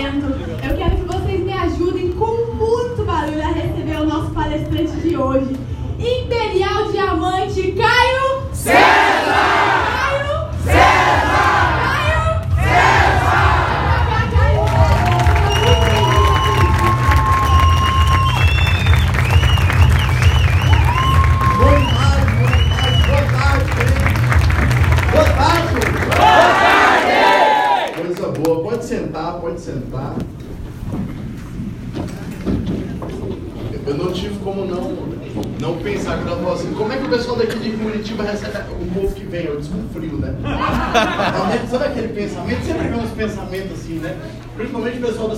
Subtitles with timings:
[0.00, 0.26] evento.
[0.64, 0.89] Eu quero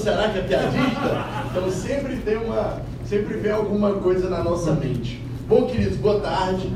[0.02, 2.82] Ceará que é piadista, então sempre tem uma.
[3.04, 5.22] Sempre vem alguma coisa na nossa mente.
[5.46, 6.72] Bom, queridos, boa tarde.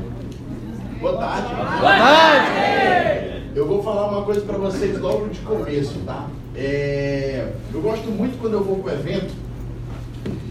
[1.01, 1.53] Boa tarde.
[1.53, 3.51] Boa tarde!
[3.53, 6.27] Eu vou falar uma coisa para vocês logo de começo, tá?
[6.55, 9.33] É, eu gosto muito quando eu vou para o evento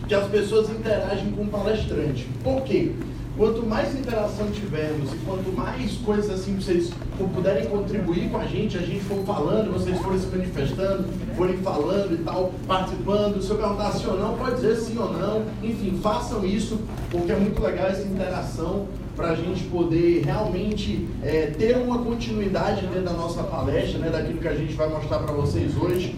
[0.07, 2.29] que as pessoas interagem com o palestrante.
[2.45, 2.93] Por quê?
[3.37, 6.91] Quanto mais interação tivermos e quanto mais coisas assim vocês
[7.35, 11.05] puderem contribuir com a gente, a gente for falando, vocês forem se manifestando,
[11.37, 15.13] forem falando e tal, participando, se eu perguntar sim ou não, pode dizer sim ou
[15.13, 16.79] não, enfim, façam isso,
[17.11, 22.87] porque é muito legal essa interação para a gente poder realmente é, ter uma continuidade
[22.87, 26.17] dentro da nossa palestra, né, daquilo que a gente vai mostrar para vocês hoje.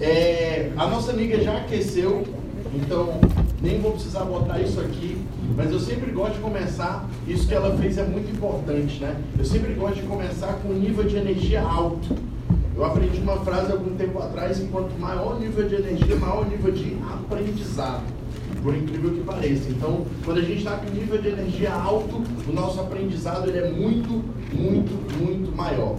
[0.00, 2.24] É, a nossa amiga já aqueceu,
[2.74, 3.20] então
[3.62, 5.15] nem vou precisar botar isso aqui,
[5.54, 9.16] mas eu sempre gosto de começar, isso que ela fez é muito importante, né?
[9.38, 12.16] Eu sempre gosto de começar com um nível de energia alto.
[12.74, 16.44] Eu aprendi uma frase algum tempo atrás, que quanto maior o nível de energia, maior
[16.44, 18.02] o nível de aprendizado.
[18.62, 19.70] Por incrível que pareça.
[19.70, 23.70] Então, quando a gente está com nível de energia alto, o nosso aprendizado ele é
[23.70, 25.96] muito, muito, muito maior.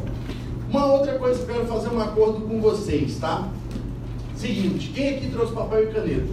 [0.70, 3.48] Uma outra coisa que eu quero fazer um acordo com vocês, tá?
[4.36, 6.28] Seguinte, quem aqui trouxe papel e caneta?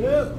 [0.00, 0.32] Eu.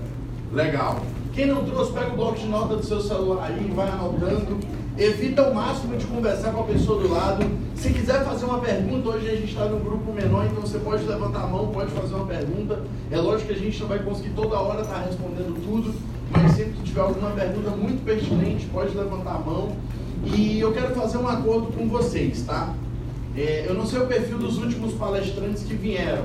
[0.52, 1.02] Legal.
[1.36, 4.58] Quem não trouxe, pega o bloco de nota do seu celular aí, vai anotando.
[4.98, 7.46] Evita o máximo de conversar com a pessoa do lado.
[7.76, 11.04] Se quiser fazer uma pergunta, hoje a gente está num grupo menor, então você pode
[11.04, 12.82] levantar a mão, pode fazer uma pergunta.
[13.12, 15.94] É lógico que a gente não vai conseguir toda hora estar tá respondendo tudo,
[16.32, 19.76] mas sempre que tiver alguma pergunta muito pertinente, pode levantar a mão.
[20.24, 22.74] E eu quero fazer um acordo com vocês, tá?
[23.36, 26.24] É, eu não sei o perfil dos últimos palestrantes que vieram,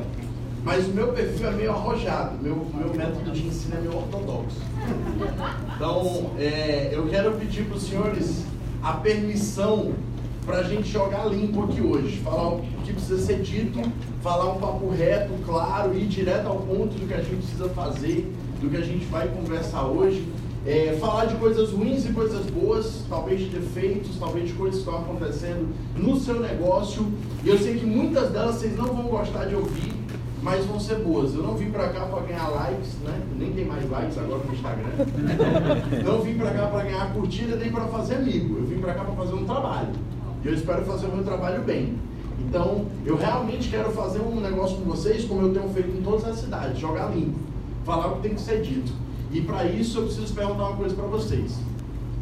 [0.65, 4.59] mas o meu perfil é meio arrojado, meu, meu método de ensino é meio ortodoxo.
[5.75, 8.45] Então, é, eu quero pedir para os senhores
[8.83, 9.93] a permissão
[10.45, 13.81] para a gente jogar limpo aqui hoje, falar o que precisa ser dito,
[14.23, 18.33] falar um papo reto, claro, ir direto ao ponto do que a gente precisa fazer,
[18.61, 20.27] do que a gente vai conversar hoje.
[20.67, 24.91] É, falar de coisas ruins e coisas boas, talvez de defeitos, talvez de coisas que
[24.91, 27.07] estão acontecendo no seu negócio.
[27.43, 29.95] E eu sei que muitas delas vocês não vão gostar de ouvir,
[30.43, 31.35] mas vão ser boas.
[31.35, 33.21] Eu não vim para cá para ganhar likes, né?
[33.39, 34.89] Nem tem mais likes agora no Instagram.
[36.05, 38.59] não vim para cá para ganhar curtida nem para fazer amigo.
[38.59, 39.93] Eu vim para cá para fazer um trabalho.
[40.43, 41.99] E eu espero fazer o meu trabalho bem.
[42.41, 46.25] Então, eu realmente quero fazer um negócio com vocês, como eu tenho feito em todas
[46.25, 47.39] as cidades, jogar limpo,
[47.85, 48.93] falar o que tem que ser dito.
[49.31, 51.59] E para isso eu preciso perguntar uma coisa para vocês.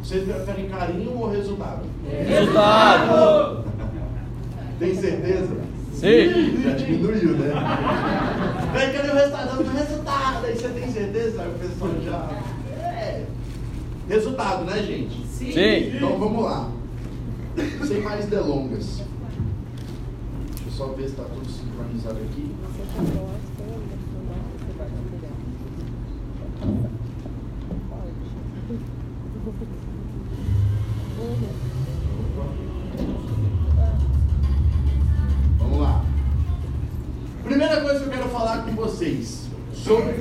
[0.03, 1.83] Vocês preferem carinho ou resultado?
[2.05, 3.65] Resultado!
[4.77, 5.68] tem certeza?
[5.99, 6.63] Sim.
[6.63, 7.53] Já diminuiu, né?
[8.73, 9.61] Vem, cadê o resultado?
[9.61, 10.45] O resultado!
[10.45, 11.41] Aí você tem certeza?
[11.41, 12.29] Aí o pessoal já.
[12.81, 13.25] É.
[14.07, 15.27] Resultado, né, gente?
[15.27, 15.51] Sim.
[15.95, 16.71] Então vamos lá.
[17.85, 19.01] Sem mais delongas.
[20.55, 22.55] Deixa eu só ver se está tudo sincronizado aqui.
[26.61, 26.98] Vamos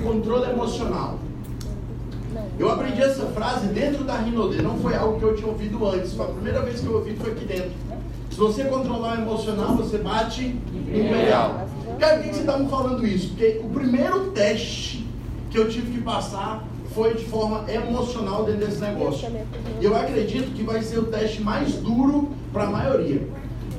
[0.09, 1.19] controle emocional.
[2.59, 6.15] Eu aprendi essa frase dentro da Rinode, não foi algo que eu tinha ouvido antes.
[6.15, 7.71] Foi a primeira vez que eu ouvi foi aqui dentro.
[8.31, 11.69] Se você controlar o emocional, você bate imperial.
[11.99, 13.29] Cara, por que você está me falando isso?
[13.29, 15.06] Porque o primeiro teste
[15.50, 19.29] que eu tive que passar foi de forma emocional dentro desse negócio.
[19.81, 23.29] E eu acredito que vai ser o teste mais duro para a maioria.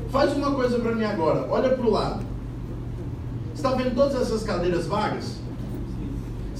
[0.09, 2.24] Faz uma coisa para mim agora, olha para o lado.
[3.53, 5.39] Você está vendo todas essas cadeiras vagas?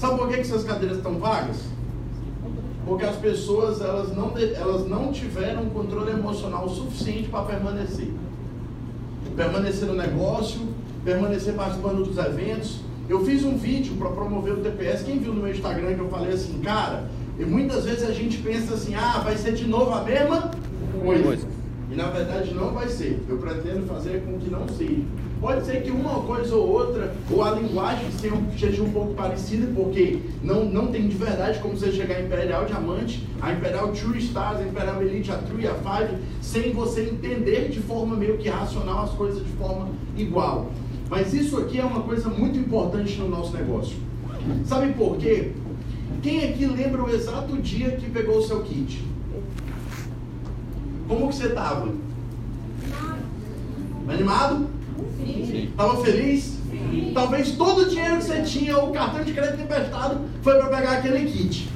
[0.00, 1.58] Sabe por que, que essas cadeiras estão vagas?
[2.86, 8.08] Porque as pessoas elas não, elas não tiveram controle emocional suficiente para permanecer.
[9.36, 10.58] Permanecer no negócio,
[11.04, 12.80] permanecer participando dos eventos.
[13.10, 15.02] Eu fiz um vídeo para promover o TPS.
[15.02, 18.38] Quem viu no meu Instagram que eu falei assim, cara, e muitas vezes a gente
[18.38, 20.50] pensa assim, ah, vai ser de novo a mesma
[21.04, 21.46] coisa.
[21.90, 23.20] E na verdade não vai ser.
[23.28, 25.02] Eu pretendo fazer com que não seja.
[25.40, 30.18] Pode ser que uma coisa ou outra, ou a linguagem seja um pouco parecida, porque
[30.42, 34.58] não, não tem de verdade como você chegar a Imperial Diamante, a Imperial True Stars,
[34.58, 38.50] a Imperial Elite, a True e a Five, sem você entender de forma meio que
[38.50, 40.70] racional as coisas de forma igual.
[41.08, 43.96] Mas isso aqui é uma coisa muito importante no nosso negócio.
[44.66, 45.52] Sabe por quê?
[46.22, 49.02] Quem aqui lembra o exato dia que pegou o seu kit?
[51.10, 51.92] Como que você estava?
[54.08, 54.68] Animado?
[55.16, 55.64] Sim.
[55.64, 56.56] Estava feliz?
[56.70, 57.10] Sim.
[57.12, 60.92] Talvez todo o dinheiro que você tinha, o cartão de crédito emprestado, foi para pegar
[60.92, 61.68] aquele kit.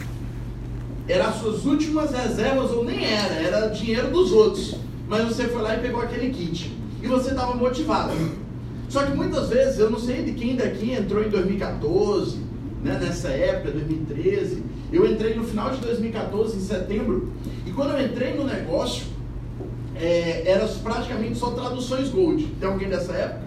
[1.09, 4.77] Era as suas últimas reservas, ou nem era, era dinheiro dos outros.
[5.09, 6.73] Mas você foi lá e pegou aquele kit.
[7.03, 8.13] E você estava motivado.
[8.89, 12.39] Só que muitas vezes, eu não sei de quem daqui entrou em 2014,
[12.85, 14.63] né, nessa época, 2013.
[14.93, 17.33] Eu entrei no final de 2014, em setembro,
[17.67, 19.14] e quando eu entrei no negócio,
[19.97, 22.45] é, era praticamente só traduções Gold.
[22.59, 23.45] Tem alguém dessa época?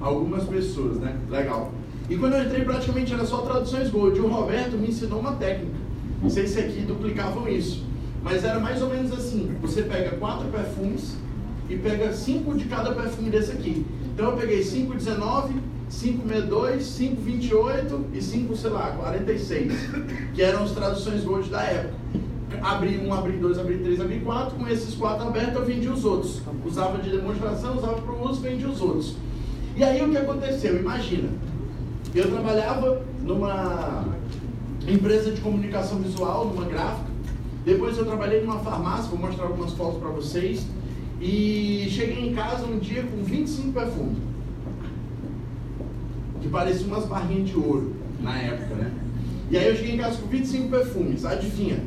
[0.00, 1.16] Algumas pessoas, né?
[1.30, 1.72] Legal.
[2.10, 4.20] E quando eu entrei, praticamente era só traduções Gold.
[4.20, 5.76] O Roberto me ensinou uma técnica.
[6.20, 7.84] Não sei se aqui duplicavam isso.
[8.22, 11.16] Mas era mais ou menos assim: você pega quatro perfumes
[11.68, 13.86] e pega cinco de cada perfume desse aqui.
[14.12, 15.54] Então eu peguei 519,
[15.88, 19.72] 562, 528 e 5, sei lá, 46,
[20.34, 21.94] que eram as traduções Gold da época
[22.60, 24.56] abri um, abri dois, abri três, abri quatro.
[24.56, 26.42] Com esses quatro abertos, eu vendi os outros.
[26.64, 29.16] Usava de demonstração, usava para o uso, vendi os outros.
[29.76, 30.78] E aí o que aconteceu?
[30.78, 31.28] Imagina,
[32.14, 34.04] eu trabalhava numa
[34.86, 37.10] empresa de comunicação visual, numa gráfica.
[37.64, 40.66] Depois eu trabalhei numa farmácia, vou mostrar algumas fotos para vocês.
[41.20, 44.18] E cheguei em casa um dia com 25 perfumes.
[46.40, 48.90] Que pareciam umas barrinhas de ouro na época, né?
[49.48, 51.24] E aí eu cheguei em casa com 25 perfumes.
[51.24, 51.78] Adivinha?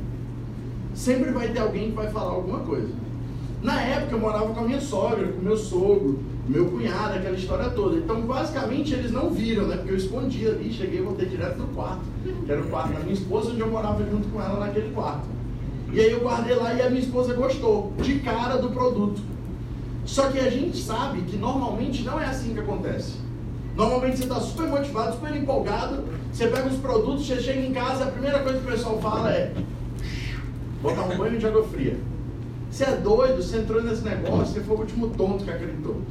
[0.95, 2.89] Sempre vai ter alguém que vai falar alguma coisa.
[3.62, 7.69] Na época eu morava com a minha sogra, com meu sogro, meu cunhado, aquela história
[7.71, 7.97] toda.
[7.97, 9.77] Então, basicamente, eles não viram, né?
[9.77, 13.00] Porque eu escondi ali, cheguei e voltei direto no quarto, que era o quarto da
[13.00, 15.25] minha esposa, onde eu morava junto com ela naquele quarto.
[15.92, 19.21] E aí eu guardei lá e a minha esposa gostou, de cara do produto.
[20.06, 23.13] Só que a gente sabe que normalmente não é assim que acontece.
[23.75, 28.06] Normalmente você está super motivado, super empolgado, você pega os produtos, você chega em casa,
[28.06, 29.53] a primeira coisa que o pessoal fala é
[30.85, 31.97] botar um banho de água fria.
[32.69, 36.01] Você é doido, você entrou nesse negócio, você foi o último tonto que acreditou.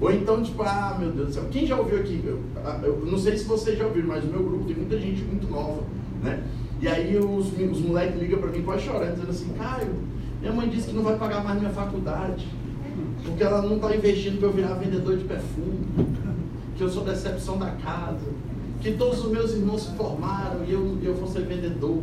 [0.00, 1.44] Ou então, tipo, ah, meu Deus do céu.
[1.50, 2.22] Quem já ouviu aqui?
[2.24, 2.40] Eu,
[2.82, 5.48] eu não sei se vocês já ouviram, mas o meu grupo tem muita gente muito
[5.50, 5.82] nova,
[6.22, 6.42] né?
[6.80, 9.94] E aí os, os moleques ligam pra mim quase chorando, dizendo assim, Caio,
[10.40, 12.46] minha mãe disse que não vai pagar mais minha faculdade,
[13.24, 15.80] porque ela não está investindo para eu virar vendedor de perfume,
[16.76, 18.26] que eu sou decepção da casa,
[18.80, 21.98] que todos os meus irmãos se formaram e eu, eu vou ser vendedor.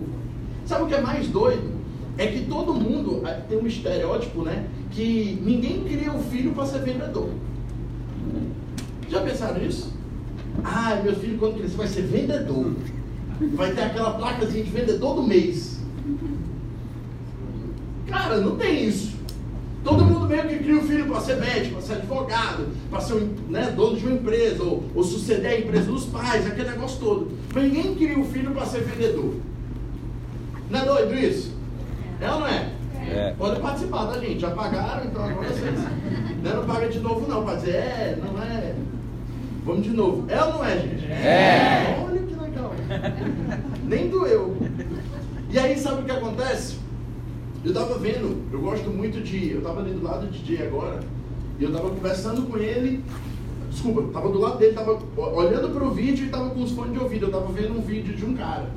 [0.66, 1.75] Sabe o que é mais doido?
[2.18, 4.68] É que todo mundo é, tem um estereótipo, né?
[4.92, 7.30] Que ninguém cria um filho para ser vendedor.
[9.10, 9.94] Já pensaram nisso?
[10.64, 12.74] Ah, meu filho quando crescer vai ser vendedor.
[13.54, 15.80] Vai ter aquela placazinha de vendedor do mês.
[18.08, 19.16] Cara, não tem isso.
[19.84, 23.28] Todo mundo meio que cria um filho para ser médico, para ser advogado, para ser
[23.50, 27.32] né, dono de uma empresa, ou, ou suceder a empresa dos pais, aquele negócio todo.
[27.54, 29.36] Mas ninguém cria um filho para ser vendedor.
[30.72, 31.55] Não é doido isso?
[32.22, 32.72] É ou não é?
[33.08, 33.34] É.
[33.38, 34.40] Pode participar, tá, gente?
[34.40, 35.80] Já pagaram, então agora vocês.
[36.44, 37.44] Não, não paga de novo, não.
[37.44, 38.76] Pode dizer, é, não é.
[39.64, 40.26] Vamos de novo.
[40.30, 41.06] É ou não é, gente?
[41.06, 42.06] É.
[42.08, 42.72] Olha que legal.
[43.84, 44.58] Nem doeu.
[45.52, 46.78] E aí, sabe o que acontece?
[47.64, 49.52] Eu tava vendo, eu gosto muito de.
[49.52, 51.00] Eu tava ali do lado do DJ agora,
[51.60, 53.04] e eu tava conversando com ele.
[53.72, 57.00] Desculpa, tava do lado dele, tava olhando pro vídeo e tava com os fones de
[57.00, 57.26] ouvido.
[57.26, 58.68] Eu tava vendo um vídeo de um cara.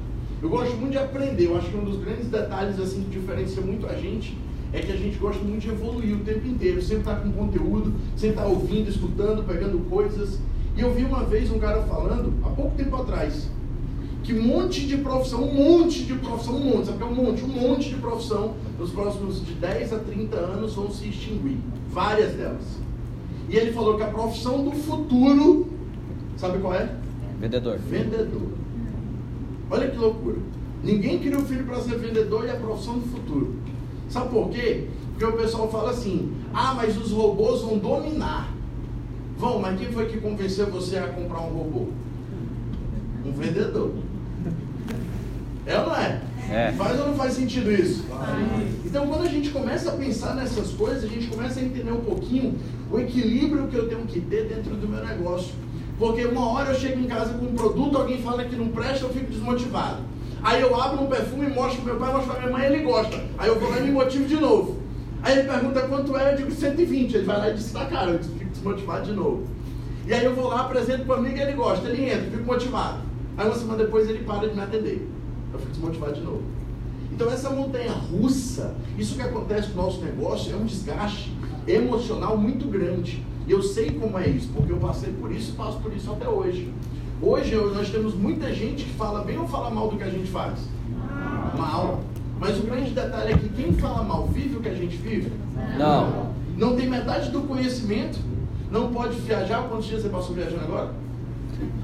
[0.42, 1.47] Eu gosto muito de aprender.
[1.47, 4.37] Eu acho que um dos grandes detalhes assim que diferencia muito a gente
[4.73, 6.80] é que a gente gosta muito de evoluir o tempo inteiro.
[6.80, 10.38] Sempre estar tá com conteúdo, sempre estar tá ouvindo, escutando, pegando coisas.
[10.76, 13.50] E eu vi uma vez um cara falando, há pouco tempo atrás,
[14.23, 17.14] que um monte de profissão, um monte de profissão, um monte, sabe que é um
[17.14, 17.42] monte?
[17.42, 21.59] Um monte de profissão nos próximos de 10 a 30 anos vão se extinguir.
[21.90, 22.64] Várias delas.
[23.49, 25.66] E ele falou que a profissão do futuro,
[26.37, 26.95] sabe qual é?
[27.40, 27.78] Vendedor.
[27.78, 28.58] Vendedor.
[29.70, 30.37] Olha que loucura.
[30.82, 33.56] Ninguém cria um filho para ser vendedor e a profissão do futuro.
[34.08, 34.87] Sabe por quê?
[35.10, 38.48] Porque o pessoal fala assim: ah, mas os robôs vão dominar.
[39.37, 41.87] Vão, mas quem foi que convenceu você a comprar um robô?
[43.25, 43.92] Um vendedor.
[45.66, 46.20] É ou não é?
[46.50, 46.72] é?
[46.72, 48.04] Faz ou não faz sentido isso?
[48.84, 52.00] Então, quando a gente começa a pensar nessas coisas, a gente começa a entender um
[52.00, 52.56] pouquinho
[52.90, 55.52] o equilíbrio que eu tenho que ter dentro do meu negócio.
[55.99, 59.05] Porque uma hora eu chego em casa com um produto, alguém fala que não presta,
[59.05, 60.02] eu fico desmotivado.
[60.43, 63.21] Aí eu abro um perfume, mostro pro meu pai, mostro pra minha mãe, ele gosta.
[63.37, 64.78] Aí eu vou lá e me motivo de novo.
[65.23, 67.17] Aí ele pergunta quanto é, eu digo 120.
[67.17, 69.47] Ele vai lá e diz na cara, eu fico desmotivado de novo.
[70.07, 72.45] E aí eu vou lá, apresento para o amigo e ele gosta, ele entra, fico
[72.45, 73.00] motivado.
[73.37, 75.09] Aí uma semana depois ele para de me atender.
[75.52, 76.43] Eu fico desmotivado de novo.
[77.12, 81.33] Então essa montanha russa, isso que acontece no nosso negócio é um desgaste
[81.67, 83.26] emocional muito grande.
[83.49, 86.28] Eu sei como é isso, porque eu passei por isso e passo por isso até
[86.28, 86.71] hoje.
[87.21, 90.31] Hoje nós temos muita gente que fala bem ou fala mal do que a gente
[90.31, 90.59] faz?
[91.57, 92.00] Mal.
[92.38, 95.33] Mas o grande detalhe é que quem fala mal vive o que a gente vive?
[95.78, 96.33] Não.
[96.57, 98.19] Não tem metade do conhecimento,
[98.71, 99.62] não pode viajar.
[99.62, 100.93] Quantos dias você passou viajando agora?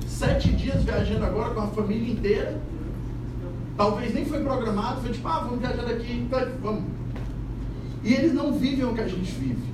[0.06, 2.60] Sete dias viajando agora com a família inteira.
[3.76, 6.28] Talvez nem foi programado, foi tipo, ah, vamos viajar daqui,
[6.62, 6.84] vamos.
[8.04, 9.73] E eles não vivem o que a gente vive.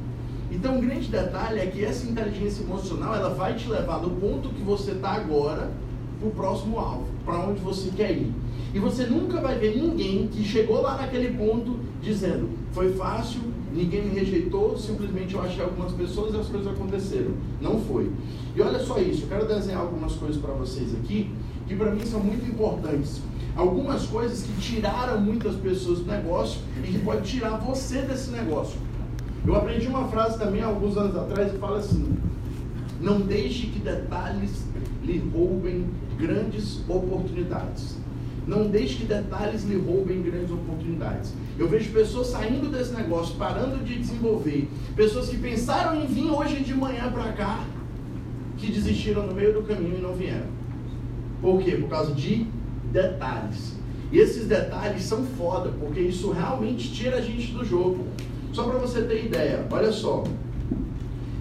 [0.60, 4.50] Então, um grande detalhe é que essa inteligência emocional ela vai te levar do ponto
[4.50, 5.70] que você está agora
[6.18, 8.30] para o próximo alvo, para onde você quer ir.
[8.74, 13.40] E você nunca vai ver ninguém que chegou lá naquele ponto dizendo: foi fácil,
[13.72, 17.30] ninguém me rejeitou, simplesmente eu achei algumas pessoas e as coisas aconteceram.
[17.58, 18.12] Não foi.
[18.54, 21.30] E olha só isso, eu quero desenhar algumas coisas para vocês aqui
[21.66, 23.22] que para mim são muito importantes.
[23.56, 28.89] Algumas coisas que tiraram muitas pessoas do negócio e que pode tirar você desse negócio.
[29.47, 32.16] Eu aprendi uma frase também alguns anos atrás que fala assim:
[33.00, 34.66] não deixe que detalhes
[35.02, 35.87] lhe roubem
[36.18, 37.97] grandes oportunidades.
[38.47, 41.32] Não deixe que detalhes lhe roubem grandes oportunidades.
[41.59, 44.68] Eu vejo pessoas saindo desse negócio, parando de desenvolver.
[44.97, 47.64] Pessoas que pensaram em vir hoje de manhã para cá,
[48.56, 50.49] que desistiram no meio do caminho e não vieram.
[51.40, 51.73] Por quê?
[51.73, 52.47] Por causa de
[52.90, 53.78] detalhes.
[54.12, 58.06] E esses detalhes são foda, porque isso realmente tira a gente do jogo.
[58.52, 60.25] Só para você ter ideia, olha só.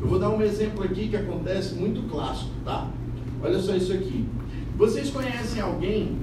[0.02, 2.90] Eu vou dar um exemplo aqui que acontece muito clássico, tá?
[3.42, 4.26] Olha só isso aqui.
[4.78, 6.18] Vocês conhecem alguém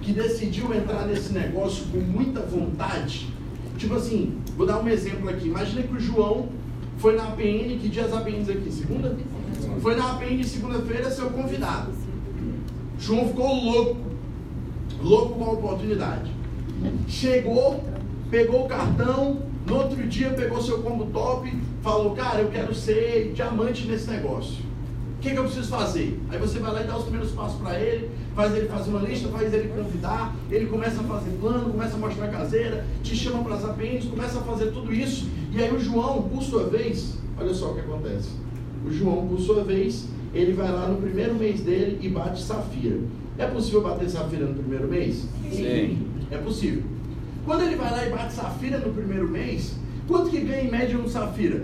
[0.00, 3.28] que decidiu entrar nesse negócio com muita vontade?
[3.78, 5.48] Tipo assim, vou dar um exemplo aqui.
[5.48, 6.48] Imagina que o João
[6.98, 8.70] foi na APN, que dias APNs aqui?
[8.70, 9.16] Segunda?
[9.80, 11.90] Foi na APN segunda-feira, seu convidado.
[12.98, 13.96] João ficou louco.
[15.02, 16.30] Louco com a oportunidade.
[17.08, 17.82] Chegou,
[18.30, 23.32] pegou o cartão, no outro dia pegou seu combo top, falou, cara, eu quero ser
[23.34, 24.64] diamante nesse negócio.
[25.16, 26.20] O que, que eu preciso fazer?
[26.28, 29.00] Aí você vai lá e dá os primeiros passos para ele, faz ele fazer uma
[29.00, 33.42] lista, faz ele convidar, ele começa a fazer plano, começa a mostrar caseira, te chama
[33.42, 35.28] para as APNs, começa a fazer tudo isso.
[35.50, 38.28] E aí o João, por sua vez, olha só o que acontece.
[38.86, 43.00] O João, por sua vez, ele vai lá no primeiro mês dele e bate safira.
[43.38, 45.26] É possível bater safira no primeiro mês?
[45.50, 46.06] Sim.
[46.30, 46.82] É possível.
[47.46, 49.76] Quando ele vai lá e bate safira no primeiro mês,
[50.08, 51.62] quanto que ganha em média um safira?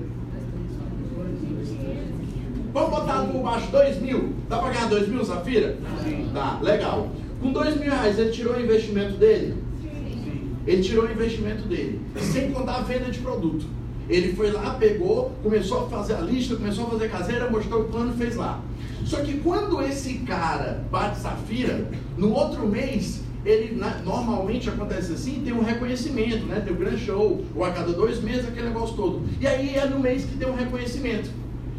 [2.72, 4.32] Vamos botar por baixo 2 mil.
[4.48, 5.76] Dá para ganhar 2 mil safira?
[6.04, 6.30] Sim.
[6.32, 7.10] Dá, legal.
[7.40, 9.56] Com 2 mil reais, ele tirou o investimento dele?
[9.82, 10.54] Sim.
[10.64, 13.66] Ele tirou o investimento dele, sem contar a venda de produto.
[14.08, 17.84] Ele foi lá, pegou, começou a fazer a lista, começou a fazer caseira, mostrou o
[17.86, 18.60] plano, fez lá.
[19.04, 25.52] Só que quando esse cara bate safira, no outro mês ele normalmente acontece assim, tem
[25.52, 26.60] um reconhecimento, né?
[26.60, 29.22] Tem um grande show, ou a cada dois meses, aquele negócio todo.
[29.40, 31.30] E aí é no mês que tem um reconhecimento.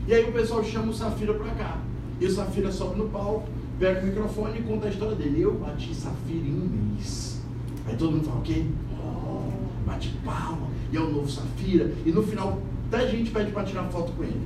[0.08, 1.78] E aí o pessoal chama o Safira pra cá.
[2.20, 3.48] E o Safira sobe no palco,
[3.80, 5.42] pega o microfone e conta a história dele.
[5.42, 7.42] Eu bati Safira em um mês.
[7.88, 8.66] Aí todo mundo fala, o quê?
[9.02, 9.50] Oh,
[9.86, 11.94] bate palma, e é o novo Safira.
[12.06, 14.42] E no final, até gente pede para tirar foto com ele.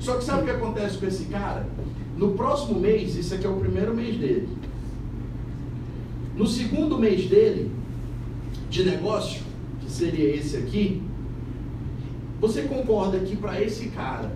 [0.00, 1.66] Só que sabe o que acontece com esse cara?
[2.16, 4.48] No próximo mês, isso aqui é o primeiro mês dele.
[6.38, 7.68] No segundo mês dele,
[8.70, 9.42] de negócio,
[9.80, 11.02] que seria esse aqui,
[12.40, 14.30] você concorda que para esse cara,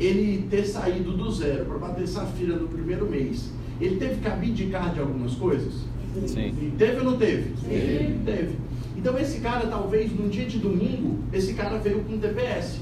[0.00, 4.94] ele ter saído do zero para bater safira no primeiro mês, ele teve que abdicar
[4.94, 5.84] de algumas coisas?
[6.26, 6.72] Sim.
[6.78, 7.50] Teve ou não teve?
[7.60, 8.22] Sim.
[8.24, 8.56] Teve.
[8.96, 12.80] Então esse cara, talvez, num dia de domingo, esse cara veio com TPS.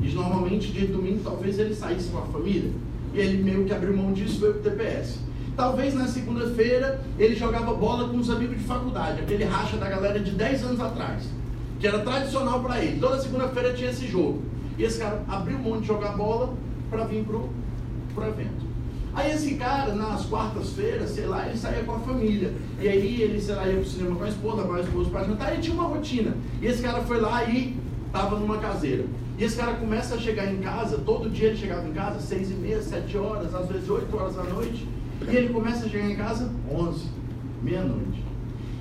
[0.00, 2.70] E normalmente, dia de domingo, talvez ele saísse com a família.
[3.12, 5.18] E ele meio que abriu mão disso e veio com TPS.
[5.56, 10.18] Talvez na segunda-feira ele jogava bola com os amigos de faculdade, aquele racha da galera
[10.18, 11.24] de 10 anos atrás,
[11.78, 12.98] que era tradicional para ele.
[12.98, 14.42] Toda segunda-feira tinha esse jogo.
[14.76, 16.54] E esse cara abriu mão de jogar bola
[16.90, 17.50] para vir pro,
[18.14, 18.64] pro evento.
[19.14, 22.52] Aí esse cara, nas quartas-feiras, sei lá, ele saía com a família.
[22.80, 25.24] E aí ele, sei lá, ia pro cinema com a esposa, com a esposa para
[25.24, 26.36] jantar, e tinha uma rotina.
[26.60, 27.76] E esse cara foi lá e
[28.10, 29.04] tava numa caseira.
[29.38, 32.50] E esse cara começa a chegar em casa, todo dia ele chegava em casa, seis
[32.50, 34.84] e meia, sete horas, às vezes oito horas da noite.
[35.22, 37.06] E ele começa a chegar em casa 11,
[37.62, 38.24] meia-noite.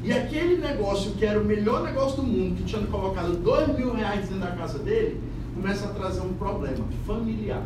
[0.03, 3.93] E aquele negócio que era o melhor negócio do mundo, que tinha colocado dois mil
[3.93, 5.21] reais dentro da casa dele,
[5.55, 7.65] começa a trazer um problema familiar.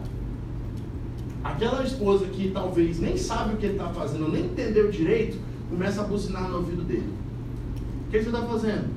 [1.43, 6.01] Aquela esposa que talvez nem sabe o que ele está fazendo, nem entendeu direito, começa
[6.01, 7.11] a buzinar no ouvido dele.
[8.07, 8.89] O que você está fazendo?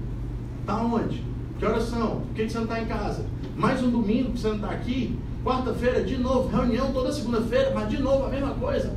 [0.60, 1.24] Está onde?
[1.58, 2.20] Que horas são?
[2.20, 3.24] Por que você não está em casa?
[3.56, 5.18] Mais um domingo que você não está aqui?
[5.44, 8.94] Quarta-feira, de novo, reunião toda segunda-feira, mas de novo a mesma coisa.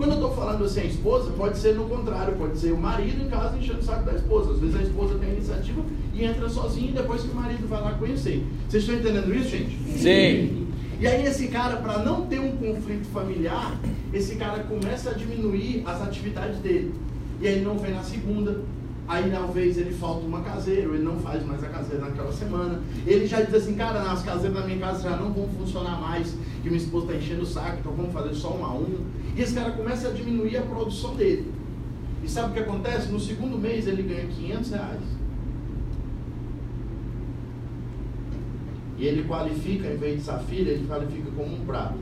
[0.00, 3.22] Quando eu estou falando assim a esposa, pode ser no contrário, pode ser o marido
[3.22, 4.52] em casa enchendo o saco da esposa.
[4.52, 5.82] Às vezes a esposa tem a iniciativa
[6.14, 8.42] e entra sozinha depois que o marido vai lá conhecer.
[8.66, 9.76] Vocês estão entendendo isso, gente?
[9.98, 10.68] Sim.
[10.98, 13.78] E aí esse cara, para não ter um conflito familiar,
[14.10, 16.94] esse cara começa a diminuir as atividades dele.
[17.38, 18.62] E aí ele não vem na segunda,
[19.06, 22.80] aí talvez ele falta uma caseira, ou ele não faz mais a caseira naquela semana.
[23.06, 26.34] Ele já diz assim, cara, as caseiras da minha casa já não vão funcionar mais,
[26.62, 29.06] que minha esposa está enchendo o saco, então vamos fazer só um a um.
[29.36, 31.52] E esse cara começa a diminuir a produção dele.
[32.22, 33.10] E sabe o que acontece?
[33.10, 35.02] No segundo mês ele ganha 500 reais.
[38.98, 41.98] E ele qualifica, em vez de safira, ele qualifica como um prato.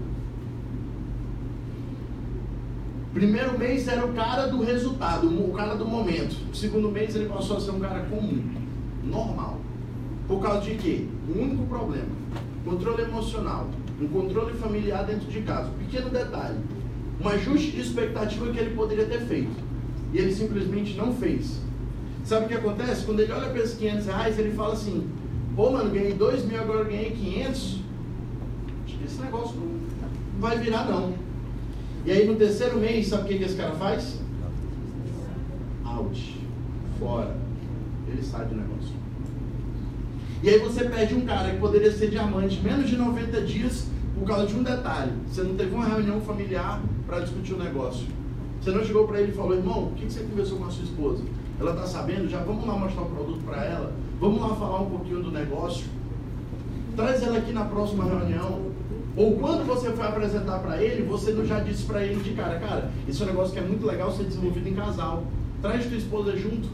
[3.15, 6.37] Primeiro mês era o cara do resultado, o cara do momento.
[6.55, 8.43] Segundo mês ele passou a ser um cara comum,
[9.05, 9.61] normal.
[10.27, 11.07] Por causa de quê?
[11.29, 12.09] Um único problema:
[12.65, 13.69] controle emocional,
[14.01, 15.71] um controle familiar dentro de casa.
[15.79, 16.59] Pequeno detalhe:
[17.23, 19.69] um ajuste de expectativa que ele poderia ter feito.
[20.13, 21.61] E ele simplesmente não fez.
[22.25, 23.05] Sabe o que acontece?
[23.05, 25.09] Quando ele olha para esses 500 reais, ele fala assim:
[25.57, 27.81] Pô, mano, ganhei 2 mil, agora ganhei 500.
[28.85, 31.15] Acho que esse negócio não vai virar, não.
[32.05, 34.21] E aí no terceiro mês, sabe o que, que esse cara faz?
[35.85, 36.41] Out.
[36.99, 37.37] Fora.
[38.07, 38.98] Ele sai do negócio.
[40.41, 44.25] E aí você perde um cara que poderia ser diamante menos de 90 dias por
[44.27, 45.13] causa de um detalhe.
[45.29, 48.07] Você não teve uma reunião familiar para discutir o negócio.
[48.61, 50.71] Você não chegou para ele e falou, irmão, o que, que você conversou com a
[50.71, 51.25] sua esposa?
[51.59, 52.29] Ela está sabendo?
[52.29, 53.93] Já vamos lá mostrar o produto para ela?
[54.21, 55.87] Vamos lá falar um pouquinho do negócio?
[56.95, 58.63] Traz ela aqui na próxima reunião.
[59.17, 62.61] Ou quando você foi apresentar para ele, você não já disse para ele de cara,
[62.61, 65.25] cara, esse é um negócio que é muito legal ser desenvolvido em casal.
[65.61, 66.69] Traz tua esposa junto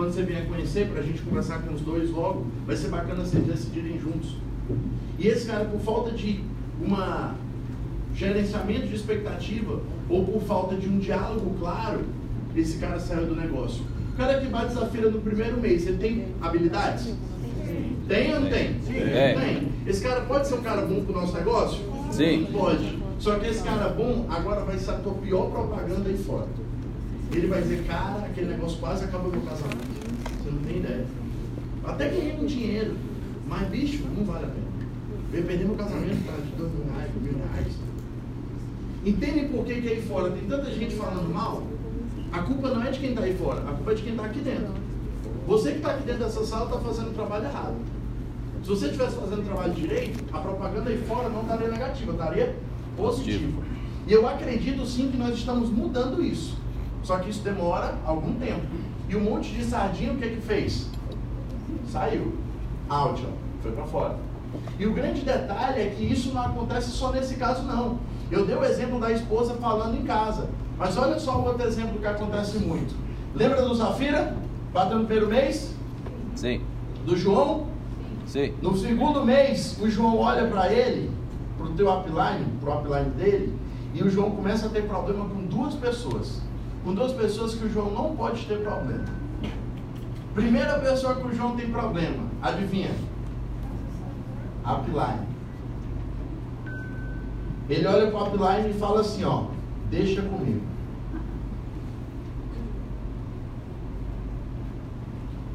[0.00, 2.46] quando você vier conhecer, para a gente conversar com os dois logo.
[2.66, 4.34] Vai ser bacana vocês decidirem juntos.
[5.18, 6.42] E esse cara, por falta de
[6.80, 7.34] uma
[8.14, 12.00] gerenciamento de expectativa, ou por falta de um diálogo claro,
[12.56, 13.84] esse cara saiu do negócio.
[14.14, 17.14] O cara que bate desafio no primeiro mês, ele tem habilidades?
[18.08, 18.76] Tem ou não tem?
[18.96, 19.34] É.
[19.34, 19.68] Tem.
[19.86, 21.78] Esse cara pode ser um cara bom pro nosso negócio?
[22.10, 22.48] Sim.
[22.50, 22.98] Pode.
[23.18, 26.48] Só que esse cara bom agora vai ser a tua pior propaganda aí fora.
[27.32, 29.86] Ele vai dizer, cara, aquele negócio quase acabou meu casamento.
[30.42, 31.06] Você não tem ideia.
[31.84, 32.96] Até ganhei um dinheiro.
[33.46, 34.70] Mas, bicho, não vale a pena.
[35.32, 37.72] Eu ia perder meu casamento cara, de dois mil reais, mil reais.
[39.04, 41.62] Entendem por que, que aí fora tem tanta gente falando mal?
[42.32, 44.24] A culpa não é de quem está aí fora, a culpa é de quem está
[44.24, 44.74] aqui dentro.
[45.46, 47.76] Você que está aqui dentro dessa sala está fazendo o trabalho errado.
[48.62, 52.56] Se você estivesse fazendo o trabalho direito, a propaganda aí fora não estaria negativa, estaria
[52.96, 53.62] positiva.
[54.06, 56.59] E eu acredito sim que nós estamos mudando isso.
[57.02, 58.62] Só que isso demora algum tempo.
[59.08, 60.88] E um monte de sardinha, o que que fez?
[61.88, 62.34] Saiu.
[62.88, 63.32] Out, ó.
[63.62, 64.16] foi para fora.
[64.78, 67.98] E o grande detalhe é que isso não acontece só nesse caso, não.
[68.30, 70.48] Eu dei o exemplo da esposa falando em casa.
[70.78, 72.94] Mas olha só o outro exemplo que acontece muito.
[73.34, 74.36] Lembra do Zafira?
[74.72, 75.74] Bateu no primeiro mês?
[76.34, 76.62] Sim.
[77.04, 77.66] Do João?
[78.26, 78.54] Sim.
[78.62, 81.10] No segundo mês, o João olha para ele,
[81.58, 83.58] para o teu upline, para o upline dele,
[83.92, 86.40] e o João começa a ter problema com duas pessoas.
[86.84, 89.04] Com duas pessoas que o João não pode ter problema.
[90.34, 92.94] Primeira pessoa que o João tem problema, adivinha?
[94.64, 95.28] Upline.
[97.68, 99.44] Ele olha para o upline e fala assim, ó,
[99.90, 100.62] deixa comigo.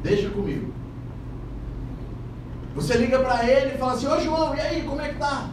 [0.02, 0.72] Deixa comigo.
[2.76, 5.48] Você liga para ele e fala assim, ô João, e aí, como é que tá?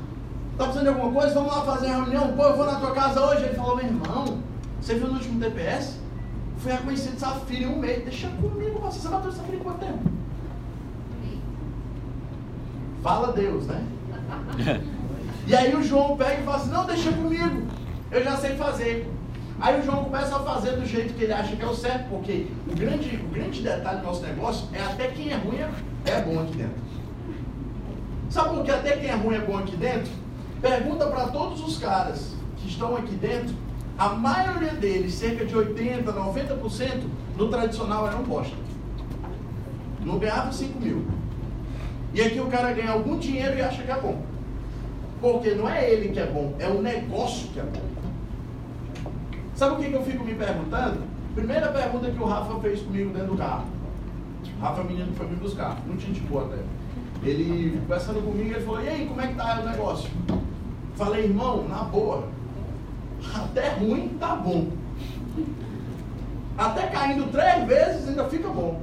[0.58, 1.34] Tá precisando de alguma coisa?
[1.34, 2.34] Vamos lá fazer a reunião?
[2.34, 3.46] Pô, eu vou na tua casa hoje.
[3.46, 4.44] Ele falou, meu irmão,
[4.84, 5.98] você viu no último TPS?
[6.58, 8.04] Fui a conhecer desafio em um mês.
[8.04, 10.12] Deixa comigo, você, você bateu desafio em quanto tempo?
[13.02, 13.84] Fala Deus, né?
[15.46, 17.68] E aí o João pega e fala assim, não, deixa comigo.
[18.10, 19.12] Eu já sei fazer.
[19.60, 22.08] Aí o João começa a fazer do jeito que ele acha que é o certo,
[22.10, 26.22] porque o grande, o grande detalhe do nosso negócio é até quem é ruim é
[26.22, 26.82] bom aqui dentro.
[28.30, 30.12] Sabe por que até quem é ruim é bom aqui dentro?
[30.62, 33.54] Pergunta para todos os caras que estão aqui dentro,
[33.98, 37.04] a maioria deles, cerca de 80%, 90%,
[37.38, 38.56] no tradicional era um bosta.
[40.02, 41.06] Não ganhava 5 mil.
[42.14, 44.22] E aqui o cara ganha algum dinheiro e acha que é bom.
[45.22, 47.82] Porque não é ele que é bom, é o negócio que é bom.
[49.56, 51.02] Sabe o que, que eu fico me perguntando?
[51.36, 53.66] Primeira pergunta que o Rafa fez comigo dentro do carro.
[54.60, 56.58] Rafa é menino que foi me buscar, muito gente boa até.
[57.24, 60.10] Ele conversando comigo, ele falou, e aí, como é que tá o negócio?
[60.96, 62.28] Falei, irmão, na boa,
[63.34, 64.68] até ruim tá bom.
[66.58, 68.82] Até caindo três vezes ainda fica bom.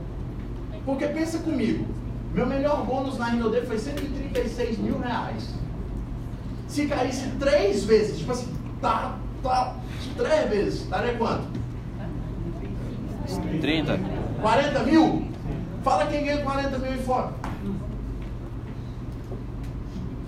[0.85, 1.87] Porque pensa comigo,
[2.33, 5.53] Meu melhor bônus na Rinode foi 136 mil reais.
[6.69, 9.75] Se caísse três vezes, tipo assim, tá, tá,
[10.17, 11.49] três vezes, daria quanto?
[13.61, 13.99] 30.
[14.41, 15.29] 40 mil?
[15.83, 17.33] Fala quem ganha 40 mil e fora.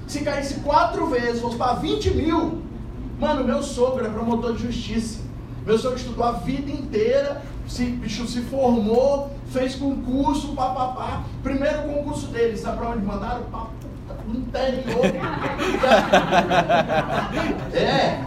[0.09, 2.62] Se caísse quatro vezes, fosse para 20 mil.
[3.22, 5.20] Mano, meu sogro é promotor de justiça.
[5.64, 11.22] Meu sogro estudou a vida inteira, se, bicho se formou, fez concurso, papapá.
[11.40, 13.44] Primeiro concurso dele, sabe para onde mandaram?
[13.44, 13.68] Pra
[14.26, 15.06] no interior.
[17.72, 18.24] é.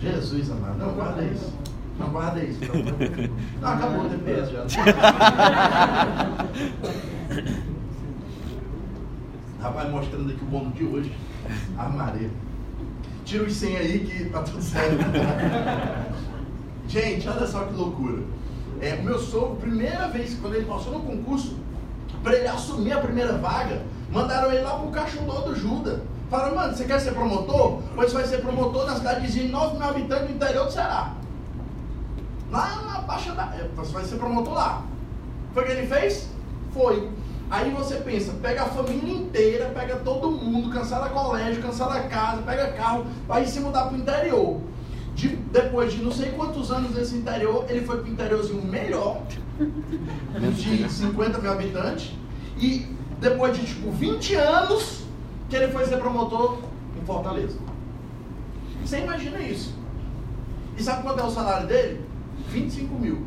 [0.00, 1.52] Jesus amado, não guarda isso.
[1.98, 2.60] Não guarda isso.
[3.60, 4.62] Não, acabou o TPS já.
[9.60, 11.12] Rapaz, mostrando aqui o bônus de hoje.
[11.76, 12.30] Armaria.
[13.26, 14.98] Tira os 100 aí que tá tudo certo.
[16.86, 18.22] Gente, olha só que loucura.
[18.80, 21.56] É, o meu sogro, primeira vez, quando ele passou no concurso,
[22.22, 26.02] para ele assumir a primeira vaga, mandaram ele lá pro Cachundó do Juda.
[26.30, 27.82] Falaram, mano, você quer ser promotor?
[27.96, 31.12] Pois vai ser promotor na cidadezinha de 9 mil habitantes do interior do Ceará.
[32.48, 33.42] Lá na Baixa da.
[33.56, 34.84] É, você vai ser promotor lá.
[35.52, 36.28] Foi o que ele fez?
[36.72, 37.10] Foi.
[37.48, 42.72] Aí você pensa, pega a família inteira, pega todo mundo, cancela colégio, cancela casa, pega
[42.72, 44.60] carro, vai se mudar para o interior.
[45.14, 49.22] De, depois de não sei quantos anos nesse interior, ele foi para o interiorzinho melhor,
[50.54, 52.12] de 50 mil habitantes,
[52.58, 52.86] e
[53.20, 55.04] depois de tipo 20 anos,
[55.48, 56.58] que ele foi ser promotor
[57.00, 57.58] em Fortaleza.
[58.84, 59.74] Você imagina isso.
[60.76, 62.00] E sabe quanto é o salário dele?
[62.50, 63.24] 25 mil.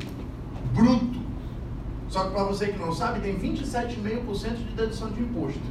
[0.73, 1.18] Bruto.
[2.09, 5.61] Só que para você que não sabe, tem 27,5% de dedução de imposto.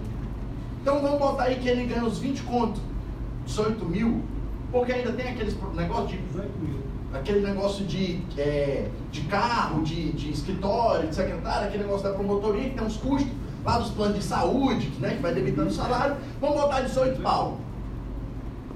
[0.81, 2.81] Então vamos botar aí que ele ganha os 20 conto,
[3.45, 4.23] 18 mil,
[4.71, 6.79] porque ainda tem aqueles negócio de.
[7.13, 12.69] Aquele negócio de, é, de carro, de, de escritório, de secretário, aquele negócio da promotoria
[12.69, 13.33] que tem uns custos
[13.65, 17.59] lá dos planos de saúde, né, que vai debitando salário, vamos botar 18 pau.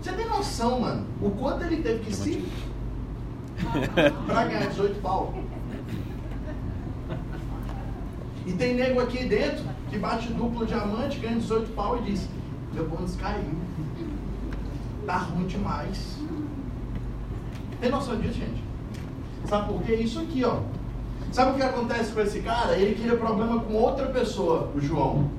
[0.00, 2.44] Você tem noção, mano, o quanto ele teve que se.
[4.26, 5.34] para ganhar 18 pau?
[8.46, 12.28] E tem nego aqui dentro que bate duplo diamante, ganha 18 pau e diz:
[12.72, 13.44] Meu bônus caiu.
[15.06, 16.18] Tá ruim demais.
[17.80, 18.62] Tem noção disso, gente?
[19.46, 19.94] Sabe por quê?
[19.94, 20.60] Isso aqui, ó.
[21.32, 22.76] Sabe o que acontece com esse cara?
[22.76, 25.30] Ele cria problema com outra pessoa, o João.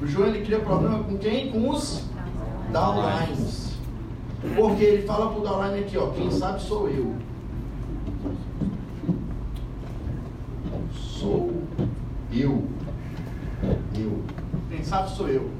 [0.00, 1.50] O João ele cria problema com quem?
[1.50, 2.04] Com os
[2.72, 3.74] downlines.
[4.56, 7.14] Porque ele fala pro downline aqui, ó, quem sabe sou eu.
[10.94, 11.59] Sou
[12.32, 12.68] eu.
[13.96, 14.22] Eu.
[14.70, 15.50] Quem sabe sou eu.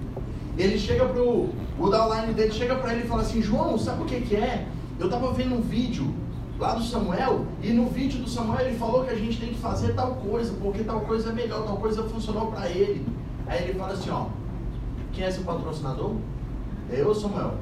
[0.56, 1.48] Ele chega pro.
[1.78, 4.66] O downline dele chega para ele e fala assim, João, sabe o que, que é?
[4.98, 6.14] Eu tava vendo um vídeo
[6.58, 9.58] lá do Samuel, e no vídeo do Samuel ele falou que a gente tem que
[9.58, 13.06] fazer tal coisa, porque tal coisa é melhor, tal coisa funcionou para ele.
[13.46, 14.26] Aí ele fala assim, ó,
[15.12, 16.16] quem é seu patrocinador?
[16.92, 17.54] É eu, Samuel.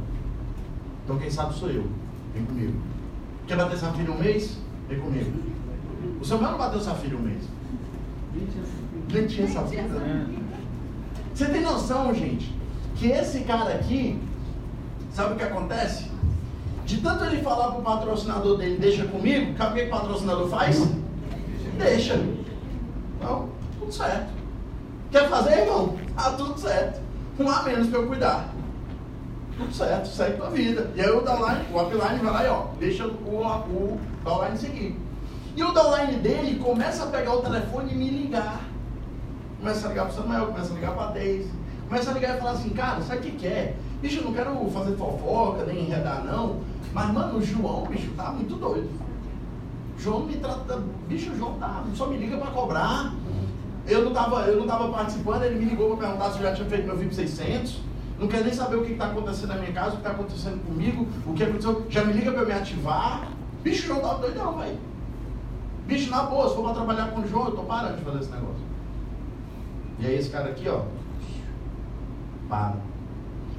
[1.04, 1.86] Então quem sabe sou eu.
[2.34, 2.74] Vem comigo.
[3.46, 4.58] Quer bater essa filha um mês?
[4.88, 5.32] Vem comigo.
[6.20, 7.44] O Samuel não bateu essa filha um mês.
[9.08, 9.84] Tinha essa filha.
[11.34, 12.54] Você tem noção, gente,
[12.96, 14.20] que esse cara aqui,
[15.12, 16.10] sabe o que acontece?
[16.84, 20.88] De tanto ele falar pro patrocinador dele, deixa comigo, sabe o que o patrocinador faz?
[21.78, 22.14] Deixa.
[23.16, 24.30] Então, tudo certo.
[25.10, 25.96] Quer fazer, irmão?
[26.16, 27.00] Ah, tudo certo.
[27.38, 28.52] Um a menos para eu cuidar.
[29.56, 30.90] Tudo certo, segue tua vida.
[30.94, 34.96] E aí o downline, o upline vai lá e ó, deixa o, o downline seguir.
[35.56, 38.60] E o downline dele começa a pegar o telefone e me ligar.
[39.58, 41.50] Começa a ligar pro Samuel, começa a ligar pra Deise.
[41.88, 43.74] Começa a ligar e falar assim, cara, sabe o que, que é?
[44.00, 46.60] Bicho, eu não quero fazer fofoca, nem enredar, não.
[46.92, 48.88] Mas, mano, o João, bicho, tá muito doido.
[49.98, 50.80] João me trata.
[51.08, 53.12] Bicho, o João tá, só me liga para cobrar.
[53.86, 56.54] Eu não, tava, eu não tava participando, ele me ligou para perguntar se eu já
[56.54, 57.80] tinha feito meu VIP 600.
[58.20, 60.64] Não quer nem saber o que está acontecendo na minha casa, o que está acontecendo
[60.66, 61.86] comigo, o que aconteceu.
[61.88, 63.28] Já me liga para me ativar.
[63.64, 64.78] Bicho, o João tá doidão, velho.
[65.86, 68.18] Bicho, na boa, se for para trabalhar com o João, eu tô parando de fazer
[68.20, 68.67] esse negócio.
[69.98, 70.82] E aí esse cara aqui, ó.
[72.48, 72.76] Para.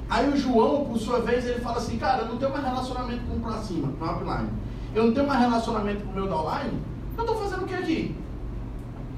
[0.08, 3.22] Aí o João, por sua vez, ele fala assim, cara, eu não tenho mais relacionamento
[3.24, 4.48] com o pra cima, com o upline.
[4.94, 6.80] Eu não tenho mais relacionamento com o meu downline.
[7.16, 8.16] Eu estou fazendo o que aqui?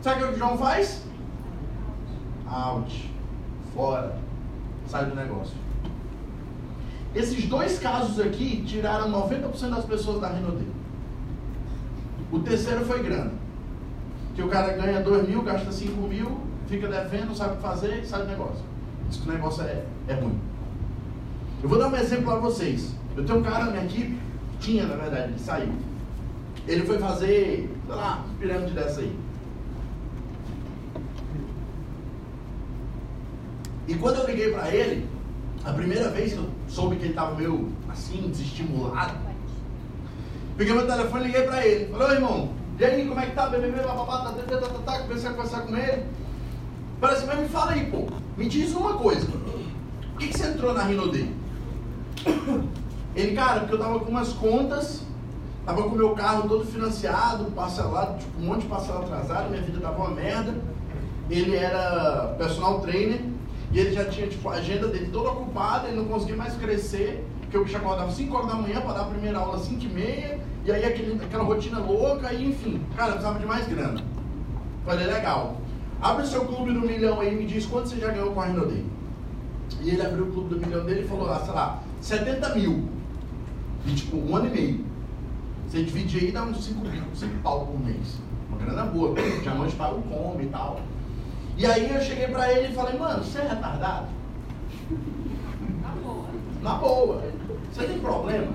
[0.03, 1.03] Sabe o que o João faz?
[2.47, 3.11] Out.
[3.75, 4.19] Fora.
[4.87, 5.57] Sai do negócio.
[7.15, 10.63] Esses dois casos aqui tiraram 90% das pessoas da Renault.
[12.31, 13.33] O terceiro foi grana.
[14.35, 18.05] Que o cara ganha 2 mil, gasta 5 mil, fica devendo, sabe o que fazer,
[18.05, 18.65] sai do negócio.
[19.09, 20.39] Diz que o negócio é, é ruim.
[21.63, 22.95] Eu vou dar um exemplo para vocês.
[23.17, 24.19] Eu tenho um cara na minha equipe,
[24.61, 25.73] tinha na verdade, ele saiu.
[26.67, 29.17] Ele foi fazer, sei lá, pirâmide dessa aí.
[33.89, 35.09] E quando eu liguei para ele,
[35.65, 39.15] a primeira vez que eu soube que ele estava meio assim, desestimulado,
[40.57, 41.93] peguei meu telefone e liguei para ele.
[41.93, 43.49] Falei, irmão, e aí, como é que tá?
[43.49, 46.05] BBB, papapá, tá, tá, tá, tá, tá, comecei a conversar com ele.
[47.03, 49.27] Falei assim, mas me fala aí, pô, me diz uma coisa.
[49.27, 51.27] Por que, que você entrou na Rinodê?
[53.17, 55.03] Ele, cara, porque eu tava com umas contas,
[55.67, 59.61] tava com o meu carro todo financiado, parcelado, tipo, um monte de parcela atrasado, minha
[59.63, 60.55] vida tava uma merda.
[61.29, 63.21] Ele era personal trainer
[63.73, 67.27] e ele já tinha tipo, a agenda dele toda ocupada, ele não conseguia mais crescer,
[67.41, 69.83] porque eu bicho acordava 5 horas da manhã para dar a primeira aula às 5
[69.83, 74.01] e meia, e aí aquele, aquela rotina louca, e enfim, cara, precisava de mais grana.
[74.87, 75.57] Falei, legal.
[76.03, 78.41] Abre o seu clube do milhão aí e me diz quanto você já ganhou com
[78.41, 78.83] a Rinodê.
[79.81, 82.89] E ele abriu o clube do milhão dele e falou, ah, sei lá, 70 mil.
[83.87, 84.85] E tipo, um ano e meio.
[85.69, 88.19] Você divide aí dá uns 5 mil, 5 pau por mês.
[88.49, 90.81] Uma grana boa, diamante paga o come e tal.
[91.57, 94.09] E aí eu cheguei pra ele e falei, mano, você é retardado?
[95.83, 96.27] Na boa.
[96.63, 97.23] Na boa.
[97.73, 98.53] Você tem problema?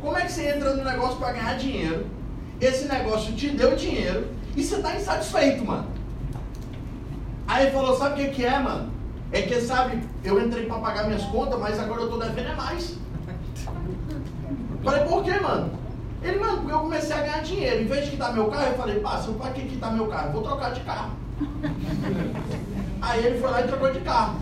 [0.00, 2.06] Como é que você entra no negócio para ganhar dinheiro?
[2.58, 5.86] Esse negócio te deu dinheiro e você tá insatisfeito, mano.
[7.46, 8.90] Aí ele falou, sabe o que, que é, mano?
[9.32, 12.54] É que, sabe, eu entrei para pagar minhas contas, mas agora eu tô devendo é
[12.54, 12.96] mais.
[14.82, 15.70] Falei, por quê, mano?
[16.22, 17.82] Ele, mano, porque eu comecei a ganhar dinheiro.
[17.82, 20.06] Em vez de quitar meu carro, eu falei, pá, se eu pra que quitar meu
[20.06, 20.28] carro?
[20.28, 21.10] Eu vou trocar de carro.
[23.02, 24.36] Aí ele foi lá e trocou de carro.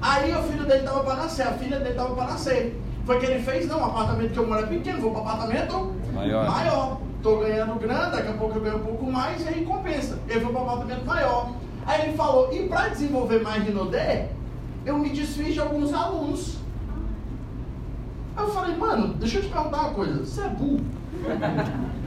[0.00, 2.80] Aí o filho dele estava para nascer, a filha dele estava para nascer.
[3.04, 5.94] Foi que ele fez, não, o apartamento que eu moro é pequeno, vou para apartamento
[6.12, 6.50] Maior.
[6.50, 7.00] maior.
[7.22, 10.18] Tô ganhando grana, daqui a pouco eu ganho um pouco mais e aí compensa.
[10.28, 11.52] Ele foi para apartamento maior.
[11.86, 14.30] Aí ele falou, e para desenvolver mais Rinodé,
[14.84, 16.58] eu me desfiz de alguns alunos.
[18.36, 20.80] Aí eu falei, mano, deixa eu te perguntar uma coisa, você é burro?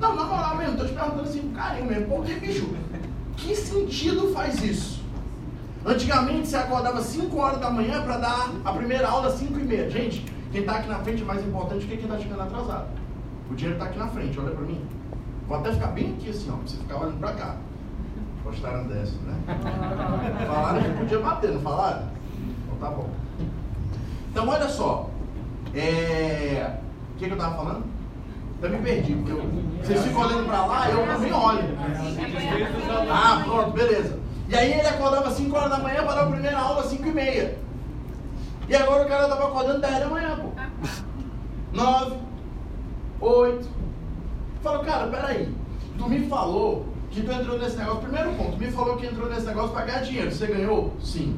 [0.00, 2.68] Não, na moral mesmo, tô te perguntando assim, carinho mesmo, porque, bicho,
[3.36, 5.00] que sentido faz isso?
[5.86, 9.62] Antigamente você acordava 5 horas da manhã para dar a primeira aula às 5 e
[9.62, 9.90] meia.
[9.90, 12.88] Gente, quem está aqui na frente é mais importante do que quem está chegando atrasado.
[13.50, 14.84] O dinheiro está aqui na frente, olha para mim.
[15.46, 17.56] Vou até ficar bem aqui assim, ó, pra você ficar olhando para cá.
[18.42, 19.34] Gostaram dessa, né?
[20.46, 22.08] Falaram que podia bater, não falaram?
[22.66, 23.08] Então tá bom.
[24.30, 25.10] Então olha só.
[25.74, 26.76] É...
[27.14, 27.84] O que, que eu tava falando?
[28.62, 29.42] Eu me perdi, porque eu...
[29.82, 31.78] vocês ficam olhando para lá e eu também olho.
[33.10, 34.18] Ah, pronto, beleza.
[34.48, 36.86] E aí ele acordava às 5 horas da manhã para dar a primeira aula às
[36.86, 37.58] 5 e meia.
[38.68, 40.50] E agora o cara estava acordando 10 da manhã, pô.
[41.72, 42.16] 9,
[43.24, 43.66] 8.
[44.62, 45.48] Falou, cara, peraí.
[45.98, 48.00] Tu me falou que tu entrou nesse negócio.
[48.02, 50.32] Primeiro ponto, tu me falou que entrou nesse negócio para ganhar dinheiro.
[50.32, 50.92] Você ganhou?
[51.00, 51.36] Sim.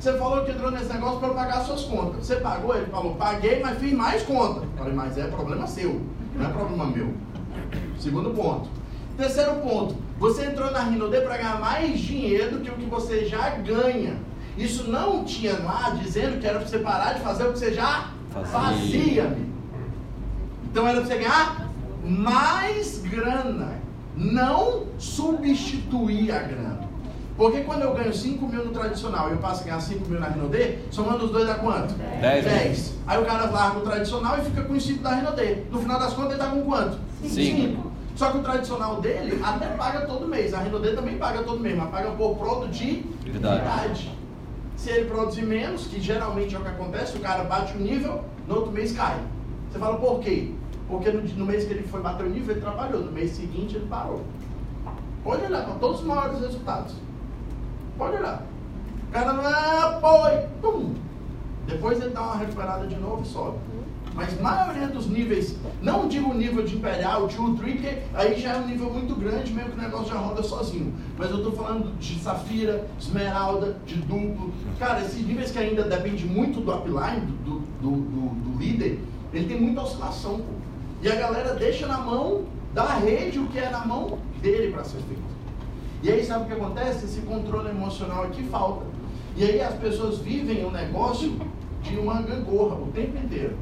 [0.00, 2.26] Você falou que entrou nesse negócio para pagar suas contas.
[2.26, 2.74] Você pagou?
[2.76, 4.62] Ele falou, paguei, mas fiz mais conta.
[4.76, 6.00] Falei, mas é problema seu,
[6.36, 7.12] não é problema meu.
[7.98, 8.68] Segundo ponto.
[9.16, 13.26] Terceiro ponto, você entrou na Rinode para ganhar mais dinheiro do que o que você
[13.26, 14.14] já ganha.
[14.56, 17.72] Isso não tinha lá dizendo que era para você parar de fazer o que você
[17.74, 18.50] já Fazia.
[18.52, 19.57] fazia, amigo.
[20.70, 21.68] Então era para você ganhar
[22.04, 23.72] mais grana,
[24.16, 26.88] não substituir a grana.
[27.36, 30.18] Porque quando eu ganho 5 mil no tradicional e eu passo a ganhar 5 mil
[30.18, 31.94] na Rinode, somando os dois dá quanto?
[31.94, 32.44] Dez.
[32.44, 32.94] 10.
[33.06, 35.62] Aí o cara larga o tradicional e fica com os 5 da Rinode.
[35.70, 36.98] No final das contas ele tá com quanto?
[37.22, 37.32] Cinco.
[37.32, 37.92] Cinco.
[38.16, 40.52] Só que o tradicional dele até paga todo mês.
[40.52, 44.12] A Rinode também paga todo mês, mas paga por produtividade.
[44.76, 48.24] Se ele produzir menos, que geralmente é o que acontece, o cara bate o nível,
[48.48, 49.16] no outro mês cai.
[49.70, 50.50] Você fala, por quê?
[50.88, 53.02] Porque no, no mês que ele foi bater o nível, ele trabalhou.
[53.02, 54.22] No mês seguinte, ele parou.
[55.22, 56.94] Pode olhar para todos os maiores resultados.
[57.96, 58.46] Pode olhar.
[59.08, 60.94] O cara não é, e pum.
[61.66, 63.58] Depois ele dá uma recuperada de novo e sobe.
[64.14, 67.66] Mas a maioria dos níveis, não digo o nível de Imperial, de Ultra,
[68.14, 70.92] aí já é um nível muito grande, mesmo que o negócio já roda sozinho.
[71.16, 74.52] Mas eu estou falando de Safira, Esmeralda, de Duplo.
[74.78, 78.98] Cara, esses níveis que ainda depende muito do upline, do, do, do, do líder,
[79.32, 80.67] ele tem muita oscilação, pô.
[81.00, 84.84] E a galera deixa na mão da rede o que é na mão dele para
[84.84, 85.22] ser feito.
[86.02, 87.06] E aí sabe o que acontece?
[87.06, 88.84] Esse controle emocional aqui falta.
[89.36, 91.38] E aí as pessoas vivem o negócio
[91.82, 93.56] de uma gangorra o tempo inteiro.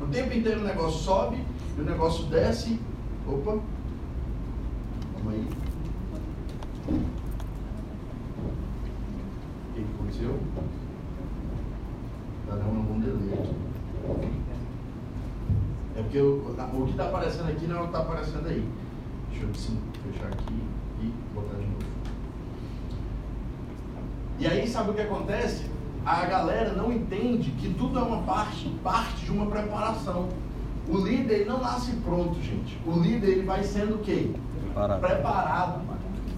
[0.00, 1.38] O tempo inteiro o negócio sobe
[1.76, 2.78] e o negócio desce.
[3.26, 3.58] Opa!
[5.14, 5.48] Vamos aí.
[9.70, 10.38] O que aconteceu?
[12.48, 14.51] Tá dando algum delay aqui.
[15.96, 18.68] É porque o, o que está aparecendo aqui não é o que está aparecendo aí.
[19.30, 20.62] Deixa eu sim, fechar aqui
[21.00, 21.92] e botar de novo.
[24.38, 25.66] E aí sabe o que acontece?
[26.04, 30.28] A galera não entende que tudo é uma parte, parte de uma preparação.
[30.88, 32.78] O líder ele não nasce pronto, gente.
[32.86, 34.30] O líder ele vai sendo o quê?
[34.64, 35.00] Preparado.
[35.00, 35.82] Preparado.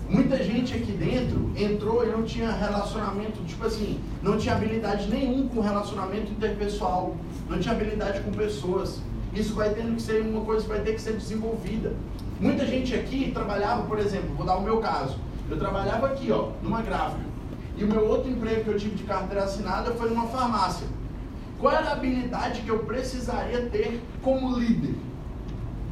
[0.08, 5.48] Muita gente aqui dentro entrou e não tinha relacionamento, tipo assim, não tinha habilidade nenhum
[5.48, 7.16] com relacionamento interpessoal,
[7.48, 9.00] não tinha habilidade com pessoas.
[9.34, 11.92] Isso vai tendo que ser uma coisa que vai ter que ser desenvolvida.
[12.40, 15.16] Muita gente aqui trabalhava, por exemplo, vou dar o meu caso.
[15.50, 17.24] Eu trabalhava aqui, ó, numa gráfica.
[17.76, 20.86] E o meu outro emprego que eu tive de carteira assinada foi numa farmácia.
[21.58, 24.94] Qual era a habilidade que eu precisaria ter como líder?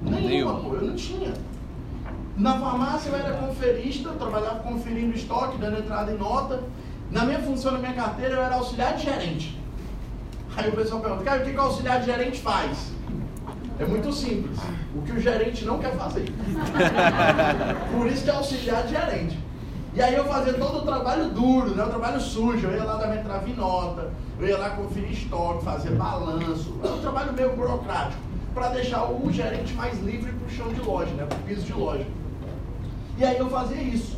[0.02, 1.32] Nenhuma, pô, eu não tinha.
[2.36, 6.62] Na farmácia eu era conferista, eu trabalhava conferindo estoque, dando entrada em nota.
[7.10, 9.60] Na minha função, na minha carteira, eu era auxiliar de gerente.
[10.56, 12.92] Aí o pessoal pergunta, cara, o que, que o auxiliar de gerente faz?
[13.82, 14.56] É muito simples.
[14.94, 16.26] O que o gerente não quer fazer.
[17.90, 19.38] Por isso que é auxiliar de gerente.
[19.94, 21.84] E aí eu fazia todo o trabalho duro, né?
[21.84, 22.68] o trabalho sujo.
[22.68, 26.78] Eu ia lá dar minha entrada em nota, eu ia lá conferir estoque, fazer balanço.
[26.82, 28.22] Era um trabalho meio burocrático,
[28.54, 31.26] para deixar o gerente mais livre para o chão de loja, né?
[31.26, 32.06] para o piso de loja.
[33.18, 34.16] E aí eu fazia isso.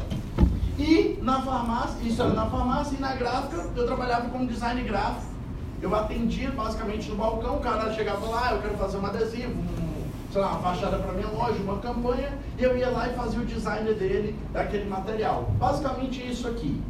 [0.79, 5.34] E na farmácia, isso era na farmácia e na gráfica, eu trabalhava como design gráfico.
[5.85, 10.33] Eu atendia basicamente no balcão, o cara chegava lá, eu quero fazer um adesivo, um,
[10.33, 13.39] sei lá, uma fachada para minha loja, uma campanha, e eu ia lá e fazia
[13.39, 15.43] o design dele, daquele material.
[15.59, 16.81] Basicamente isso aqui.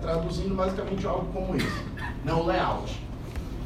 [0.00, 1.66] Traduzindo basicamente algo como esse,
[2.24, 2.98] né, o layout.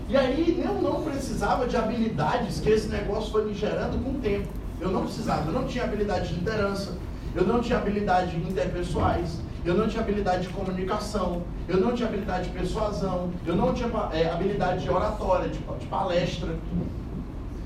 [0.09, 4.21] E aí eu não precisava de habilidades que esse negócio foi me gerando com o
[4.21, 4.49] tempo.
[4.81, 6.99] Eu não precisava, eu não tinha habilidade de liderança,
[7.33, 12.49] eu não tinha habilidade interpessoais, eu não tinha habilidade de comunicação, eu não tinha habilidade
[12.49, 16.57] de persuasão, eu não tinha é, habilidade de oratória, de, de palestra.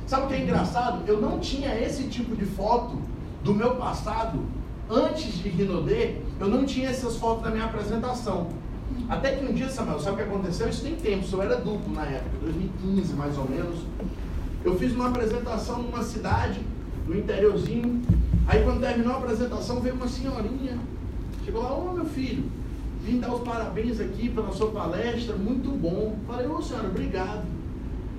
[0.06, 1.02] Sabe o que é engraçado?
[1.06, 2.98] Eu não tinha esse tipo de foto
[3.44, 4.40] do meu passado
[4.88, 8.48] antes de Rinodê, eu não tinha essas fotos da minha apresentação.
[9.08, 10.68] Até que um dia, Samuel, sabe o que aconteceu?
[10.68, 13.80] Isso tem tempo, eu era duplo na época, 2015 mais ou menos.
[14.64, 16.60] Eu fiz uma apresentação numa cidade,
[17.06, 18.02] no interiorzinho,
[18.50, 20.76] Aí quando terminou a apresentação, veio uma senhorinha.
[21.50, 22.44] Chegou lá, ô meu filho,
[23.02, 26.14] vim dar os parabéns aqui pela sua palestra, muito bom.
[26.24, 27.42] Falei, ô senhora, obrigado.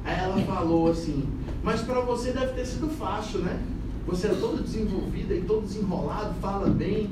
[0.04, 1.24] Aí ela falou assim,
[1.64, 3.62] mas para você deve ter sido fácil, né?
[4.06, 7.10] Você é todo desenvolvida e todo desenrolado, fala bem.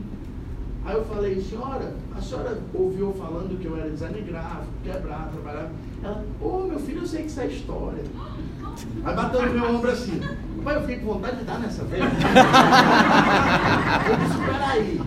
[0.84, 5.72] Aí eu falei, senhora, a senhora ouviu falando que eu era designer gráfico, quebrar, trabalhar.
[6.04, 8.04] Ela, ô meu filho, eu sei que isso é história.
[9.04, 10.22] Aí bateu no meu ombro assim.
[10.64, 12.04] Pai, eu fiquei com vontade de dar nessa velha.
[14.10, 15.02] eu disse, peraí.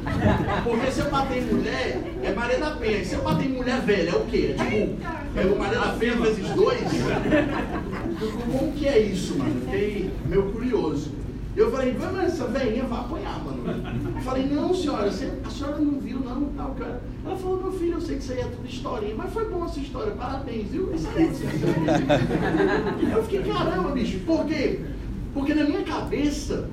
[0.65, 2.99] Porque se eu bater em mulher, é Maria da Penha.
[2.99, 4.57] E se eu bater em mulher velha, é o quê?
[4.59, 4.97] É tipo,
[5.35, 6.81] pego Maria da Penha vezes dois?
[8.51, 9.61] Como que é isso, mano?
[9.61, 11.22] Fiquei meio curioso.
[11.55, 13.63] Eu falei, vai, mas essa velhinha vai apanhar, mano.
[14.17, 17.03] Eu falei, não, senhora, a senhora não viu, não, tal, cara.
[17.25, 19.65] Ela falou, meu filho, eu sei que isso aí é tudo historinha, mas foi bom
[19.65, 20.91] essa história, parabéns, viu?
[23.15, 24.81] Eu fiquei, caramba, bicho, por quê?
[25.35, 26.71] Porque na minha cabeça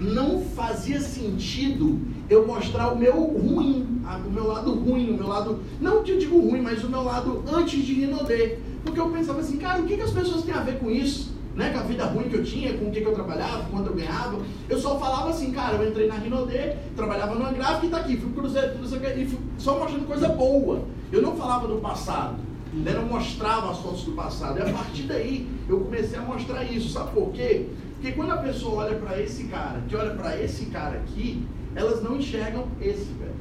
[0.00, 5.60] não fazia sentido eu mostrar o meu ruim, o meu lado ruim, o meu lado,
[5.80, 8.56] não que eu digo ruim, mas o meu lado antes de Rinodê.
[8.84, 11.36] Porque eu pensava assim, cara, o que, que as pessoas têm a ver com isso?
[11.58, 13.88] Né, com a vida ruim que eu tinha, com o que, que eu trabalhava, quanto
[13.88, 14.38] eu ganhava.
[14.68, 18.16] Eu só falava assim, cara, eu entrei na Rinodê, trabalhava numa gráfica e tá aqui,
[18.16, 20.84] fui cruzeiro, tudo isso aqui, e fui só mostrando coisa boa.
[21.10, 22.36] Eu não falava do passado.
[22.72, 22.92] Né?
[22.92, 24.56] Não mostrava as fotos do passado.
[24.60, 26.90] E a partir daí eu comecei a mostrar isso.
[26.90, 27.66] Sabe por quê?
[27.94, 31.44] Porque quando a pessoa olha para esse cara, que olha para esse cara aqui,
[31.74, 33.34] elas não enxergam esse, velho.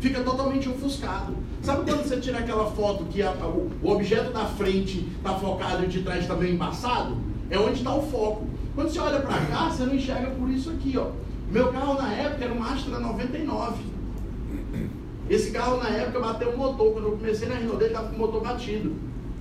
[0.00, 1.36] Fica totalmente ofuscado.
[1.62, 5.84] Sabe quando você tira aquela foto que a, o, o, objeto da frente está focado
[5.84, 7.18] e de trás está meio embaçado?
[7.50, 8.46] É onde está o foco.
[8.74, 11.08] Quando você olha para cá, você não enxerga por isso aqui, ó.
[11.50, 13.82] Meu carro na época era um Astra 99.
[15.28, 16.92] Esse carro na época bateu o motor.
[16.94, 18.90] Quando eu comecei na Rio dele, estava com o motor batido.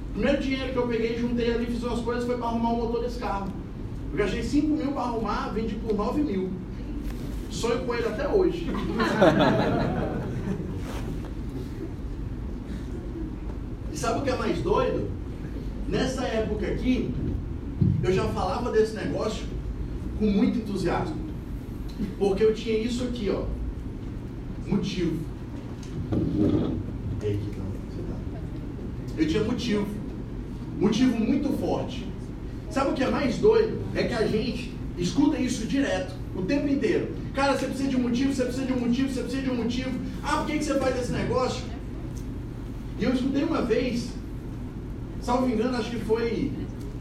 [0.09, 2.77] O primeiro dinheiro que eu peguei, juntei ali, fiz umas coisas, foi para arrumar o
[2.77, 3.47] motor desse carro.
[4.11, 6.49] Eu gastei 5 mil para arrumar, vendi por 9 mil.
[7.49, 8.67] Sonho com ele até hoje.
[13.99, 15.09] sabe o que é mais doido?
[15.87, 17.13] Nessa época aqui,
[18.01, 19.45] eu já falava desse negócio
[20.17, 21.17] com muito entusiasmo.
[22.17, 23.43] Porque eu tinha isso aqui, ó.
[24.65, 25.19] Motivo.
[27.19, 28.15] Que tá?
[29.17, 29.87] Eu tinha motivo.
[30.79, 32.07] Motivo muito forte.
[32.69, 33.81] Sabe o que é mais doido?
[33.93, 37.09] É que a gente escuta isso direto, o tempo inteiro.
[37.33, 39.55] Cara, você precisa de um motivo, você precisa de um motivo, você precisa de um
[39.55, 39.91] motivo.
[40.23, 41.63] Ah, por que, que você faz esse negócio?
[42.99, 44.09] E eu escutei uma vez,
[45.21, 46.51] salvo engano, acho que foi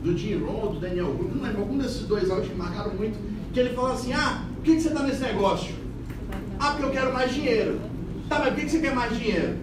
[0.02, 3.18] do Jim Ron, do Daniel Gould, não lembro, algum desses dois áudios que marcaram muito,
[3.52, 5.74] que ele falou assim, ah, por que, que você está nesse negócio?
[6.60, 7.80] Ah, porque eu quero mais dinheiro.
[8.28, 9.56] Tá, mas por que, que você quer mais dinheiro?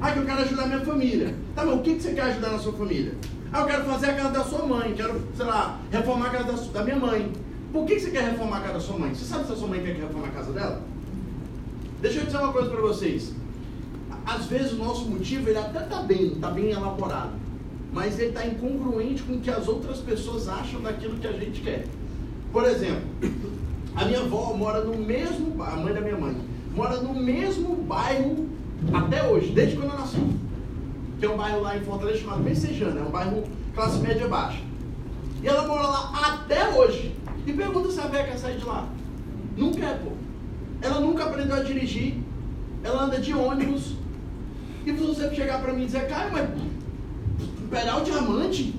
[0.00, 1.34] Ah, que eu quero ajudar minha família.
[1.54, 3.14] Tá, mas o que, que você quer ajudar na sua família?
[3.52, 6.44] Ah, eu quero fazer a casa da sua mãe, quero, sei lá, reformar a casa
[6.44, 7.32] da, da minha mãe.
[7.72, 9.14] Por que você quer reformar a casa da sua mãe?
[9.14, 10.82] Você sabe se a sua mãe quer reformar a casa dela?
[12.00, 13.32] Deixa eu dizer uma coisa para vocês.
[14.26, 17.30] Às vezes o nosso motivo ele até está bem, está bem elaborado,
[17.92, 21.60] mas ele está incongruente com o que as outras pessoas acham daquilo que a gente
[21.60, 21.86] quer.
[22.52, 23.04] Por exemplo,
[23.94, 26.36] a minha avó mora no mesmo, a mãe da minha mãe,
[26.74, 28.48] mora no mesmo bairro
[28.92, 30.18] até hoje, desde quando eu nasci.
[31.22, 34.60] É um bairro lá em Fortaleza chamado Messejana, é um bairro classe média baixa.
[35.42, 37.14] E ela mora lá até hoje.
[37.46, 38.88] E pergunta se a quer sair de lá.
[39.56, 40.10] Não quer, pô.
[40.82, 42.14] Ela nunca aprendeu a dirigir.
[42.82, 43.95] Ela anda de ônibus.
[44.86, 46.48] E você chegar para mim e dizer, cara, mas
[47.68, 48.72] pegar o diamante,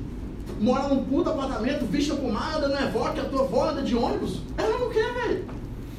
[0.62, 3.94] mora num puto apartamento, vista pomada, não é vó, que a tua avó anda de
[3.94, 4.42] ônibus.
[4.58, 5.46] Ela não quer, velho.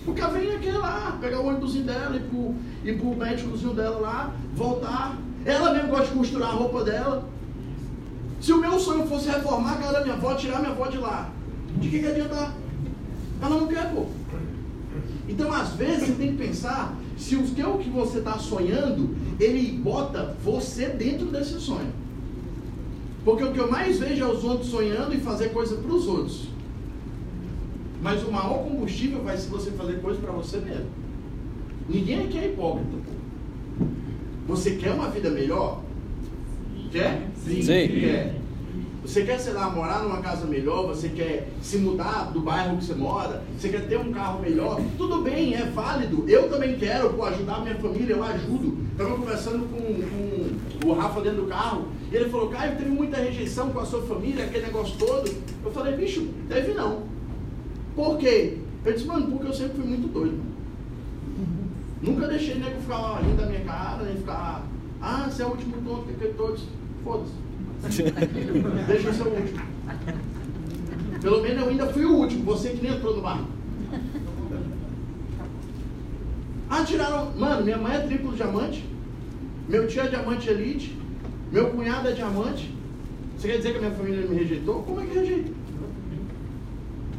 [0.07, 3.99] Porque ela vem aqui lá, pegar o ônibusinho dela e pro, ir pro médicozinho dela
[3.99, 5.19] lá, voltar.
[5.45, 7.29] Ela mesmo gosta de costurar a roupa dela.
[8.41, 10.97] Se o meu sonho fosse reformar a casa da minha avó, tirar minha avó de
[10.97, 11.29] lá,
[11.77, 12.55] de que, que adianta?
[13.43, 14.07] Ela não quer, pô.
[15.29, 19.17] Então, às vezes, você tem que pensar se o que, o que você está sonhando,
[19.41, 21.93] ele bota você dentro desse sonho.
[23.25, 26.07] Porque o que eu mais vejo é os outros sonhando e fazer coisa para os
[26.07, 26.49] outros.
[28.01, 30.87] Mas o maior combustível vai ser você fazer coisa para você mesmo.
[31.89, 32.97] Ninguém aqui é hipócrita.
[34.47, 35.83] Você quer uma vida melhor?
[36.93, 37.29] Quer?
[37.45, 37.63] Sim.
[37.63, 37.89] Sim.
[37.89, 38.37] Quer.
[39.09, 42.85] Você quer, sei lá, morar numa casa melhor, você quer se mudar do bairro que
[42.85, 46.29] você mora, você quer ter um carro melhor, tudo bem, é válido.
[46.29, 48.77] Eu também quero, pô, ajudar a minha família, eu ajudo.
[48.93, 53.17] Estava conversando com, com, o Rafa dentro do carro, e ele falou, Caio, teve muita
[53.17, 55.35] rejeição com a sua família, aquele negócio todo.
[55.65, 57.05] Eu falei, bicho, teve não.
[57.97, 58.59] Por quê?
[58.85, 60.39] Ele disse, mano, porque eu sempre fui muito doido.
[62.03, 64.67] Nunca deixei nego ficar rindo da minha cara, nem ficar,
[65.01, 66.63] ah, você é o último tonto que aquele todos.
[67.03, 67.48] Foda-se.
[68.87, 69.61] Deixa eu ser o último.
[71.21, 73.47] Pelo menos eu ainda fui o último, você que nem entrou no barco.
[76.71, 77.33] Ah, tiraram.
[77.37, 78.85] Mano, minha mãe é triplo diamante.
[79.69, 80.97] Meu tio é diamante elite.
[81.51, 82.75] Meu cunhado é diamante.
[83.37, 84.83] Você quer dizer que a minha família me rejeitou?
[84.83, 85.51] Como é que rejeita?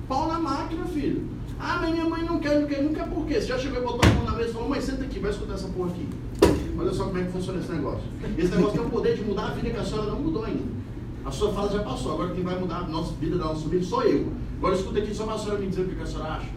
[0.08, 1.28] Pau na máquina, filho.
[1.60, 3.36] Ah, mas minha mãe não quer, não quer, não quer por quê?
[3.36, 5.32] Você já chegou e botou a mão na mesa e falou, mãe, senta aqui, vai
[5.32, 6.08] escutar essa porra aqui.
[6.80, 8.04] Olha só como é que funciona esse negócio.
[8.38, 10.64] Esse negócio tem o poder de mudar a vida que a senhora não mudou ainda.
[11.26, 13.84] A sua fase já passou, agora quem vai mudar a nossa vida da nossa vida
[13.84, 14.32] sou eu.
[14.60, 16.48] Agora escuta aqui só para a senhora me dizer o que a senhora acha.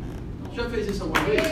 [0.55, 1.43] Já fez isso alguma vez?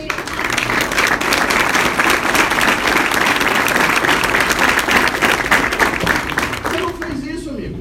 [6.62, 7.79] Você não fez isso, amigo.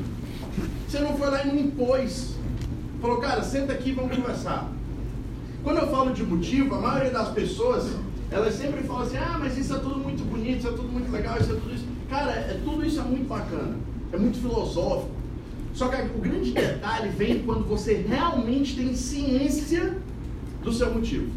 [0.88, 2.34] Você não foi lá e não impôs.
[3.00, 4.68] Falou, cara, senta aqui e vamos conversar.
[5.64, 7.92] Quando eu falo de motivo, a maioria das pessoas
[8.32, 11.12] elas sempre falam assim, ah, mas isso é tudo muito bonito, isso é tudo muito
[11.12, 11.86] legal, isso é tudo isso.
[12.10, 13.78] Cara, é, tudo isso é muito bacana,
[14.12, 15.12] é muito filosófico.
[15.74, 19.98] Só que o grande detalhe vem quando você realmente tem ciência
[20.64, 21.32] do seu motivo.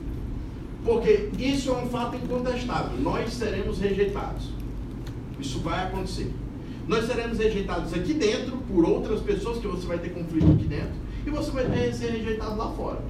[0.85, 2.99] Porque isso é um fato incontestável.
[2.99, 4.49] Nós seremos rejeitados.
[5.39, 6.33] Isso vai acontecer.
[6.89, 10.95] Nós seremos rejeitados aqui dentro por outras pessoas que você vai ter conflito aqui dentro
[11.25, 13.01] e você vai ter, ser rejeitado lá fora.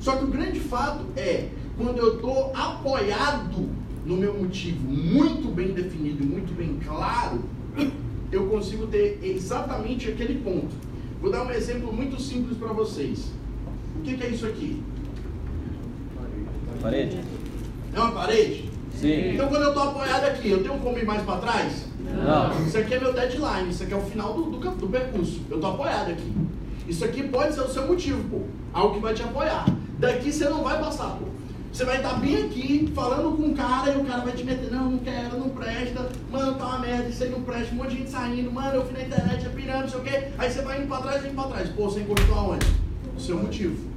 [0.00, 3.68] Só que o grande fato é quando eu estou apoiado
[4.08, 7.42] no meu motivo muito bem definido, muito bem claro,
[8.32, 10.74] eu consigo ter exatamente aquele ponto.
[11.20, 13.30] Vou dar um exemplo muito simples para vocês.
[13.96, 14.82] O que, que, é isso aqui?
[16.80, 17.20] Parede.
[17.92, 18.70] É uma parede?
[18.94, 19.34] Sim.
[19.34, 21.86] Então quando eu estou apoiado aqui, eu tenho como ir mais para trás?
[22.00, 22.66] Não.
[22.66, 25.42] Isso aqui é meu deadline, isso aqui é o final do, do, do percurso.
[25.50, 26.32] Eu estou apoiado aqui.
[26.88, 28.46] Isso aqui pode ser o seu motivo, pô.
[28.72, 29.66] Algo que vai te apoiar.
[29.98, 31.26] Daqui você não vai passar, pô.
[31.72, 34.70] Você vai estar bem aqui, falando com um cara, e o cara vai te meter,
[34.70, 37.90] não, não quero, não presta, mano, tá uma merda, isso aí não presta, um monte
[37.90, 40.28] de gente saindo, mano, eu fui na internet, é pirâmide, não sei o quê.
[40.38, 41.68] Aí você vai indo pra trás, indo pra trás.
[41.70, 42.66] Pô, você encostou aonde?
[43.16, 43.88] O seu motivo.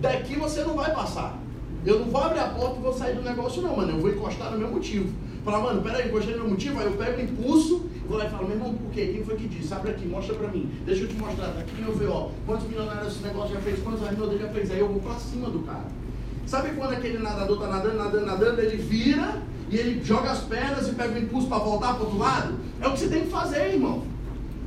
[0.00, 1.38] Daqui você não vai passar.
[1.86, 3.92] Eu não vou abrir a porta e vou sair do negócio, não, mano.
[3.92, 5.10] Eu vou encostar no meu motivo.
[5.44, 8.30] Falar, mano, peraí, encostei no meu motivo, aí eu pego o impulso, vou lá e
[8.30, 9.10] falo, meu irmão, por quê?
[9.12, 9.72] Quem foi que disse?
[9.74, 10.70] Abre aqui, mostra pra mim.
[10.86, 11.48] Deixa eu te mostrar.
[11.48, 14.70] Daqui eu ver, ó, quantos milionários esse negócio já fez, quantos Arnoldo já fez.
[14.70, 16.03] Aí eu vou pra cima do cara.
[16.46, 20.88] Sabe quando aquele nadador está nadando, nadando, nadando, ele vira e ele joga as pernas
[20.88, 22.54] e pega o impulso para voltar para o outro lado?
[22.80, 24.02] É o que você tem que fazer, irmão.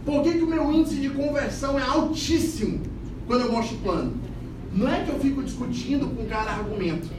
[0.06, 2.82] Por que, que o meu índice de conversão é altíssimo
[3.28, 4.14] quando eu mostro o plano?
[4.74, 7.10] Não é que eu fico discutindo com o cara argumento.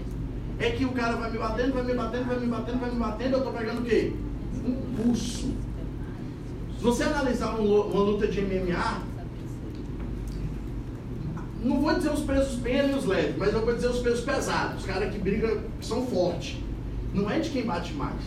[0.59, 2.99] É que o cara vai me batendo, vai me batendo, vai me batendo, vai me
[2.99, 4.13] batendo, eu estou pegando o quê?
[4.65, 5.55] Um pulso.
[6.79, 9.03] Se você analisar uma luta de MMA,
[11.63, 14.21] não vou dizer os pesos pequenos e os leves, mas eu vou dizer os pesos
[14.21, 16.57] pesados, os caras que brigam, que são fortes.
[17.13, 18.21] Não é de quem bate mais,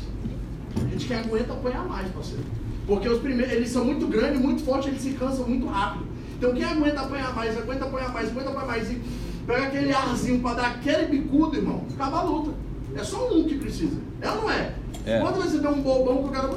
[0.92, 2.44] é de quem aguenta apanhar mais, parceiro.
[2.86, 6.06] Porque os primeiros, eles são muito grandes, muito fortes, eles se cansam muito rápido.
[6.38, 9.02] Então quem aguenta apanhar mais, aguenta apanhar mais, aguenta apanhar mais e
[9.46, 12.52] pega aquele arzinho para dar aquele bicudo, irmão, acaba a luta.
[12.96, 13.98] É só um que precisa.
[14.20, 14.74] É ou não é?
[15.06, 15.20] É.
[15.20, 16.50] Quando você der um bobão pro cara.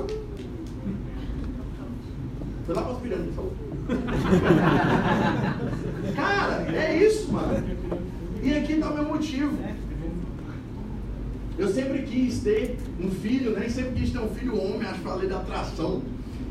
[2.66, 3.35] Foi lá para as pirâmides.
[6.14, 7.64] Cara, é isso, mano.
[8.42, 9.56] E aqui tá o meu motivo.
[11.56, 13.68] Eu sempre quis ter um filho, né?
[13.68, 16.02] Sempre quis ter um filho homem, acho que falei da atração.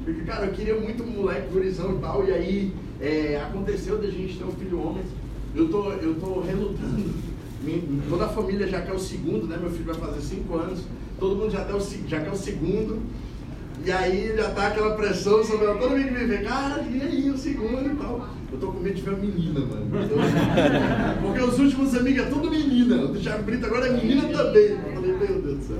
[0.03, 4.09] Porque, cara, eu queria muito um moleque, gurizão e tal, e aí é, aconteceu da
[4.09, 5.03] gente ter um filho homem.
[5.55, 7.33] Eu tô, eu tô relutando.
[8.09, 9.57] Toda a família já quer o segundo, né?
[9.57, 10.83] Meu filho vai fazer cinco anos.
[11.19, 13.01] Todo mundo já, quer o, já quer o segundo.
[13.85, 17.29] E aí já tá aquela pressão sobre todo mundo que me vê, cara, e aí
[17.29, 18.29] o segundo e tal.
[18.51, 20.07] Eu tô com medo de ver uma menina, mano.
[20.07, 20.15] Tô-
[21.27, 22.95] Porque os últimos amigos é tudo menina.
[23.03, 24.63] O do Thiago Brito agora é menina também.
[24.71, 25.77] Eu falei, meu Deus do céu.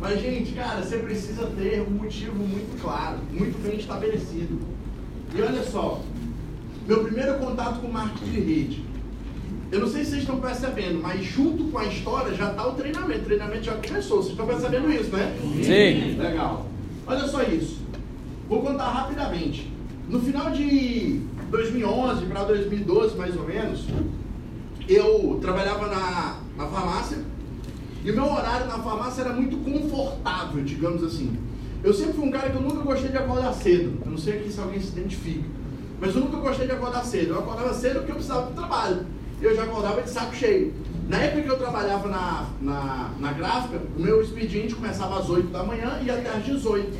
[0.00, 4.58] Mas, gente, cara, você precisa ter um motivo muito claro, muito bem estabelecido.
[5.36, 6.00] E olha só,
[6.88, 8.84] meu primeiro contato com marketing de rede.
[9.70, 12.72] Eu não sei se vocês estão percebendo, mas junto com a história já está o
[12.72, 13.20] treinamento.
[13.20, 14.16] O treinamento já começou.
[14.18, 15.36] Vocês estão percebendo isso, né?
[15.62, 16.16] Sim.
[16.18, 16.69] Legal.
[17.10, 17.80] Olha só isso.
[18.48, 19.68] Vou contar rapidamente.
[20.08, 23.84] No final de 2011 para 2012, mais ou menos,
[24.88, 27.18] eu trabalhava na, na farmácia
[28.04, 31.36] e o meu horário na farmácia era muito confortável, digamos assim.
[31.82, 33.98] Eu sempre fui um cara que eu nunca gostei de acordar cedo.
[34.04, 35.44] Eu não sei aqui se alguém se identifica.
[36.00, 37.30] Mas eu nunca gostei de acordar cedo.
[37.30, 39.04] Eu acordava cedo porque eu precisava do trabalho.
[39.42, 40.72] Eu já acordava de saco cheio.
[41.10, 45.48] Na época que eu trabalhava na, na, na gráfica, o meu expediente começava às 8
[45.48, 46.96] da manhã e até às 18.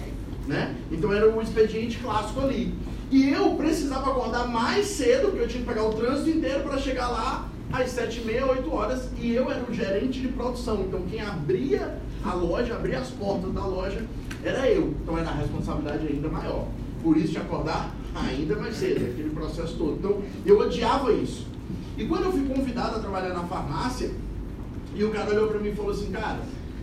[0.49, 0.75] Né?
[0.91, 2.75] Então era o expediente clássico ali.
[3.09, 6.77] E eu precisava acordar mais cedo, porque eu tinha que pegar o trânsito inteiro para
[6.79, 9.11] chegar lá às 7h30, 8 horas.
[9.17, 10.81] E eu era o gerente de produção.
[10.89, 14.05] Então quem abria a loja, abria as portas da loja,
[14.43, 14.93] era eu.
[15.05, 16.67] Então era a responsabilidade ainda maior.
[17.01, 19.99] Por isso de acordar ainda mais cedo, aquele processo todo.
[19.99, 21.50] Então eu odiava isso.
[22.01, 24.11] E quando eu fui convidado a trabalhar na farmácia,
[24.95, 26.39] e o cara olhou para mim e falou assim, cara,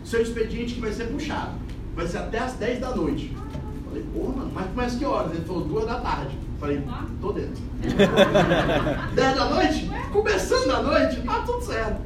[0.05, 1.53] seu expediente que vai ser puxado,
[1.95, 3.36] vai ser até as 10 da noite.
[3.36, 5.32] Eu Falei, porra, mano, mas começa que horas?
[5.32, 6.38] Ele falou, duas da tarde.
[6.38, 6.84] Eu Falei,
[7.20, 7.63] tô dentro.
[9.15, 9.89] 10 da noite?
[10.13, 11.22] Começando da noite?
[11.22, 11.99] Tá tudo certo.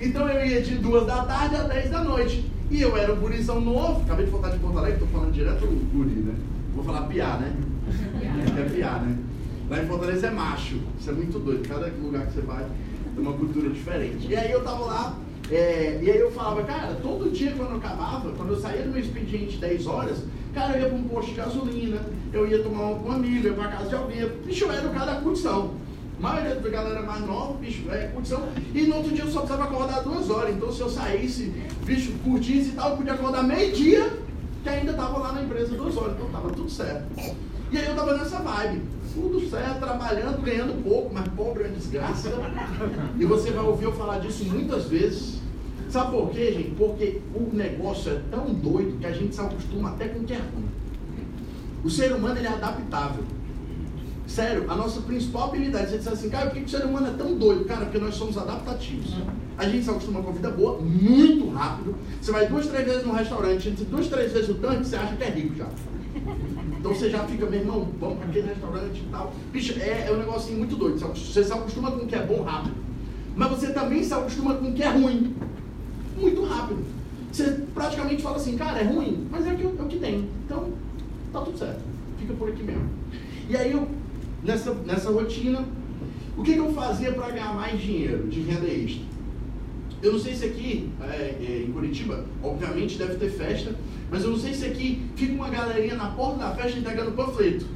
[0.00, 2.50] Então eu ia de duas da tarde a 10 da noite.
[2.68, 5.60] E eu era um gurizão novo, acabei de voltar de Porto Alegre, tô falando direto
[5.60, 6.34] do guri, né?
[6.74, 7.54] Vou falar piá, né?
[8.58, 9.16] É piá, né?
[9.68, 10.76] Lá em Fortaleza é macho.
[10.98, 11.68] Isso é muito doido.
[11.68, 12.64] Cada lugar que você vai
[13.16, 14.28] tem uma cultura diferente.
[14.28, 15.18] E aí eu tava lá,
[15.50, 18.90] é, e aí eu falava, cara, todo dia quando eu acabava, quando eu saía do
[18.90, 20.18] meu expediente 10 horas,
[20.54, 22.00] cara, eu ia pra um posto de gasolina,
[22.32, 24.28] eu ia tomar uma com um amigo, ia pra casa de alguém.
[24.44, 25.74] Bicho, era o cara da curtição.
[26.18, 28.48] A maioria da galera mais nova, bicho, é curtição.
[28.74, 30.54] E no outro dia eu só precisava acordar duas horas.
[30.54, 31.52] Então se eu saísse,
[31.84, 34.12] bicho, curtisse e tal, eu podia acordar meio-dia,
[34.62, 36.12] que ainda tava lá na empresa duas horas.
[36.14, 37.04] Então tava tudo certo.
[37.70, 38.82] E aí eu tava nessa vibe.
[39.16, 42.30] Tudo certo, trabalhando, ganhando pouco, mas pobre é uma desgraça.
[43.18, 45.40] E você vai ouvir eu falar disso muitas vezes.
[45.88, 46.74] Sabe por quê, gente?
[46.76, 50.34] Porque o negócio é tão doido que a gente se acostuma até com o que
[50.34, 50.68] é ruim.
[51.82, 53.24] O ser humano ele é adaptável.
[54.26, 57.10] Sério, a nossa principal habilidade, você diz assim, cara, por que o ser humano é
[57.12, 57.64] tão doido?
[57.64, 59.14] Cara, porque nós somos adaptativos.
[59.56, 61.94] A gente se acostuma com a vida boa muito rápido.
[62.20, 65.24] Você vai duas, três vezes no restaurante, duas, três vezes o tanque, você acha que
[65.24, 65.68] é rico já.
[66.86, 69.34] Então você já fica, meu irmão, vamos para aquele restaurante e tal.
[69.50, 71.00] Bicho, é, é um negocinho muito doido.
[71.00, 72.76] Você se acostuma com o que é bom rápido.
[73.34, 75.34] Mas você também se acostuma com o que é ruim.
[76.16, 76.84] Muito rápido.
[77.32, 80.30] Você praticamente fala assim, cara, é ruim, mas é o que, é o que tem.
[80.44, 80.74] Então,
[81.32, 81.80] tá tudo certo.
[82.20, 82.88] Fica por aqui mesmo.
[83.48, 83.88] E aí eu,
[84.44, 85.64] nessa, nessa rotina,
[86.38, 89.02] o que, que eu fazia para ganhar mais dinheiro de renda extra?
[90.06, 93.74] Eu não sei se aqui, é, é, em Curitiba, obviamente deve ter festa,
[94.08, 97.66] mas eu não sei se aqui fica uma galerinha na porta da festa entregando panfleto.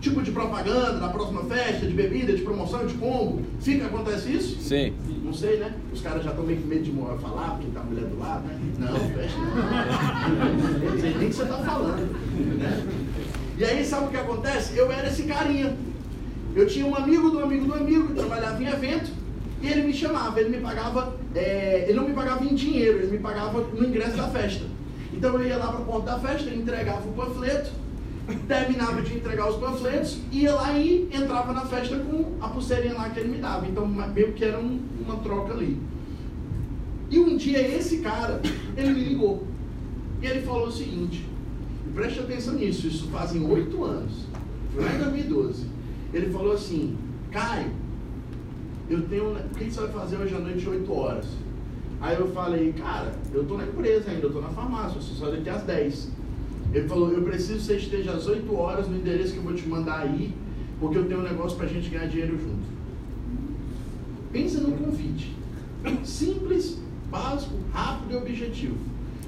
[0.00, 3.42] Tipo de propaganda, da próxima festa, de bebida, de promoção, de combo.
[3.60, 4.62] Fica, acontece isso?
[4.62, 4.94] Sim.
[5.22, 5.74] Não sei, né?
[5.92, 8.46] Os caras já estão meio com medo de falar, porque tá a mulher do lado,
[8.46, 8.58] né?
[8.78, 10.90] Não, festa não.
[10.90, 12.12] Não sei nem o que você tá falando.
[12.58, 12.86] Né?
[13.58, 14.74] E aí, sabe o que acontece?
[14.74, 15.76] Eu era esse carinha.
[16.56, 19.23] Eu tinha um amigo do amigo do amigo que trabalhava em evento
[19.64, 23.12] e ele me chamava, ele me pagava, é, ele não me pagava em dinheiro, ele
[23.12, 24.64] me pagava no ingresso da festa.
[25.12, 27.70] Então eu ia lá para a porta da festa, entregava o panfleto,
[28.46, 33.08] terminava de entregar os panfletos, ia lá e entrava na festa com a pulseirinha lá
[33.10, 33.66] que ele me dava.
[33.66, 35.78] Então meio que era um- uma troca ali.
[37.10, 38.40] E um dia esse cara,
[38.76, 39.46] ele me ligou.
[40.20, 41.24] E ele falou o seguinte,
[41.94, 44.12] preste atenção nisso, isso fazem oito anos.
[44.74, 45.66] Foi lá em 2012.
[46.12, 46.96] Ele falou assim,
[47.30, 47.70] Caio,
[48.88, 49.32] eu tenho.
[49.32, 51.26] O que você vai fazer hoje à noite, 8 horas?
[52.00, 55.30] Aí eu falei, cara, eu tô na empresa ainda, eu tô na farmácia, eu só
[55.30, 56.10] daqui às 10.
[56.72, 59.54] Ele falou, eu preciso que você esteja às 8 horas no endereço que eu vou
[59.54, 60.34] te mandar aí,
[60.80, 62.64] porque eu tenho um negócio pra gente ganhar dinheiro junto.
[64.32, 65.34] Pensa no convite.
[66.02, 66.78] Simples,
[67.10, 68.76] Básico, rápido e objetivo.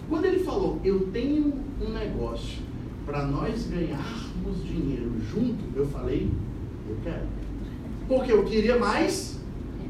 [0.08, 2.58] Quando ele falou, eu tenho um negócio
[3.04, 6.28] para nós ganharmos dinheiro junto, eu falei,
[6.88, 7.26] eu quero.
[8.08, 9.35] Porque eu queria mais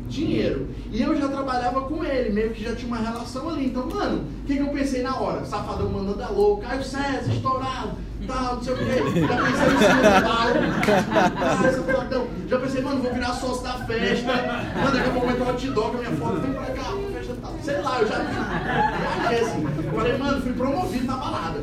[0.08, 0.68] dinheiro.
[0.90, 3.66] E eu já trabalhava com ele, meio que já tinha uma relação ali.
[3.66, 5.44] Então, mano, o que, que eu pensei na hora?
[5.44, 7.92] Safadão mandando a louca, Caio César, estourado,
[8.26, 8.84] tal, não sei o quê.
[9.20, 11.72] Já pensei em cima do pau.
[11.72, 12.26] Safadão.
[12.48, 14.32] Já pensei, mano, vou virar sócio da festa.
[14.76, 17.36] Mano, daqui a pouco vai ter com a minha foto, vem pra cá, pra festa
[17.42, 17.54] tal.
[17.62, 19.66] Sei lá, eu já viajei assim.
[19.94, 21.60] Falei, mano, fui promovido na balada.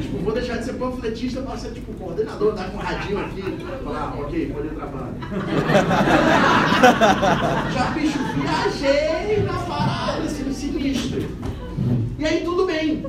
[0.00, 3.42] Tipo, vou deixar de ser panfletista para ser tipo coordenador, dar com um radinho aqui.
[3.82, 5.06] Falar, ah, ok, pode entrar pra
[7.72, 11.24] Já, bicho, viajei na parada, assim, sinistro.
[12.18, 13.06] E aí tudo bem.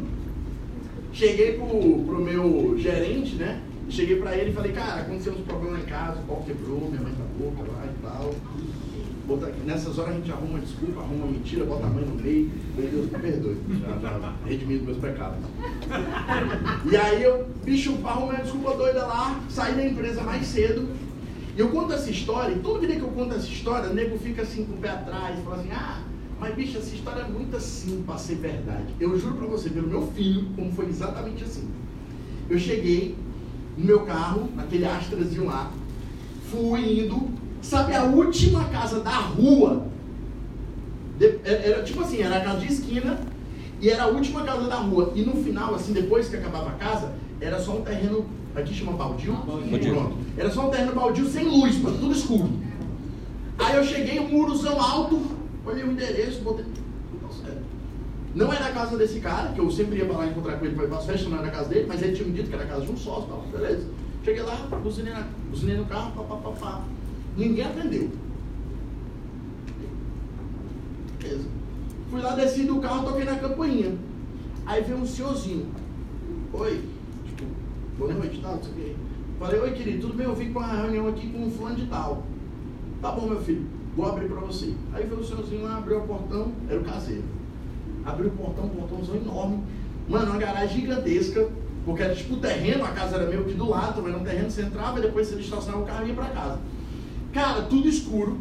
[1.11, 3.59] Cheguei pro, pro meu gerente, né?
[3.89, 7.01] Cheguei pra ele e falei, cara, aconteceu uns problemas em casa, o pau quebrou, minha
[7.01, 8.33] mãe tá louca lá e tal.
[9.27, 12.89] Bota, nessas horas a gente arruma desculpa, arruma mentira, bota a mãe no meio, meu
[12.89, 15.39] Deus me perdoe, já, já redimindo meus pecados.
[16.89, 20.87] E aí eu, bicho, arrumei uma desculpa doida lá, saí da empresa mais cedo.
[21.57, 24.17] E eu conto essa história, e toda vez que eu conto essa história, o nego
[24.17, 25.99] fica assim com o pé atrás, fala assim, ah,
[26.39, 28.93] mas bicho, essa história é muito assim para ser verdade.
[28.97, 31.67] Eu juro para você, pelo meu filho, como foi exatamente assim.
[32.49, 33.13] Eu cheguei
[33.77, 35.69] no meu carro, naquele Astrazinho lá,
[36.49, 37.27] fui indo
[37.61, 39.87] Sabe a última casa da rua?
[41.19, 43.19] É, era tipo assim, era a casa de esquina
[43.81, 45.11] e era a última casa da rua.
[45.15, 48.25] E no final, assim, depois que acabava a casa, era só um terreno.
[48.55, 49.33] Aqui chama baldio?
[49.33, 49.93] baldio.
[49.93, 50.17] Pronto.
[50.35, 52.49] Era só um terreno baldio sem luz, mano, tudo escuro.
[53.59, 55.21] Aí eu cheguei, um murozão alto,
[55.65, 56.65] olhei o endereço, botei.
[58.37, 60.75] Não era a casa desse cara, que eu sempre ia pra lá encontrar com ele
[60.75, 62.49] para ir para as festas, não era a casa dele, mas ele tinha me dito
[62.49, 63.87] que era a casa de um sócio, tal, beleza.
[64.23, 65.13] Cheguei lá, buzinei,
[65.49, 66.83] buzinei no carro, papapá.
[67.37, 68.09] Ninguém atendeu.
[71.21, 71.47] Beleza.
[72.09, 73.95] Fui lá, desci do carro, toquei na campainha.
[74.65, 75.67] Aí veio um senhorzinho.
[76.51, 76.81] Oi.
[77.25, 77.45] Tipo,
[77.99, 79.07] boa noite, tal, não sei o.
[79.39, 80.25] Falei, oi querido, tudo bem?
[80.25, 82.23] Eu vim com uma reunião aqui com um fulano de tal.
[83.01, 84.73] Tá bom, meu filho, vou abrir pra você.
[84.93, 87.23] Aí veio o senhorzinho lá, abriu o portão, era o caseiro.
[88.03, 89.59] Abriu o portão, um portãozão enorme.
[90.09, 91.47] Mano, uma garagem gigantesca,
[91.85, 94.49] porque era tipo terreno, a casa era meio que do lado, mas era um terreno,
[94.49, 96.59] você entrava e depois você estacionava o carro e ia pra casa.
[97.37, 98.35] Cara, tudo escuro.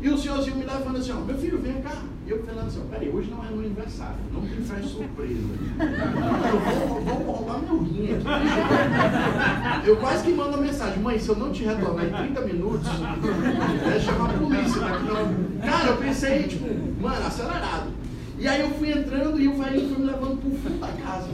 [0.00, 2.04] E o senhorzinho me leva falando assim, ó, meu filho, vem cá.
[2.24, 5.34] E eu falando assim, ó, peraí, hoje não é meu aniversário, não tem festa surpresa.
[6.52, 9.88] Eu vou, vou roubar meu rim aqui.
[9.88, 12.88] Eu quase que mando uma mensagem, mãe, se eu não te retornar em 30 minutos,
[12.88, 15.68] é chamar a polícia daqui não.
[15.68, 16.66] Cara, eu pensei, tipo,
[17.00, 17.90] mano, acelerado.
[18.38, 21.28] E aí eu fui entrando e o velhinho foi me levando pro fundo da casa.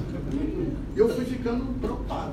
[0.97, 2.33] Eu fui ficando preocupado.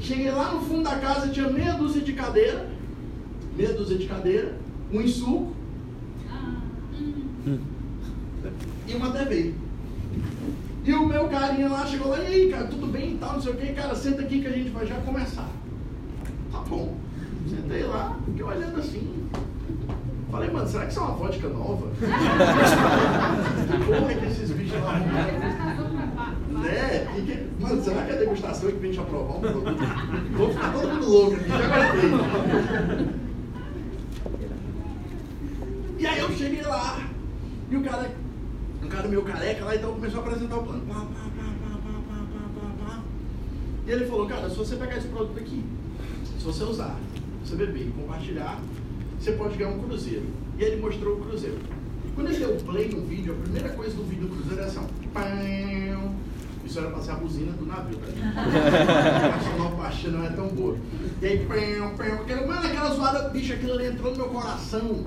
[0.00, 2.77] Cheguei lá no fundo da casa, tinha meia dúzia de cadeira
[3.58, 4.56] meia dúzia de cadeira,
[4.92, 5.52] um insuco
[8.86, 9.54] e uma TV.
[10.84, 13.42] E o meu carinha lá chegou lá, e aí, cara, tudo bem e tal, não
[13.42, 15.48] sei o que, cara, senta aqui que a gente vai já começar.
[16.52, 16.94] Tá bom.
[17.50, 19.28] Sentei lá, fiquei olhando assim.
[20.30, 21.88] Falei, mano, será que isso é uma vodka nova?
[21.98, 25.00] que porra é que esses bichos lá
[26.64, 29.82] É, que, mano, será que é a degustação que vem te aprovar um produto?
[30.36, 33.27] Vou ficar todo mundo louco aqui, já gostei.
[35.98, 37.00] E aí eu cheguei lá,
[37.68, 38.08] e o cara,
[38.84, 40.82] um cara meio careca lá, então começou a apresentar o plano.
[40.86, 41.06] Pá, pá,
[42.86, 43.02] pá,
[43.84, 45.64] e ele falou, cara, se você pegar esse produto aqui,
[46.38, 46.96] se você usar,
[47.44, 48.60] você beber e compartilhar,
[49.18, 50.26] você pode ganhar um cruzeiro.
[50.56, 51.58] E ele mostrou o cruzeiro.
[52.14, 54.78] Quando ele deu play no vídeo, a primeira coisa do vídeo do cruzeiro é assim,
[54.78, 56.08] ó,
[56.64, 58.06] isso era pra ser a buzina do navio, tá?
[59.34, 60.76] a sonoplastia não é tão boa.
[61.20, 65.06] E aí, pão, pão, mano, aquela zoada, bicho, aquilo ali entrou no meu coração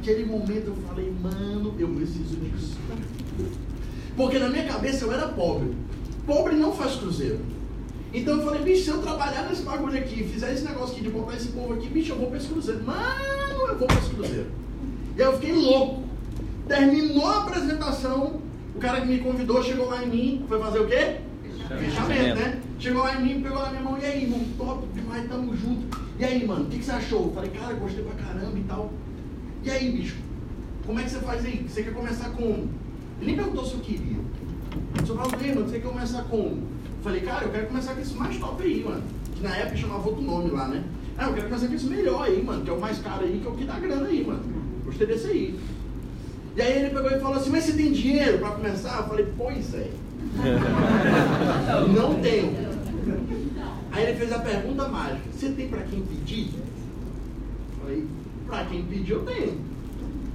[0.00, 2.76] naquele momento eu falei, mano, eu preciso disso.
[4.16, 5.74] Porque na minha cabeça eu era pobre.
[6.26, 7.40] Pobre não faz cruzeiro.
[8.12, 11.10] Então eu falei, bicho, se eu trabalhar nesse bagulho aqui, fizer esse negócio aqui de
[11.10, 12.82] botar esse povo aqui, bicho, eu vou para esse cruzeiro.
[12.84, 14.46] Mano, eu vou para esse cruzeiro.
[15.16, 16.02] E aí eu fiquei louco.
[16.66, 18.40] Terminou a apresentação,
[18.74, 21.16] o cara que me convidou chegou lá em mim, foi fazer o quê?
[21.68, 22.60] Fechamento, né?
[22.78, 25.98] Chegou lá em mim, pegou na minha mão, e aí, irmão, top demais, tamo junto.
[26.18, 27.26] E aí, mano, o que, que você achou?
[27.26, 28.92] Eu falei, cara, gostei pra caramba e tal.
[29.62, 30.16] E aí, bicho,
[30.86, 31.66] como é que você faz aí?
[31.68, 32.68] Você quer começar como?
[33.20, 34.16] Ele nem perguntou se eu queria.
[34.98, 36.62] Eu só falou, mano, você quer começar como?
[37.02, 39.02] Falei, cara, eu quero começar com esse mais top aí, mano.
[39.34, 40.84] Que na época chamava outro nome lá, né?
[41.18, 43.38] Ah, eu quero começar com esse melhor aí, mano, que é o mais caro aí,
[43.40, 44.42] que é o que dá grana aí, mano.
[44.84, 45.60] Gostei desse aí.
[46.56, 48.98] E aí ele pegou e falou assim, mas você tem dinheiro para começar?
[48.98, 49.90] Eu falei, pois é.
[51.94, 52.52] Não tenho.
[53.92, 56.50] Aí ele fez a pergunta mágica, você tem para quem pedir?
[56.54, 58.06] Eu falei,
[58.50, 59.58] para quem pediu, eu tenho.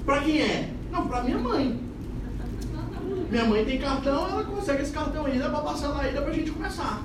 [0.05, 0.73] Para quem é?
[0.91, 1.79] Não, para minha mãe.
[3.29, 6.33] Minha mãe tem cartão, ela consegue esse cartão ainda para passar lá ainda para a
[6.33, 7.03] gente começar.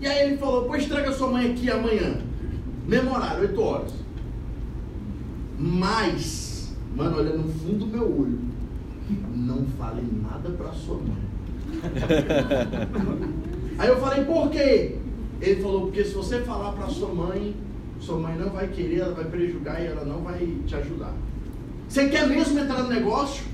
[0.00, 2.20] E aí ele falou, pois traga sua mãe aqui amanhã.
[2.86, 3.92] Mesmo horário, 8 horas.
[5.58, 8.40] Mas, mano, olha no fundo do meu olho.
[9.34, 11.22] Não fale nada para sua mãe.
[13.78, 14.96] aí eu falei, por quê?
[15.40, 17.54] Ele falou, porque se você falar para sua mãe,
[18.02, 21.14] sua mãe não vai querer, ela vai prejudicar e ela não vai te ajudar.
[21.88, 23.44] Você quer mesmo entrar no negócio?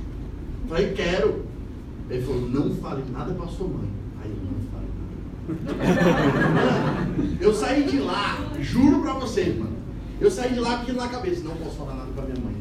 [0.63, 1.45] Eu falei, quero.
[2.09, 3.89] Ele falou, não fale nada para sua mãe.
[4.23, 4.89] Aí eu não falei
[5.65, 7.09] nada.
[7.45, 9.77] eu saí de lá, juro para vocês, mano.
[10.21, 12.55] Eu saí de lá aquilo na cabeça, não posso falar nada para minha mãe,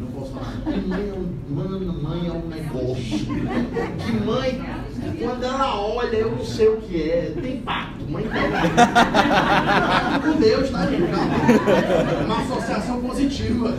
[0.66, 3.26] é mano, mãe é um negócio.
[4.06, 4.62] Que mãe,
[5.20, 7.34] quando ela olha, eu não sei o que é.
[7.42, 8.42] Tem pacto, mãe tem.
[10.32, 11.12] Com Deus, tá, gente?
[11.12, 12.26] Calma.
[12.26, 13.74] Uma associação positiva.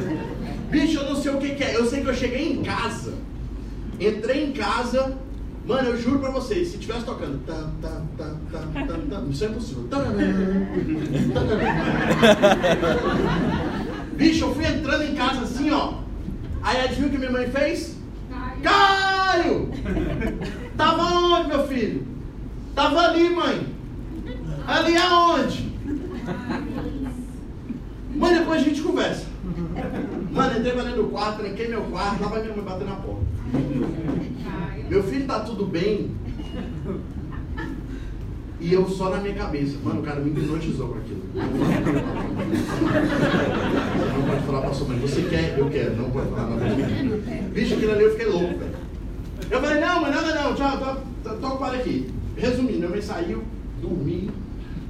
[0.70, 1.76] Bicho, eu não sei o que, que é.
[1.76, 3.14] Eu sei que eu cheguei em casa.
[4.01, 5.16] Entrei em casa,
[5.68, 7.38] Mano, eu juro pra vocês, se tivesse tocando.
[9.30, 9.86] Isso é impossível.
[14.16, 16.07] Bicho, eu fui entrando em casa assim, ó.
[16.62, 17.96] Aí adivinha o que minha mãe fez?
[18.62, 19.70] Caio!
[20.76, 22.06] Tava onde, meu filho?
[22.74, 23.66] Tava ali, mãe.
[24.66, 25.72] Ali aonde?
[28.14, 29.26] Mãe, depois a gente conversa.
[30.30, 32.96] Mano, entrei pra dentro do quarto, tranquei meu quarto, lá vai minha mãe bater na
[32.96, 33.22] porta.
[34.88, 36.11] Meu filho tá tudo bem.
[38.61, 39.76] E eu só na minha cabeça.
[39.84, 41.22] Mano, o cara me hipnotizou com aquilo.
[44.14, 45.56] Não pode falar pra sua mãe, você quer?
[45.56, 45.96] Eu quero.
[45.96, 46.64] Não pode falar nada.
[47.52, 48.88] Bicho, aquilo ali eu fiquei louco, velho.
[49.50, 51.02] Eu falei, não, mas nada não, tchau,
[51.40, 52.11] toca o aqui.
[52.36, 53.42] Resumindo, minha mãe saiu,
[53.80, 54.30] dormi.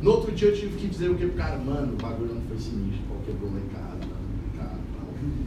[0.03, 2.43] No outro dia eu tive que dizer o que pro cara, mano, o bagulho não
[2.43, 3.99] foi sinistro, qual quebrou lá em casa,
[4.57, 4.77] cara,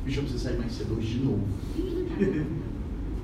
[0.05, 1.43] bicho, eu preciso sair mais cedo hoje de novo.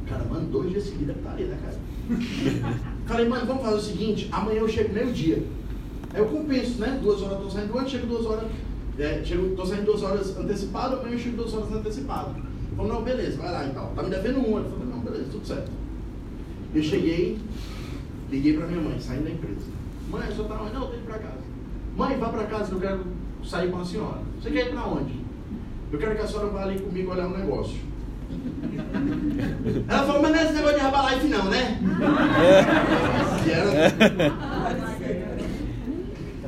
[0.08, 2.88] Cara, mano, dois dias seguidos é ali, né, cara?
[3.08, 5.42] Falei, mano, vamos fazer o seguinte, amanhã eu chego meio-dia.
[6.14, 7.00] Aí eu compenso, né?
[7.02, 8.44] Duas horas eu tô saindo antes, chego duas horas.
[9.00, 12.36] É, chego, tô saindo duas horas antecipado, amanhã eu chego duas horas antecipado.
[12.76, 13.94] Falei, não, beleza, vai lá e tal.
[13.96, 14.60] Tá me devendo um.
[14.60, 15.72] Ele falou, não, beleza, tudo certo.
[16.76, 17.40] Eu cheguei,
[18.30, 19.68] liguei pra minha mãe, saindo da empresa.
[20.10, 20.74] Mãe, só tá onde?
[20.74, 21.48] Não, eu que ir pra casa.
[21.96, 23.04] Mãe, vá pra casa que eu quero
[23.46, 24.22] sair com a senhora.
[24.42, 25.14] Você quer ir pra onde?
[25.92, 27.80] Eu quero que a senhora vá ali comigo olhar um negócio.
[29.88, 31.80] Ela falou, mas não é esse negócio de Herbalife não, né?
[33.52, 34.58] Era...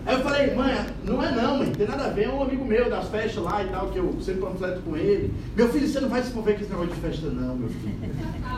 [0.10, 0.74] Aí eu falei, mãe,
[1.04, 3.64] não é não, mãe, tem nada a ver, é um amigo meu das festas lá
[3.64, 5.32] e tal, que eu sempre panfleto com ele.
[5.56, 8.00] Meu filho, você não vai se envolver com esse negócio de festa não, meu filho.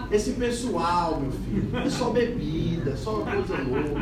[0.10, 4.00] Esse pessoal, meu filho, é só bebida, é só coisa louca.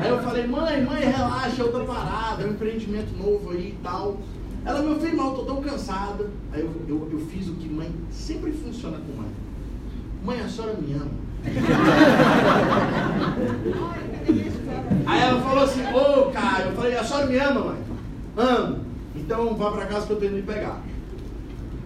[0.00, 3.78] Aí eu falei, mãe, mãe, relaxa, é outra parada, é um empreendimento novo aí e
[3.82, 4.18] tal.
[4.64, 6.28] Ela, meu filho, mal, estou tão cansada.
[6.52, 9.30] Aí eu, eu, eu fiz o que mãe sempre funciona com mãe.
[10.24, 11.10] Mãe, a senhora me ama.
[15.06, 17.78] Aí ela falou assim, ô oh, cara, eu falei, a senhora me ama, mãe?
[18.36, 18.80] Amo.
[19.16, 20.82] Então vá para casa que eu tenho que pegar.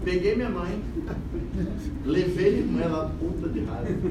[0.05, 0.83] Peguei minha mãe,
[2.05, 4.11] levei minha mãe, ela puta de raiva.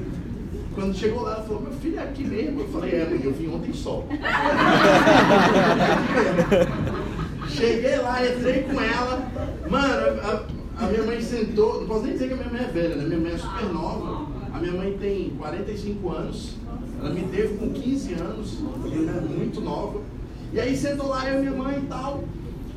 [0.74, 2.61] Quando chegou lá, ela falou, meu filho é aqui mesmo.
[2.61, 4.03] Eu falei, é, mãe, eu vim ontem só.
[7.50, 9.32] Cheguei lá, entrei com ela.
[9.70, 11.82] Mano, a, a, minha mãe sentou.
[11.82, 13.06] Não posso nem dizer que a minha mãe é velha, né?
[13.06, 14.28] Minha mãe é super nova.
[14.54, 16.56] A minha mãe tem 45 anos.
[17.00, 18.58] Ela me teve com 15 anos.
[18.86, 20.02] Ela é muito nova.
[20.52, 22.24] E aí sentou lá eu e minha mãe e tal.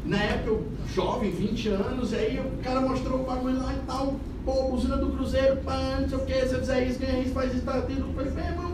[0.04, 3.86] Na época eu jovem, 20 anos, e aí o cara mostrou o bagulho lá e
[3.86, 4.16] tal.
[4.44, 7.34] Pô, buzina do Cruzeiro, pá, não sei o que, se você fizer isso, ganha isso,
[7.34, 8.06] faz isso, tá tendo.
[8.06, 8.72] Eu falei, meu irmão,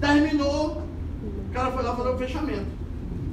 [0.00, 0.82] terminou.
[1.48, 2.79] O cara foi lá fazer o fechamento.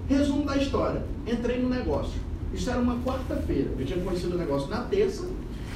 [0.08, 1.04] Resumo da história.
[1.26, 2.20] Entrei no negócio.
[2.54, 3.70] Isso era uma quarta-feira.
[3.78, 5.26] Eu tinha conhecido o negócio na terça,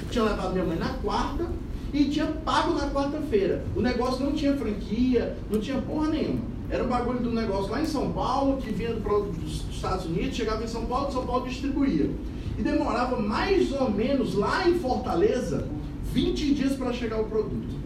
[0.09, 1.47] tinha levado minha mãe na quarta
[1.93, 3.63] e tinha pago na quarta-feira.
[3.75, 6.41] O negócio não tinha franquia, não tinha porra nenhuma.
[6.69, 10.63] Era um bagulho do negócio lá em São Paulo, que vinha dos Estados Unidos, chegava
[10.63, 12.09] em São Paulo, de São Paulo distribuía.
[12.57, 15.67] E demorava mais ou menos lá em Fortaleza
[16.13, 17.81] 20 dias para chegar o produto.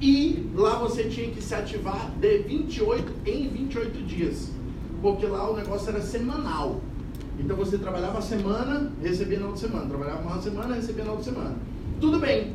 [0.00, 4.55] E lá você tinha que se ativar de 28 em 28 dias
[5.06, 6.80] porque lá o negócio era semanal.
[7.38, 9.86] Então você trabalhava a semana, recebia na outra semana.
[9.86, 11.54] Trabalhava uma semana, recebia na outra semana.
[12.00, 12.54] Tudo bem.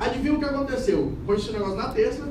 [0.00, 1.12] Adivinha o que aconteceu?
[1.26, 2.26] Pôs esse negócio na terça.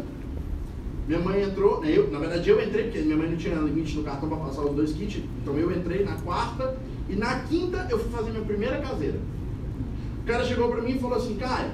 [1.07, 3.95] Minha mãe entrou, né, eu, na verdade eu entrei, porque minha mãe não tinha limite
[3.95, 5.21] no cartão para passar os dois kits.
[5.43, 6.75] Então eu entrei na quarta
[7.07, 9.19] e na quinta eu fui fazer minha primeira caseira.
[10.23, 11.69] O cara chegou para mim e falou assim, cara,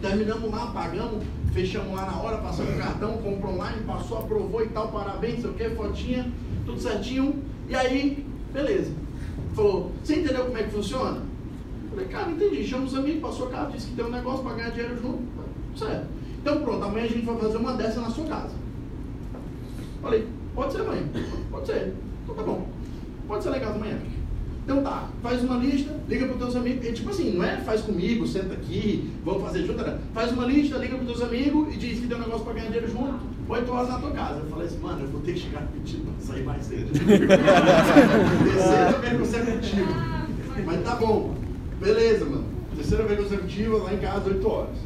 [0.00, 1.22] terminamos lá, pagamos,
[1.52, 5.50] fechamos lá na hora, passamos o cartão, comprou online, passou, aprovou e tal, parabéns, sei
[5.50, 6.32] o que, fotinha
[6.64, 7.42] tudo certinho.
[7.68, 8.92] E aí, beleza.
[9.54, 11.22] Falou, você entendeu como é que funciona?
[11.90, 12.66] Falei, cara, entendi.
[12.66, 15.22] Chama os amigos, passou casa, disse que tem um negócio para ganhar dinheiro junto.
[15.76, 16.06] Certo.
[16.40, 18.54] Então pronto, amanhã a gente vai fazer uma dessa na sua casa.
[20.00, 21.06] Falei, pode ser, mãe.
[21.50, 21.94] Pode ser.
[22.24, 22.66] Então tá bom.
[23.28, 23.98] Pode ser casa amanhã.
[24.64, 26.86] Então tá, faz uma lista, liga para os teus amigos.
[26.86, 29.84] E, tipo assim, não é faz comigo, senta aqui, vamos fazer junto.
[29.84, 29.98] Não.
[30.14, 32.54] Faz uma lista, liga para os teus amigos e diz que tem um negócio para
[32.54, 33.32] ganhar dinheiro junto.
[33.48, 34.40] Oito horas na tua casa.
[34.40, 36.90] Eu falei assim, mano, eu vou ter que chegar pedindo para sair mais cedo.
[38.44, 39.92] Terceira vez consecutivo.
[40.64, 41.34] Mas tá bom.
[41.80, 42.44] Beleza, mano.
[42.76, 44.76] Terceira vez consecutiva, lá em casa, 8 horas.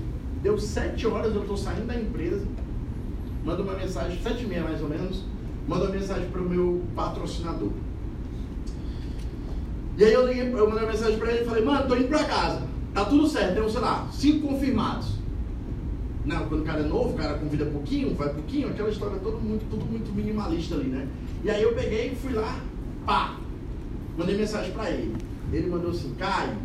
[0.43, 2.47] Deu 7 horas, eu estou saindo da empresa.
[3.45, 5.23] Mando uma mensagem, 7 e meia mais ou menos.
[5.69, 7.71] Mando uma mensagem para o meu patrocinador.
[9.97, 12.09] E aí eu, liguei, eu mandei uma mensagem para ele e falei, mano, tô indo
[12.09, 12.63] para casa.
[12.93, 15.17] Tá tudo certo, temos, sei lá, 5 confirmados.
[16.25, 19.39] Não, quando o cara é novo, o cara convida pouquinho, vai pouquinho, aquela história toda
[19.39, 21.07] muito, tudo muito minimalista ali, né?
[21.45, 22.59] E aí eu peguei e fui lá,
[23.07, 23.37] pá,
[24.19, 25.15] mandei mensagem para ele.
[25.53, 26.57] Ele mandou assim, Caio,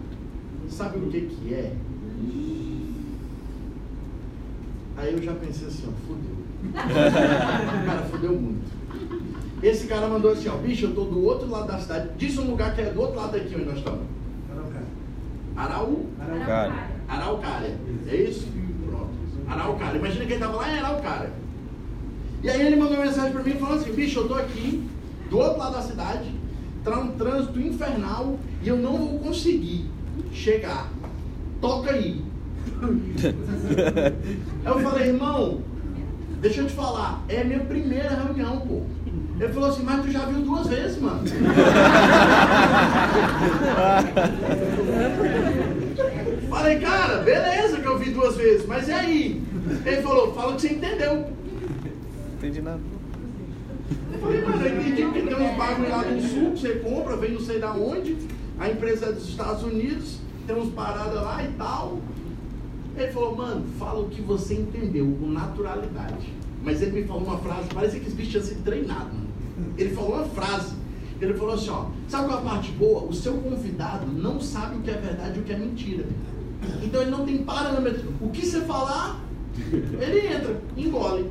[0.67, 1.75] sabe o que que é?
[4.97, 6.41] Aí eu já pensei assim, ó, fudeu.
[7.85, 8.80] cara, fudeu muito.
[9.61, 12.09] Esse cara mandou assim, ó, bicho, eu tô do outro lado da cidade.
[12.17, 14.01] Diz um lugar que é do outro lado daqui onde nós estamos.
[15.55, 16.05] Arau?
[16.19, 16.73] Araucária.
[17.07, 17.77] Araucária.
[18.07, 18.47] É isso?
[18.87, 19.09] Pronto.
[19.47, 19.97] Araucária.
[19.97, 21.29] Imagina que ele tava lá em Araucária.
[22.43, 24.83] E aí ele mandou uma mensagem para mim falando assim, bicho, eu tô aqui,
[25.29, 26.31] do outro lado da cidade,
[26.83, 29.85] tá um trânsito infernal e eu não vou conseguir
[30.31, 30.89] chegar.
[31.59, 32.23] Toca aí.
[34.65, 35.61] eu falei, irmão,
[36.41, 38.81] deixa eu te falar, é minha primeira reunião, pô.
[39.41, 41.23] Ele falou assim, mas tu já viu duas vezes, mano.
[46.47, 49.41] Falei, cara, beleza que eu vi duas vezes, mas e aí?
[49.83, 51.25] Ele falou, fala que você entendeu.
[52.37, 52.81] Entendi nada.
[54.13, 57.15] Eu falei, mano, eu entendi que tem uns bagulho lá no sul que você compra,
[57.15, 58.15] vem não sei da onde,
[58.59, 61.97] a empresa é dos Estados Unidos, tem uns paradas lá e tal.
[62.95, 66.31] Ele falou, mano, fala o que você entendeu, com naturalidade.
[66.61, 69.30] Mas ele me falou uma frase, parece que esse bicho tinha sido treinado, mano.
[69.77, 70.75] Ele falou uma frase.
[71.19, 73.03] Ele falou assim, ó, sabe qual é a parte boa?
[73.03, 76.05] O seu convidado não sabe o que é verdade e o que é mentira.
[76.81, 78.13] Então ele não tem parâmetro.
[78.19, 79.21] O que você falar,
[79.99, 81.29] ele entra, engole.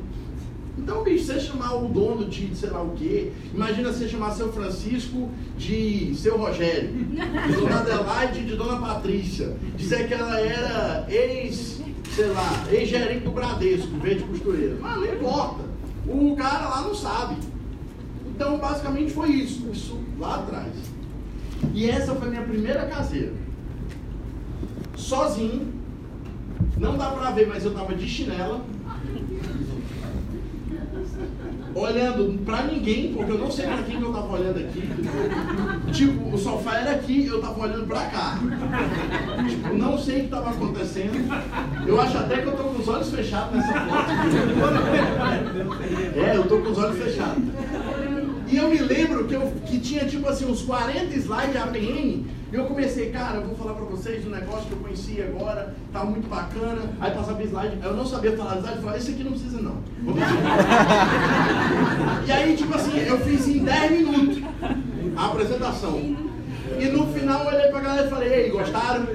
[0.78, 4.52] Então, bicho, você chamar o dono de sei lá o quê, imagina você chamar seu
[4.52, 11.82] Francisco de seu Rogério, de Dona Adelaide de Dona Patrícia, dizer que ela era ex,
[12.14, 14.76] sei lá, ex-gerente do Bradesco, verde costureira.
[14.80, 15.64] Mas não importa.
[16.06, 17.36] O cara lá não sabe.
[18.40, 20.72] Então, basicamente foi isso, isso lá atrás.
[21.74, 23.34] E essa foi minha primeira caseira.
[24.96, 25.70] Sozinho,
[26.78, 28.62] não dá pra ver, mas eu tava de chinela
[31.74, 34.88] olhando pra ninguém, porque eu não sei pra quem que eu tava olhando aqui.
[35.92, 38.38] Tipo, o sofá era aqui, eu tava olhando pra cá.
[39.48, 41.30] Tipo, não sei o que tava acontecendo.
[41.86, 44.10] Eu acho até que eu tô com os olhos fechados nessa foto.
[46.16, 47.44] É, eu tô com os olhos fechados.
[48.50, 52.26] E eu me lembro que, eu, que tinha tipo assim uns 40 slides APN.
[52.52, 55.72] E eu comecei, cara, eu vou falar pra vocês um negócio que eu conheci agora,
[55.92, 56.82] tá muito bacana.
[57.00, 59.76] Aí passava slide, eu não sabia falar slide, eu falei, esse aqui não precisa não.
[62.26, 64.42] e aí, tipo assim, eu fiz em 10 minutos
[65.16, 66.16] a apresentação.
[66.76, 69.06] E no final eu olhei pra galera e falei, ei, gostaram?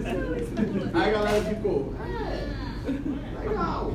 [0.93, 3.91] Aí a galera ficou, é, legal.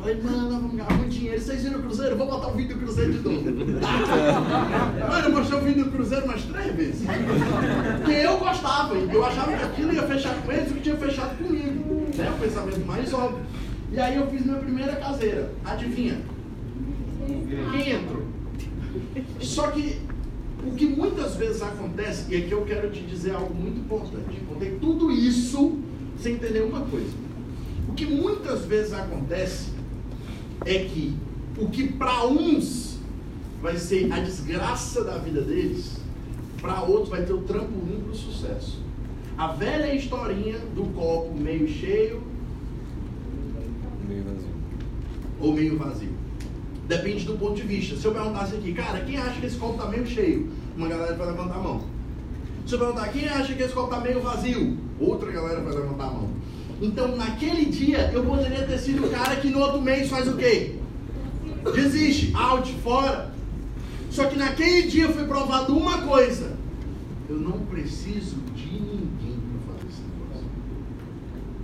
[0.00, 1.38] Falei, mano, vamos ganhar muito dinheiro.
[1.38, 2.16] Vocês viram o Cruzeiro?
[2.16, 3.44] Vou botar o vídeo do Cruzeiro de novo.
[5.10, 7.06] mano, eu mostrei o vídeo do Cruzeiro umas três vezes.
[7.98, 8.94] Porque eu gostava.
[8.94, 12.06] Eu achava que aquilo ia fechar com eles o que tinha fechado comigo.
[12.16, 12.30] Né?
[12.34, 13.44] O pensamento mais óbvio.
[13.92, 15.52] E aí eu fiz minha primeira caseira.
[15.66, 16.18] Adivinha?
[17.72, 18.22] Quem entrou?
[19.38, 20.00] Só que
[20.66, 24.38] o que muitas vezes acontece, e aqui eu quero te dizer algo muito importante.
[24.40, 25.78] Eu contei tudo isso
[26.18, 27.12] sem entender uma coisa.
[27.86, 29.79] O que muitas vezes acontece
[30.64, 31.14] é que
[31.58, 32.98] o que para uns
[33.62, 35.98] vai ser a desgraça da vida deles,
[36.60, 38.82] para outros vai ter o trampolim para o sucesso.
[39.36, 42.22] A velha historinha do copo meio cheio
[44.06, 44.48] Meio vazio.
[45.40, 46.12] ou meio vazio.
[46.86, 47.96] Depende do ponto de vista.
[47.96, 50.50] Se eu perguntasse aqui, cara, quem acha que esse copo está meio cheio?
[50.76, 51.84] Uma galera vai levantar a mão.
[52.66, 54.76] Se eu perguntar, quem acha que esse copo está meio vazio?
[54.98, 56.28] Outra galera vai levantar a mão.
[56.80, 60.36] Então, naquele dia, eu poderia ter sido o cara que no outro mês faz o
[60.36, 60.76] quê?
[61.74, 63.34] Desiste, out, fora.
[64.10, 66.56] Só que naquele dia foi provado uma coisa:
[67.28, 70.48] eu não preciso de ninguém para fazer esse negócio.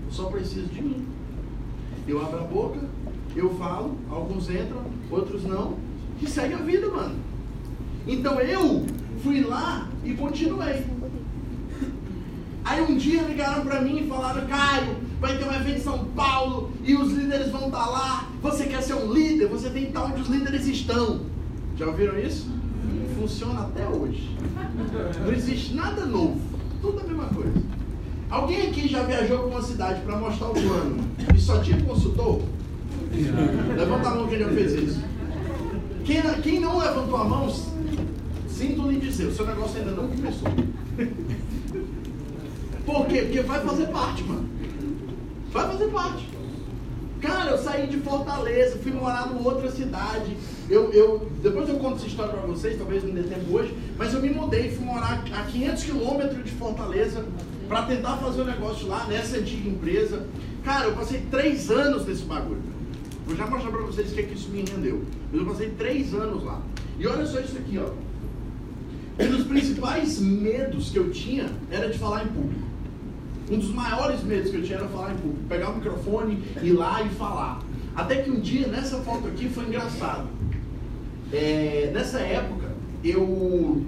[0.07, 1.07] Eu só preciso de mim.
[2.07, 2.81] Eu abro a boca,
[3.35, 5.77] eu falo, alguns entram, outros não,
[6.21, 7.17] e segue a vida, mano.
[8.07, 8.87] Então eu
[9.23, 10.85] fui lá e continuei.
[12.65, 16.05] Aí um dia ligaram para mim e falaram, Caio, vai ter um evento em São
[16.07, 18.29] Paulo e os líderes vão estar lá.
[18.43, 19.49] Você quer ser um líder?
[19.49, 21.21] Você tem que estar onde os líderes estão.
[21.77, 22.49] Já ouviram isso?
[23.19, 24.37] Funciona até hoje.
[25.25, 26.41] Não existe nada novo.
[26.81, 27.53] Tudo a mesma coisa.
[28.29, 31.05] Alguém aqui já viajou para uma cidade para mostrar o plano
[31.35, 32.43] e só tinha consultor?
[33.77, 35.01] Levanta a mão quem já fez isso.
[36.05, 37.53] Quem, quem não levantou a mão,
[38.49, 40.49] sinto lhe dizer, o seu negócio ainda não começou.
[42.85, 43.23] Por quê?
[43.23, 44.49] Porque vai fazer parte, mano.
[45.53, 46.29] Vai fazer parte.
[47.21, 50.37] Cara, eu saí de Fortaleza, fui morar numa outra cidade.
[50.69, 54.13] Eu, eu, depois eu conto essa história para vocês, talvez não dê tempo hoje, mas
[54.13, 57.25] eu me mudei, fui morar a 500 quilômetros de Fortaleza
[57.69, 60.27] para tentar fazer um negócio lá nessa antiga empresa.
[60.65, 62.63] Cara, eu passei três anos nesse bagulho.
[63.27, 65.05] Vou já mostrar para vocês o que, é que isso me rendeu.
[65.33, 66.63] Mas eu passei três anos lá.
[66.99, 67.91] E olha só isso aqui, ó.
[69.23, 72.66] Um dos principais medos que eu tinha era de falar em público.
[73.51, 75.45] Um dos maiores medos que eu tinha era falar em público.
[75.49, 77.61] Pegar o microfone, ir lá e falar.
[77.95, 80.29] Até que um dia, nessa foto aqui, foi engraçado.
[81.33, 82.73] É, nessa época,
[83.05, 83.85] eu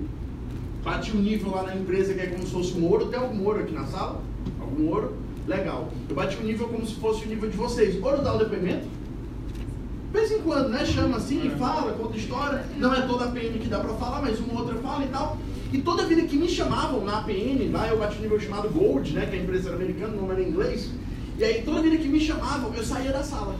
[0.84, 3.06] bati um nível lá na empresa que é como se fosse um ouro.
[3.06, 4.22] Tem algum Moro aqui na sala?
[4.60, 5.16] Algum ouro?
[5.46, 5.88] Legal.
[6.08, 8.00] Eu bati um nível como se fosse o nível de vocês.
[8.02, 8.86] Ouro dá o depoimento?
[8.86, 10.86] De vez em quando, né?
[10.86, 12.64] Chama assim e fala, conta história.
[12.78, 15.36] Não é toda a PN que dá pra falar, mas uma outra fala e tal.
[15.72, 19.26] E toda vida que me chamavam na APN, lá eu bati nível chamado Gold, né?
[19.26, 20.90] Que é a empresa americana, não era em inglês.
[21.38, 23.54] E aí toda vida que me chamavam, eu saía da sala.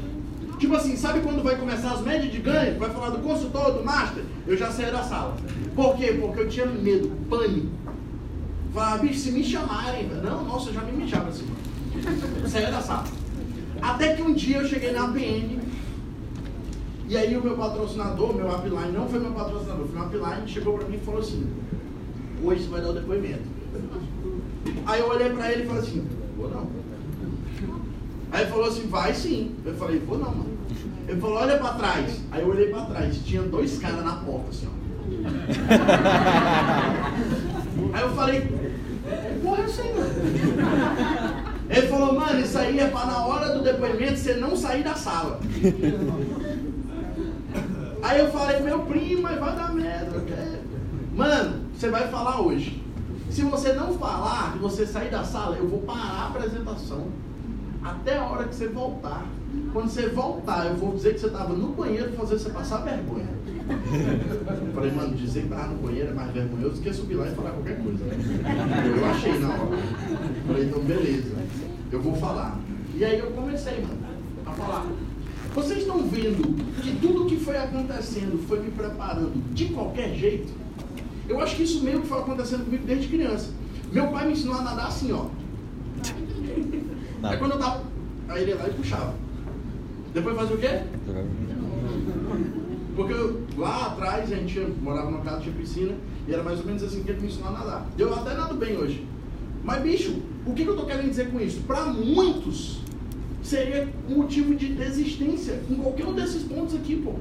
[0.59, 2.79] Tipo assim, sabe quando vai começar as médias de ganho?
[2.79, 4.25] Vai falar do consultor, do master?
[4.47, 5.37] Eu já saía da sala.
[5.75, 6.17] Por quê?
[6.21, 7.69] Porque eu tinha medo, pânico.
[8.73, 11.47] Falava, bicho, se me chamarem, não, nossa, eu já me mijava assim.
[12.47, 13.05] Saía da sala.
[13.81, 15.59] Até que um dia eu cheguei na APN
[17.09, 20.77] e aí o meu patrocinador, meu upline, não foi meu patrocinador, foi meu upline, chegou
[20.77, 21.47] para mim e falou assim,
[22.43, 23.43] hoje você vai dar o depoimento.
[24.87, 26.67] Aí eu olhei para ele e falei assim, vou não.
[28.31, 29.55] Aí ele falou assim, vai sim.
[29.65, 30.59] Eu falei, vou não, mano.
[31.07, 32.21] Ele falou, olha para trás.
[32.31, 34.71] Aí eu olhei para trás, tinha dois caras na porta, assim, ó.
[37.95, 38.41] Aí eu falei,
[39.43, 40.11] porra, eu sei, mano.
[41.71, 44.95] Ele falou, mano, isso aí é para na hora do depoimento você não sair da
[44.95, 45.41] sala.
[48.03, 50.25] Aí eu falei, meu primo, vai dar merda.
[51.19, 52.81] Mano, você vai falar hoje.
[53.29, 57.09] Se você não falar, e você sair da sala, eu vou parar a apresentação
[57.83, 59.27] até a hora que você voltar.
[59.73, 63.27] Quando você voltar, eu vou dizer que você estava no banheiro fazer você passar vergonha.
[63.69, 67.27] Eu falei, mano, dizer que estava no banheiro é mais vergonhoso do que subir lá
[67.27, 68.05] e falar qualquer coisa.
[68.05, 69.77] Eu achei na hora.
[70.47, 71.35] Falei, então beleza,
[71.91, 72.61] eu vou falar.
[72.95, 73.99] E aí eu comecei, mano,
[74.47, 74.87] a falar.
[75.53, 80.68] Vocês estão vendo que tudo que foi acontecendo foi me preparando de qualquer jeito?
[81.29, 83.51] Eu acho que isso mesmo foi acontecendo comigo desde criança.
[83.93, 85.27] Meu pai me ensinou a nadar assim, ó.
[87.23, 87.83] Aí quando eu tava.
[88.29, 89.15] Aí ele ia lá e puxava.
[90.15, 90.81] Depois fazia o quê?
[92.97, 95.95] Porque eu, lá atrás a gente morava numa casa, tinha piscina,
[96.27, 97.87] e era mais ou menos assim que ele me ensinou a nadar.
[97.97, 99.07] Eu até nado bem hoje.
[99.63, 101.61] Mas, bicho, o que, que eu tô querendo dizer com isso?
[101.61, 102.81] Para muitos,
[103.43, 107.15] seria um motivo de desistência em qualquer um desses pontos aqui, pô.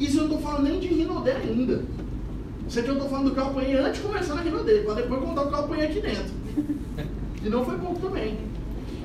[0.00, 1.84] Isso eu não estou falando nem de Rinodê ainda.
[2.72, 4.94] Isso aqui eu estou falando do que eu apanhei antes de começar na Rinodê, para
[4.94, 6.32] depois contar o que eu apanhei aqui dentro.
[7.44, 8.38] E não foi pouco também.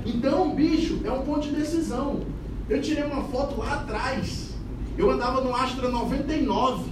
[0.05, 2.21] Então, bicho, é um ponto de decisão.
[2.69, 4.51] Eu tirei uma foto lá atrás.
[4.97, 6.89] Eu andava no Astra 99.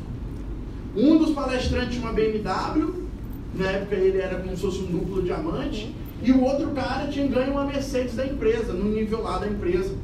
[0.98, 3.06] Um dos palestrantes tinha uma BMW.
[3.54, 5.96] Na época ele era como se fosse um duplo diamante.
[6.22, 9.96] E o outro cara tinha ganho uma Mercedes da empresa, no nível lá da empresa.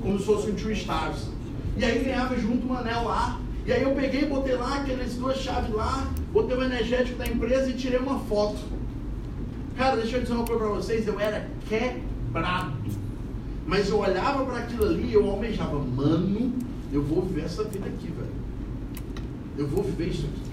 [0.00, 1.26] Como se fosse um Two Stars.
[1.76, 3.38] E aí ganhava junto um anel lá.
[3.68, 7.68] E aí eu peguei, botei lá aquelas duas chaves lá, botei o energético da empresa
[7.68, 8.56] e tirei uma foto.
[9.76, 12.72] Cara, deixa eu dizer uma coisa pra vocês, eu era quebrado.
[13.66, 16.54] Mas eu olhava para aquilo ali e eu almejava, mano,
[16.90, 18.32] eu vou viver essa vida aqui, velho.
[19.58, 20.48] Eu vou viver isso aqui.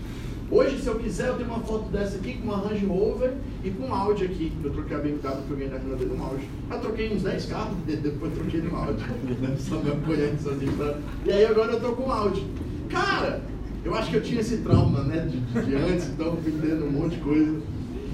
[0.51, 3.69] Hoje, se eu quiser, eu tenho uma foto dessa aqui com uma Range Rover e
[3.69, 4.51] com um Audi aqui.
[4.61, 6.49] Eu troquei a BMW que eu ganhei na renda dele um Audi.
[6.69, 9.05] Eu troquei uns 10 carros, depois troquei no Audi.
[9.57, 10.73] Só me apoiando sozinho.
[10.73, 10.99] Pra...
[11.25, 12.45] E aí agora eu tô com um Audi.
[12.89, 13.41] Cara,
[13.83, 17.15] eu acho que eu tinha esse trauma, né, de, de antes, então fui um monte
[17.15, 17.61] de coisa.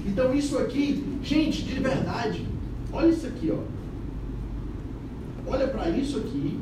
[0.06, 2.46] Então isso aqui, gente, de verdade,
[2.92, 3.60] olha isso aqui, ó.
[5.46, 6.58] Olha para isso aqui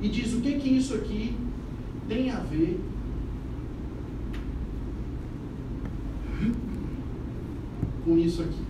[0.00, 1.36] e diz o que que isso aqui
[2.08, 2.80] tem a ver
[8.04, 8.62] com isso aqui?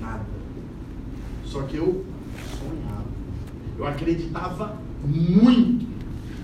[0.00, 0.24] Nada.
[1.44, 2.04] Só que eu
[2.58, 3.04] sonhava.
[3.76, 5.86] Eu acreditava muito.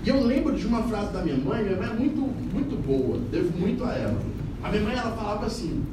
[0.03, 3.19] E eu lembro de uma frase da minha mãe, minha mãe é muito, muito boa,
[3.31, 4.19] devo muito a ela.
[4.63, 5.83] A minha mãe ela falava assim: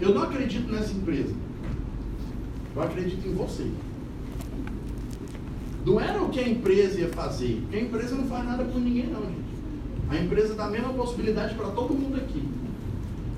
[0.00, 1.34] Eu não acredito nessa empresa.
[2.74, 3.70] Eu acredito em você.
[5.84, 8.80] Não era o que a empresa ia fazer, porque a empresa não faz nada por
[8.80, 9.50] ninguém, não, gente.
[10.10, 12.42] A empresa dá a mesma possibilidade para todo mundo aqui.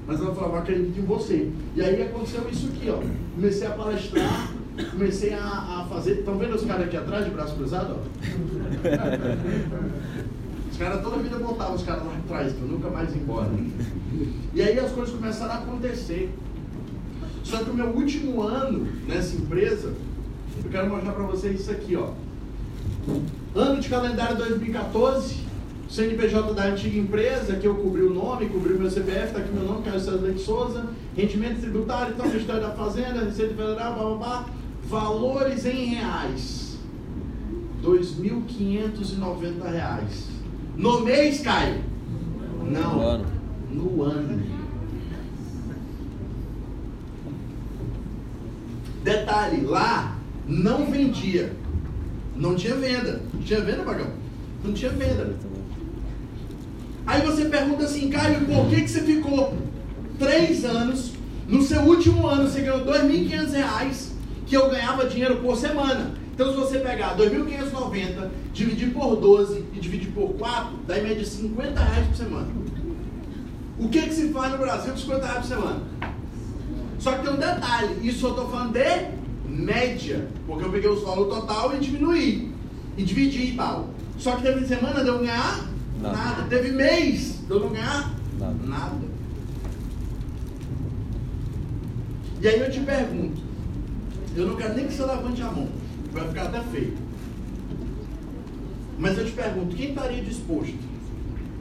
[0.07, 1.51] Mas ela falava, acredito em você.
[1.77, 2.99] E aí aconteceu isso aqui, ó.
[3.35, 4.53] Comecei a palestrar,
[4.91, 6.21] comecei a, a fazer.
[6.21, 7.97] Estão vendo os caras aqui atrás de braço cruzado?
[10.71, 13.51] Os caras toda vida voltavam os caras lá atrás, para nunca mais embora.
[14.55, 16.33] E aí as coisas começaram a acontecer.
[17.45, 19.93] Só que o meu último ano nessa empresa,
[20.65, 22.11] eu quero mostrar para vocês isso aqui, ó.
[23.55, 25.43] Ano de calendário 2014,
[25.91, 29.53] CNPJ da antiga empresa, que eu cobri o nome, cobri o meu CPF, está aqui
[29.53, 34.05] meu nome, Carlos César Leite Souza, rendimento tributário, então, Ministério da Fazenda, Receita Federal, blá,
[34.05, 34.47] blá, blá,
[34.93, 36.77] valores em reais,
[37.83, 40.29] 2.590 reais.
[40.77, 41.83] No mês, Caio?
[42.71, 42.95] Não.
[42.95, 43.27] No ano.
[43.71, 44.43] No ano.
[49.03, 51.57] Detalhe, lá não vendia.
[52.37, 53.23] Não tinha venda.
[53.45, 54.11] Tinha venda, Pagão?
[54.63, 55.35] Não tinha venda.
[57.07, 59.57] Aí você pergunta assim, Caio, por que, que você ficou
[60.19, 61.13] três anos?
[61.49, 64.12] No seu último ano você ganhou R$ 2.500,
[64.53, 66.13] que eu ganhava dinheiro por semana.
[66.35, 71.25] Então se você pegar 2.590, dividir por 12 e dividir por 4, dá em média
[71.25, 72.49] 50 reais por semana.
[73.79, 75.81] O que, que se faz no Brasil com 50 reais por semana?
[76.99, 81.01] Só que tem um detalhe, isso eu estou falando de média, porque eu peguei o
[81.01, 82.53] valor total e diminuí,
[82.99, 83.89] e dividi e tal.
[84.19, 85.67] Só que teve semana de eu ganhar
[85.99, 86.15] nada.
[86.15, 86.43] nada.
[86.51, 88.55] Teve mês de eu não ganhar nada.
[88.67, 89.13] nada.
[92.39, 93.52] E aí eu te pergunto,
[94.37, 95.69] eu não quero nem que você levante a mão,
[96.13, 96.95] vai ficar até feio.
[98.99, 100.79] Mas eu te pergunto, quem estaria disposto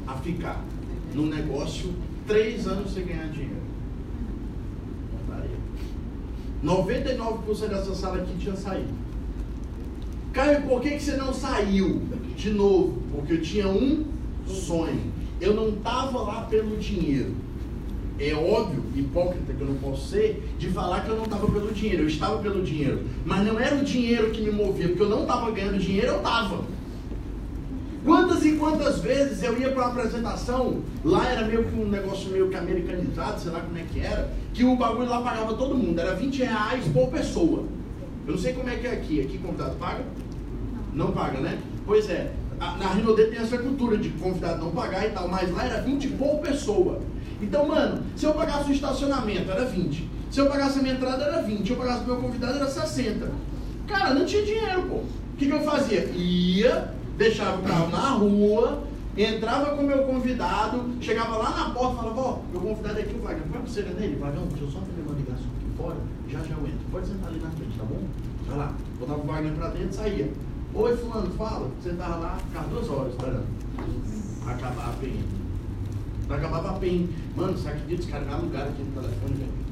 [0.08, 0.64] a ficar
[1.14, 1.94] num negócio
[2.28, 3.62] três anos sem ganhar dinheiro?
[6.64, 8.94] 99% dessa sala aqui tinha saído.
[10.32, 12.04] Caio, por que, que você não saiu
[12.38, 13.02] de novo?
[13.12, 14.06] Porque eu tinha um
[14.48, 15.12] sonho.
[15.40, 17.36] Eu não estava lá pelo dinheiro.
[18.24, 21.72] É óbvio, hipócrita que eu não posso ser, de falar que eu não estava pelo
[21.72, 22.04] dinheiro.
[22.04, 23.04] Eu estava pelo dinheiro.
[23.26, 26.18] Mas não era o dinheiro que me movia, porque eu não estava ganhando dinheiro, eu
[26.18, 26.64] estava.
[28.06, 32.30] Quantas e quantas vezes eu ia para uma apresentação, lá era meio que um negócio
[32.30, 35.76] meio que americanizado, sei lá como é que era, que o bagulho lá pagava todo
[35.76, 37.66] mundo, era 20 reais por pessoa.
[38.28, 40.04] Eu não sei como é que é aqui, aqui convidado paga?
[40.94, 41.60] Não paga, né?
[41.88, 45.66] Pois é, na Rinode tem essa cultura de convidado não pagar e tal, mas lá
[45.66, 47.00] era 20 por pessoa.
[47.42, 51.24] Então, mano, se eu pagasse o estacionamento era 20, se eu pagasse a minha entrada
[51.24, 53.32] era 20, se eu pagasse o meu convidado era 60.
[53.88, 54.96] Cara, não tinha dinheiro, pô.
[54.96, 56.06] O que, que eu fazia?
[56.16, 58.84] Ia, deixava o carro na rua,
[59.18, 63.02] entrava com o meu convidado, chegava lá na porta e falava, ó, meu convidado é
[63.02, 65.78] aqui, o Wagner, põe a pulseira nele, Wagner, deixa eu só fazer uma ligação aqui
[65.78, 65.98] fora,
[66.30, 68.00] já já eu entro, pode sentar ali na frente, tá bom?
[68.48, 70.32] Vai lá, botava o Wagner pra dentro e saía.
[70.74, 73.46] Oi, fulano, fala, sentava lá, ficava duas horas esperando.
[74.48, 74.94] Acabava a
[76.32, 76.38] PN.
[76.38, 77.08] Acabava a PN.
[77.36, 79.72] Mano, você acredita descarregar lugar aqui no telefone, velho?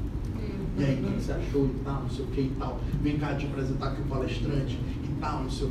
[0.78, 2.80] E aí, o que você achou e tal, não sei o que e tal.
[3.02, 4.78] Vem cá te apresentar aqui o palestrante
[5.20, 5.70] tal, não sei o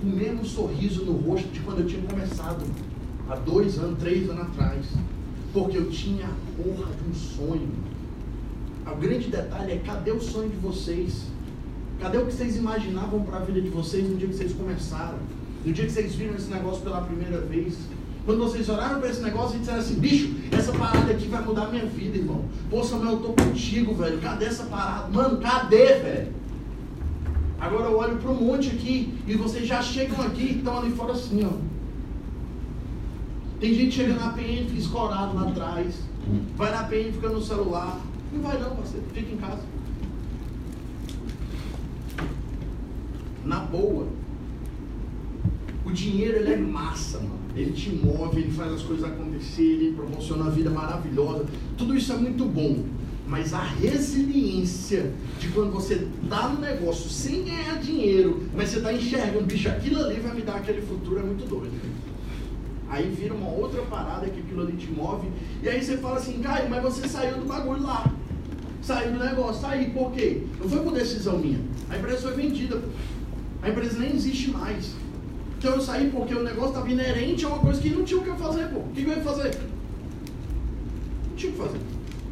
[0.00, 2.64] com o mesmo sorriso no rosto de quando eu tinha começado,
[3.28, 4.86] há dois anos, três anos atrás.
[5.52, 7.70] Porque eu tinha a porra de um sonho.
[8.86, 11.26] O grande detalhe é cadê o sonho de vocês?
[12.00, 15.18] Cadê o que vocês imaginavam para a vida de vocês no dia que vocês começaram?
[15.64, 17.76] No dia que vocês viram esse negócio pela primeira vez?
[18.28, 21.70] Quando vocês oraram para esse negócio e disseram assim, bicho, essa parada aqui vai mudar
[21.70, 22.44] minha vida, irmão.
[22.68, 24.20] Pô, Samuel, eu tô contigo, velho.
[24.20, 25.08] Cadê essa parada?
[25.08, 26.34] Mano, cadê, velho?
[27.58, 30.90] Agora eu olho para o monte aqui e vocês já chegam aqui e estão ali
[30.90, 31.56] fora assim, ó.
[33.58, 35.94] Tem gente chegando na PN, fica escorado lá atrás.
[36.54, 37.98] Vai na PN, fica no celular.
[38.30, 39.06] Não vai não, parceiro.
[39.14, 39.62] Fica em casa.
[43.46, 44.06] Na boa.
[45.86, 47.47] O dinheiro ele é massa, mano.
[47.56, 51.46] Ele te move, ele faz as coisas acontecerem, ele proporciona uma vida maravilhosa.
[51.76, 52.84] Tudo isso é muito bom.
[53.26, 58.92] Mas a resiliência de quando você está no negócio sem ganhar dinheiro, mas você está
[58.92, 61.72] enxergando, bicho, aquilo ali vai me dar aquele futuro, é muito doido.
[62.88, 65.28] Aí vira uma outra parada que aquilo ali te move.
[65.62, 68.10] E aí você fala assim, Caio, mas você saiu do bagulho lá.
[68.80, 70.44] Saiu do negócio, saiu, por quê?
[70.58, 71.60] Não foi por decisão minha.
[71.90, 72.82] A empresa foi vendida.
[73.62, 74.94] A empresa nem existe mais.
[75.58, 78.22] Então eu saí porque o negócio estava inerente a uma coisa que não tinha o
[78.22, 78.78] que eu fazer, pô.
[78.78, 79.58] O que eu ia fazer?
[81.28, 81.80] Não tinha o que fazer.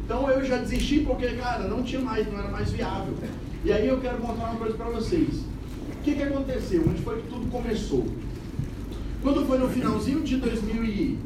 [0.05, 3.13] Então eu já desisti porque, cara, não tinha mais, não era mais viável.
[3.65, 5.41] E aí eu quero contar uma coisa para vocês.
[5.91, 6.85] O que, que aconteceu?
[6.87, 8.07] Onde foi que tudo começou?
[9.21, 11.19] Quando foi no finalzinho de 2000 e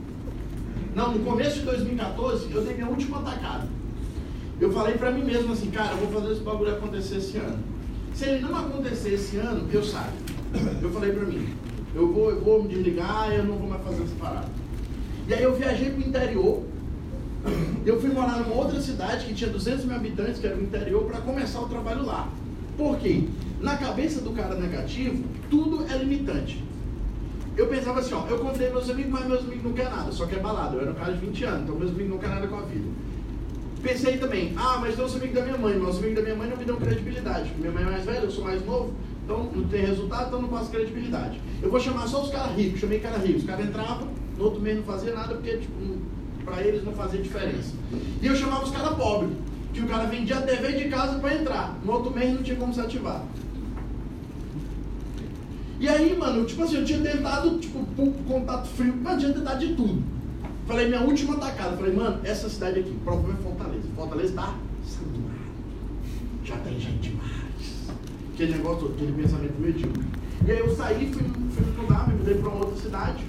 [0.95, 3.69] Não, no começo de 2014, eu dei minha última atacada.
[4.59, 7.59] Eu falei pra mim mesmo assim, cara, eu vou fazer esse bagulho acontecer esse ano.
[8.15, 10.13] Se ele não acontecer esse ano, eu saio.
[10.81, 11.47] Eu falei pra mim,
[11.93, 14.49] eu vou, eu vou me desligar, eu não vou mais fazer essa parada.
[15.27, 16.63] E aí eu viajei pro interior,
[17.85, 21.03] eu fui morar numa outra cidade que tinha 200 mil habitantes, que era o interior,
[21.05, 22.29] para começar o trabalho lá.
[22.77, 23.23] Por quê?
[23.59, 26.63] Na cabeça do cara negativo, tudo é limitante.
[27.57, 30.25] Eu pensava assim, ó, eu convidei meus amigos, mas meus amigos não querem nada, só
[30.25, 30.75] quer balada.
[30.75, 32.61] Eu era um cara de 20 anos, então meus amigos não querem nada com a
[32.61, 32.87] vida.
[33.83, 36.35] Pensei também, ah, mas eu sou amigo da minha mãe, mas os amigos da minha
[36.35, 38.93] mãe não me dão credibilidade, minha mãe é mais velha, eu sou mais novo,
[39.31, 41.39] então não tem resultado, então não passo credibilidade.
[41.61, 44.59] Eu vou chamar só os caras ricos, chamei cara ricos, os caras entravam, no outro
[44.59, 45.97] mês não fazia nada, porque tipo,
[46.43, 47.73] para eles não fazia diferença.
[48.21, 49.31] E eu chamava os caras pobres,
[49.73, 52.57] que o cara vendia a TV de casa para entrar, no outro mês não tinha
[52.57, 53.23] como se ativar.
[55.79, 57.83] E aí, mano, tipo assim, eu tinha tentado, tipo,
[58.27, 60.03] contato frio, mas tinha tentado de tudo.
[60.67, 63.87] Falei, minha última atacada, falei, mano, essa cidade aqui, o problema é Fortaleza.
[63.95, 64.55] Fortaleza tá
[64.85, 65.41] sanguinário.
[66.45, 67.20] Já tem gente.
[68.41, 70.03] Aquele negócio, aquele pensamento medíocre.
[70.47, 73.23] E aí eu saí, fui, fui estudar, me mudei para uma outra cidade.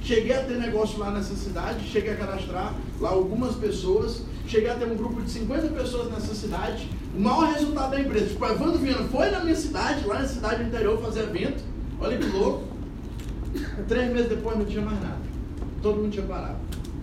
[0.00, 4.76] Cheguei a ter negócio lá nessa cidade, cheguei a cadastrar lá algumas pessoas, cheguei a
[4.76, 6.88] ter um grupo de 50 pessoas nessa cidade.
[7.12, 10.62] O maior resultado da empresa, tipo, Evandro Viana foi na minha cidade, lá na cidade
[10.62, 11.64] interior, fazer evento.
[12.00, 12.68] Olha que louco.
[13.88, 15.18] Três meses depois não tinha mais nada.
[15.82, 16.58] Todo mundo tinha parado.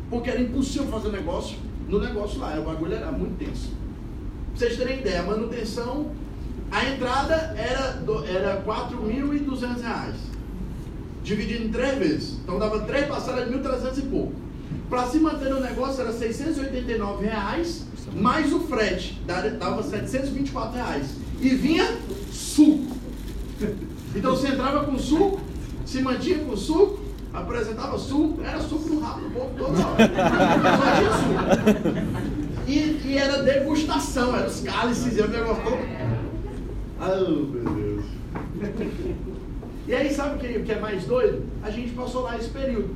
[0.09, 1.57] Porque era impossível fazer negócio
[1.89, 2.57] no negócio lá.
[2.57, 3.71] O bagulho era muito tenso.
[4.51, 6.09] Pra vocês terem ideia, a manutenção,
[6.71, 10.15] a entrada era, era 4.200 reais
[11.25, 12.37] dividido em três vezes.
[12.43, 14.33] Então dava três passadas de 1.300 e pouco.
[14.89, 21.07] Para se manter no negócio era 689 reais, mais o frete, dava 724 reais.
[21.41, 21.97] E vinha
[22.31, 22.95] suco.
[24.15, 25.41] Então você entrava com suco,
[25.85, 26.99] se mantinha com suco,
[27.33, 30.11] apresentava suco, era suco no rabo do povo toda hora.
[30.77, 32.35] Só tinha suco.
[32.67, 35.27] E, e era degustação, era os cálices, e o
[36.99, 37.25] todo.
[37.27, 38.05] Oh, meu Deus.
[39.87, 41.43] E aí, sabe o que, é mais doido?
[41.61, 42.89] A gente passou lá esse período.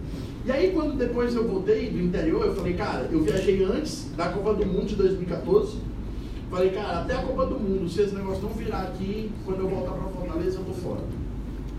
[0.44, 4.30] E aí, quando depois eu voltei do interior, eu falei, cara, eu viajei antes da
[4.30, 5.78] Copa do Mundo de 2014.
[6.50, 9.68] Falei, cara, até a Copa do Mundo, se esse negócio não virar aqui, quando eu
[9.68, 11.02] voltar para Fortaleza, eu tô fora.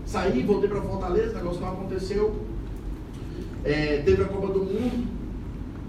[0.05, 2.35] Saí, voltei para Fortaleza, o negócio não aconteceu.
[3.65, 5.07] É, teve a Copa do Mundo,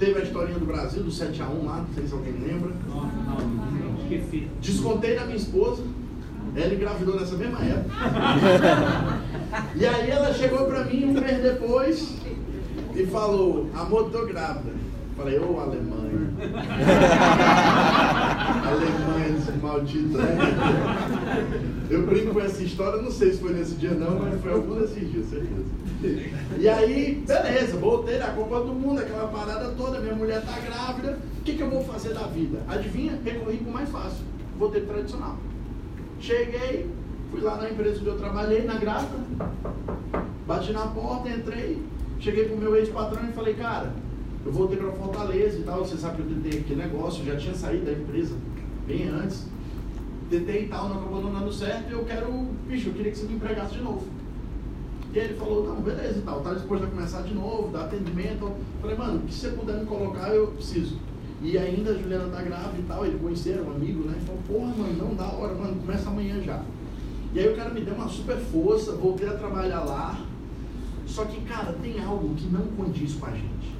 [0.00, 2.72] teve a historinha do Brasil, do 7x1 lá, não sei se alguém lembra.
[2.88, 4.48] Não, não, não, esqueci.
[4.60, 5.84] Descontei da minha esposa.
[6.55, 7.95] Ela engravidou nessa mesma época.
[9.74, 12.15] e aí ela chegou pra mim um mês depois
[12.95, 14.70] e falou, amor, tô grávida.
[15.16, 16.03] Falei, ô oh, Alemanha.
[18.66, 20.19] Alemanha, esse maldito.
[20.19, 20.37] Né?
[21.91, 24.81] Eu brinco com essa história, não sei se foi nesse dia não, mas foi algum
[24.81, 25.66] desses dias, certeza.
[26.59, 31.19] E aí, beleza, voltei da Copa do Mundo, aquela parada toda, minha mulher tá grávida,
[31.39, 32.59] o que, que eu vou fazer da vida?
[32.69, 33.19] Adivinha?
[33.24, 34.24] Recorri pro mais fácil.
[34.59, 35.37] Voltei pro tradicional.
[36.23, 36.89] Cheguei,
[37.32, 39.19] fui lá na empresa onde eu trabalhei, na grata,
[40.47, 41.82] bati na porta, entrei,
[42.20, 43.93] cheguei pro meu ex-patrão e falei, cara,
[44.47, 47.55] eu voltei para Fortaleza e tal, você sabe que eu tentei aquele negócio, já tinha
[47.57, 48.36] saído da empresa
[48.86, 49.49] bem antes.
[50.31, 52.31] Tentei e tal, não acabou não dando certo, e eu quero,
[52.69, 54.07] bicho, eu queria que você me empregasse de novo.
[55.12, 58.44] E ele falou, não, beleza e tal, tá disposto a começar de novo, dar atendimento.
[58.44, 60.97] Eu falei, mano, que você puder me colocar, eu preciso.
[61.43, 64.16] E ainda a Juliana tá grávida e tal, ele conheceram, um amigo, né?
[64.24, 66.62] Falou, porra, mano, não dá hora, mano, começa amanhã já.
[67.35, 70.20] E aí o cara me deu uma super força, voltei a trabalhar lá.
[71.05, 73.74] Só que, cara, tem algo que não condiz com a gente.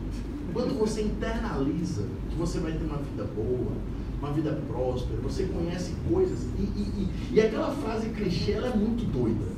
[0.53, 3.73] Quando você internaliza que você vai ter uma vida boa,
[4.19, 6.41] uma vida próspera, você conhece coisas.
[6.59, 9.53] E, e, e, e aquela frase clichê, ela é muito doida.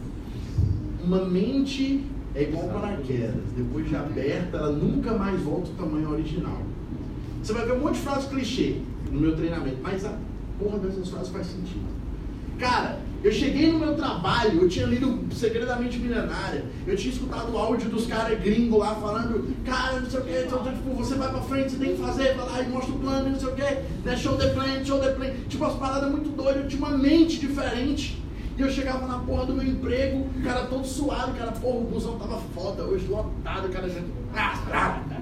[1.02, 2.04] Uma mente
[2.34, 6.62] é igual paraquedas, depois de aberta, ela nunca mais volta ao tamanho original.
[7.44, 8.76] Você vai ver um monte de frases clichê
[9.12, 10.16] no meu treinamento, mas a
[10.58, 11.84] porra dessas frases faz sentido.
[12.58, 17.58] Cara, eu cheguei no meu trabalho, eu tinha lido Segredamente Milionária, eu tinha escutado o
[17.58, 21.28] áudio dos caras gringos lá falando, cara, não sei o que, então, tipo, você vai
[21.28, 23.54] pra frente, você tem que fazer, vai lá e mostra o plano, não sei o
[23.54, 24.16] que, né?
[24.16, 25.30] Show the plan, show the plan.
[25.46, 28.24] Tipo, as paradas muito doidas, eu tinha uma mente diferente.
[28.56, 31.84] E eu chegava na porra do meu emprego, o cara todo suado, cara, porra, o
[31.84, 34.06] busão tava foda, hoje lotado, cara, gente.
[34.34, 35.13] Ah, ah.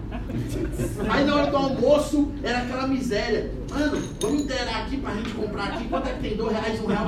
[1.09, 3.51] Aí na hora do almoço era aquela miséria.
[3.71, 5.85] Mano, vamos inteirar aqui pra gente comprar aqui.
[5.89, 6.37] Quanto é que tem?
[6.37, 7.05] Dois reais, um real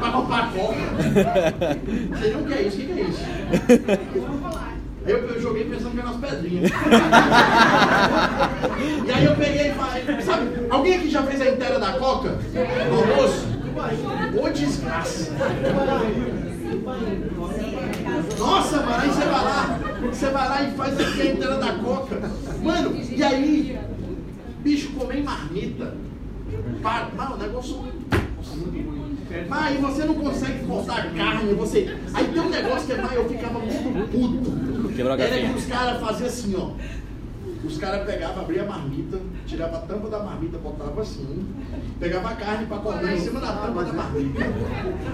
[0.00, 0.74] pra comprar coca.
[2.16, 2.76] Vocês não querem isso?
[2.76, 3.20] O que, é isso?
[5.06, 6.70] Eu, eu joguei pensando que eram as pedrinhas.
[9.06, 12.36] e aí eu peguei e falei, sabe, alguém aqui já fez a inteira da coca
[12.90, 13.46] no almoço?
[14.38, 15.32] Ô desgraça.
[18.38, 21.72] Nossa, mano, aí você vai lá, você vai lá e faz aqui a inteira da
[21.74, 22.30] coca.
[22.62, 23.78] Mano, e aí,
[24.60, 25.94] bicho, comer marmita.
[26.82, 27.84] Para, não, o negócio.
[29.48, 31.96] Mas aí você não consegue cortar carne, você.
[32.14, 35.00] Aí tem um negócio que é mais, eu ficava muito puto.
[35.20, 36.70] Era que os caras faziam assim, ó.
[37.68, 41.46] Os caras pegavam, abriam a marmita, tiravam a tampa da marmita, botavam assim,
[42.00, 44.44] pegava a carne para comer em cima da tampa da marmita.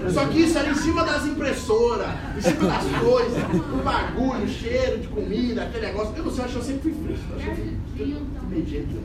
[0.09, 2.07] Só que isso era em cima das impressoras,
[2.37, 6.13] em cima das coisas, o bagulho, o cheiro de comida, aquele negócio.
[6.15, 7.25] Eu não sei, eu acho que eu sempre fui fresco.
[7.29, 8.95] Eu acho que eu fui meio jeito.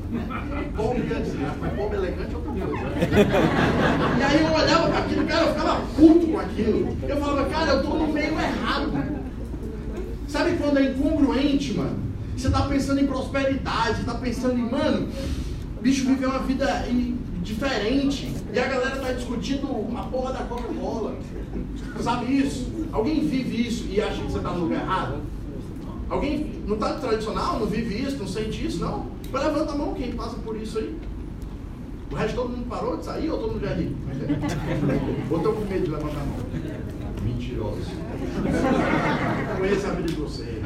[0.77, 1.53] Pobre antes, né?
[1.61, 2.67] mas pobre elegante é outra coisa.
[4.17, 6.97] E aí eu olhava para aquilo, cara, eu ficava puto com aquilo.
[7.03, 9.21] Eu falava, cara, eu tô no meio errado.
[10.29, 12.10] Sabe quando é incongruente, mano?
[12.41, 15.09] Você tá pensando em prosperidade, você tá pensando em, mano,
[15.83, 16.87] bicho viver uma vida
[17.43, 18.33] diferente.
[18.51, 21.19] E a galera tá discutindo a porra da Coca-Cola.
[22.01, 22.89] Sabe isso?
[22.93, 25.19] Alguém vive isso e acha que você tá no lugar errado?
[26.09, 29.09] Alguém não tá no tradicional, não vive isso, não sente isso, não?
[29.31, 30.97] Mas levanta a mão quem passa por isso aí.
[32.11, 33.93] O resto todo mundo parou de sair ou todo mundo já riu?
[35.31, 36.37] Ou tô com medo de levantar a mão?
[37.23, 37.81] Mentiroso.
[39.59, 40.63] Conheço a vida de você.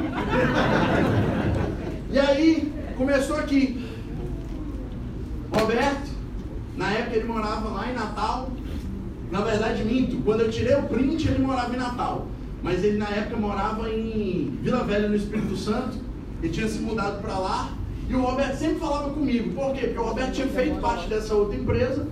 [2.15, 3.85] E aí, começou aqui.
[5.51, 6.09] Roberto,
[6.77, 8.49] na época ele morava lá em Natal.
[9.29, 10.23] Na verdade, minto.
[10.23, 12.25] Quando eu tirei o print, ele morava em Natal.
[12.63, 15.97] Mas ele na época morava em Vila Velha, no Espírito Santo.
[16.41, 17.73] Ele tinha se mudado para lá.
[18.07, 19.53] E o Roberto sempre falava comigo.
[19.53, 19.87] Por quê?
[19.87, 22.07] Porque o Roberto tinha feito parte dessa outra empresa,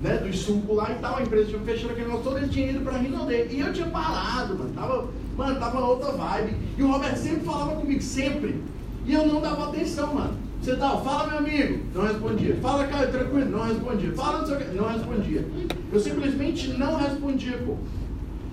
[0.00, 0.16] né?
[0.18, 1.16] Do suco lá e tal.
[1.16, 2.38] A empresa tinha fechado aquele negócio todo.
[2.38, 3.48] Ele tinha ido para Rinodê.
[3.48, 4.70] E eu tinha parado, mano.
[4.76, 6.54] Tava, mano, tava outra vibe.
[6.78, 8.62] E o Roberto sempre falava comigo, sempre.
[9.10, 10.34] E eu não dava atenção, mano.
[10.62, 12.56] Você tal, fala meu amigo, não respondia.
[12.62, 14.12] Fala, Caio, tranquilo, não respondia.
[14.12, 15.48] Fala, não sei o que, não respondia.
[15.92, 17.74] Eu simplesmente não respondia, pô.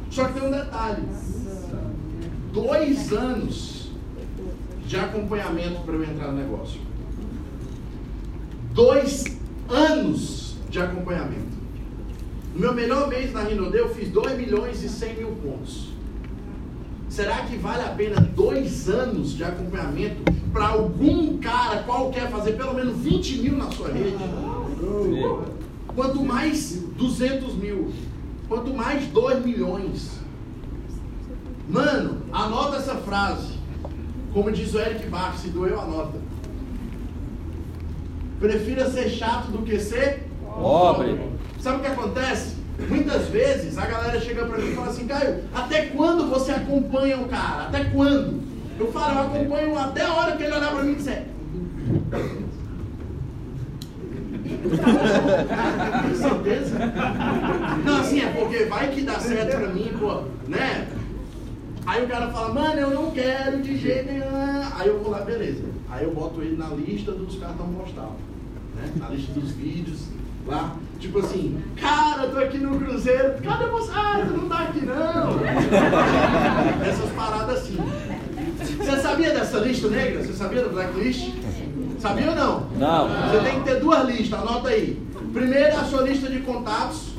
[0.09, 1.03] Só que tem um detalhe.
[2.51, 3.91] Dois anos
[4.87, 6.81] de acompanhamento para eu entrar no negócio.
[8.73, 9.25] Dois
[9.69, 11.55] anos de acompanhamento.
[12.55, 15.89] No meu melhor mês na Rinode, eu fiz 2 milhões e 100 mil pontos.
[17.09, 22.73] Será que vale a pena dois anos de acompanhamento para algum cara qualquer fazer pelo
[22.73, 24.17] menos 20 mil na sua rede?
[25.95, 27.91] Quanto mais 200 mil,
[28.47, 30.19] quanto mais 2 milhões.
[31.69, 33.57] Mano, anota essa frase.
[34.33, 36.19] Como diz o Eric Bach, se doeu, anota.
[38.39, 40.27] Prefira ser chato do que ser
[40.59, 41.19] Pobre.
[41.59, 42.55] Sabe o que acontece?
[42.87, 47.17] Muitas vezes a galera chega pra mim e fala assim, Caio, até quando você acompanha
[47.17, 47.63] o cara?
[47.63, 48.41] Até quando?
[48.79, 51.25] Eu falo, eu acompanho até a hora que ele olhar pra mim e disser.
[56.03, 56.79] Tem certeza?
[57.83, 60.87] Não, assim, é porque vai que dá certo pra mim, pô, né?
[61.85, 64.25] Aí o cara fala, mano, eu não quero de jeito nenhum.
[64.77, 65.63] Aí eu vou lá, beleza.
[65.89, 68.17] Aí eu boto ele na lista dos cartão postal,
[68.75, 68.91] né?
[68.97, 70.07] Na lista dos vídeos,
[70.45, 70.75] lá.
[70.99, 73.41] Tipo assim, cara, eu tô aqui no Cruzeiro.
[73.41, 73.91] Cadê você?
[73.95, 75.39] Ah, você não tá aqui não.
[76.85, 77.77] Essas paradas assim.
[78.75, 80.23] Você sabia dessa lista negra?
[80.23, 81.29] Você sabia da blacklist?
[81.99, 82.69] Sabia ou não?
[82.77, 83.09] Não.
[83.29, 85.01] Você tem que ter duas listas, anota aí.
[85.33, 87.13] Primeiro é a sua lista de contatos,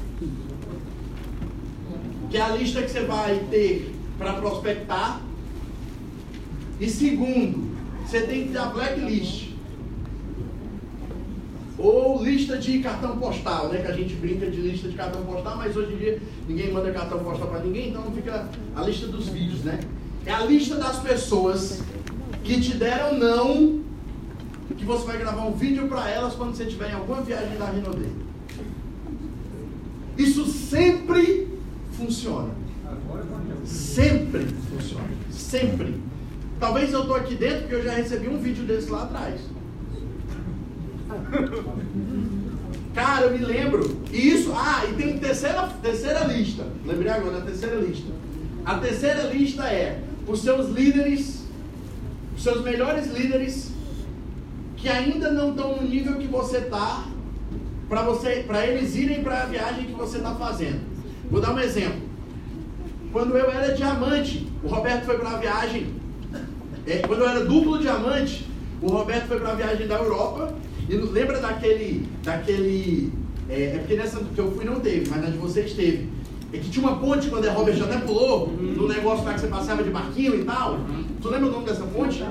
[2.31, 5.21] que é a lista que você vai ter para prospectar.
[6.81, 7.77] E segundo,
[8.07, 9.49] você tem que ter a blacklist.
[11.77, 13.81] Ou lista de cartão postal, né?
[13.81, 16.91] Que a gente brinca de lista de cartão postal, mas hoje em dia ninguém manda
[16.91, 19.79] cartão postal para ninguém, então fica a lista dos vídeos, né?
[20.29, 21.81] É a lista das pessoas
[22.45, 23.81] que te deram não,
[24.77, 27.65] que você vai gravar um vídeo para elas quando você estiver em alguma viagem da
[27.71, 28.05] Rinode.
[30.19, 31.49] Isso sempre
[31.93, 32.51] funciona.
[33.65, 35.09] Sempre funciona.
[35.31, 35.99] Sempre.
[36.61, 39.41] Talvez eu tô aqui dentro porque eu já recebi um vídeo desse lá atrás.
[42.95, 44.03] Cara, eu me lembro.
[44.13, 46.67] E isso, ah, e tem terceira, terceira lista.
[46.85, 48.13] Lembrei agora da terceira lista.
[48.67, 51.43] A terceira lista é os seus líderes,
[52.37, 53.73] os seus melhores líderes
[54.77, 57.07] que ainda não estão no nível que você está
[57.89, 60.81] para você, para eles irem para a viagem que você está fazendo.
[61.31, 62.01] Vou dar um exemplo.
[63.11, 65.89] Quando eu era diamante, o Roberto foi para a viagem.
[66.87, 68.47] é, quando eu era duplo diamante,
[68.83, 70.55] o Roberto foi para a viagem da Europa.
[70.89, 73.13] E lembra daquele, daquele,
[73.49, 76.09] é, é porque nessa que eu fui não teve, mas na de vocês teve.
[76.53, 79.49] É que tinha uma ponte quando a Robert até pulou, no negócio lá que você
[79.49, 80.79] passava de barquinho e tal.
[81.21, 82.25] Tu lembra o nome dessa ponte?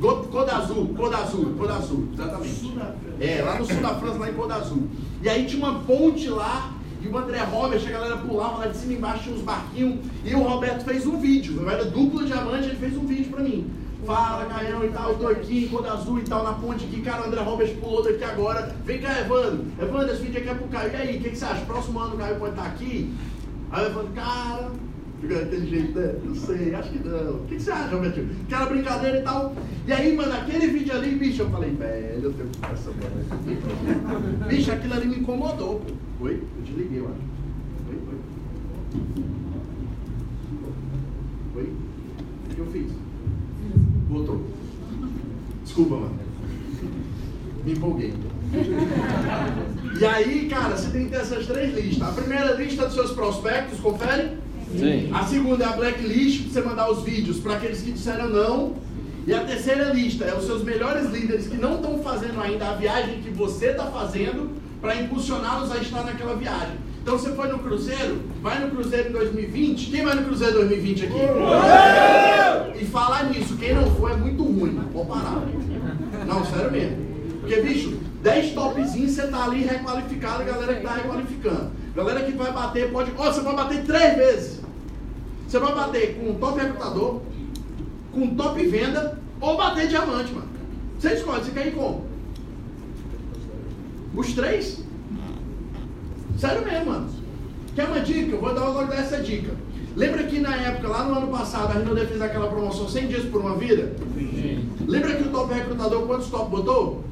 [0.00, 2.72] Coda Azul, Coda Azul, Coda Azul, exatamente.
[3.20, 4.84] É, lá no sul da França, lá em Coda Azul.
[5.22, 6.72] E aí tinha uma ponte lá,
[7.02, 9.98] e o André Robert, a galera pulava lá de cima embaixo, tinha uns barquinhos.
[10.24, 13.42] E o Roberto fez um vídeo, eu era duplo diamante, ele fez um vídeo pra
[13.42, 13.70] mim.
[14.06, 17.02] Fala, Caião e tal, eu tô aqui em Cor Azul e tal, na ponte aqui,
[17.02, 18.74] cara, o André Roberts pulou daqui agora.
[18.84, 19.66] Vem cá, Evandro.
[19.78, 20.92] Evandro, esse vídeo aqui é pro Caio.
[20.92, 21.64] E aí, o que, que você acha?
[21.66, 23.12] Próximo ano o Caio pode estar aqui?
[23.70, 24.70] Aí o Evandro, cara,
[25.20, 26.14] fica daquele jeito, né?
[26.24, 27.34] Não sei, acho que não.
[27.34, 28.30] O que, que você acha, Robertinho?
[28.46, 29.54] Aquela brincadeira e tal.
[29.86, 32.90] E aí, mano, aquele vídeo ali, bicho, eu falei, velho, eu tenho que ficar essa
[32.90, 34.48] bola.
[34.48, 36.24] Bicho, aquilo ali me incomodou, pô.
[36.24, 36.42] Oi?
[36.56, 37.20] Eu desliguei, eu acho.
[37.90, 37.98] Oi,
[41.56, 41.62] oi.
[41.62, 41.72] Oi?
[42.50, 42.92] O que eu fiz?
[44.08, 44.44] Voltou.
[45.62, 46.18] Desculpa, mano.
[47.64, 48.14] Me empolguei.
[50.00, 52.08] E aí, cara, você tem que ter essas três listas.
[52.08, 54.38] A primeira lista dos seus prospectos, confere?
[54.76, 55.10] Sim.
[55.12, 58.74] A segunda é a blacklist, pra você mandar os vídeos para aqueles que disseram não.
[59.26, 62.74] E a terceira lista é os seus melhores líderes que não estão fazendo ainda a
[62.74, 66.76] viagem que você está fazendo para impulsioná-los a estar naquela viagem.
[67.02, 69.90] Então você foi no Cruzeiro, vai no Cruzeiro em 2020.
[69.90, 71.14] Quem vai no Cruzeiro em 2020 aqui?
[72.80, 74.80] E falar nisso, quem não for é muito ruim.
[74.92, 75.42] Pode parar.
[76.26, 76.96] Não, sério mesmo.
[77.40, 81.70] Porque, bicho, 10 topzinhos você tá ali requalificado, a galera que tá requalificando.
[81.94, 83.12] Galera que vai bater, pode.
[83.16, 84.60] Ó, você pode bater três vezes.
[85.46, 87.20] Você vai bater com um top recrutador,
[88.12, 90.48] com top venda, ou bater diamante, mano.
[90.98, 92.04] Você escolhe, você quer ir como?
[94.14, 94.82] Os três?
[96.38, 97.10] Sério mesmo, mano.
[97.74, 98.32] Quer uma dica?
[98.32, 99.54] Eu vou dar agora essa dica.
[99.96, 103.24] Lembra que na época, lá no ano passado, a Rinode fez aquela promoção 100 dias
[103.24, 103.94] por uma vida?
[104.14, 104.68] Sim.
[104.86, 107.04] Lembra que o top recrutador quantos top botou?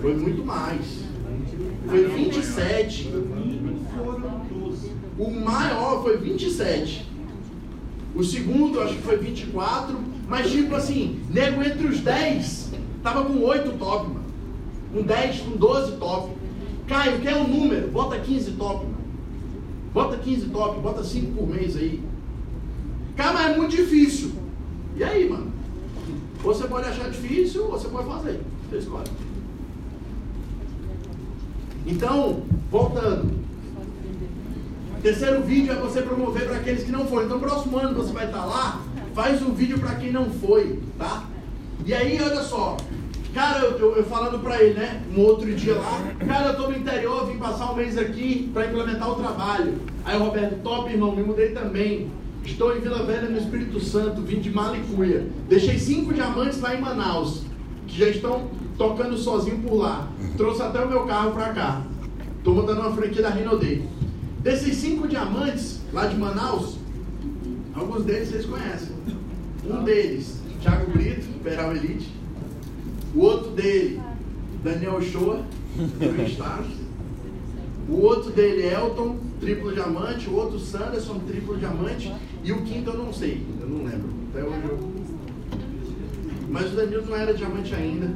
[0.00, 1.04] Foi muito mais.
[1.86, 3.12] Foi 27.
[5.18, 7.06] O maior foi 27.
[8.14, 9.98] O segundo, acho que foi 24.
[10.28, 12.72] Mas, tipo assim, nego entre os 10,
[13.02, 14.24] tava com 8 top, mano.
[14.92, 16.32] Com 10, com 12 top.
[16.86, 17.88] Caio, quer um número?
[17.88, 18.96] Bota 15 top, mano.
[19.92, 22.02] Bota 15 top, bota 5 por mês aí.
[23.16, 24.32] Cara, mas é muito difícil.
[24.96, 25.52] E aí, mano?
[26.44, 28.40] Ou você pode achar difícil, ou você pode fazer.
[28.68, 29.10] Você escolhe.
[31.86, 33.46] Então, voltando.
[35.02, 37.26] Terceiro vídeo é você promover para aqueles que não foram.
[37.26, 38.82] Então, próximo ano você vai estar lá,
[39.14, 41.24] faz um vídeo para quem não foi, tá?
[41.84, 42.76] E aí, olha só.
[43.32, 45.02] Cara, eu, eu, eu falando para ele, né?
[45.14, 46.00] Um outro dia lá.
[46.26, 49.74] Cara, eu tô no interior, vim passar um mês aqui para implementar o trabalho.
[50.04, 52.10] Aí Roberto, top, irmão, me mudei também.
[52.42, 55.26] Estou em Vila Velha, no Espírito Santo, vim de Malicuia.
[55.48, 57.42] Deixei cinco diamantes lá em Manaus,
[57.86, 60.08] que já estão tocando sozinho por lá.
[60.36, 61.82] Trouxe até o meu carro para cá.
[62.38, 63.82] Estou mandando uma franquia da Rinode.
[64.40, 66.78] Desses cinco diamantes lá de Manaus,
[67.74, 68.94] alguns deles vocês conhecem.
[69.64, 72.14] Um deles, Thiago Brito, Peral Elite.
[73.14, 74.00] O outro dele,
[74.62, 75.40] Daniel Shoa,
[76.28, 76.66] Stars.
[77.88, 80.28] O outro dele, Elton, triplo diamante.
[80.28, 82.12] O outro, Sanderson, triplo diamante.
[82.44, 84.08] E o quinto eu não sei, eu não lembro.
[84.30, 84.78] Até hoje eu...
[86.48, 88.06] Mas o Danilo não era diamante ainda.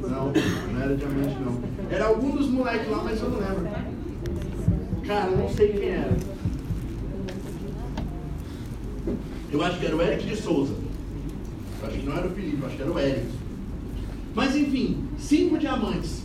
[0.00, 0.32] Não,
[0.72, 1.60] não era diamante não.
[1.90, 3.68] Era algum dos moleques lá, mas eu não lembro.
[5.06, 6.16] Cara, eu não sei quem era.
[9.50, 10.74] Eu acho que era o Eric de Souza.
[11.80, 13.26] Eu acho que não era o Felipe, eu acho que era o Eric.
[14.34, 16.22] Mas enfim, cinco diamantes.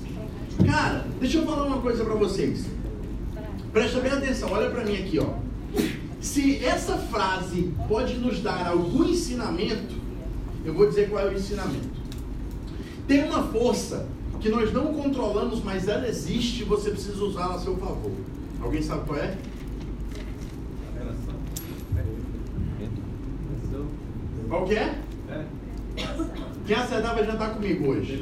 [0.66, 2.66] Cara, deixa eu falar uma coisa pra vocês.
[3.72, 5.36] Presta bem atenção, olha pra mim aqui, ó.
[6.20, 9.99] Se essa frase pode nos dar algum ensinamento,
[10.66, 12.00] eu vou dizer qual é o ensinamento.
[13.08, 14.08] Tem uma força
[14.40, 18.12] que nós não controlamos, mas ela existe e você precisa usá-la a seu favor.
[18.62, 19.38] Alguém sabe qual é?
[24.48, 24.96] Qual que é?
[26.66, 28.20] Quem acertar vai jantar comigo hoje.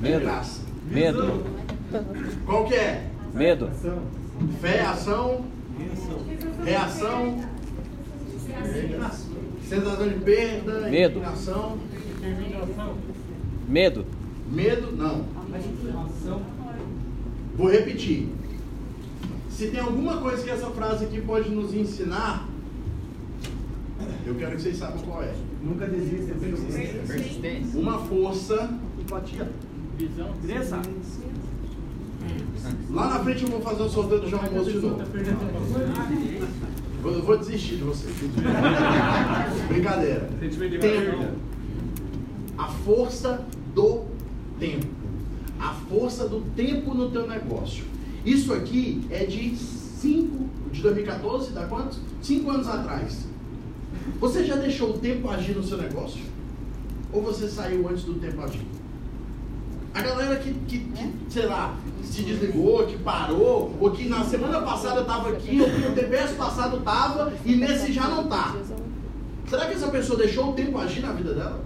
[0.00, 0.20] Medo.
[0.20, 0.60] Graça.
[0.90, 1.42] Medo.
[2.46, 3.10] Qual que é?
[3.34, 3.70] Medo.
[4.60, 5.44] Fé, ação,
[6.64, 7.40] reação,
[9.68, 11.18] sensação de perda, Medo.
[11.18, 11.78] indignação,
[13.68, 14.04] Medo.
[14.50, 15.24] medo, não.
[17.56, 18.28] Vou repetir.
[19.50, 22.48] Se tem alguma coisa que essa frase aqui pode nos ensinar,
[24.26, 25.34] eu quero que vocês saibam qual é.
[25.62, 27.80] Nunca desista, persistência.
[27.80, 28.70] Uma força.
[29.00, 29.48] Empatia.
[29.98, 30.32] Visão.
[30.42, 30.80] Crença.
[32.90, 35.02] Lá na frente eu vou fazer o sorteio do João Almoço de novo.
[37.02, 38.14] Vou- Eu vou desistir de vocês.
[39.68, 40.28] Brincadeira.
[40.80, 41.16] Tempo.
[42.56, 44.04] A força do
[44.58, 44.86] tempo.
[45.58, 47.84] A força do tempo no teu negócio.
[48.24, 51.96] Isso aqui é de 5, de 2014, dá quanto?
[52.22, 53.26] 5 anos atrás.
[54.20, 56.22] Você já deixou o tempo agir no seu negócio?
[57.12, 58.66] Ou você saiu antes do tempo agir?
[59.94, 64.60] A galera que, que, que, sei lá, se desligou, que parou, ou que na semana
[64.60, 68.54] passada estava aqui, ou que no TPS passado estava e nesse já não está.
[69.48, 71.60] Será que essa pessoa deixou o tempo agir na vida dela?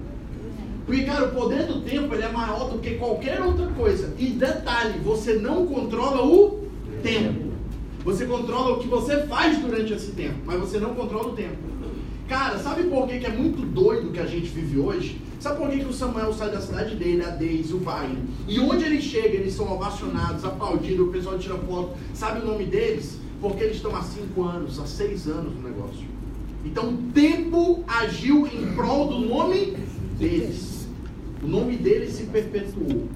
[0.84, 4.14] Porque, cara, o poder do tempo ele é maior do que qualquer outra coisa.
[4.18, 6.68] E detalhe, você não controla o
[7.02, 7.52] tempo.
[8.04, 11.56] Você controla o que você faz durante esse tempo, mas você não controla o tempo.
[12.28, 15.20] Cara, sabe por que, que é muito doido que a gente vive hoje?
[15.38, 18.18] Sabe por que, que o Samuel sai da cidade dele, a Deise, o Vai?
[18.48, 21.96] E onde ele chega, eles são ovacionados, aplaudidos, o pessoal tira foto.
[22.14, 23.20] Sabe o nome deles?
[23.40, 26.04] Porque eles estão há cinco anos, há seis anos no negócio.
[26.64, 29.76] Então o tempo agiu em prol do nome
[30.18, 30.88] deles.
[31.42, 33.08] O nome deles se perpetuou.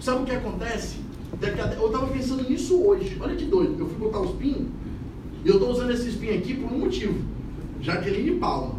[0.00, 0.96] Sabe o que acontece?
[1.42, 3.18] Eu estava pensando nisso hoje.
[3.20, 3.76] Olha que doido.
[3.78, 4.68] Eu fui botar os pinos
[5.44, 7.34] e eu estou usando esses pinos aqui por um motivo.
[7.84, 8.76] Jaqueline Palma.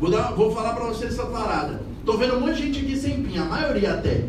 [0.00, 1.80] Vou, dar, vou falar para vocês essa parada.
[2.04, 4.26] Tô vendo um monte de gente aqui sem pinha, a maioria até.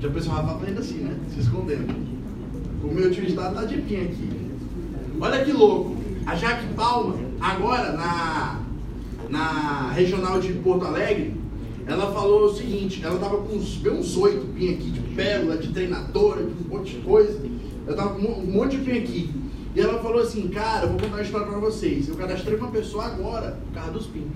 [0.00, 1.16] Já o pessoal fazendo assim, né?
[1.32, 1.94] Se escondendo.
[2.82, 4.28] O meu tio estado tá de pinha aqui.
[5.20, 5.96] Olha que louco.
[6.26, 8.60] A Jaque Palma, agora na,
[9.30, 11.34] na regional de Porto Alegre,
[11.86, 15.68] ela falou o seguinte, ela tava com uns, uns oito pinhos aqui, de pérola, de
[15.68, 17.40] treinadora, de um monte de coisa.
[17.86, 19.41] Eu tava com um monte de pinho aqui.
[19.74, 22.08] E ela falou assim, cara, eu vou contar uma história pra vocês.
[22.08, 24.30] Eu cadastrei uma pessoa agora, por causa dos pinhos.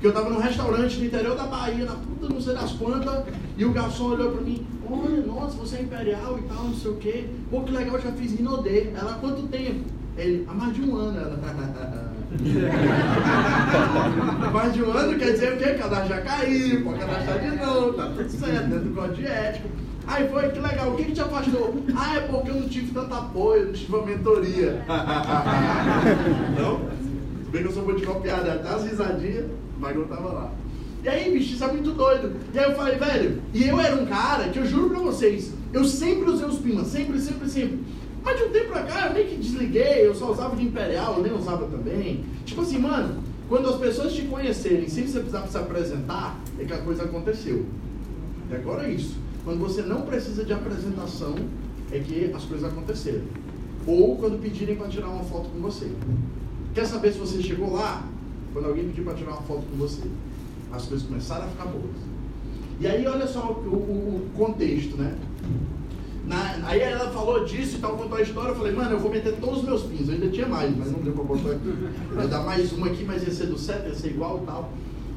[0.00, 3.24] Que eu tava num restaurante no interior da Bahia, na puta não sei das quantas,
[3.56, 6.90] e o garçom olhou pra mim, olha, nossa, você é imperial e tal, não sei
[6.90, 7.24] o quê.
[7.50, 8.90] Pô, que legal, eu já fiz Rinodê.
[8.94, 9.84] Ela, há quanto tempo?
[10.16, 11.18] Ele, há mais de um ano.
[11.18, 12.14] Ela,
[14.52, 15.74] mais de um ano quer dizer o quê?
[15.74, 19.68] Cadastro já caiu, pode cadastrar de novo, tá tudo certo, dentro do código de ético.
[20.06, 21.74] Aí foi, que legal, o que, que te afastou?
[21.96, 24.84] Ah, é porque eu não tive tanto apoio, não tive uma mentoria.
[26.58, 26.80] não?
[27.44, 29.46] Se bem que eu sou de copiar, até as risadinhas,
[29.78, 30.52] mas eu tava lá.
[31.02, 32.32] E aí, bicho, isso é muito doido.
[32.52, 35.52] E aí eu falei, velho, e eu era um cara que eu juro pra vocês,
[35.72, 37.80] eu sempre usei os pimas, sempre, sempre, sempre.
[38.22, 41.16] Mas de um tempo pra cá eu meio que desliguei, eu só usava de Imperial,
[41.16, 42.24] eu nem usava também.
[42.46, 46.72] Tipo assim, mano, quando as pessoas te conhecerem sem você precisar se apresentar, é que
[46.72, 47.66] a coisa aconteceu.
[48.50, 49.23] E agora é isso.
[49.44, 51.34] Quando você não precisa de apresentação,
[51.92, 53.24] é que as coisas aconteceram.
[53.86, 55.90] Ou quando pedirem para tirar uma foto com você.
[56.74, 58.08] Quer saber se você chegou lá?
[58.52, 60.02] Quando alguém pedir para tirar uma foto com você.
[60.72, 61.84] As coisas começaram a ficar boas.
[62.80, 65.16] E aí, olha só o, o, o contexto, né?
[66.26, 68.48] Na, aí ela falou disso e tal, contou a história.
[68.48, 70.08] Eu falei, mano, eu vou meter todos os meus pins.
[70.08, 71.90] Eu ainda tinha mais, mas não deu para botar aqui.
[72.14, 74.72] Vai dar mais uma aqui, mas ia ser do 7, ia ser igual e tal.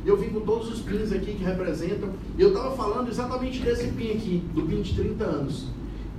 [0.08, 2.10] Eu vim com todos os pins aqui que representam.
[2.38, 5.68] E eu estava falando exatamente desse pin aqui, do pin de 30 anos.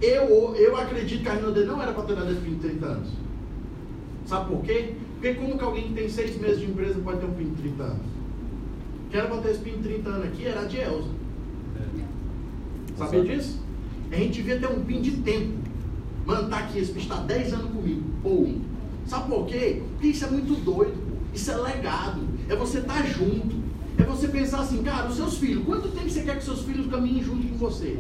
[0.03, 2.87] Eu, eu acredito que a Rinode não era para ter dado esse pin de 30
[2.87, 3.09] anos.
[4.27, 4.93] Sabe por quê?
[5.15, 7.63] Porque como que alguém que tem seis meses de empresa pode ter um pin de
[7.63, 8.07] 30 anos?
[9.11, 11.09] Quem era para ter esse pin de 30 anos aqui era a de Elza.
[12.99, 13.59] Sabia disso?
[14.13, 15.55] A gente devia ter um pin de tempo.
[16.27, 18.03] Mano, tá aqui, esse bicho está 10 anos comigo.
[18.23, 18.49] Pô.
[19.07, 19.83] Sabe por quê?
[19.93, 21.09] Porque isso é muito doido.
[21.33, 22.21] Isso é legado.
[22.51, 23.68] É você estar tá junto.
[23.99, 26.87] É você pensar assim, cara, os seus filhos, quanto tempo você quer que seus filhos
[26.87, 27.99] caminhem junto com você?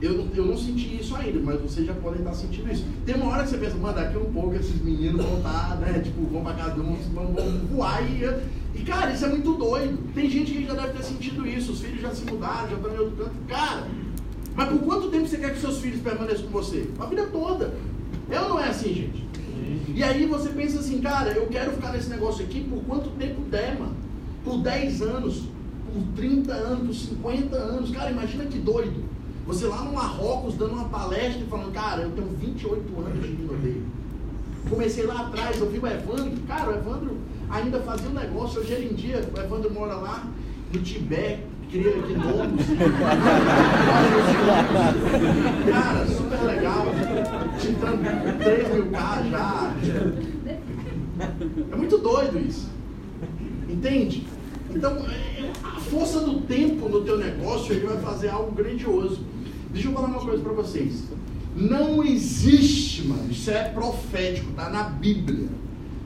[0.00, 2.84] Eu não, eu não senti isso ainda, mas vocês já podem estar sentindo isso.
[3.04, 5.98] Tem uma hora que você pensa, mano, daqui um pouco esses meninos vão estar, né?
[5.98, 8.22] Tipo, vão pra cada um, vão, vão voar e.
[8.78, 9.98] E, cara, isso é muito doido.
[10.14, 11.72] Tem gente que já deve ter sentido isso.
[11.72, 13.34] Os filhos já se mudaram, já estão em outro canto.
[13.48, 13.88] Cara,
[14.54, 16.88] mas por quanto tempo você quer que seus filhos permaneçam com você?
[17.00, 17.74] A vida toda.
[18.30, 19.26] É ou não é assim, gente?
[19.92, 23.40] E aí você pensa assim, cara, eu quero ficar nesse negócio aqui por quanto tempo
[23.50, 24.07] der, mano
[24.48, 25.42] por 10 anos,
[25.92, 27.90] por 30 anos, por 50 anos.
[27.90, 29.04] Cara, imagina que doido.
[29.46, 33.46] Você lá no Marrocos dando uma palestra e falando, cara, eu tenho 28 anos de
[33.46, 33.86] rodeio.
[34.68, 37.16] Comecei lá atrás, eu vi o Evandro, cara, o Evandro
[37.48, 40.26] ainda fazia um negócio, hoje em dia, o Evandro mora lá
[40.72, 42.66] no Tibete, cria gnomos.
[45.70, 46.86] cara, super legal.
[47.58, 48.02] Titando
[48.38, 49.74] 3 mil K já.
[51.72, 52.68] É muito doido isso.
[53.68, 54.26] Entende?
[54.74, 54.98] Então,
[55.64, 59.20] a força do tempo no teu negócio, ele vai fazer algo grandioso.
[59.72, 61.04] Deixa eu falar uma coisa para vocês.
[61.56, 65.48] Não existe, mano, isso é profético, tá na Bíblia.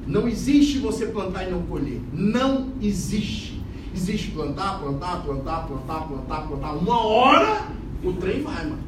[0.06, 2.01] Não existe você plantar e não colher.
[2.12, 3.60] Não existe.
[3.94, 6.72] Existe plantar, plantar, plantar, plantar, plantar, plantar.
[6.72, 7.68] Uma hora
[8.02, 8.82] o trem vai, mano.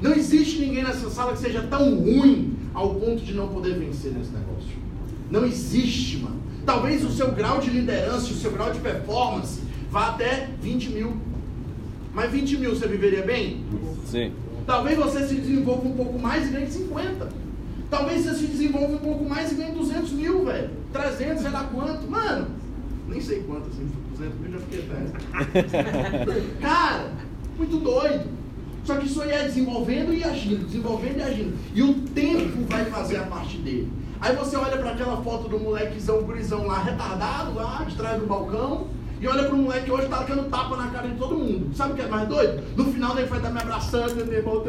[0.00, 4.12] Não existe ninguém nessa sala que seja tão ruim ao ponto de não poder vencer
[4.12, 4.70] nesse negócio.
[5.30, 6.39] Não existe, mano.
[6.64, 9.60] Talvez o seu grau de liderança, o seu grau de performance
[9.90, 11.16] vá até 20 mil.
[12.14, 13.64] Mas 20 mil você viveria bem?
[14.06, 14.32] Sim.
[14.66, 17.28] Talvez você se desenvolva um pouco mais e ganhe 50.
[17.90, 20.70] Talvez você se desenvolva um pouco mais e ganhe 200 mil, velho.
[20.92, 22.08] 300, sei lá quanto.
[22.08, 22.48] Mano,
[23.08, 26.40] nem sei quanto, assim, 200 mil já fiquei até.
[26.60, 27.10] Cara,
[27.56, 28.28] muito doido.
[28.84, 31.58] Só que isso aí é desenvolvendo e agindo, desenvolvendo e agindo.
[31.74, 33.88] E o tempo vai fazer a parte dele.
[34.20, 38.26] Aí você olha para aquela foto do molequezão, gurizão lá, retardado, lá, de trás do
[38.26, 38.88] balcão,
[39.18, 41.74] e olha para o moleque hoje tá dando tapa na cara de todo mundo.
[41.74, 42.62] Sabe o que é mais doido?
[42.76, 44.64] No final ele vai estar me abraçando, meu irmão,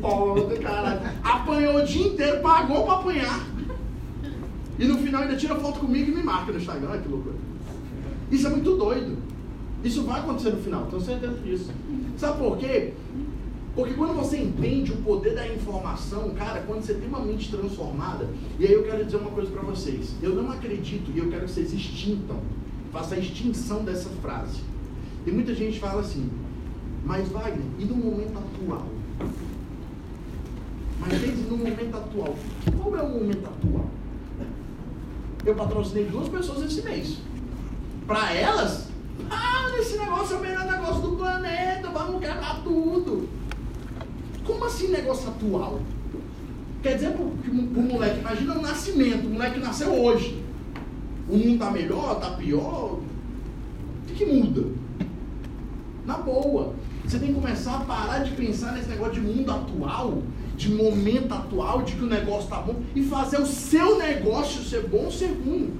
[0.00, 1.00] foda, caralho.
[1.22, 3.46] Apanhou o dia inteiro, pagou para apanhar.
[4.78, 6.88] E no final ainda tira foto comigo e me marca no Instagram.
[6.90, 7.34] Olha que loucura.
[8.30, 9.18] Isso é muito doido.
[9.82, 11.72] Isso vai acontecer no final, tenho certeza disso.
[12.16, 12.92] Sabe por quê?
[13.80, 18.28] Porque quando você entende o poder da informação, cara, quando você tem uma mente transformada,
[18.58, 20.14] e aí eu quero dizer uma coisa para vocês.
[20.20, 22.36] Eu não acredito e eu quero que vocês extintam,
[22.92, 24.60] faça a extinção dessa frase.
[25.26, 26.30] E muita gente fala assim,
[27.06, 28.86] mas Wagner, e no momento atual?
[31.00, 32.36] Mas desde no momento atual,
[32.76, 33.90] qual é o momento atual?
[35.46, 37.16] Eu patrocinei duas pessoas esse mês.
[38.06, 38.88] Para elas,
[39.30, 43.40] ah, esse negócio é o melhor negócio do planeta, vamos quebrar tudo.
[44.44, 45.80] Como assim negócio atual?
[46.82, 50.42] Quer dizer pro, pro moleque, imagina o nascimento, o moleque nasceu hoje.
[51.28, 52.98] O mundo tá melhor, tá pior?
[52.98, 54.66] O que, muda?
[56.04, 56.74] Na boa.
[57.04, 60.22] Você tem que começar a parar de pensar nesse negócio de mundo atual,
[60.56, 64.88] de momento atual, de que o negócio tá bom, e fazer o seu negócio ser
[64.88, 65.72] bom ou ser ruim.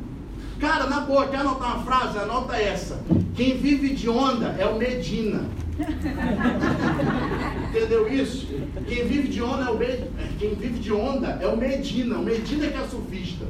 [0.61, 2.19] Cara, na boa, quer anotar uma frase?
[2.19, 3.01] Anota essa.
[3.35, 5.45] Quem vive de onda é o Medina.
[7.70, 8.47] Entendeu isso?
[8.87, 10.11] Quem vive de onda é o Medina.
[10.39, 12.19] Quem vive de onda é o Medina.
[12.19, 13.47] O Medina que é surfista.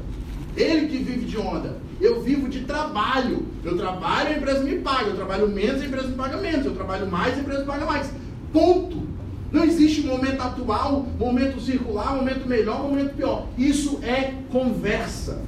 [0.56, 1.78] Ele que vive de onda.
[2.00, 3.44] Eu vivo de trabalho.
[3.64, 5.08] Eu trabalho, a empresa me paga.
[5.08, 6.64] Eu trabalho menos, a empresa me paga menos.
[6.64, 8.12] Eu trabalho mais, a empresa me paga mais.
[8.52, 9.10] Ponto.
[9.50, 13.48] Não existe momento atual, momento circular, momento melhor, momento pior.
[13.58, 15.42] Isso é conversa.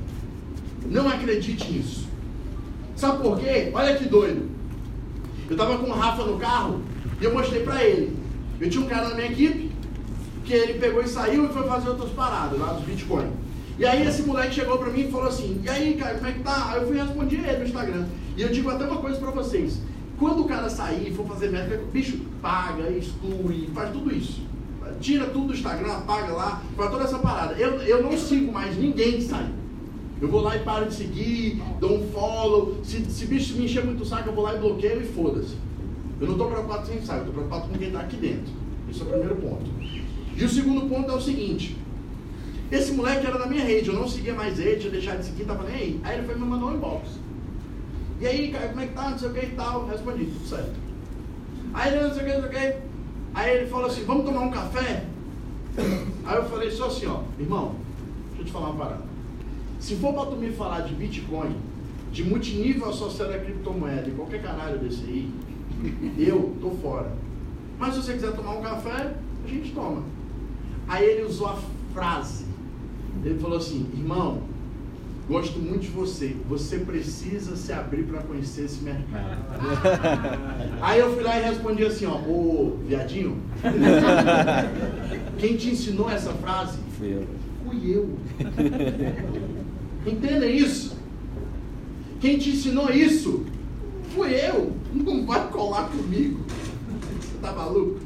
[0.87, 2.09] Não acredite nisso.
[2.97, 3.71] Sabe por quê?
[3.73, 4.51] Olha que doido.
[5.49, 6.83] Eu estava com o Rafa no carro
[7.21, 8.17] e eu mostrei para ele.
[8.61, 9.71] Eu tinha um cara na minha equipe
[10.45, 13.31] que ele pegou e saiu e foi fazer outras paradas lá dos Bitcoin.
[13.79, 16.33] E aí esse moleque chegou para mim e falou assim: "E aí, cara, como é
[16.33, 18.07] que tá?" Aí eu fui responder ele no Instagram.
[18.37, 19.81] E eu digo até uma coisa para vocês.
[20.19, 24.43] Quando o cara sair e for fazer métrica, bicho, paga, exclui, faz tudo isso.
[25.01, 27.55] Tira tudo do Instagram, apaga lá, faz toda essa parada.
[27.55, 29.49] Eu, eu não sigo mais ninguém que sai.
[30.23, 32.79] Eu vou lá e paro de seguir, dou um follow.
[32.85, 35.57] Se, se bicho me encher muito o saco, eu vou lá e bloqueio e foda-se.
[36.21, 38.53] Eu não estou preocupado quem sai, eu estou preocupado com quem está aqui dentro.
[38.89, 39.69] Esse é o primeiro ponto.
[40.37, 41.77] E o segundo ponto é o seguinte.
[42.71, 45.45] Esse moleque era da minha rede, eu não seguia mais ele, tinha deixado de seguir,
[45.45, 46.01] tava nem aí.
[46.05, 47.09] Aí ele foi me mandou um inbox.
[48.21, 49.11] E aí, cara, como é que tá?
[49.11, 49.89] Não sei o que e tal.
[49.89, 50.75] Respondi, tudo certo.
[51.75, 52.79] Aí ele não sei o que, não sei o que.
[53.35, 55.05] Aí ele falou assim, vamos tomar um café?
[56.25, 57.75] Aí eu falei só assim, ó, irmão,
[58.29, 59.12] deixa eu te falar uma parada.
[59.83, 61.57] Se for para tu me falar de Bitcoin,
[62.13, 65.29] de multinível associado a criptomoeda e qualquer caralho desse aí,
[66.17, 67.11] eu tô fora.
[67.81, 69.13] Mas se você quiser tomar um café,
[69.45, 70.05] a gente toma.
[70.87, 71.59] Aí ele usou a
[71.93, 72.45] frase.
[73.25, 74.43] Ele falou assim, irmão,
[75.29, 76.37] gosto muito de você.
[76.49, 79.45] Você precisa se abrir para conhecer esse mercado.
[80.81, 83.37] Aí eu fui lá e respondi assim, ó, ô viadinho,
[85.39, 86.79] quem te ensinou essa frase?
[86.97, 87.27] Fui eu.
[87.65, 88.11] Fui eu.
[90.07, 90.97] Entenda isso.
[92.21, 93.45] Quem te ensinou isso?
[94.15, 94.73] Fui eu.
[94.93, 96.41] Não vai colar comigo.
[97.21, 98.01] Você tá maluco?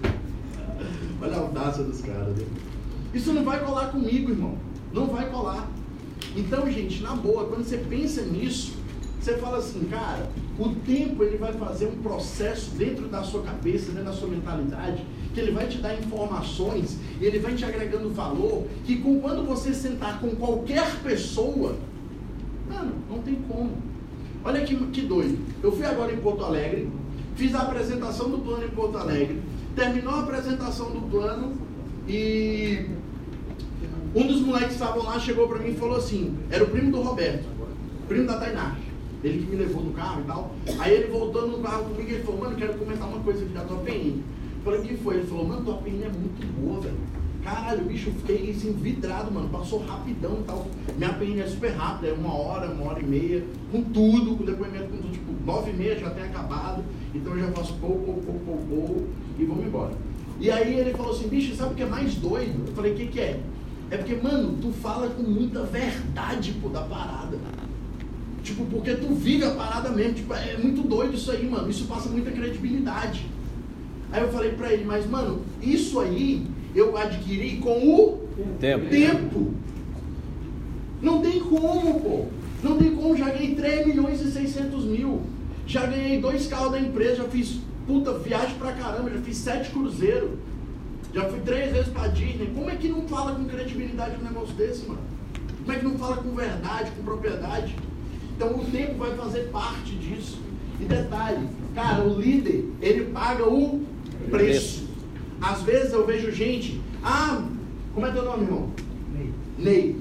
[1.21, 2.45] Olha a audácia dos caras, né?
[3.15, 4.59] Isso não vai colar comigo, irmão.
[4.93, 5.69] Não vai colar.
[6.37, 8.75] Então, gente, na boa, quando você pensa nisso,
[9.19, 13.87] você fala assim, cara, o tempo ele vai fazer um processo dentro da sua cabeça,
[13.87, 15.05] dentro da sua mentalidade,
[15.37, 19.75] que ele vai te dar informações, ele vai te agregando valor, que com, quando você
[19.75, 21.77] sentar com qualquer pessoa,
[22.67, 23.73] mano, não tem como.
[24.43, 25.39] Olha que, que doido.
[25.63, 26.89] Eu fui agora em Porto Alegre,
[27.35, 29.43] fiz a apresentação do plano em Porto Alegre,
[29.75, 31.53] terminou a apresentação do plano
[32.09, 32.87] e
[34.15, 36.91] um dos moleques que estavam lá chegou para mim e falou assim, era o primo
[36.91, 37.45] do Roberto,
[38.09, 38.75] primo da Tainá.
[39.23, 40.55] Ele que me levou no carro e tal.
[40.79, 43.65] Aí ele voltando no carro comigo, ele falou, mano, quero comentar uma coisa aqui da
[43.65, 44.23] tua PN.
[44.67, 45.15] Falei, o que foi?
[45.19, 46.97] Ele falou, mano, tua PN é muito boa, velho.
[47.45, 49.49] Caralho, bicho, eu fiquei assim, vidrado, mano.
[49.49, 50.67] Passou rapidão e tal.
[50.97, 54.45] Minha PN é super rápida, é uma hora, uma hora e meia, com tudo, com
[54.45, 56.83] depoimento, com tudo, tipo, nove e meia já tem acabado.
[57.15, 59.05] Então eu já faço pouco, pouco, pouco, pouco, pouco
[59.39, 59.93] e vamos embora.
[60.41, 62.65] E aí ele falou assim, bicho, sabe o que é mais doido?
[62.67, 63.41] Eu falei, o que, que é?
[63.93, 67.39] É porque, mano, tu fala com muita verdade, pô, da parada.
[68.43, 70.15] Tipo, porque tu vive a parada mesmo.
[70.15, 71.71] Tipo, é muito doido isso aí, mano.
[71.71, 73.36] Isso passa muita credibilidade.
[74.13, 78.27] Aí eu falei pra ele, mas, mano, isso aí eu adquiri com o
[78.61, 78.89] Tempo.
[78.91, 79.55] tempo.
[81.03, 82.25] Não tem como, pô.
[82.63, 83.17] Não tem como.
[83.17, 85.23] Já ganhei 3 milhões e 600 mil.
[85.67, 87.17] Já ganhei dois carros da empresa.
[87.17, 89.11] Já fiz, puta, viagem pra caramba.
[89.11, 90.31] Já fiz sete cruzeiros.
[91.13, 92.51] Já fui três vezes pra Disney.
[92.55, 95.01] Como é que não fala com credibilidade um negócio desse, mano?
[95.59, 97.75] Como é que não fala com verdade, com propriedade?
[98.37, 100.39] Então o tempo vai fazer parte disso.
[100.81, 103.83] E detalhe, cara, o líder, ele paga o
[104.31, 104.87] preço.
[105.41, 107.43] Às vezes eu vejo gente, ah,
[107.95, 108.71] como é teu nome, irmão?
[109.13, 109.33] Ney.
[109.59, 109.97] Ney.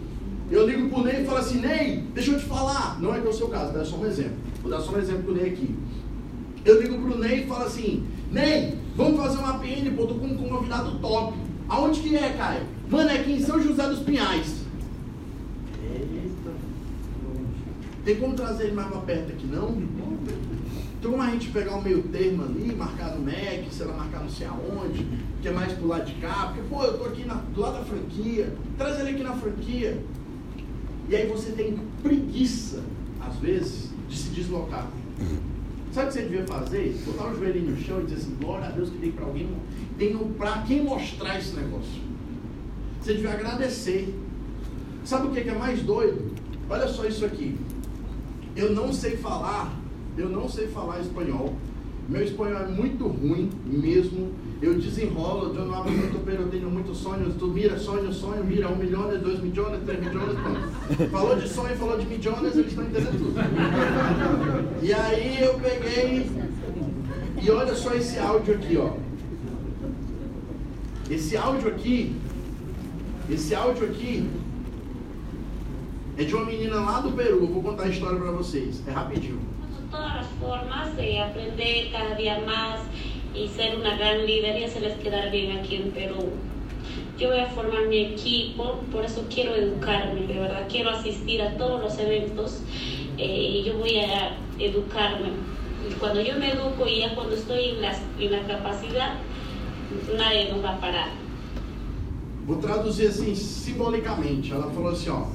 [0.52, 3.02] Eu ligo pro Ney e falo assim, Ney, deixa eu te falar.
[3.02, 4.38] Não é que é o seu caso, dar só um exemplo.
[4.61, 5.76] Vou dar só um exemplo pro Ney aqui.
[6.64, 10.27] Eu ligo pro Ney e falo assim, Ney, vamos fazer uma PN, pô, tô com
[10.27, 11.38] um convidado top.
[11.68, 12.64] Aonde que é, Caio?
[12.89, 14.65] Mano, é aqui em São José dos Pinhais.
[18.03, 19.76] Tem como trazer ele mais pra perto aqui, não?
[21.06, 24.22] Tem como a gente pegar um meio termo ali, marcar no MEC, sei lá, marcar
[24.22, 25.06] não sei aonde,
[25.40, 27.77] que é mais pro lado de cá, porque, pô, eu tô aqui na, do lado
[27.77, 30.03] da franquia, traz ele aqui na franquia.
[31.07, 32.82] E aí você tem preguiça,
[33.22, 34.88] às vezes, de se deslocar.
[35.91, 36.99] Sabe o que você devia fazer?
[37.06, 39.48] Botar o joelhinho no chão e dizer assim, glória a Deus que tem para alguém,
[39.99, 42.02] tem para quem mostrar esse negócio.
[42.99, 44.11] Você devia agradecer.
[45.03, 46.34] Sabe o que é mais doido?
[46.68, 47.56] Olha só isso aqui.
[48.56, 49.85] Eu não sei falar,
[50.18, 51.54] eu não sei falar espanhol.
[52.08, 54.32] Meu espanhol é muito ruim mesmo.
[54.62, 57.36] Eu desenrolo, eu não abro muito, eu tenho muitos sonhos.
[57.36, 60.38] Tu mira sonho, sonho, mira um milhão, dois milhões, três milhões.
[61.12, 64.86] Falou de sonho, falou de milhões, eles estão entendendo tudo.
[64.86, 66.30] E aí eu peguei
[67.42, 68.94] e olha só esse áudio aqui, ó.
[71.10, 72.16] Esse áudio aqui,
[73.30, 74.28] esse áudio aqui
[76.18, 77.42] é de uma menina lá do Peru.
[77.42, 78.82] Eu vou contar a história para vocês.
[78.88, 79.55] É rapidinho.
[79.96, 82.82] Todas as formas de aprender cada dia mais
[83.34, 86.32] y ser una gran líder y hacerles quedar bien aquí en Perú.
[87.18, 91.56] Yo voy a formar mi equipo, por eso quiero educarme, de verdad, quiero asistir a
[91.56, 92.60] todos los eventos
[93.18, 95.30] eh, y yo voy a educarme.
[95.90, 99.14] Y cuando yo me educo y ya cuando estoy en la, en la capacidad,
[100.18, 101.10] nadie nos va a parar.
[102.46, 104.52] Vou traduzir assim simbolicamente.
[104.52, 105.28] Ela falou assim, ó.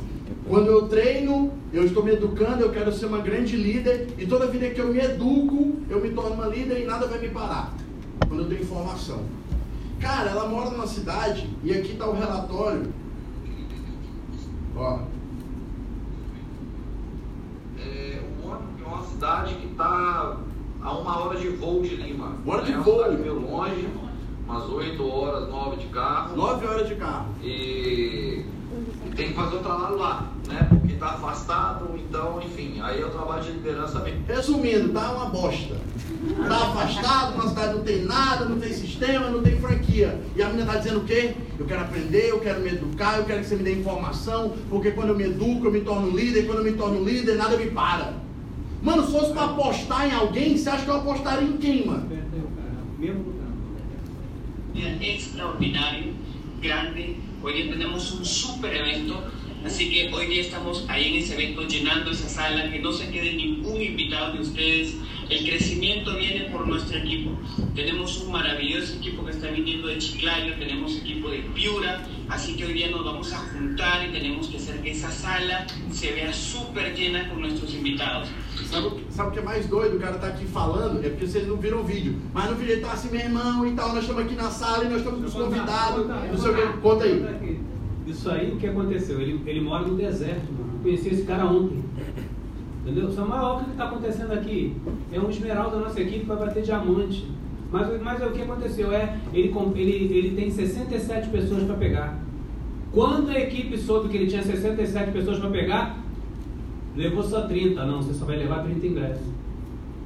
[0.49, 4.47] Quando eu treino, eu estou me educando, eu quero ser uma grande líder, e toda
[4.47, 7.75] vida que eu me educo, eu me torno uma líder e nada vai me parar.
[8.27, 9.25] Quando eu tenho informação.
[10.01, 12.93] Cara, ela mora numa cidade, e aqui está o relatório.
[14.77, 15.01] Ó.
[17.79, 20.37] É, é uma cidade que está
[20.83, 22.37] a uma hora de voo de Lima.
[22.45, 23.03] Uma hora de é voo?
[23.03, 23.89] cidade meio longe,
[24.47, 26.37] umas 8 horas, 9 de carro.
[26.37, 27.27] Nove horas de carro.
[27.43, 28.45] E
[29.17, 30.67] tem que fazer o trabalho lá, né?
[30.69, 34.25] Porque está afastado, então, enfim, aí é o trabalho de liderança mesmo.
[34.27, 35.77] Resumindo, tá uma bosta.
[36.47, 40.21] Tá afastado, uma cidade não tem nada, não tem sistema, não tem franquia.
[40.37, 41.35] E a menina tá dizendo o quê?
[41.59, 44.91] Eu quero aprender, eu quero me educar, eu quero que você me dê informação, porque
[44.91, 47.57] quando eu me educo, eu me torno líder, e quando eu me torno líder, nada
[47.57, 48.15] me para.
[48.83, 52.09] Mano, se fosse para apostar em alguém, você acha que eu apostaria em quem, mano?
[55.03, 56.15] extraordinario,
[56.61, 57.30] grande.
[57.43, 59.25] Hoy día tenemos un super evento,
[59.65, 63.11] así que hoy día estamos ahí en ese evento llenando esa sala, que no se
[63.11, 64.97] quede ningún invitado de ustedes.
[65.31, 67.31] El crecimiento viene por nuestro equipo.
[67.77, 72.65] Tenemos un maravilloso equipo que está viniendo de Chiclayo, tenemos equipo de Piura, así que
[72.65, 76.33] hoy día nos vamos a juntar y tenemos que hacer que esa sala se vea
[76.33, 78.29] súper llena con nuestros invitados.
[78.69, 79.99] Sabe, sabe o que é mais doido?
[79.99, 82.17] O cara tá aqui falando, é porque vocês não viram o vídeo.
[82.35, 84.85] Mas no vídeo ele tá assim, meu irmão e tal, nós estamos aqui na sala
[84.85, 86.09] e nós estamos com os convidados.
[86.09, 86.79] Não sei o que.
[86.79, 87.61] Conta aí.
[88.05, 89.21] Isso aí, o que aconteceu?
[89.21, 90.73] Ele, ele mora no deserto, mano.
[90.75, 91.85] Eu conheci esse cara ontem.
[92.91, 93.09] Entendeu?
[93.13, 94.75] Samuel, o que está acontecendo aqui?
[95.13, 97.25] É um esmeralda da nossa equipe que vai bater diamante.
[97.71, 102.19] Mas, mas o que aconteceu é, ele, ele, ele tem 67 pessoas para pegar.
[102.91, 105.99] Quando a equipe soube que ele tinha 67 pessoas para pegar,
[106.97, 107.87] levou só 30.
[107.87, 109.27] Não, você só vai levar 30 ingressos.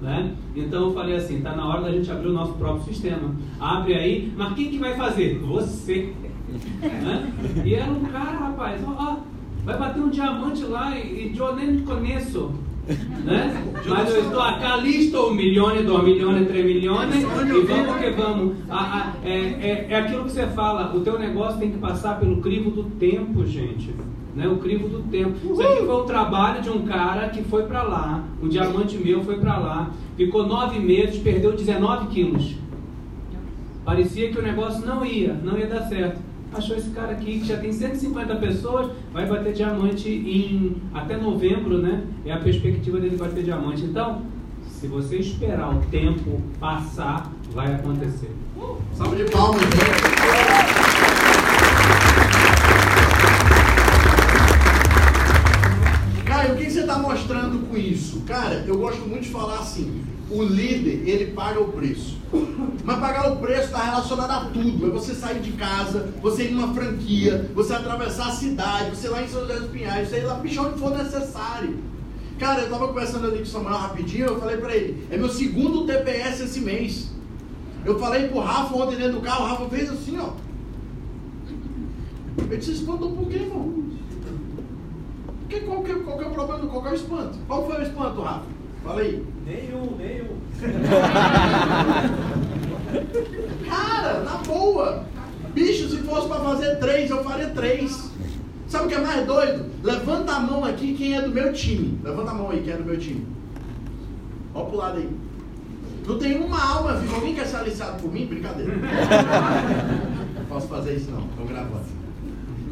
[0.02, 0.35] Né?
[0.55, 3.35] Então eu falei assim, tá na hora da gente abrir o nosso próprio sistema.
[3.59, 5.39] Abre aí, mas quem que vai fazer?
[5.39, 6.12] Você.
[6.82, 7.32] né?
[7.65, 9.16] E era um cara, rapaz, ó, ó,
[9.65, 12.52] vai bater um diamante lá e, e eu nem conheço.
[12.86, 13.65] Né?
[13.86, 18.56] Mas eu estou acá listo, um milhão, dois milhões, três milhões, e vamos que vamos.
[19.24, 22.70] É, é, é aquilo que você fala, o teu negócio tem que passar pelo crivo
[22.70, 23.94] do tempo, gente.
[24.35, 25.52] Né, o crivo do tempo.
[25.52, 29.23] Isso aqui foi um trabalho de um cara que foi para lá, um diamante meu
[29.23, 32.56] foi para lá, ficou nove meses, perdeu 19 quilos.
[33.85, 36.20] Parecia que o negócio não ia, não ia dar certo.
[36.57, 41.79] Achou esse cara aqui que já tem 150 pessoas, vai bater diamante em até novembro,
[41.79, 42.05] né?
[42.25, 43.83] É a perspectiva dele bater diamante.
[43.83, 44.23] Então,
[44.69, 48.31] se você esperar o tempo passar, vai acontecer.
[48.93, 49.63] Salve de palmas.
[56.25, 60.05] Caio, o que você está mostrando com isso, cara, eu gosto muito de falar assim:
[60.31, 62.23] o líder, ele paga o preço.
[62.85, 64.86] Mas pagar o preço está relacionado a tudo.
[64.86, 69.11] É você sair de casa, você ir numa franquia, você atravessar a cidade, você ir
[69.11, 71.78] lá em São José dos Pinhais, você ir lá pichar onde for necessário.
[72.39, 75.28] Cara, eu tava conversando ali com o Samuel rapidinho, eu falei pra ele, é meu
[75.28, 77.11] segundo TPS esse mês.
[77.85, 80.31] Eu falei pro Rafa ontem dentro do carro, o Rafa fez assim, ó.
[82.39, 83.85] Ele disse, espantou por quê, irmão?
[85.48, 86.66] Que, qual que é o problema?
[86.66, 87.39] Qual que é o espanto?
[87.47, 88.47] Qual foi o espanto, Rafa?
[88.85, 89.24] Fala aí.
[89.47, 90.36] Nenhum, nenhum.
[93.66, 95.05] Cara, na boa.
[95.55, 98.11] Bicho, se fosse para fazer três, eu faria três.
[98.69, 99.65] Sabe o que é mais doido?
[99.82, 101.98] Levanta a mão aqui quem é do meu time.
[102.05, 103.27] Levanta a mão aí quem é do meu time.
[104.55, 105.09] Olha pro lado aí.
[106.06, 107.15] Não tem uma alma viva.
[107.16, 108.27] Alguém quer ser aliciado por mim?
[108.27, 108.74] Brincadeira.
[110.36, 111.24] Não posso fazer isso não.
[111.24, 111.85] Estou gravando.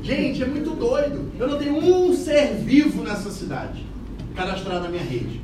[0.02, 1.30] Gente, é muito doido.
[1.38, 3.86] Eu não tenho um ser vivo nessa cidade
[4.34, 5.40] cadastrado na minha rede.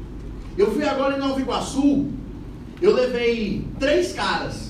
[0.58, 2.08] Eu fui agora em Nova Iguaçu.
[2.82, 4.68] Eu levei três caras.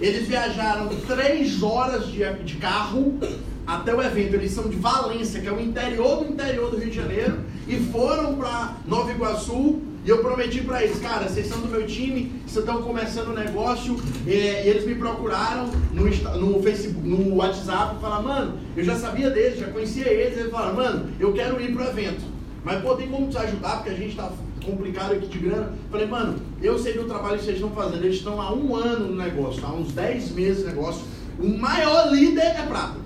[0.00, 3.16] Eles viajaram três horas de, de carro
[3.64, 4.34] até o evento.
[4.34, 7.38] Eles são de Valência, que é o interior do interior do Rio de Janeiro,
[7.68, 9.80] e foram para Nova Iguaçu.
[10.04, 13.32] E eu prometi para eles, cara, vocês são do meu time, vocês estão começando o
[13.32, 13.96] um negócio,
[14.26, 19.58] e eles me procuraram no, no Facebook, no WhatsApp, falaram, mano, eu já sabia deles,
[19.58, 22.24] já conhecia eles, eles falaram, mano, eu quero ir pro evento.
[22.64, 24.30] Mas pô, tem como te ajudar, porque a gente está
[24.70, 25.72] complicado aqui de grana.
[25.90, 28.04] Falei, mano, eu sei do trabalho que vocês estão fazendo.
[28.04, 31.02] Eles estão há um ano no negócio, há uns 10 meses no negócio.
[31.38, 32.98] O maior líder é prata.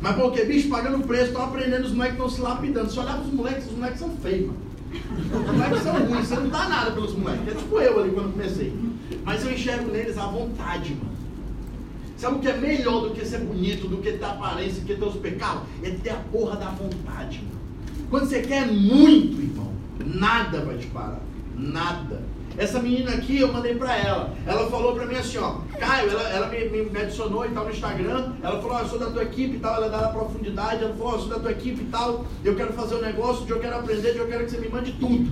[0.00, 2.90] Mas porque, bicho, pagando preço, estão aprendendo, os moleques estão se lapidando.
[2.90, 4.58] Se olhar para os moleques, os moleques são feios, mano.
[4.90, 7.48] Os moleques são ruins, você não dá nada pelos moleques.
[7.48, 8.72] É tipo eu ali quando comecei.
[9.24, 11.18] Mas eu enxergo neles a vontade, mano.
[12.16, 14.94] Sabe o que é melhor do que ser bonito, do que ter aparência, do que
[14.94, 15.62] ter os pecados?
[15.82, 17.58] É ter a porra da vontade, mano.
[18.10, 19.67] Quando você quer muito, irmão,
[20.04, 21.20] nada vai te parar.
[21.56, 22.22] Nada.
[22.56, 24.34] Essa menina aqui, eu mandei pra ela.
[24.44, 25.58] Ela falou pra mim assim, ó.
[25.78, 28.32] Caio, ela, ela me, me, adicionou e tal no Instagram.
[28.42, 29.76] Ela falou, ó, eu sou da tua equipe e tal.
[29.76, 30.82] Ela dá a profundidade.
[30.82, 32.24] Ela falou, ó, eu sou da tua equipe e tal.
[32.44, 35.30] Eu quero fazer um negócio, eu quero aprender, eu quero que você me mande tudo.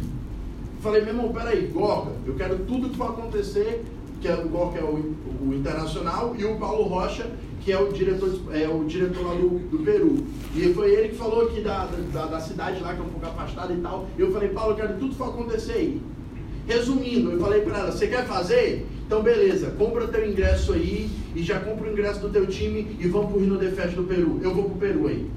[0.80, 3.84] Falei, meu irmão, peraí, Gorga, eu quero tudo que for acontecer,
[4.20, 7.26] que é o Gorga é o, o internacional, e o Paulo Rocha,
[7.66, 10.18] que é o diretor, é o diretor lá do, do Peru.
[10.54, 13.26] E foi ele que falou aqui da, da, da, cidade lá, que é um pouco
[13.26, 14.08] afastada e tal.
[14.16, 16.00] Eu falei, Paulo, eu quero tudo que for acontecer aí.
[16.68, 18.86] Resumindo, eu falei para ela, você quer fazer?
[19.04, 23.08] Então beleza, compra teu ingresso aí e já compra o ingresso do teu time e
[23.08, 24.38] vamos pro Rino de Fest do Peru.
[24.40, 25.28] Eu vou pro Peru aí,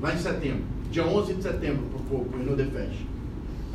[0.00, 3.11] lá em setembro, dia 11 de setembro pro, pro Rino de Fest.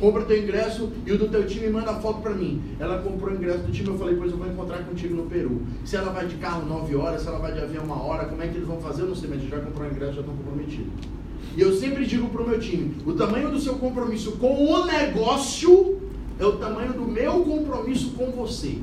[0.00, 2.62] Compra teu ingresso e o do teu time manda foto para mim.
[2.78, 5.62] Ela comprou o ingresso do time, eu falei, pois eu vou encontrar contigo no Peru.
[5.84, 8.40] Se ela vai de carro 9 horas, se ela vai de avião uma hora, como
[8.42, 9.02] é que eles vão fazer?
[9.02, 10.92] Eu não sei, mas já comprou o ingresso, já estão comprometidos.
[11.56, 15.98] E eu sempre digo pro meu time, o tamanho do seu compromisso com o negócio
[16.38, 18.78] é o tamanho do meu compromisso com você.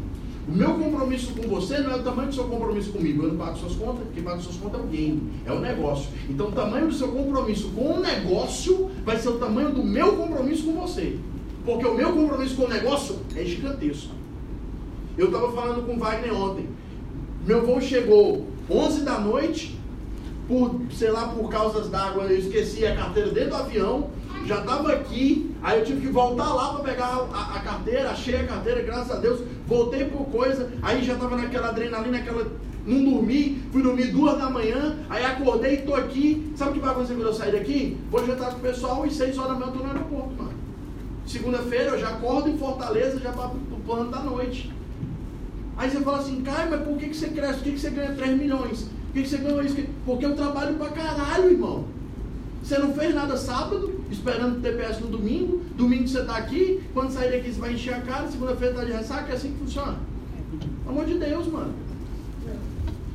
[0.48, 3.24] O meu compromisso com você não é o tamanho do seu compromisso comigo.
[3.24, 6.10] Eu não pago suas contas, quem paga suas contas é game, é o negócio.
[6.30, 10.16] Então o tamanho do seu compromisso com o negócio vai ser o tamanho do meu
[10.16, 11.18] compromisso com você.
[11.66, 14.14] Porque o meu compromisso com o negócio é gigantesco.
[15.18, 16.70] Eu estava falando com o Wagner ontem.
[17.46, 19.80] Meu voo chegou 11 da noite,
[20.48, 24.10] por, sei lá, por causas d'água, eu esqueci a carteira dentro do avião
[24.46, 28.36] já estava aqui, aí eu tive que voltar lá para pegar a, a, carteira, achei
[28.36, 32.66] a carteira, graças a Deus, voltei por coisa, aí já estava naquela adrenalina, aquela.
[32.86, 36.54] Não dormi, fui dormir duas da manhã, aí acordei e estou aqui.
[36.56, 37.98] Sabe o que vai acontecer quando eu sair daqui?
[38.12, 40.54] Vou jantar com o pessoal e seis horas da manhã eu estou no aeroporto, mano.
[41.26, 44.72] Segunda-feira eu já acordo em Fortaleza, já para o plano da noite.
[45.78, 47.56] Aí você fala assim, Caio, mas por que, que você cresce?
[47.56, 48.84] Por que, que você ganha 3 milhões?
[48.84, 49.76] Por que, que você ganha isso?
[50.06, 51.86] Porque eu trabalho pra caralho, irmão.
[52.62, 55.62] Você não fez nada sábado, esperando o TPS no domingo.
[55.76, 58.92] Domingo você está aqui, quando sair daqui você vai encher a cara, segunda-feira está de
[58.92, 59.98] ressaca, é assim que funciona.
[60.84, 61.74] Pelo amor de Deus, mano.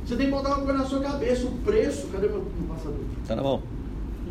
[0.05, 2.07] Você tem que botar uma coisa na sua cabeça, o preço.
[2.07, 2.99] Cadê meu, meu passador?
[3.27, 3.61] Tá na mão.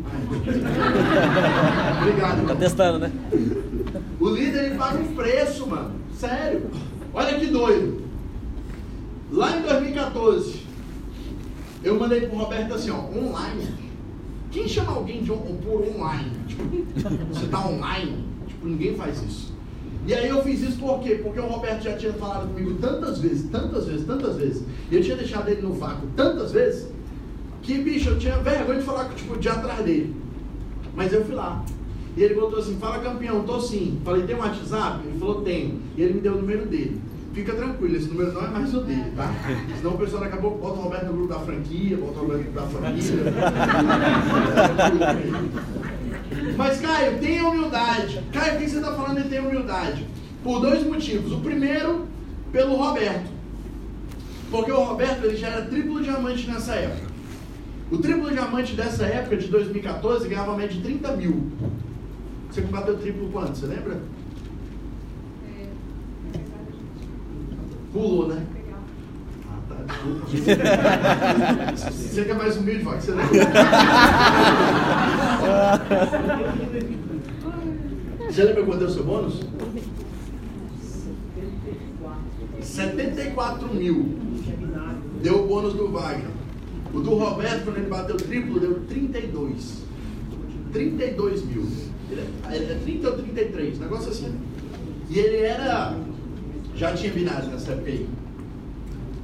[2.01, 2.35] Obrigado.
[2.35, 2.55] Tá Irmão.
[2.55, 3.11] testando, né?
[4.19, 5.91] O líder ele paga um preço, mano.
[6.15, 6.69] Sério.
[7.13, 8.01] Olha que doido.
[9.31, 10.61] Lá em 2014,
[11.83, 13.67] eu mandei pro Roberto assim, ó, online.
[14.51, 16.31] Quem chama alguém de on, por online?
[16.47, 16.63] Tipo,
[17.33, 18.25] você tá online?
[18.47, 19.53] Tipo, ninguém faz isso.
[20.05, 21.19] E aí eu fiz isso por quê?
[21.23, 24.63] Porque o Roberto já tinha falado comigo tantas vezes, tantas vezes, tantas vezes.
[24.89, 26.87] E eu tinha deixado ele no vácuo tantas vezes,
[27.61, 30.15] que, bicho, eu tinha vergonha de falar tipo, de atrás dele.
[30.95, 31.63] Mas eu fui lá.
[32.17, 34.01] E ele botou assim, fala campeão, tô sim.
[34.03, 35.07] Falei, tem um WhatsApp?
[35.07, 35.79] Ele falou, tenho.
[35.95, 36.99] E ele me deu o número dele.
[37.33, 39.31] Fica tranquilo, esse número não é mais o dele, tá?
[39.77, 42.23] Senão o pessoal daqui a pouco bota o Roberto no grupo da franquia, bota o
[42.23, 43.23] Roberto da família.
[46.57, 48.21] Mas, Caio, tenha humildade.
[48.33, 50.05] Caio, o que você está falando de ter humildade?
[50.43, 51.31] Por dois motivos.
[51.31, 52.07] O primeiro,
[52.51, 53.29] pelo Roberto.
[54.49, 57.11] Porque o Roberto ele já era triplo diamante nessa época.
[57.89, 61.51] O triplo diamante dessa época, de 2014, ganhava média de 30 mil.
[62.49, 63.57] Você bateu triplo quanto?
[63.57, 64.01] Você lembra?
[67.91, 68.45] Pulou, né?
[69.49, 69.75] Ah, tá,
[70.29, 70.61] desculpa.
[71.77, 73.31] Você que é mais humilde, vai, que você lembra.
[78.29, 79.41] Você lembra quanto deu o seu bônus?
[82.61, 84.17] 74 mil.
[85.21, 86.29] Deu o bônus do Wagner.
[86.93, 89.83] O do Roberto, quando ele bateu triplo, deu 32.
[90.71, 91.67] 32 mil.
[92.09, 94.33] Ele é, ele é 30 ou 33, negócio assim.
[95.09, 95.95] E ele era.
[96.75, 98.07] Já tinha binário nessa época aí.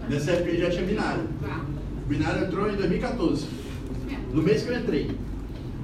[0.09, 1.23] Nessa época já tinha binário.
[2.05, 3.45] O binário entrou em 2014.
[4.33, 5.11] No mês que eu entrei.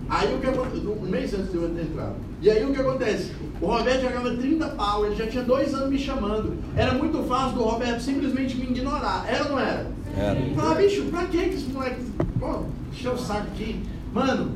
[0.09, 0.85] Aí o que acontece?
[0.85, 2.13] Um mês antes de eu entrar.
[2.41, 3.31] E aí o que acontece?
[3.61, 6.57] O Roberto já ganhava 30 pau, ele já tinha dois anos me chamando.
[6.75, 9.25] Era muito fácil do Roberto simplesmente me ignorar.
[9.27, 9.91] Era ou não era?
[10.15, 10.39] Era.
[10.55, 12.03] Falar, bicho, pra que que esse moleque.
[12.39, 13.81] Pô, encheu o saco aqui.
[14.13, 14.51] Mano,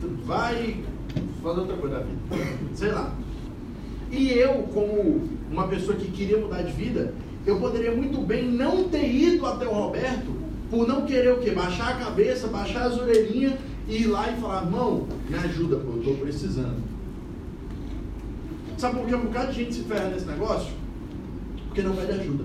[0.00, 0.84] tu vai
[1.42, 2.46] fazer outra coisa da vida.
[2.74, 3.12] Sei lá.
[4.10, 7.14] E eu, como uma pessoa que queria mudar de vida,
[7.46, 10.34] eu poderia muito bem não ter ido até o Roberto
[10.70, 11.52] por não querer o quê?
[11.52, 13.54] Baixar a cabeça, baixar as orelhinhas
[13.88, 16.82] e ir lá e falar, irmão, me ajuda, pô, eu tô precisando.
[18.76, 20.74] Sabe por que um bocado de gente se ferra nesse negócio?
[21.66, 22.44] Porque não pede ajuda.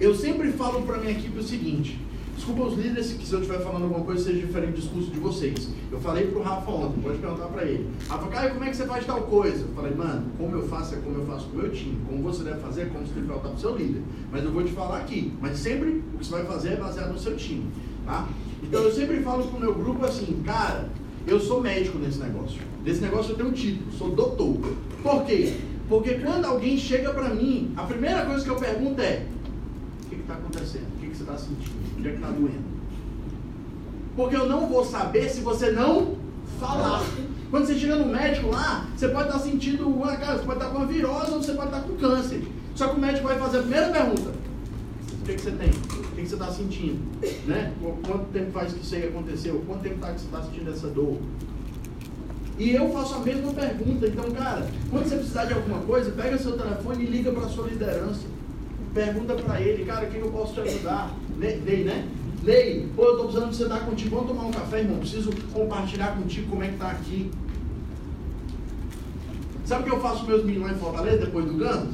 [0.00, 2.00] Eu sempre falo para minha equipe o seguinte:
[2.34, 5.68] desculpa os líderes se eu estiver falando alguma coisa seja diferente do discurso de vocês.
[5.90, 7.88] Eu falei pro Rafa ontem, pode perguntar para ele.
[8.08, 9.64] Rafa, Caio, como é que você faz tal coisa?
[9.64, 11.98] Eu falei, mano, como eu faço é como eu faço com o meu time.
[12.08, 14.02] Como você deve fazer é como você deve perguntar pro seu líder.
[14.30, 15.32] Mas eu vou te falar aqui.
[15.40, 17.66] Mas sempre o que você vai fazer é baseado no seu time.
[18.04, 18.28] Tá?
[18.62, 20.88] Então eu sempre falo pro meu grupo assim, cara,
[21.26, 22.60] eu sou médico nesse negócio.
[22.84, 24.56] Nesse negócio eu tenho um título, sou doutor.
[25.02, 25.54] Por quê?
[25.88, 29.26] Porque quando alguém chega para mim, a primeira coisa que eu pergunto é:
[30.06, 30.86] o que está acontecendo?
[30.96, 31.81] O que, que você está sentindo?
[32.02, 32.64] Onde é que está doendo?
[34.16, 36.16] Porque eu não vou saber se você não
[36.58, 37.00] falar.
[37.48, 40.70] Quando você chega no médico lá, você pode estar sentindo uma cara, você pode estar
[40.70, 42.42] com uma virose ou você pode estar com câncer.
[42.74, 44.32] Só que o médico vai fazer a primeira pergunta:
[45.12, 45.68] o que, que você tem?
[45.68, 45.72] O
[46.16, 46.98] que, que você está sentindo?
[47.46, 47.72] Né?
[47.80, 49.62] Quanto tempo faz que isso aí aconteceu?
[49.64, 51.18] Quanto tempo tá que você está sentindo essa dor?
[52.58, 54.08] E eu faço a mesma pergunta.
[54.08, 57.68] Então, cara, quando você precisar de alguma coisa, pega seu telefone e liga para sua
[57.68, 58.26] liderança.
[58.92, 61.14] Pergunta para ele, cara, o que eu posso te ajudar?
[61.42, 62.08] Ney, né?
[62.44, 64.98] Ney, pô, eu tô precisando de sentar contigo, vamos tomar um café, irmão.
[64.98, 67.30] Preciso compartilhar contigo como é que tá aqui.
[69.64, 71.86] Sabe o que eu faço com meus meninos lá em Fortaleza, depois do GAN?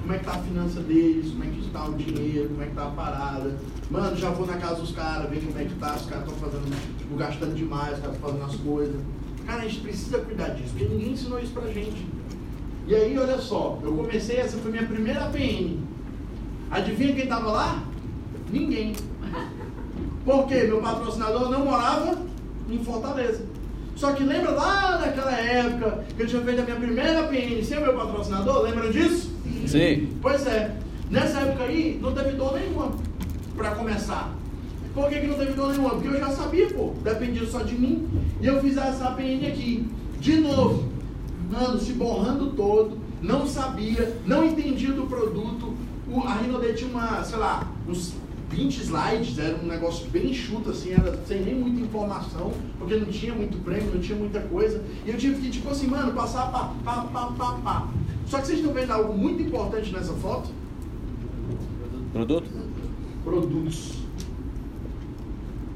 [0.00, 2.66] Como é que tá a finança deles, como é que está o dinheiro, como é
[2.66, 3.56] que tá a parada.
[3.90, 6.38] Mano, já vou na casa dos caras, ver como é que tá, os caras estão
[6.38, 9.00] fazendo, tipo, gastando demais, os caras estão fazendo as coisas.
[9.46, 12.06] Cara, a gente precisa cuidar disso, porque ninguém ensinou isso pra gente.
[12.86, 15.78] E aí, olha só, eu comecei, essa foi minha primeira APN.
[16.70, 17.93] Adivinha quem estava lá?
[18.50, 18.94] Ninguém.
[20.24, 20.64] Por quê?
[20.64, 22.18] Meu patrocinador não morava
[22.68, 23.44] em Fortaleza.
[23.96, 27.78] Só que lembra lá daquela época que eu tinha feito a minha primeira APN sem
[27.78, 28.62] o meu patrocinador?
[28.62, 29.32] Lembra disso?
[29.66, 30.08] Sim.
[30.20, 30.76] Pois é.
[31.10, 32.92] Nessa época aí, não teve dor nenhuma
[33.56, 34.34] para começar.
[34.94, 35.90] Por que, que não teve dor nenhuma?
[35.90, 36.92] Porque eu já sabia, pô.
[37.02, 38.08] Dependia só de mim.
[38.40, 39.88] E eu fiz essa APN aqui.
[40.18, 40.88] De novo.
[41.50, 42.98] Mano, se borrando todo.
[43.20, 44.16] Não sabia.
[44.26, 45.74] Não entendia do produto.
[46.10, 48.14] O, a Rinode tinha uma, sei lá, uns
[48.54, 49.38] 20 slides.
[49.38, 50.92] Era um negócio bem enxuto, assim.
[50.92, 52.52] Era sem nem muita informação.
[52.78, 54.82] Porque não tinha muito prêmio, não tinha muita coisa.
[55.04, 57.88] E eu tive que, tipo assim, mano, passar pá, pá, pá, pá, pá.
[58.26, 60.48] Só que vocês estão vendo algo muito importante nessa foto?
[62.12, 62.48] Produto?
[63.24, 63.92] Produtos.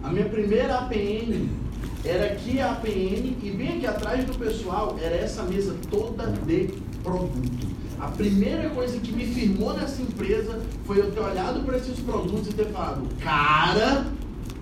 [0.03, 1.49] A minha primeira APN
[2.05, 6.73] era aqui a APN e bem aqui atrás do pessoal era essa mesa toda de
[7.03, 7.67] produto.
[8.01, 12.47] A primeira coisa que me firmou nessa empresa foi eu ter olhado para esses produtos
[12.47, 14.07] e ter falado, cara,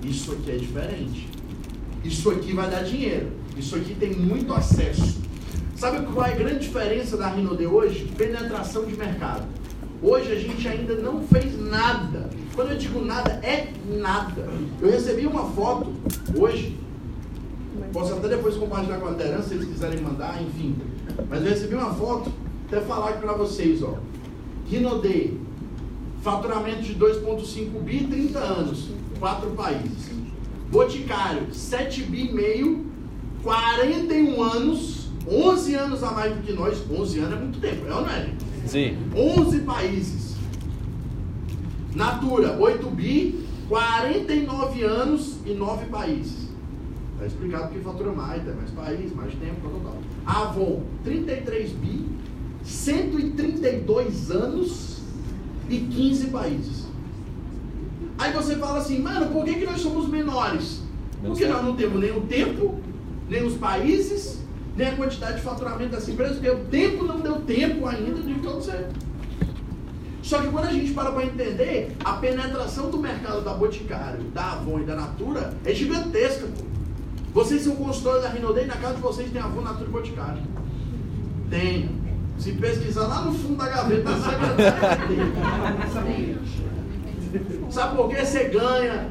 [0.03, 1.29] isso aqui é diferente.
[2.03, 3.33] Isso aqui vai dar dinheiro.
[3.57, 5.21] Isso aqui tem muito acesso.
[5.77, 8.11] Sabe qual é a grande diferença da Rinode hoje?
[8.17, 9.45] Penetração de mercado.
[10.03, 12.31] Hoje a gente ainda não fez nada.
[12.55, 14.49] Quando eu digo nada, é nada.
[14.81, 15.93] Eu recebi uma foto
[16.35, 16.79] hoje.
[17.93, 20.77] Posso até depois compartilhar com a liderança se eles quiserem mandar, enfim.
[21.29, 22.31] Mas eu recebi uma foto,
[22.67, 23.95] até falar aqui para vocês, ó.
[24.69, 25.39] Rinode,
[26.21, 28.89] faturamento de 2,5 bi, 30 anos,
[29.19, 30.11] quatro países.
[30.71, 32.87] Boticário, 7 bi e meio,
[33.43, 36.83] 41 anos, 11 anos a mais do que nós.
[36.91, 38.31] 11 anos é muito tempo, é ou não é?
[38.67, 38.99] Sim.
[39.15, 40.35] 11 países.
[41.95, 46.47] Natura, 8 bi, 49 anos e 9 países.
[47.19, 50.43] Tá explicado porque fatura mais, tem mais país, mais tempo, tal, tal, tal.
[50.43, 52.16] Avon, 33 bi,
[52.67, 54.99] 132 anos
[55.69, 56.87] e 15 países.
[58.19, 60.83] Aí você fala assim, mano, por que, que nós somos menores?
[61.23, 62.81] Porque nós não temos nem o tempo,
[63.29, 64.41] nem os países,
[64.77, 68.33] nem a quantidade de faturamento dessa empresa, porque o tempo não deu tempo ainda de
[68.33, 68.89] acontecer.
[70.23, 74.53] Só que quando a gente para para entender, a penetração do mercado da Boticário, da
[74.53, 76.47] Avon e da Natura é gigantesca.
[76.47, 76.65] Pô.
[77.43, 80.43] Vocês são consultores da Rinodei, na casa de vocês tem Avon, Natura e Boticário.
[81.49, 82.06] Tem.
[82.39, 85.09] Se pesquisar lá no fundo da gaveta, da secretária
[87.71, 89.09] Sabe por que você ganha?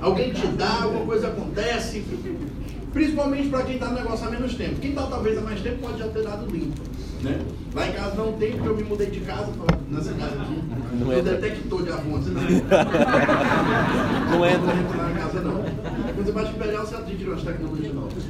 [0.00, 2.04] Alguém te dá, alguma coisa acontece.
[2.92, 4.80] Principalmente para quem está no negócio há menos tempo.
[4.80, 6.80] Quem está talvez há mais tempo pode já ter dado limpo.
[7.22, 7.40] Né?
[7.72, 10.60] Lá em casa não tem, porque eu me mudei de casa pra, nessa casa aqui.
[10.92, 11.36] Não eu entra.
[11.36, 12.18] detector de avô, não.
[12.18, 14.30] não entra.
[14.30, 15.62] Não entra na casa não.
[16.14, 18.24] Quando você bate pé você adquire umas tecnologias novas.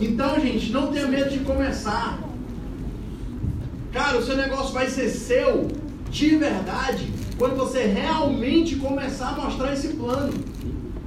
[0.00, 2.18] Então, gente, não tenha medo de começar.
[3.92, 5.68] Cara, o seu negócio vai ser seu
[6.10, 10.32] de verdade quando você realmente começar a mostrar esse plano.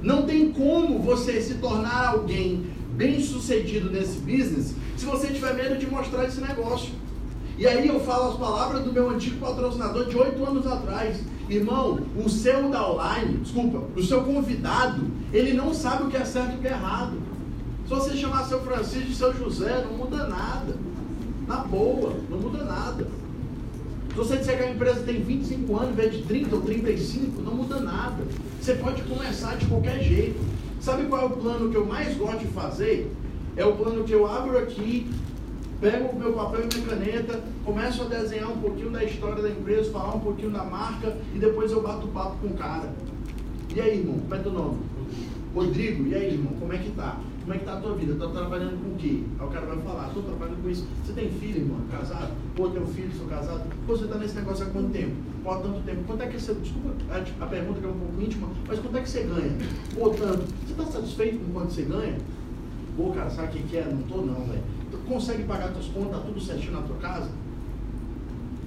[0.02, 5.78] Não tem como você se tornar alguém bem sucedido nesse business se você tiver medo
[5.78, 6.92] de mostrar esse negócio.
[7.56, 11.18] E aí eu falo as palavras do meu antigo patrocinador de oito anos atrás.
[11.48, 16.54] Irmão, o seu downline, desculpa, o seu convidado, ele não sabe o que é certo
[16.54, 17.31] e o que é errado.
[17.92, 20.74] Se você chamar seu Francisco e seu José, não muda nada.
[21.46, 23.06] Na boa, não muda nada.
[24.08, 27.42] Se você disser que a empresa tem 25 anos, em vez de 30 ou 35,
[27.42, 28.24] não muda nada.
[28.58, 30.40] Você pode começar de qualquer jeito.
[30.80, 33.14] Sabe qual é o plano que eu mais gosto de fazer?
[33.58, 35.10] É o plano que eu abro aqui,
[35.78, 39.50] pego o meu papel e minha caneta, começo a desenhar um pouquinho da história da
[39.50, 42.90] empresa, falar um pouquinho da marca e depois eu bato papo com o cara.
[43.76, 44.78] E aí, irmão, como é teu nome?
[45.54, 47.20] Rodrigo, e aí, irmão, como é que tá?
[47.42, 48.14] Como é que tá a tua vida?
[48.14, 49.24] Tá trabalhando com o quê?
[49.38, 50.86] Aí o cara vai falar, estou trabalhando com isso.
[51.04, 51.80] Você tem filho, irmão?
[51.90, 52.32] Casado?
[52.54, 53.62] Pô, tenho filho, sou casado.
[53.84, 55.16] Pô, você tá nesse negócio há quanto tempo?
[55.44, 56.04] Há tanto tempo.
[56.06, 56.54] Quanto é que você.
[56.54, 59.52] Desculpa a, a pergunta que é um pouco íntima, mas quanto é que você ganha?
[59.94, 60.44] Pô, tanto.
[60.66, 62.16] Você tá satisfeito com quanto você ganha?
[62.96, 63.84] Pô, cara, sabe o que, é?
[63.84, 64.62] Não tô não, velho.
[65.08, 67.28] Consegue pagar tuas contas, tá tudo certinho na tua casa?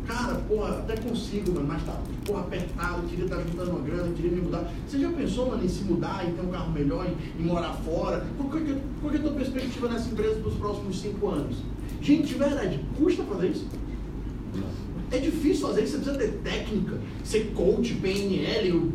[0.07, 4.13] Cara, porra, até consigo, mano, mas tá porra, apertado, queria estar tá juntando uma grana,
[4.13, 4.71] queria me mudar.
[4.87, 7.73] Você já pensou, mano, em se mudar e ter um carro melhor, em, em morar
[7.73, 8.25] fora?
[8.37, 8.61] Qual, qual,
[9.01, 11.57] qual é a tua perspectiva nessa empresa para os próximos cinco anos?
[12.01, 13.67] Gente, de verdade, custa fazer isso?
[15.11, 18.93] É difícil fazer isso, você precisa ter técnica, ser coach, PNL, o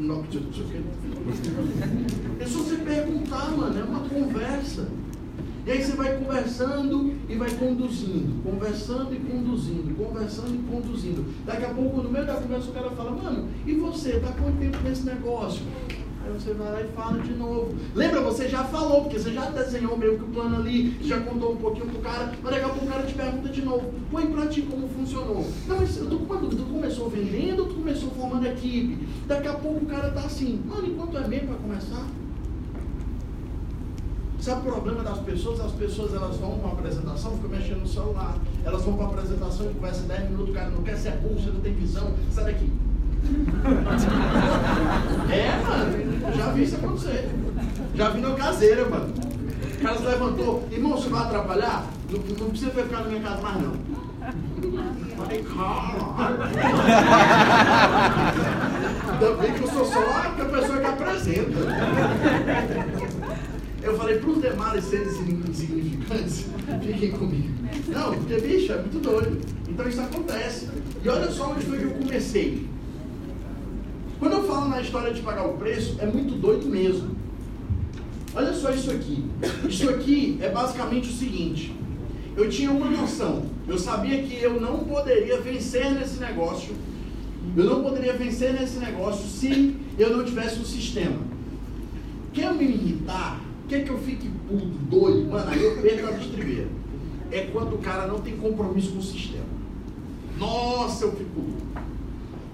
[0.00, 0.82] não sei o que.
[2.40, 4.86] É só você perguntar, mano, é uma conversa.
[5.66, 11.24] E aí você vai conversando e vai conduzindo, conversando e conduzindo, conversando e conduzindo.
[11.44, 14.58] Daqui a pouco, no meio da conversa, o cara fala, mano, e você, está quanto
[14.58, 15.62] tempo nesse negócio?
[16.24, 17.74] Aí você vai lá e fala de novo.
[17.96, 21.54] Lembra, você já falou, porque você já desenhou meio que o plano ali, já contou
[21.54, 23.92] um pouquinho pro cara, mas daqui a pouco o cara te pergunta de novo.
[24.08, 25.44] Põe pra ti como funcionou.
[25.66, 29.04] Não, mas tu, quando tu começou vendendo ou tu começou formando equipe?
[29.26, 32.06] Daqui a pouco o cara tá assim, mano, enquanto é meio para começar?
[34.46, 35.58] Sabe o problema das pessoas?
[35.58, 38.36] As pessoas elas vão para uma apresentação, ficam mexendo no celular.
[38.64, 41.34] Elas vão para a apresentação e conversa 10 minutos, o cara não quer ser burro,
[41.34, 42.14] você não tem visão.
[42.30, 42.70] Sai daqui.
[45.32, 46.36] é, mano.
[46.36, 47.28] Já vi isso acontecer.
[47.96, 49.08] Já vi na caseira, mano.
[49.08, 50.68] O cara se levantou.
[50.70, 51.84] Irmão, você vai atrapalhar?
[52.08, 53.72] Não, não precisa ficar na minha casa mais, não.
[55.16, 55.44] Falei.
[59.10, 61.58] Ainda bem que eu sou só a pessoa que apresenta.
[63.86, 66.46] Eu falei para os demais seres insignificantes,
[66.82, 67.54] fiquem comigo.
[67.86, 69.40] Não, porque, bicho, é muito doido.
[69.68, 70.68] Então isso acontece.
[71.04, 72.66] E olha só onde foi que eu comecei.
[74.18, 77.14] Quando eu falo na história de pagar o preço, é muito doido mesmo.
[78.34, 79.24] Olha só isso aqui.
[79.68, 81.72] Isso aqui é basicamente o seguinte.
[82.36, 83.44] Eu tinha uma noção.
[83.68, 86.74] Eu sabia que eu não poderia vencer nesse negócio.
[87.56, 91.20] Eu não poderia vencer nesse negócio se eu não tivesse um sistema.
[92.32, 93.45] Quer me irritar?
[93.68, 95.30] Quer que eu fique puto, doido?
[95.30, 96.68] Mano, aí eu perco a distribuir.
[97.32, 99.44] É quando o cara não tem compromisso com o sistema.
[100.38, 101.66] Nossa, eu fico puto.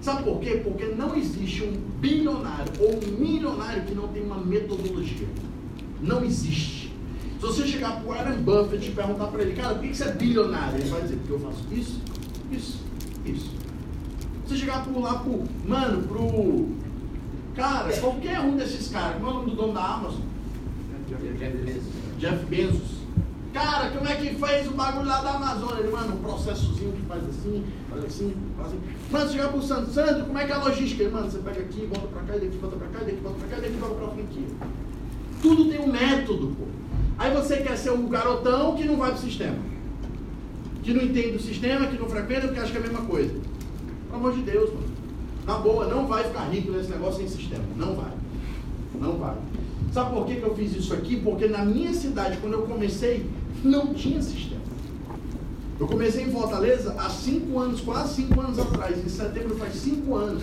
[0.01, 0.61] Sabe por quê?
[0.63, 5.27] Porque não existe um bilionário ou um milionário que não tem uma metodologia.
[6.01, 6.91] Não existe.
[7.39, 10.03] Se você chegar para o Warren Buffett e perguntar para ele, cara, por que você
[10.05, 10.79] é bilionário?
[10.79, 12.01] Ele vai dizer, porque eu faço isso,
[12.51, 12.79] isso,
[13.25, 13.51] isso.
[14.45, 16.67] Se você chegar por lá pro, mano, pro.
[17.55, 20.32] Cara, qualquer um desses caras, como é o nome do dono da Amazon?
[22.17, 23.03] Jeff Bezos.
[23.53, 25.81] Cara, como é que fez o bagulho lá da Amazônia?
[25.81, 28.79] Ele, mano, um processozinho que faz assim, faz assim, faz assim.
[29.11, 31.03] Mano, você chega pro Santo, Santo, como é que é a logística?
[31.03, 33.19] Ele, mano, você pega aqui, volta pra cá, e daqui volta pra cá, e daqui
[33.21, 34.47] volta pra cá, e daqui volta pra franquia.
[35.41, 36.65] Tudo tem um método, pô.
[37.19, 39.57] Aí você quer ser um garotão que não vai pro sistema.
[40.81, 43.33] Que não entende o sistema, que não frequenta, porque acha que é a mesma coisa.
[44.07, 44.87] Pelo amor de Deus, mano.
[45.45, 47.63] Na boa, não vai ficar rico nesse negócio sem sistema.
[47.77, 48.11] Não vai.
[48.99, 49.35] Não vai.
[49.93, 51.17] Sabe por que, que eu fiz isso aqui?
[51.17, 53.27] Porque na minha cidade, quando eu comecei,
[53.63, 54.63] não tinha sistema.
[55.79, 58.97] Eu comecei em Fortaleza há cinco anos, quase cinco anos atrás.
[58.97, 60.41] Em setembro faz cinco anos.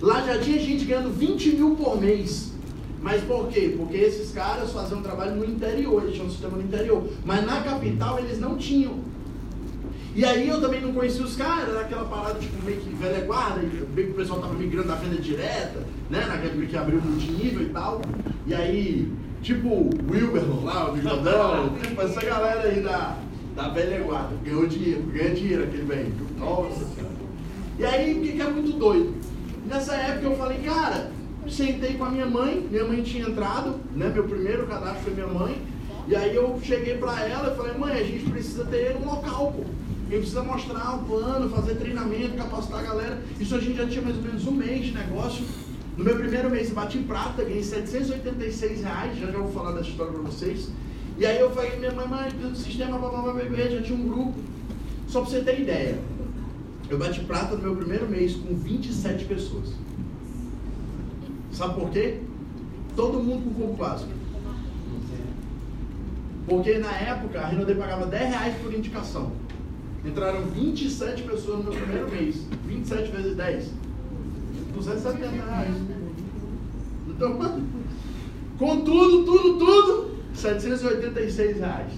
[0.00, 2.52] Lá já tinha gente ganhando 20 mil por mês.
[3.02, 3.74] Mas por quê?
[3.76, 7.02] Porque esses caras faziam trabalho no interior, eles tinham um sistema no interior.
[7.24, 9.00] Mas na capital eles não tinham.
[10.16, 13.22] E aí eu também não conhecia os caras, era aquela parada tipo meio que velha
[13.26, 16.24] guarda, meio que o pessoal tava migrando da venda direta, né?
[16.26, 18.00] Naquele que abriu multinível e tal.
[18.46, 19.12] E aí,
[19.42, 23.18] tipo o Wilber lá, o Bigodão, tipo essa galera aí da,
[23.54, 26.14] da velha guarda, ganhou dinheiro, ganha dinheiro aquele velho.
[26.38, 26.86] Nossa
[27.78, 29.14] E aí, o que, que é muito doido?
[29.66, 31.10] Nessa época eu falei, cara,
[31.46, 34.10] sentei com a minha mãe, minha mãe tinha entrado, né?
[34.14, 35.60] Meu primeiro cadastro foi minha mãe.
[36.08, 39.52] E aí eu cheguei pra ela e falei, mãe, a gente precisa ter um local,
[39.54, 39.75] pô.
[40.08, 43.22] Gente precisa mostrar o plano, fazer treinamento, capacitar a galera.
[43.40, 45.44] Isso a gente já tinha mais ou menos um mês de negócio.
[45.96, 49.88] No meu primeiro mês eu bati prata, ganhei 786 reais, já já vou falar dessa
[49.88, 50.70] história para vocês.
[51.18, 53.32] E aí eu falei, minha mãe, mãe, do sistema, blá, blá,
[53.68, 54.34] já tinha um grupo.
[55.08, 55.98] Só para você ter ideia,
[56.88, 59.70] eu bati prata no meu primeiro mês com 27 pessoas.
[61.50, 62.20] Sabe por quê?
[62.94, 64.10] Todo mundo com corpo básico.
[66.46, 69.32] Porque na época a Renaudet pagava 10 reais por indicação.
[70.06, 72.36] Entraram 27 pessoas no meu primeiro mês.
[72.66, 73.70] 27 vezes 10.
[74.74, 75.74] 270 reais.
[77.08, 77.38] Então,
[78.58, 81.92] com tudo, tudo, tudo, 786 reais.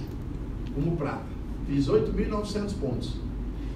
[0.75, 1.27] Como prata.
[1.67, 3.17] Fiz 8.900 pontos.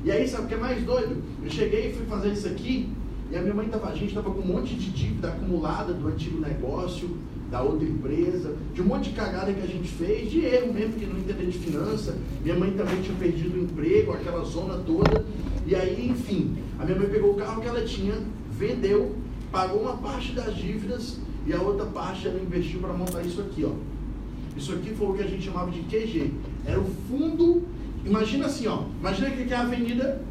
[0.05, 1.23] E aí, sabe o que é mais doido?
[1.45, 2.89] Eu cheguei e fui fazer isso aqui,
[3.33, 6.07] e a minha mãe tava, a gente estava com um monte de dívida acumulada do
[6.07, 7.17] antigo negócio,
[7.51, 10.93] da outra empresa, de um monte de cagada que a gente fez, de erro mesmo,
[10.95, 12.15] que não entender de finança.
[12.43, 15.25] Minha mãe também tinha perdido o emprego, aquela zona toda.
[15.67, 18.15] E aí, enfim, a minha mãe pegou o carro que ela tinha,
[18.51, 19.17] vendeu,
[19.51, 23.65] pagou uma parte das dívidas e a outra parte ela investiu para montar isso aqui,
[23.65, 23.73] ó.
[24.57, 26.33] Isso aqui foi o que a gente chamava de QG.
[26.67, 27.63] Era o fundo.
[28.05, 28.83] Imagina assim, ó.
[29.01, 30.23] Imagina que é a avenida.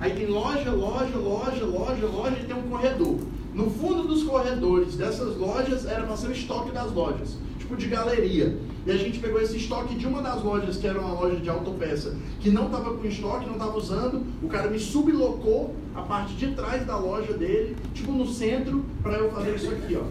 [0.00, 3.18] Aí tem loja, loja, loja, loja, loja e tem um corredor.
[3.54, 7.88] No fundo dos corredores dessas lojas era para ser o estoque das lojas, tipo de
[7.88, 8.56] galeria.
[8.86, 11.50] E a gente pegou esse estoque de uma das lojas, que era uma loja de
[11.50, 14.24] autopeça, que não estava com estoque, não estava usando.
[14.42, 19.18] O cara me sublocou a parte de trás da loja dele, tipo no centro, para
[19.18, 20.04] eu fazer isso aqui, ó.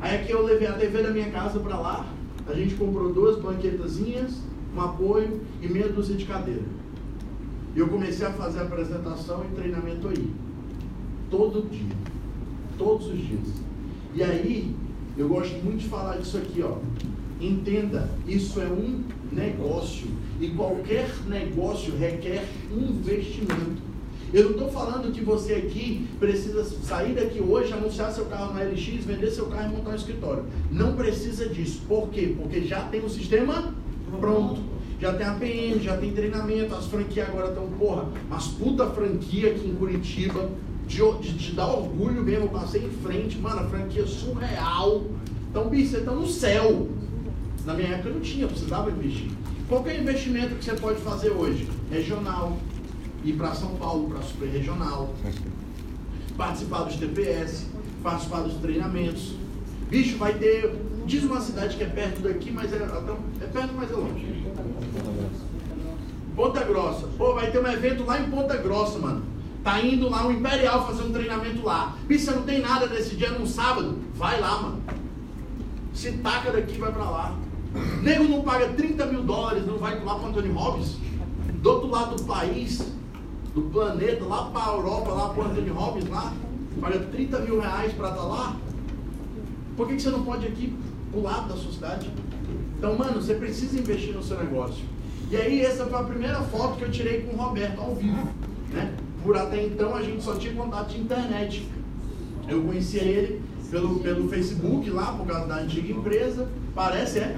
[0.00, 2.06] Aí aqui eu levei a TV da minha casa para lá.
[2.46, 4.34] A gente comprou duas banquetazinhas,
[4.76, 6.62] um apoio e meia dúzia de cadeira.
[7.74, 10.30] E eu comecei a fazer apresentação e treinamento aí.
[11.30, 12.02] Todo dia
[12.82, 13.62] todos os dias.
[14.14, 14.74] E aí,
[15.16, 16.76] eu gosto muito de falar disso aqui, ó.
[17.40, 20.06] Entenda, isso é um negócio.
[20.40, 23.92] E qualquer negócio requer investimento.
[24.32, 28.62] Eu não estou falando que você aqui precisa sair daqui hoje, anunciar seu carro na
[28.62, 30.44] LX, vender seu carro e montar um escritório.
[30.70, 31.82] Não precisa disso.
[31.86, 32.34] Por quê?
[32.36, 33.74] Porque já tem o um sistema
[34.20, 34.71] pronto.
[35.02, 39.50] Já tem a PM, já tem treinamento, as franquias agora estão, porra, mas puta franquia
[39.50, 40.48] aqui em Curitiba,
[40.86, 45.02] de, de, de dar orgulho mesmo, eu passei em frente, mano, a franquia surreal.
[45.50, 46.88] Então, bicho, você tá no céu.
[47.66, 49.28] Na minha época não tinha, precisava investir.
[49.68, 51.68] Qual é o investimento que você pode fazer hoje?
[51.90, 52.56] Regional.
[53.24, 55.12] Ir para São Paulo, para super regional.
[56.36, 57.66] Participar dos TPS,
[58.04, 59.34] participar dos treinamentos.
[59.90, 60.72] Bicho, vai ter.
[61.06, 64.41] Diz uma cidade que é perto daqui, mas é, é perto, mas é longe.
[66.34, 67.06] Ponta Grossa.
[67.18, 69.22] Pô, vai ter um evento lá em Ponta Grossa, mano.
[69.62, 71.96] Tá indo lá o Imperial fazer um treinamento lá.
[72.08, 73.98] Você não tem nada nesse dia num sábado?
[74.14, 74.82] Vai lá, mano.
[75.92, 77.36] Se taca daqui vai pra lá.
[78.02, 80.96] Nego não paga 30 mil dólares, não vai lá para Anthony Robbins.
[81.62, 82.92] Do outro lado do país,
[83.54, 86.32] do planeta, lá para a Europa, lá para Anthony Robbins, lá.
[86.80, 88.56] Paga 30 mil reais para estar tá lá.
[89.76, 90.76] Por que, que você não pode aqui
[91.10, 92.10] pro lado da sua cidade?
[92.76, 94.91] Então, mano, você precisa investir no seu negócio.
[95.32, 98.28] E aí, essa foi a primeira foto que eu tirei com o Roberto ao vivo.
[98.70, 98.92] Né?
[99.22, 101.66] por até então a gente só tinha contato de internet.
[102.48, 106.48] Eu conhecia ele pelo, pelo Facebook lá, por causa da antiga empresa.
[106.74, 107.36] Parece, é?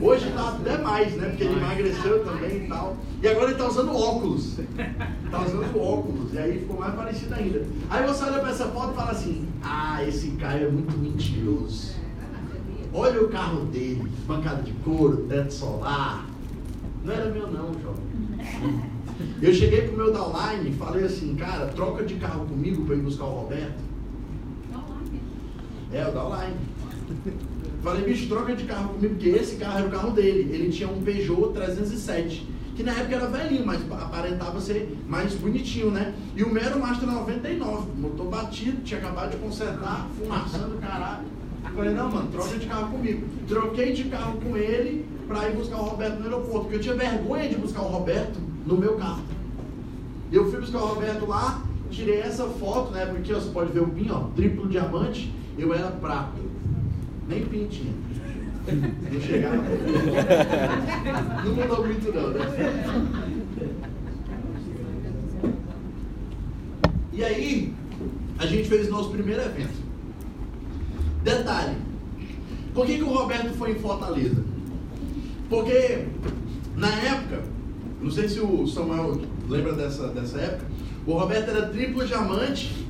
[0.00, 1.28] Hoje está até mais, né?
[1.28, 2.96] Porque ele emagreceu também e tal.
[3.22, 4.58] E agora ele está usando óculos.
[5.24, 6.32] Está usando óculos.
[6.32, 7.66] E aí ficou mais parecido ainda.
[7.88, 11.94] Aí você olha para essa foto e fala assim: Ah, esse cara é muito mentiroso.
[12.92, 16.26] Olha o carro dele, bancada de couro, teto solar,
[17.04, 18.04] Não era meu não, jovem.
[19.42, 23.00] Eu cheguei pro meu downline e falei assim, cara, troca de carro comigo para ir
[23.00, 23.78] buscar o Roberto.
[25.92, 26.56] É, o downline.
[27.82, 30.50] Falei, bicho, troca de carro comigo, porque esse carro era o carro dele.
[30.52, 35.90] Ele tinha um Peugeot 307, que na época era velhinho, mas aparentava ser mais bonitinho,
[35.90, 36.14] né?
[36.34, 41.26] E o meu era o Master 99, motor batido, tinha acabado de consertar, fumaçando, caralho.
[41.74, 43.26] Falei, não, mano, troca de carro comigo.
[43.46, 46.94] Troquei de carro com ele para ir buscar o Roberto no aeroporto, porque eu tinha
[46.94, 49.22] vergonha de buscar o Roberto no meu carro.
[50.30, 53.06] Eu fui buscar o Roberto lá, tirei essa foto, né?
[53.06, 56.32] Porque ó, você pode ver o pin, ó, triplo diamante, eu era prata.
[57.28, 57.92] Nem pin tinha.
[59.12, 59.56] Não chegava.
[61.44, 62.40] Não mudou muito não, né?
[67.12, 67.72] E aí,
[68.38, 69.84] a gente fez nosso primeiro evento.
[71.22, 71.76] Detalhe,
[72.74, 74.42] por que, que o Roberto foi em Fortaleza?
[75.48, 76.06] Porque
[76.76, 77.42] na época,
[78.00, 80.66] não sei se o Samuel lembra dessa, dessa época,
[81.06, 82.84] o Roberto era triplo diamante.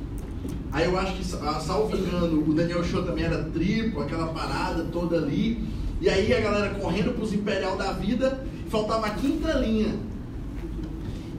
[0.71, 5.17] Aí eu acho que, salvo engano, o Daniel Show também era triplo, aquela parada toda
[5.17, 5.63] ali.
[6.01, 9.95] E aí a galera correndo para os Imperial da Vida, faltava a quinta linha.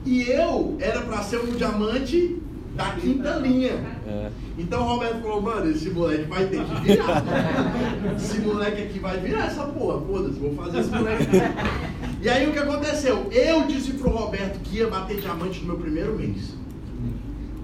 [0.05, 2.41] E eu era para ser um diamante
[2.77, 3.71] da quinta linha.
[4.07, 4.29] É.
[4.57, 7.23] Então o Roberto falou, mano, esse moleque vai ter que virar.
[8.15, 9.99] esse moleque aqui vai virar essa porra.
[10.01, 11.25] Foda-se, vou fazer esse moleque.
[12.21, 13.27] e aí o que aconteceu?
[13.31, 16.55] Eu disse pro Roberto que ia bater diamante no meu primeiro mês.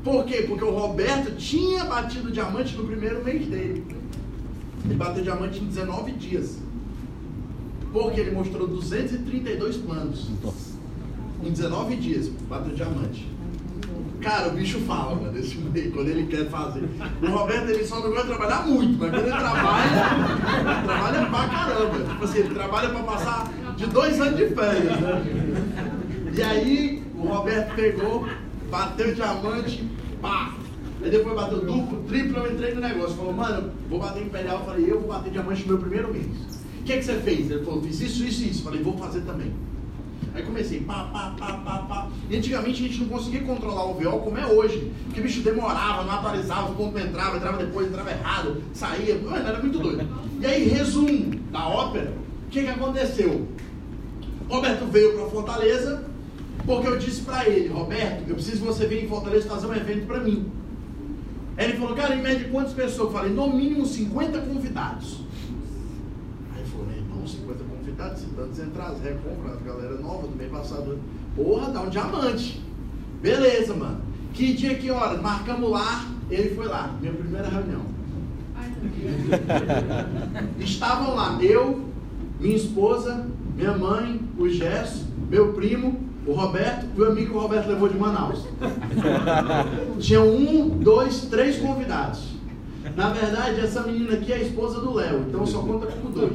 [0.03, 0.43] Por quê?
[0.47, 3.85] Porque o Roberto tinha batido diamante no primeiro mês dele.
[4.83, 6.57] Ele bateu diamante em 19 dias.
[7.93, 10.27] Porque ele mostrou 232 planos.
[11.41, 13.32] Em 19 dias, bateu diamante.
[14.23, 15.57] Cara, o bicho fala, mano, esse
[15.93, 16.87] quando ele quer fazer.
[17.21, 21.47] O Roberto, ele só não gosta de trabalhar muito, mas quando ele trabalha, trabalha pra
[21.49, 22.09] caramba.
[22.09, 25.23] Tipo assim, ele trabalha pra passar de dois anos de férias, né?
[26.35, 28.27] E aí, o Roberto pegou,
[28.71, 29.89] bateu diamante,
[30.21, 30.53] pá!
[31.03, 33.17] Aí depois bateu duplo, triplo, eu entrei no negócio.
[33.17, 34.59] Falou, mano, vou bater imperial.
[34.59, 36.25] Eu falei, eu vou bater diamante no meu primeiro mês.
[36.79, 37.51] O que, que você fez?
[37.51, 38.63] Ele falou, fiz isso, isso e isso.
[38.63, 39.53] Falei, vou fazer também.
[40.35, 42.07] Aí comecei, pá, pá, pá, pá, pá.
[42.27, 44.91] E antigamente a gente não conseguia controlar o VO como é hoje.
[45.05, 49.15] Porque o bicho demorava, não atualizava, o ponto entrava, entrava depois, entrava errado, saía.
[49.19, 50.07] Mano, era muito doido.
[50.39, 52.11] E aí, resumo da ópera,
[52.47, 53.47] o que, que aconteceu?
[54.49, 56.03] Roberto veio para Fortaleza,
[56.65, 59.75] porque eu disse para ele, Roberto, eu preciso que você venha em Fortaleza fazer um
[59.75, 60.51] evento para mim.
[61.57, 63.09] Aí ele falou, cara, em média quantas pessoas?
[63.09, 65.19] Eu falei, no mínimo 50 convidados.
[66.55, 70.35] Aí ele falou, meu irmão, 50 convidados cidade, cidades centrais, recompra, a galera nova do
[70.35, 70.97] mês passado.
[71.35, 72.61] Porra, dá um diamante.
[73.21, 74.01] Beleza, mano.
[74.33, 75.21] Que dia, que hora?
[75.21, 77.81] Marcamos lá, ele foi lá, minha primeira reunião.
[80.59, 81.81] Estavam lá eu,
[82.39, 87.39] minha esposa, minha mãe, o Gesso, meu primo, o Roberto e o amigo que o
[87.39, 88.45] Roberto levou de Manaus.
[89.99, 92.32] Tinha um, dois, três convidados.
[92.95, 96.31] Na verdade, essa menina aqui é a esposa do Léo, então só conta como dois.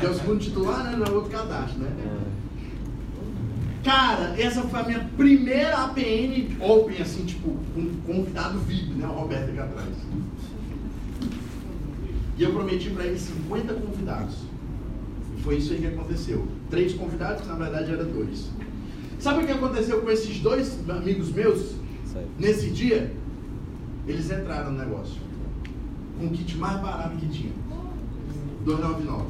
[0.00, 0.96] Que é o segundo titular, né?
[0.96, 1.90] Não é outro cadastro, né?
[3.84, 9.06] Cara, essa foi a minha primeira APN Open, assim, tipo, com convidado VIP, né?
[9.06, 9.88] O Roberto aqui atrás.
[12.36, 14.34] E eu prometi para ele 50 convidados.
[15.36, 16.46] E foi isso aí que aconteceu.
[16.68, 18.50] Três convidados, que na verdade eram dois.
[19.20, 21.74] Sabe o que aconteceu com esses dois amigos meus?
[22.38, 23.12] Nesse dia?
[24.06, 25.27] Eles entraram no negócio.
[26.18, 27.52] Com o kit mais barato que tinha.
[28.64, 29.24] 299.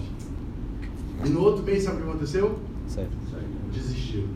[1.25, 2.59] E no outro mês, sabe o que aconteceu?
[2.87, 3.11] Certo.
[3.73, 4.29] Desistiram.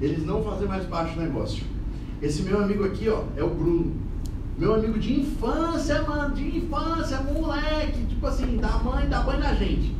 [0.00, 1.64] Eles não fazem mais parte do negócio.
[2.22, 3.94] Esse meu amigo aqui, ó, é o Bruno.
[4.58, 9.54] Meu amigo de infância, mano, de infância, moleque, tipo assim, da mãe, da mãe da
[9.54, 9.94] gente.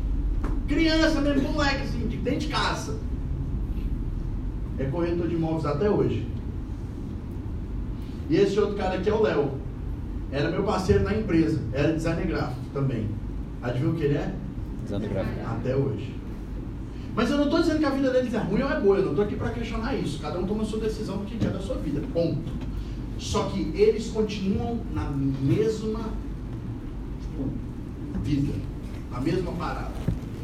[0.66, 2.98] Criança mesmo, moleque, assim, de dentro de casa.
[4.78, 6.26] É corretor de imóveis até hoje.
[8.28, 9.65] E esse outro cara aqui é o Léo.
[10.30, 11.60] Era meu parceiro na empresa.
[11.72, 13.08] Era designer gráfico também.
[13.62, 14.34] Adivinha o que ele é?
[14.82, 15.40] Designer gráfico.
[15.46, 16.14] Até hoje.
[17.14, 18.96] Mas eu não estou dizendo que a vida deles é ruim ou é boa.
[18.96, 20.20] Eu não estou aqui para questionar isso.
[20.20, 22.02] Cada um toma a sua decisão porque quer da sua vida.
[22.12, 22.52] Ponto.
[23.18, 26.00] Só que eles continuam na mesma
[28.22, 28.52] vida.
[29.10, 29.92] Na mesma parada.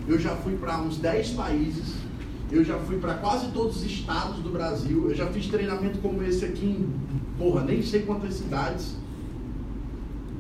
[0.08, 2.02] Eu já fui para uns 10 países
[2.52, 5.08] eu já fui para quase todos os estados do Brasil.
[5.08, 6.86] Eu já fiz treinamento como esse aqui em,
[7.38, 8.94] porra, nem sei quantas cidades.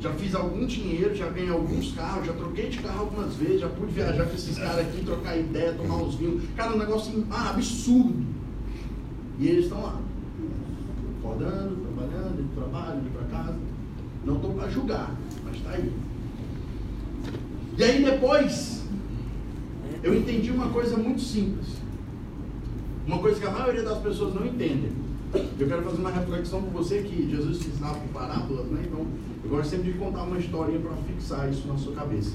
[0.02, 3.68] Já fiz algum dinheiro, já ganhei alguns carros, já troquei de carro algumas vezes, já
[3.68, 6.42] pude viajar com esses caras aqui, trocar ideia, tomar uns vinhos.
[6.56, 8.26] Cara, um negócio ah, absurdo.
[9.38, 10.00] E eles estão lá,
[11.20, 13.54] acordando, trabalhando, indo para trabalho, indo para casa.
[14.24, 15.14] Não estou para julgar,
[15.44, 15.92] mas está aí.
[17.78, 18.82] E aí depois,
[20.02, 21.76] eu entendi uma coisa muito simples.
[23.06, 24.90] Uma coisa que a maioria das pessoas não entendem.
[25.58, 28.82] Eu quero fazer uma reflexão com você que Jesus ensinava por parábolas, né?
[28.84, 29.06] Então,
[29.52, 32.32] gosto sempre de contar uma historinha para fixar isso na sua cabeça.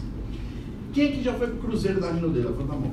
[0.94, 2.46] Quem aqui já foi pro cruzeiro da Rino dele?
[2.46, 2.92] Levanta a mão.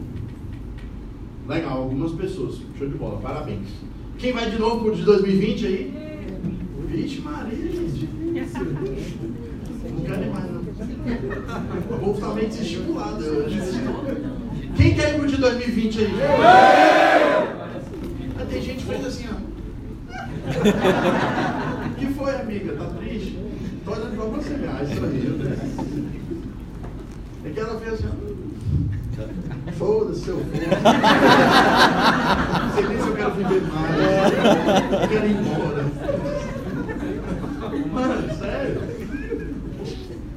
[1.47, 2.59] Legal, algumas pessoas.
[2.79, 3.69] Show de bola, parabéns.
[4.19, 5.93] Quem vai de novo pro de 2020 aí?
[6.89, 8.09] Vixe Maria, gente.
[9.93, 10.63] Não quero mais não.
[11.97, 13.59] O povo tá meio desestimulado hoje.
[14.75, 16.11] Quem quer ir pro de 2020 aí?
[18.41, 19.35] Ah, tem gente que fez assim, ó.
[21.91, 22.73] O que foi, amiga?
[22.73, 23.54] Tá triste?
[23.85, 25.21] Tô olhando pra você, ah, isso aí.
[27.45, 28.13] É que ela fez assim, ó.
[29.73, 30.37] Foda-se, seu.
[30.37, 30.45] Não
[32.75, 34.01] sei nem se eu quero viver mais.
[35.03, 35.85] Eu quero ir embora.
[37.93, 38.81] Mano, sério.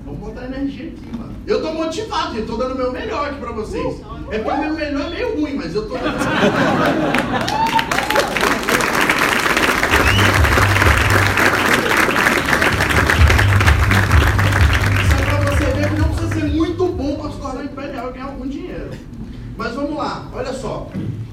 [0.06, 1.34] Vamos botar energia aqui, mano.
[1.46, 2.48] Eu tô motivado, gente.
[2.48, 4.02] Tô dando o meu melhor aqui pra vocês.
[4.30, 6.18] É porque o meu melhor é meio ruim, mas eu tô dando.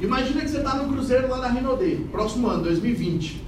[0.05, 3.43] Imagina que você está no cruzeiro lá da Rinodê, próximo ano, 2020.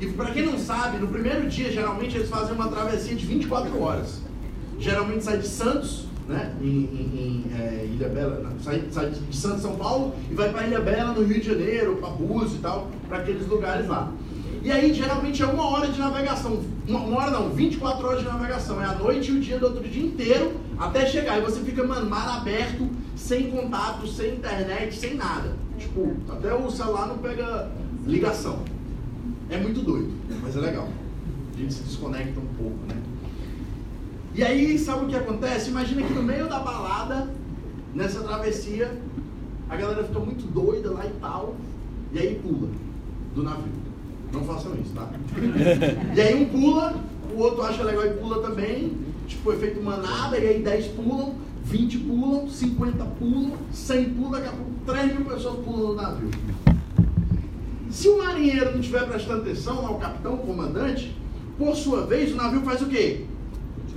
[0.00, 3.82] E para quem não sabe, no primeiro dia, geralmente eles fazem uma travessia de 24
[3.82, 4.20] horas.
[4.78, 9.36] Geralmente sai de Santos, né, em, em- em, é, Ilha Bela, não, sai, sai de
[9.36, 12.58] Santos, São Paulo, e vai para Ilha Bela, no Rio de Janeiro, para Búzios e
[12.58, 14.12] tal, para aqueles lugares lá.
[14.62, 16.60] E aí, geralmente, é uma hora de navegação.
[16.86, 18.80] Uma, uma hora não, 24 horas de navegação.
[18.82, 21.38] É a noite e o dia do outro dia inteiro até chegar.
[21.38, 22.88] E você fica, mano, mar aberto,
[23.18, 25.54] sem contato, sem internet, sem nada.
[25.76, 27.70] Tipo, até o celular não pega
[28.06, 28.60] ligação.
[29.50, 30.88] É muito doido, mas é legal.
[31.54, 32.96] A gente se desconecta um pouco, né?
[34.34, 35.70] E aí, sabe o que acontece?
[35.70, 37.28] Imagina que no meio da balada,
[37.92, 38.96] nessa travessia,
[39.68, 41.56] a galera fica muito doida lá e tal,
[42.12, 42.68] e aí pula
[43.34, 43.72] do navio.
[44.32, 45.10] Não façam isso, tá?
[46.14, 46.94] E aí um pula,
[47.34, 48.96] o outro acha legal e pula também,
[49.26, 51.34] tipo, efeito manada, e aí 10 pulam,
[51.68, 56.30] 20 pulam, 50 pulam, 100 pulam, daqui a pouco 3 mil pessoas pulam no navio.
[57.90, 61.14] Se o marinheiro não estiver prestando atenção, lá o capitão, o comandante,
[61.58, 63.26] por sua vez, o navio faz o quê?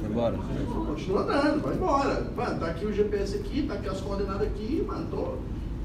[0.01, 0.37] Vai embora.
[0.85, 2.31] Continua andando, vai embora.
[2.35, 5.35] Mano, tá aqui o GPS aqui, tá aqui as coordenadas aqui, mano, tô,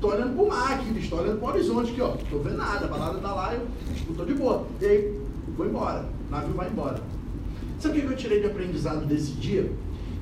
[0.01, 2.17] tô olhando pro mar aqui, bicho, tô olhando pro horizonte aqui, ó.
[2.29, 3.65] Tô vendo nada, a balada tá lá, eu
[3.95, 4.67] tipo, tô de boa.
[4.81, 5.21] E aí,
[5.57, 6.05] vou embora.
[6.29, 7.01] O navio vai embora.
[7.79, 9.71] Sabe o que eu tirei de aprendizado desse dia?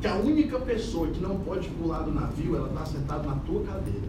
[0.05, 3.63] Que a única pessoa que não pode pular do navio, ela tá sentada na tua
[3.63, 4.07] cadeira.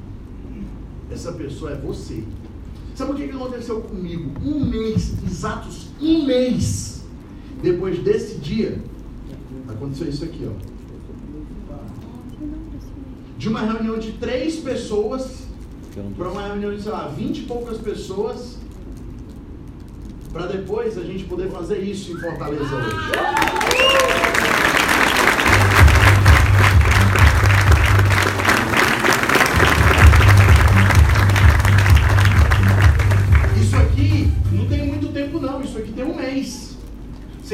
[1.10, 2.22] Essa pessoa é você.
[2.94, 4.30] Sabe o que aconteceu comigo?
[4.44, 7.02] Um mês, exatos um mês
[7.64, 8.78] depois desse dia,
[9.70, 10.52] aconteceu isso aqui, ó.
[13.38, 15.48] De uma reunião de três pessoas
[16.18, 18.58] para uma reunião de, sei lá, vinte e poucas pessoas,
[20.34, 24.35] para depois a gente poder fazer isso em Fortaleza hoje.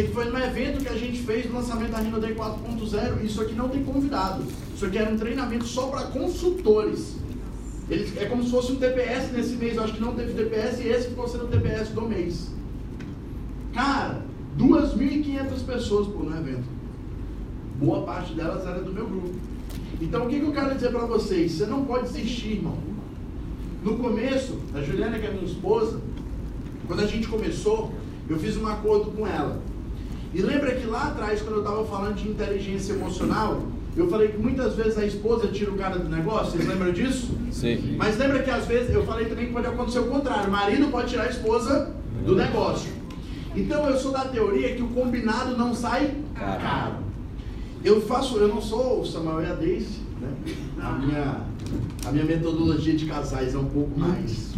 [0.01, 3.23] Isso aqui foi num evento que a gente fez no lançamento da Rino Day 4.0.
[3.23, 4.43] Isso aqui não tem convidado.
[4.75, 7.17] Isso aqui era um treinamento só para consultores.
[7.87, 9.75] Eles, é como se fosse um TPS nesse mês.
[9.75, 12.49] Eu acho que não teve TPS e esse ficou sendo o TPS do mês.
[13.73, 14.23] Cara,
[14.57, 16.67] 2.500 pessoas por no evento.
[17.79, 19.35] Boa parte delas era do meu grupo.
[20.01, 21.51] Então o que, que eu quero dizer para vocês?
[21.51, 22.77] Você não pode desistir, irmão.
[23.83, 26.01] No começo, a Juliana, que é minha esposa,
[26.87, 27.91] quando a gente começou,
[28.27, 29.61] eu fiz um acordo com ela.
[30.33, 33.61] E lembra que lá atrás, quando eu estava falando de inteligência emocional,
[33.95, 37.37] eu falei que muitas vezes a esposa tira o cara do negócio, vocês lembram disso?
[37.51, 37.95] Sim.
[37.97, 40.87] Mas lembra que às vezes, eu falei também que pode acontecer o contrário, o marido
[40.87, 41.93] pode tirar a esposa
[42.25, 42.89] do negócio.
[43.53, 46.95] Então eu sou da teoria que o combinado não sai caro.
[47.83, 50.29] Eu faço, eu não sou o Samuel e a Daisy, né?
[50.79, 51.41] A minha,
[52.05, 54.53] a minha metodologia de casais é um pouco mais,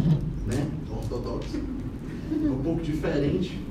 [0.46, 0.68] né?
[0.88, 1.58] Ortodoxa,
[2.30, 3.63] é um pouco diferente.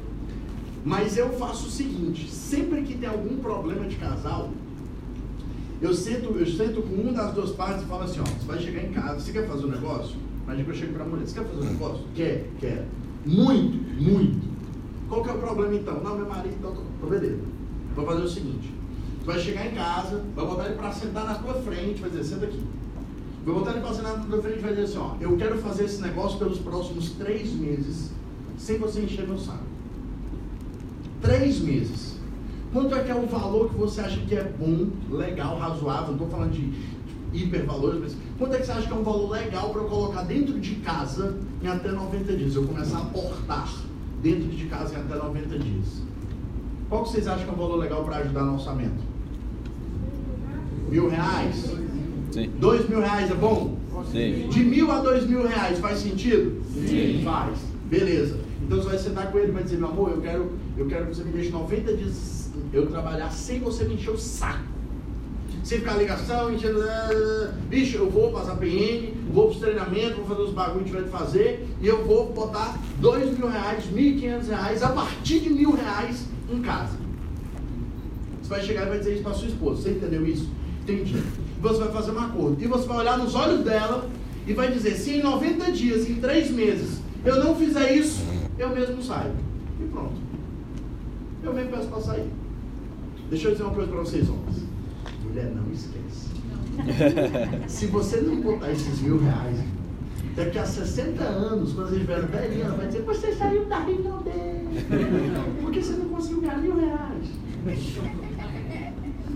[0.85, 4.49] Mas eu faço o seguinte, sempre que tem algum problema de casal,
[5.81, 8.59] eu sento, eu sento com uma das duas partes e falo assim, ó, você vai
[8.59, 10.15] chegar em casa, você quer fazer um negócio?
[10.43, 12.03] Imagina que eu chego pra mulher, você quer fazer um negócio?
[12.13, 12.87] Quer, quer.
[13.25, 14.47] Muito, muito.
[15.07, 16.01] Qual que é o problema então?
[16.03, 17.39] Não, meu marido, então, tô, beleza.
[17.95, 18.73] Vou fazer o seguinte,
[19.19, 22.23] você vai chegar em casa, vai botar ele pra sentar na tua frente, vai dizer,
[22.25, 22.61] senta aqui.
[23.45, 25.57] Vai botar ele pra sentar na tua frente e vai dizer assim, ó, eu quero
[25.59, 28.11] fazer esse negócio pelos próximos três meses,
[28.57, 29.72] sem você encher meu saco.
[31.23, 32.17] Três meses.
[32.73, 36.07] Quanto é que é o valor que você acha que é bom, legal, razoável?
[36.07, 36.73] Não estou falando de
[37.33, 40.23] hipervalores, mas quanto é que você acha que é um valor legal para eu colocar
[40.23, 42.55] dentro de casa em até 90 dias?
[42.55, 43.69] Eu começar a aportar
[44.21, 46.03] dentro de casa em até 90 dias.
[46.89, 49.01] Qual que vocês acham que é um valor legal para ajudar no orçamento?
[50.89, 51.73] Mil reais?
[52.31, 52.51] Sim.
[52.59, 53.77] Dois mil reais é bom?
[54.11, 54.49] Sim.
[54.49, 56.61] De mil a dois mil reais faz sentido?
[56.73, 57.21] Sim.
[57.23, 57.57] Faz.
[57.89, 58.39] Beleza.
[58.65, 61.07] Então você vai sentar com ele e vai dizer, meu amor, eu quero, eu quero
[61.07, 64.73] que você me deixe 90 dias eu trabalhar sem você me encher o saco.
[65.63, 66.81] Sem ficar ligação, enchendo.
[66.81, 70.89] ah, Bicho, eu vou passar PM, vou para os treinamentos, vou fazer os bagulhos que
[70.89, 74.89] tiver de fazer, e eu vou botar dois mil reais, mil e quinhentos reais, a
[74.89, 76.97] partir de mil reais em casa.
[78.41, 79.81] Você vai chegar e vai dizer isso para sua esposa.
[79.83, 80.49] Você entendeu isso?
[80.81, 81.23] Entendi.
[81.61, 82.61] Você vai fazer um acordo.
[82.61, 84.09] E você vai olhar nos olhos dela
[84.45, 88.21] e vai dizer: se em 90 dias, em 3 meses, eu não fizer isso,
[88.59, 89.31] eu mesmo saio.
[91.43, 92.29] Eu mesmo peço para sair.
[93.29, 94.63] Deixa eu dizer uma coisa para vocês, homens.
[95.23, 96.29] Mulher, não esquece.
[97.67, 99.59] Se você não botar esses mil reais,
[100.35, 104.21] daqui a 60 anos, quando vocês estiverem velhinha, ela vai dizer: você saiu da reunião
[104.21, 104.85] dele.
[105.61, 107.27] Porque você não conseguiu ganhar mil reais.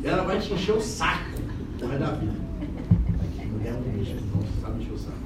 [0.04, 1.38] Ela vai te encher o saco
[1.86, 2.34] resto da vida.
[3.52, 5.18] Mulher não mexe, não sabe encher o saco.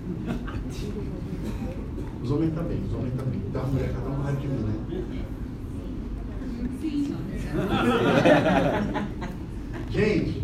[2.24, 3.41] Os homens também, os homens também.
[3.48, 5.24] Então a mulher cada um raiva de mim, né?
[9.91, 10.41] Gente,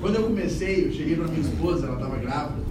[0.00, 2.62] quando eu comecei, eu cheguei para minha esposa, ela estava grávida,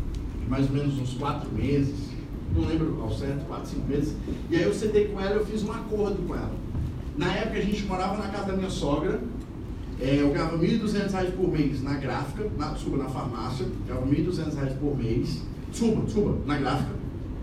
[0.41, 2.11] de mais ou menos uns quatro meses,
[2.53, 4.15] não lembro ao certo, quatro, cinco meses.
[4.49, 6.51] E aí eu sentei com ela, eu fiz um acordo com ela.
[7.17, 9.19] Na época a gente morava na casa da minha sogra,
[10.01, 14.23] é, eu ganhava R$ 1.200 por mês na gráfica, na, desculpa, na farmácia, ganhava R$
[14.23, 16.91] 1.200 por mês, desculpa, desculpa, na gráfica,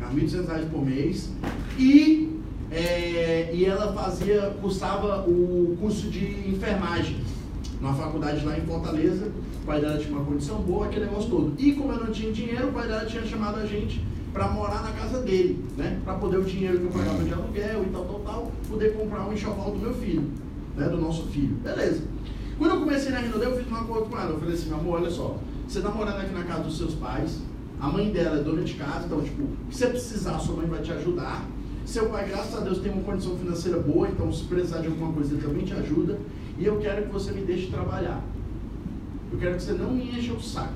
[0.01, 1.31] ganhava R$ 1.200 por mês,
[1.79, 2.38] e,
[2.71, 7.17] é, e ela fazia, cursava o curso de enfermagem,
[7.81, 9.31] numa faculdade lá em Fortaleza,
[9.63, 11.55] o pai dela tinha uma condição boa, aquele negócio todo.
[11.59, 14.83] E como eu não tinha dinheiro, o pai dela tinha chamado a gente para morar
[14.83, 15.99] na casa dele, né?
[16.05, 19.27] Para poder o dinheiro que eu pagava de aluguel e tal, tal, tal, poder comprar
[19.27, 20.31] um enxoval do meu filho,
[20.77, 20.89] né?
[20.89, 21.55] Do nosso filho.
[21.57, 22.03] Beleza.
[22.59, 24.31] Quando eu comecei na Rinodê, eu fiz um acordo com ela.
[24.31, 26.95] Eu falei assim, meu amor, olha só, você tá morando aqui na casa dos seus
[26.95, 27.39] pais,
[27.81, 30.83] a mãe dela é dona de casa, então, tipo, que você precisar, sua mãe vai
[30.83, 31.45] te ajudar.
[31.89, 35.11] Seu pai, graças a Deus, tem uma condição financeira boa, então se precisar de alguma
[35.11, 36.19] coisa, ele também te ajuda.
[36.59, 38.23] E eu quero que você me deixe trabalhar.
[39.33, 40.75] Eu quero que você não me encha o saco.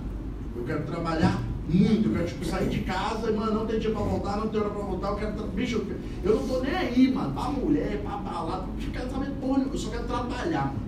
[0.57, 2.09] Eu quero trabalhar muito.
[2.09, 4.59] Eu quero, tipo, sair de casa e, mano, não tem dia pra voltar, não tem
[4.59, 5.09] hora pra voltar.
[5.09, 5.33] Eu quero.
[5.49, 5.85] Bicho,
[6.25, 8.65] eu, não tô nem aí, mano, pra mulher, pra balada.
[8.83, 10.81] Eu quero saber porra, eu só quero trabalhar, mano.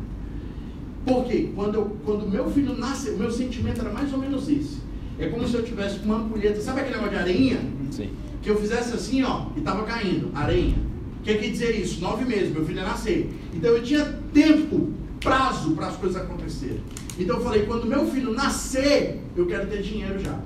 [1.05, 1.53] Por quê?
[1.55, 4.79] Quando, eu, quando meu filho nasceu, meu sentimento era mais ou menos esse.
[5.19, 7.61] É como se eu tivesse uma ampulheta, sabe aquele negócio de areinha?
[7.91, 8.25] Sim.
[8.45, 10.77] Que eu fizesse assim, ó, e tava caindo, areinha.
[11.21, 12.03] O que quer dizer isso?
[12.03, 13.35] Nove meses, meu filho ia nascer.
[13.55, 14.05] Então eu tinha
[14.35, 16.83] tempo, prazo para as coisas acontecerem.
[17.19, 20.39] Então eu falei, quando meu filho nascer, eu quero ter dinheiro já.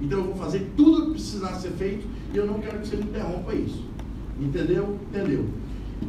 [0.00, 2.04] Então eu vou fazer tudo que precisar ser feito
[2.34, 3.84] e eu não quero que você me interrompa isso.
[4.40, 4.98] Entendeu?
[5.08, 5.44] Entendeu?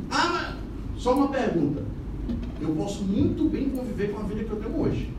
[0.09, 0.55] Ah,
[0.97, 1.83] só uma pergunta.
[2.59, 5.11] Eu posso muito bem conviver com a vida que eu tenho hoje.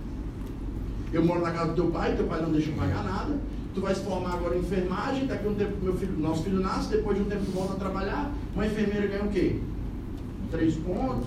[1.12, 3.38] Eu moro na casa do teu pai, teu pai não deixa eu pagar nada.
[3.74, 6.90] Tu vai se formar agora em enfermagem, daqui um tempo meu filho, nosso filho nasce,
[6.90, 9.56] depois de um tempo tu volta a trabalhar, uma enfermeira ganha o quê?
[10.50, 11.26] Três pontos,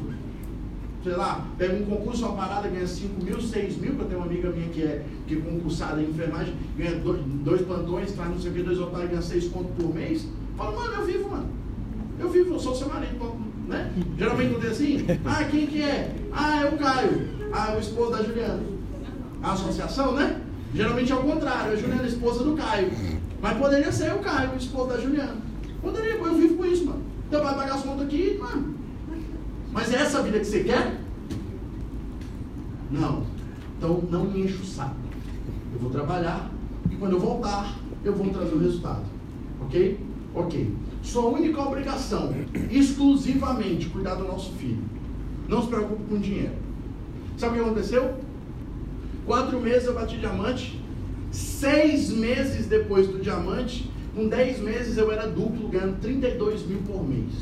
[1.03, 4.19] sei lá, pega um concurso, uma parada, ganha 5 mil, 6 mil, que eu tenho
[4.19, 8.29] uma amiga minha que é, que é concursada em enfermagem, ganha dois, dois plantões, faz
[8.29, 10.27] não sei o que, dois otários, ganha 6 pontos por mês.
[10.55, 11.47] Fala, mano, eu vivo, mano.
[12.19, 13.35] Eu vivo, eu sou seu marido,
[13.67, 13.91] né?
[14.17, 16.15] Geralmente não tem assim, ah, quem que é?
[16.31, 17.27] Ah, é o Caio.
[17.51, 18.63] Ah, é o esposo da Juliana.
[19.41, 20.41] A associação, né?
[20.75, 22.91] Geralmente é o contrário, a Juliana é a esposa do Caio.
[23.41, 25.37] Mas poderia ser o Caio, o esposo da Juliana.
[25.81, 27.01] Poderia, eu vivo com isso, mano.
[27.27, 28.75] Então vai pagar as contas aqui, mano.
[29.71, 30.99] Mas é essa a vida que você quer?
[32.91, 33.23] Não.
[33.77, 34.97] Então não me enche o saco.
[35.73, 36.51] Eu vou trabalhar
[36.91, 37.73] e quando eu voltar,
[38.03, 39.05] eu vou trazer o resultado.
[39.61, 39.97] Ok?
[40.33, 40.75] Ok.
[41.01, 42.33] Sua única obrigação,
[42.69, 44.83] exclusivamente, cuidar do nosso filho.
[45.47, 46.55] Não se preocupe com dinheiro.
[47.37, 48.24] Sabe o que aconteceu?
[49.25, 50.79] Quatro meses eu bati diamante.
[51.31, 57.05] Seis meses depois do diamante, com dez meses eu era duplo, ganhando 32 mil por
[57.07, 57.33] mês.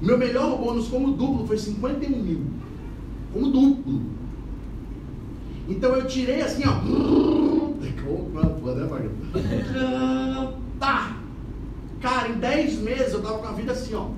[0.00, 2.42] Meu melhor bônus como duplo foi 51 mil.
[3.32, 4.02] Como duplo.
[5.68, 6.74] Então eu tirei assim, ó.
[10.78, 11.16] Tá.
[12.00, 14.10] Cara, em 10 meses eu tava com a vida assim, ó.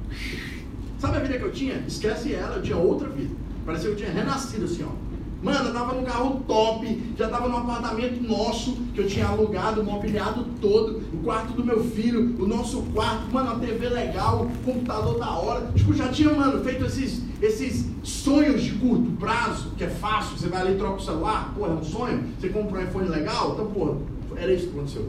[0.98, 1.84] Sabe a vida que eu tinha?
[1.86, 3.34] Esquece ela, eu tinha outra vida.
[3.64, 5.05] Parecia que eu tinha renascido assim, ó.
[5.46, 9.84] Mano, eu tava num carro top, já tava num apartamento nosso, que eu tinha alugado,
[9.84, 15.20] mobiliado todo, o quarto do meu filho, o nosso quarto, mano, a TV legal, computador
[15.20, 15.70] da hora.
[15.72, 20.48] Tipo, já tinha, mano, feito esses, esses sonhos de curto prazo, que é fácil, você
[20.48, 23.52] vai ali e troca o celular, porra, é um sonho, você compra um iPhone legal,
[23.52, 23.98] então, porra,
[24.34, 25.08] era isso que aconteceu.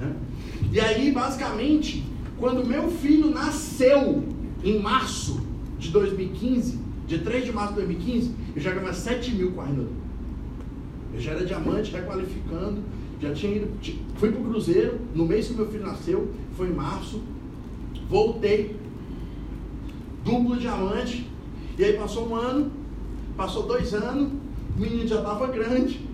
[0.00, 0.12] Né?
[0.72, 2.04] E aí, basicamente,
[2.36, 4.24] quando meu filho nasceu
[4.64, 5.40] em março
[5.78, 8.30] de 2015, Dia 3 de março de 2015,
[8.60, 9.66] eu já ganhava 7 mil a
[11.14, 12.82] Eu já era diamante, requalificando,
[13.18, 13.68] já tinha ido,
[14.16, 17.22] fui pro Cruzeiro, no mês que meu filho nasceu, foi em março,
[18.08, 18.76] voltei,
[20.22, 21.26] duplo diamante,
[21.78, 22.70] e aí passou um ano,
[23.34, 24.30] passou dois anos,
[24.76, 26.06] o menino já estava grande,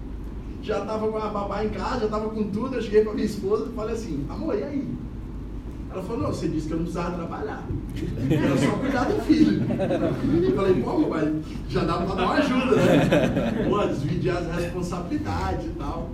[0.62, 3.26] já estava com a babá em casa, já estava com tudo, eu cheguei para minha
[3.26, 4.88] esposa e falei assim, amor, e aí?
[5.96, 7.66] Ela falou, não, você disse que eu não precisava trabalhar.
[8.30, 9.62] Era só cuidar do filho.
[10.42, 11.34] Eu falei, pô, mas
[11.70, 13.66] já dá para dar uma ajuda, né?
[13.66, 16.10] Pô, dividir as responsabilidades e tal.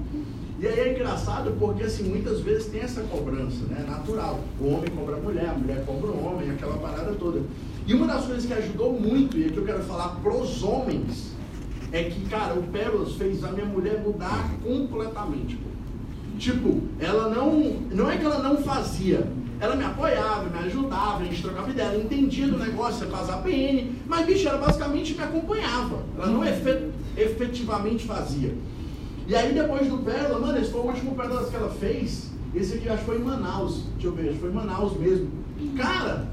[0.61, 3.85] E aí é engraçado porque assim, muitas vezes tem essa cobrança, né?
[3.89, 4.39] Natural.
[4.61, 7.41] O homem cobra a mulher, a mulher cobra o homem, aquela parada toda.
[7.85, 11.33] E uma das coisas que ajudou muito, e aqui eu quero falar pros homens,
[11.91, 15.57] é que, cara, o Pérolas fez a minha mulher mudar completamente.
[15.57, 15.69] Pô.
[16.39, 17.79] Tipo, ela não.
[17.91, 19.27] Não é que ela não fazia,
[19.63, 23.31] ela me apoiava, me ajudava, a gente trocava ideia, ela entendia do negócio, ia fazer
[23.31, 26.03] a PN, mas, bicho, ela basicamente me acompanhava.
[26.19, 26.43] Ela não
[27.17, 28.57] efetivamente fazia.
[29.29, 32.33] E aí, depois do Pérola, mano, esse foi o último Pérola que ela fez.
[32.53, 33.85] Esse aqui acho que foi em Manaus.
[33.93, 35.31] Deixa eu ver, acho que foi em Manaus mesmo.
[35.77, 36.27] Cara,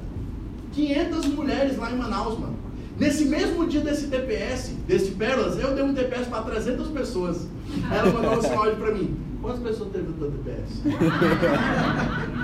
[0.74, 2.58] 500 mulheres lá em Manaus, mano.
[3.00, 7.48] Nesse mesmo dia desse TPS, desse Pérolas, eu dei um TPS para 300 pessoas.
[7.90, 9.18] Aí ela mandou um áudio para mim.
[9.42, 10.82] Quantas pessoas teve no teu TPS?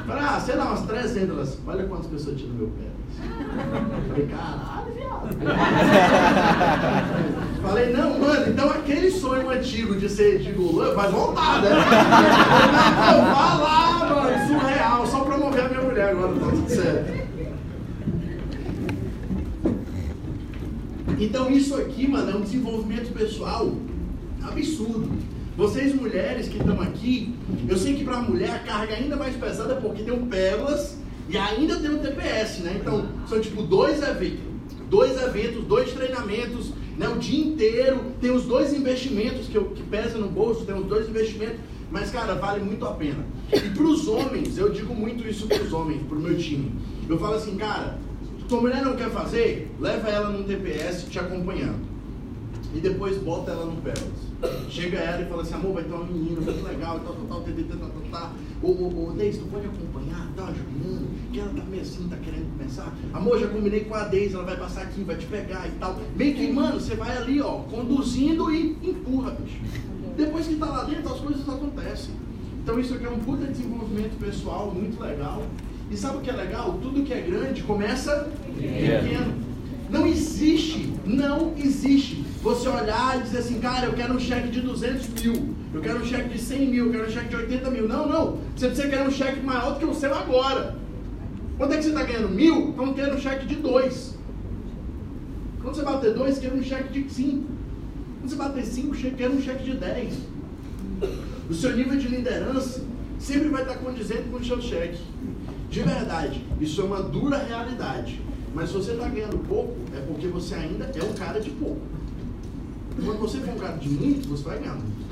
[0.07, 1.29] Falei, ah, sei lá, umas 300.
[1.29, 2.85] Elas, olha quantas pessoas tinha no meu pé.
[4.07, 5.27] Falei, caralho, viado.
[7.61, 11.69] Falei, não, mano, então aquele sonho antigo de ser gigolô vai voltar, né?
[11.69, 12.31] Falei,
[13.11, 17.24] não, vá lá, mano, surreal, só promover a minha mulher agora, tá tudo certo.
[21.19, 23.73] Então isso aqui, mano, é um desenvolvimento pessoal
[24.43, 25.09] absurdo.
[25.57, 27.33] Vocês mulheres que estão aqui,
[27.67, 30.25] eu sei que para a mulher a carga é ainda mais pesada porque tem o
[30.25, 30.97] pérolas
[31.29, 32.77] e ainda tem o TPS, né?
[32.81, 34.41] Então são tipo dois eventos,
[34.89, 37.07] dois eventos, dois treinamentos, né?
[37.07, 41.07] O dia inteiro tem os dois investimentos que, que pesa no bolso, tem os dois
[41.07, 41.59] investimentos,
[41.89, 43.25] mas cara vale muito a pena.
[43.53, 46.73] E para os homens, eu digo muito isso para os homens, para o meu time.
[47.07, 47.97] Eu falo assim, cara,
[48.47, 51.95] tua mulher não quer fazer, leva ela num TPS te acompanhando
[52.75, 54.25] e depois bota ela no Pérolas.
[54.69, 57.41] Chega ela e fala assim, amor, vai ter uma menina muito legal, tal, tal, tal,
[57.41, 58.33] tal, tal, tal.
[58.61, 62.17] Ô, ô, ô, Deise, tu pode acompanhar, tá ajudando, que ela tá meio assim, tá
[62.17, 62.93] querendo começar.
[63.13, 65.97] Amor, já combinei com a Deise, ela vai passar aqui, vai te pegar e tal.
[66.17, 69.57] Meio que, mano, você vai ali, ó, conduzindo e empurra, bicho.
[70.17, 72.13] Depois que tá lá dentro, as coisas acontecem.
[72.61, 75.43] Então isso aqui é um puta desenvolvimento pessoal muito legal.
[75.95, 76.77] E sabe o que é legal?
[76.81, 79.33] Tudo que é grande começa pequeno.
[79.89, 84.59] Não existe, não existe você olhar e dizer assim, cara, eu quero um cheque de
[84.59, 87.71] 200 mil, eu quero um cheque de 100 mil, eu quero um cheque de 80
[87.71, 87.87] mil.
[87.87, 88.39] Não, não.
[88.53, 90.75] Você precisa querer um cheque maior do que o seu agora.
[91.57, 94.17] Quando é que você está ganhando mil, então quer um cheque de dois.
[95.61, 97.47] Quando você bater dois, quer um cheque de cinco.
[98.19, 100.13] Quando você bater cinco, quer um cheque de dez.
[101.49, 102.83] O seu nível de liderança
[103.17, 104.99] sempre vai estar condizente com o seu cheque.
[105.69, 108.21] De verdade, isso é uma dura realidade.
[108.53, 111.81] Mas se você está ganhando pouco, é porque você ainda é um cara de pouco.
[113.03, 115.05] Quando você for um cara de muito, você vai ganhar muito.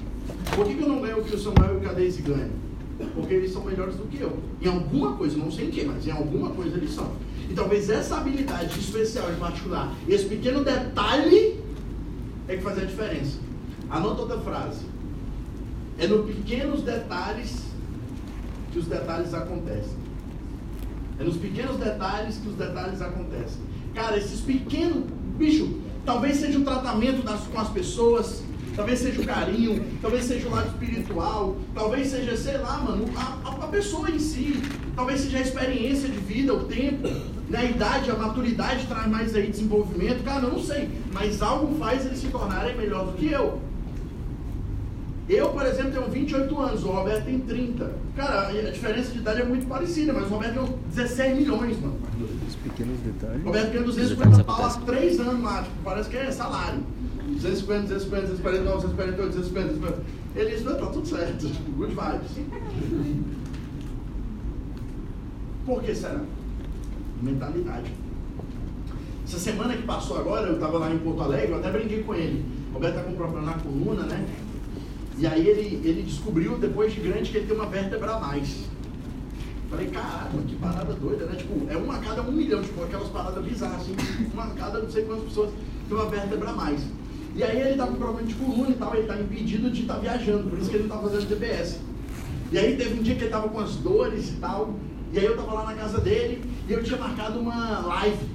[0.55, 2.51] Por que, que eu não ganho o que o Samuel e o Cadeize ganham?
[3.13, 4.39] Porque eles são melhores do que eu.
[4.61, 7.11] Em alguma coisa, não sei em que, mas em alguma coisa eles são.
[7.49, 11.59] E talvez essa habilidade especial em particular, esse pequeno detalhe,
[12.47, 13.37] é que faz a diferença.
[13.89, 14.85] Anota outra frase.
[15.97, 17.63] É nos pequenos detalhes
[18.71, 20.02] que os detalhes acontecem.
[21.19, 23.61] É nos pequenos detalhes que os detalhes acontecem.
[23.93, 25.03] Cara, esses pequenos.
[25.37, 28.43] Bicho, Talvez seja o tratamento das, com as pessoas,
[28.75, 33.63] talvez seja o carinho, talvez seja o lado espiritual, talvez seja, sei lá, mano, a,
[33.63, 34.61] a pessoa em si,
[34.97, 37.07] talvez seja a experiência de vida, o tempo,
[37.49, 41.73] né, a idade, a maturidade traz mais aí desenvolvimento, cara, eu não sei, mas algo
[41.79, 43.61] faz eles se tornarem melhor do que eu.
[45.29, 47.91] Eu, por exemplo, tenho 28 anos, o Roberto tem 30.
[48.15, 51.97] Cara, a diferença de idade é muito parecida, mas o Roberto ganhou 16 milhões, mano.
[52.45, 53.41] Os pequenos detalhes.
[53.41, 56.83] O Roberto ganhou 250 pau há 3 anos lá, tipo, parece que é salário.
[57.25, 60.23] 250, 250, 249, 248, 250, 250.
[60.35, 62.31] Ele disse, tá tudo certo, tipo, good vibes.
[65.65, 66.21] Por que será?
[67.21, 67.93] Mentalidade.
[69.25, 72.13] Essa semana que passou agora, eu estava lá em Porto Alegre, eu até brinquei com
[72.13, 72.43] ele.
[72.71, 74.25] O Roberto tá com problema na coluna, né?
[75.23, 78.65] E aí ele, ele descobriu, depois de grande, que ele tem uma vértebra a mais.
[79.69, 81.37] Falei, caramba, que parada doida, né?
[81.37, 83.95] Tipo, é uma a cada um milhão, tipo, aquelas paradas bizarras, assim,
[84.33, 85.51] uma a cada não sei quantas pessoas
[85.87, 86.81] tem uma vértebra a mais.
[87.37, 89.93] E aí ele tá com problema de coluna e tal, ele tá impedido de estar
[89.93, 91.79] tá viajando, por isso que ele não tá fazendo DBS.
[92.51, 94.75] E aí teve um dia que ele tava com as dores e tal,
[95.13, 98.27] e aí eu tava lá na casa dele e eu tinha marcado uma live,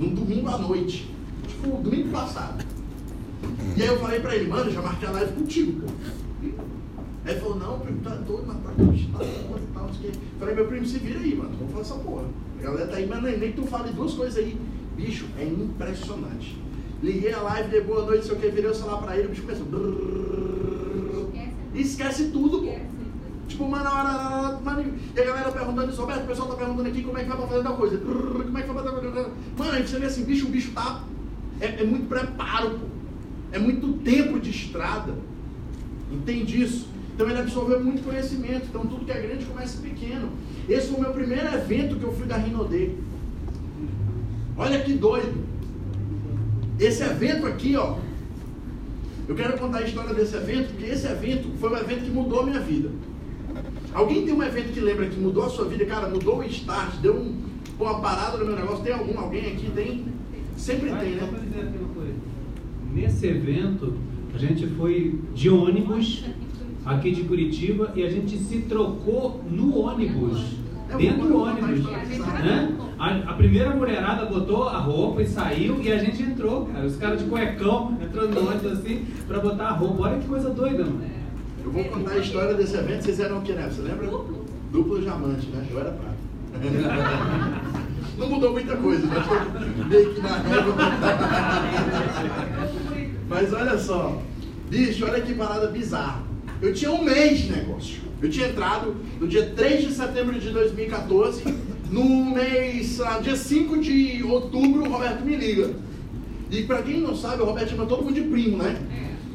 [0.00, 1.10] num domingo à noite.
[1.46, 2.64] Tipo, domingo passado.
[3.76, 6.21] E aí eu falei pra ele, mano, já marquei a live contigo, pô.
[7.32, 10.38] Aí ele falou, não, primo, tá doido, mas tá tá e tal, o.
[10.38, 12.24] Falei, meu primo, se vira aí, mano, vamos fazer essa porra.
[12.58, 14.56] A galera tá aí, mas nem, nem tu fale duas coisas aí.
[14.96, 16.58] Bicho, é impressionante.
[17.02, 19.30] Liguei a live, dei boa noite, sei o que, virei o celular pra ele, o
[19.30, 19.66] bicho começou.
[21.74, 22.74] Esquece tudo, pô.
[23.48, 27.18] Tipo, mano, mano, e a galera perguntando isso, Roberto, o pessoal tá perguntando aqui como
[27.18, 27.98] é que vai pra fazer tal coisa.
[27.98, 29.30] Como é que vai fazer tal coisa?
[29.56, 31.04] Mano, você vê assim, bicho, o bicho tá.
[31.60, 32.86] É, é muito preparo, pô.
[33.52, 35.14] É muito tempo de estrada.
[36.10, 36.91] Entende isso?
[37.14, 38.66] Então ele absorveu muito conhecimento.
[38.68, 40.30] Então tudo que é grande começa pequeno.
[40.68, 42.90] Esse foi o meu primeiro evento que eu fui da Rinodê.
[44.56, 45.42] Olha que doido.
[46.78, 47.96] Esse evento aqui, ó.
[49.28, 52.40] Eu quero contar a história desse evento, porque esse evento foi um evento que mudou
[52.40, 52.90] a minha vida.
[53.94, 55.84] Alguém tem um evento que lembra que mudou a sua vida?
[55.84, 57.36] Cara, mudou o start, deu um,
[57.78, 58.82] uma parada no meu negócio.
[58.82, 59.18] Tem algum?
[59.18, 60.06] Alguém aqui tem?
[60.56, 61.28] Sempre tem, né?
[62.92, 63.94] Nesse evento,
[64.34, 66.24] a gente foi de ônibus
[66.84, 70.60] aqui de Curitiba e a gente se trocou no ônibus.
[70.96, 71.84] Dentro do ônibus.
[71.84, 72.76] Né?
[72.98, 76.84] A, a, primeira mulherada botou a roupa e saiu e a gente entrou, cara.
[76.84, 80.02] Os caras de cuecão entrando no ônibus assim pra botar a roupa.
[80.02, 81.00] Olha que coisa doida, mano.
[81.64, 83.04] Eu vou contar a história desse evento.
[83.04, 83.70] Vocês eram o que, né?
[83.70, 84.06] Você lembra?
[84.06, 84.44] Duplo.
[84.70, 85.66] Duplo diamante, né?
[85.70, 86.12] Eu era prata.
[88.18, 89.38] Não mudou muita coisa, mas estou
[89.86, 90.74] meio que na régua.
[93.28, 94.20] Mas olha só,
[94.68, 96.31] bicho, olha que parada bizarra.
[96.62, 98.00] Eu tinha um mês de negócio.
[98.22, 101.42] Eu tinha entrado no dia 3 de setembro de 2014.
[101.90, 105.74] No mês, lá, dia 5 de outubro, o Roberto me liga.
[106.48, 108.80] E pra quem não sabe, o Roberto chama todo mundo de primo, né?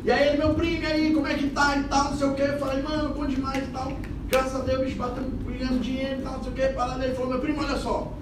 [0.06, 2.28] E aí ele, meu primo, e aí, como é que tá e tal, não sei
[2.28, 2.42] o que.
[2.44, 3.92] Eu falei, mano, bom demais e tal.
[4.30, 6.68] Graças a Deus, bicho, batendo, ganhando dinheiro e tal, não sei o que.
[6.74, 8.14] Parada, ele falou, meu primo, olha só.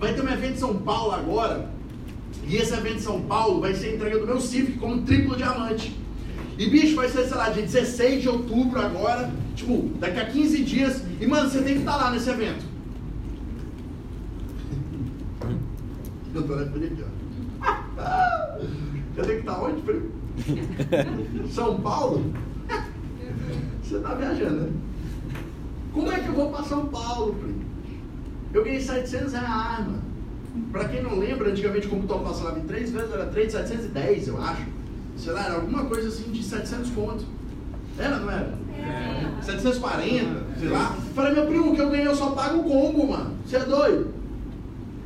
[0.00, 1.68] Vai ter um evento em São Paulo agora.
[2.48, 5.36] E esse evento em São Paulo vai ser a entrega do meu Civic como triplo
[5.36, 6.05] diamante.
[6.58, 9.30] E bicho, vai ser, sei lá, dia 16 de outubro agora.
[9.54, 11.02] Tipo, daqui a 15 dias.
[11.20, 12.64] E mano, você tem que estar lá nesse evento.
[16.34, 17.16] Eu tô aqui, ó.
[19.16, 20.10] Já tem que estar onde, primo?
[21.48, 22.32] São Paulo?
[23.82, 24.72] Você tá viajando, né?
[25.92, 27.64] Como é que eu vou para São Paulo, primo?
[28.52, 30.02] Eu ganhei 700 reais, mano.
[30.72, 34.62] Pra quem não lembra, antigamente como computador passava em três vezes, era 3,710, eu acho.
[35.16, 37.24] Sei lá, era alguma coisa assim de 700 conto.
[37.98, 38.54] Era, não era?
[38.78, 39.42] É.
[39.42, 40.96] 740, sei lá.
[41.14, 43.34] Falei, meu primo, o que eu ganhei eu só pago o combo, mano.
[43.44, 44.14] Você é doido?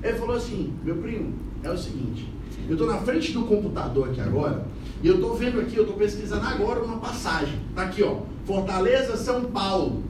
[0.03, 2.33] Ele falou assim, meu primo, é o seguinte,
[2.69, 4.65] eu tô na frente do computador aqui agora,
[5.03, 7.61] e eu tô vendo aqui, eu tô pesquisando agora uma passagem.
[7.75, 8.21] Tá aqui, ó.
[8.45, 10.03] Fortaleza, São Paulo.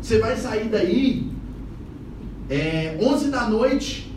[0.00, 1.30] Você vai sair daí
[2.48, 4.12] é, 11 da noite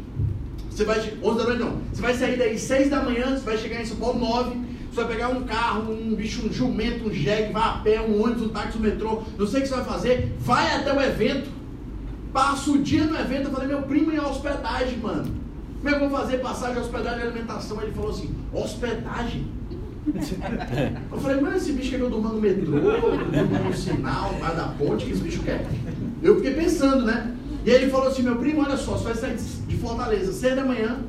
[0.80, 1.82] você vai, 11 da noite não.
[1.92, 4.70] Você vai sair daí 6 da manhã, você vai chegar em São Paulo 9.
[4.90, 8.24] Você vai pegar um carro, um bicho, um jumento, um jegue, vai a pé, um
[8.24, 9.22] ônibus, um táxi, um metrô.
[9.38, 10.36] Não sei o que você vai fazer.
[10.40, 11.50] Vai até o evento.
[12.32, 13.46] Passa o dia no evento.
[13.46, 15.36] Eu falei, meu primo em hospedagem, mano.
[15.78, 17.82] Como é que eu vou fazer passagem, hospedagem e alimentação?
[17.82, 19.48] Ele falou assim, hospedagem?
[21.12, 24.56] Eu falei, mano, esse bicho quer que eu durma no metrô, durma no sinal, vai
[24.56, 25.64] da ponte, que esse bicho quer?
[26.24, 27.36] Eu fiquei pensando, né?
[27.66, 30.64] E ele falou assim, meu primo, olha só, você vai sair de Fortaleza 6 da
[30.64, 31.00] manhã,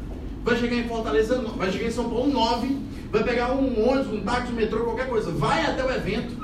[0.44, 2.76] vai chegar em Fortaleza, vai chegar em São Paulo 9,
[3.12, 6.34] vai pegar um ônibus, um táxi, um metrô, qualquer coisa, vai até o evento,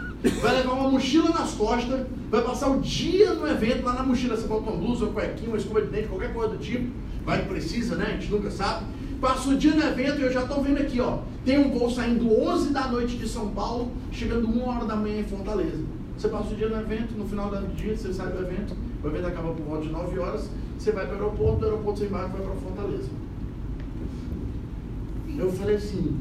[0.41, 4.37] vai levar uma mochila nas costas, vai passar o dia no evento, lá na mochila
[4.37, 6.91] você bota uma blusa, uma cuequinha, uma escova de dente, qualquer coisa do tipo,
[7.25, 8.07] vai que precisa, né?
[8.09, 8.87] A gente nunca sabe.
[9.21, 11.19] Passa o dia no evento e eu já estou vendo aqui, ó.
[11.45, 15.21] Tem um voo saindo 11 da noite de São Paulo, chegando 1 hora da manhã
[15.21, 15.85] em Fortaleza.
[16.17, 18.77] Você passa o dia no evento, no final do dia você sai do evento,
[19.07, 22.01] o evento acaba por volta de 9 horas, você vai para o aeroporto, do aeroporto
[22.01, 23.09] você embarca e vai para Fortaleza.
[25.39, 26.19] Eu falei assim,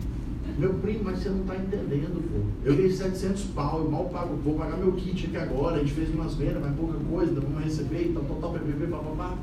[0.58, 2.40] meu primo, mas você não está entendendo, pô.
[2.64, 5.94] Eu ganhei 700 pau, eu mal pago, vou pagar meu kit aqui agora, a gente
[5.94, 9.38] fez umas vendas, mas pouca coisa, ainda vamos receber, tal, tal, tal, PPP, papapá.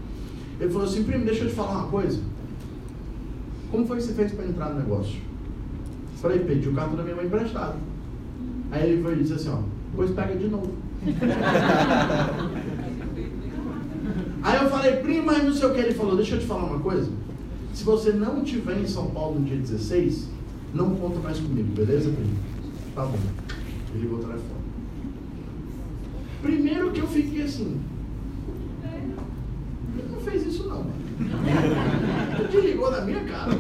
[0.61, 2.21] Ele falou assim, primo, deixa eu te falar uma coisa.
[3.71, 5.17] Como foi que você fez para entrar no negócio?
[6.13, 7.77] Eu falei, pedi o cartão da minha mãe emprestado.
[8.71, 9.59] Aí ele foi e disse assim, ó,
[9.91, 10.73] depois pega de novo.
[14.43, 15.81] Aí eu falei, primo, mas não sei o que.
[15.81, 17.11] Ele falou, deixa eu te falar uma coisa.
[17.73, 20.29] Se você não estiver em São Paulo no dia 16,
[20.75, 22.37] não conta mais comigo, beleza, primo?
[22.95, 23.19] Tá bom.
[23.95, 24.63] Ele ligou o telefone.
[26.43, 27.81] Primeiro que eu fiquei assim.
[28.85, 30.93] Ele não fez isso não, mano.
[32.39, 33.51] Ele desligou na minha cara.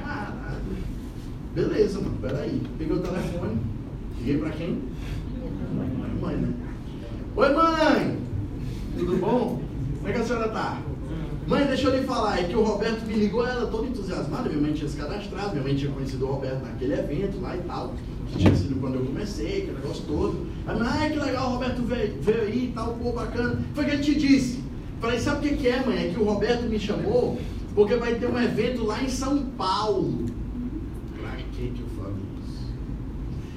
[0.00, 0.60] Caralho.
[1.54, 2.62] Beleza, mano, peraí.
[2.78, 3.58] Peguei o telefone,
[4.18, 4.82] liguei pra quem?
[6.20, 6.52] Mãe, né?
[7.36, 8.29] Oi, mãe!
[9.00, 9.62] Tudo bom?
[9.96, 10.82] Como é que a senhora tá?
[11.46, 14.60] Mãe, deixa eu lhe falar, é que o Roberto me ligou, ela toda entusiasmada, minha
[14.60, 17.94] mãe tinha se cadastrado, minha mãe tinha conhecido o Roberto naquele evento lá e tal,
[18.28, 20.46] que tinha sido quando eu comecei, que negócio todo.
[20.66, 23.58] A mãe, ai que legal, o Roberto veio, veio aí e tal, pô, bacana.
[23.74, 24.62] Foi o que ele te disse.
[25.00, 26.06] Falei, sabe o que é, mãe?
[26.06, 27.38] É que o Roberto me chamou
[27.74, 30.26] porque vai ter um evento lá em São Paulo.
[31.18, 32.66] Pra que que eu falei isso?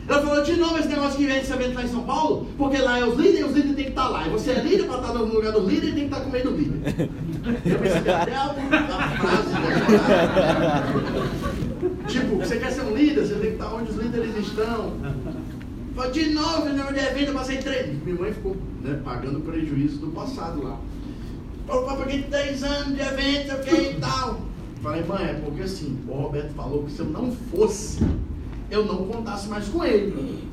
[0.08, 2.78] Ela falou de novo esse negócio que vem desse evento lá em São Paulo, porque
[2.78, 4.28] lá é os líderes e os líderes têm que estar lá.
[4.28, 6.30] E você é líder para estar no lugar do líder e tem que estar com
[6.30, 7.10] meio do líder.
[7.66, 8.50] Eu percebi até a,
[9.18, 10.84] frase né?
[12.08, 14.94] Tipo, você quer ser um líder, você tem que estar onde os líderes estão.
[15.96, 18.04] Falei, de novo, esse negócio de evento, eu passei três.
[18.04, 20.80] Minha mãe ficou né, pagando o prejuízo do passado lá.
[21.68, 24.42] Falou, papai, paguei 10 anos de evento, o que e tal.
[24.82, 28.04] Falei, mãe, é porque assim, o Roberto falou que se eu não fosse,
[28.74, 30.44] eu não contasse mais com ele.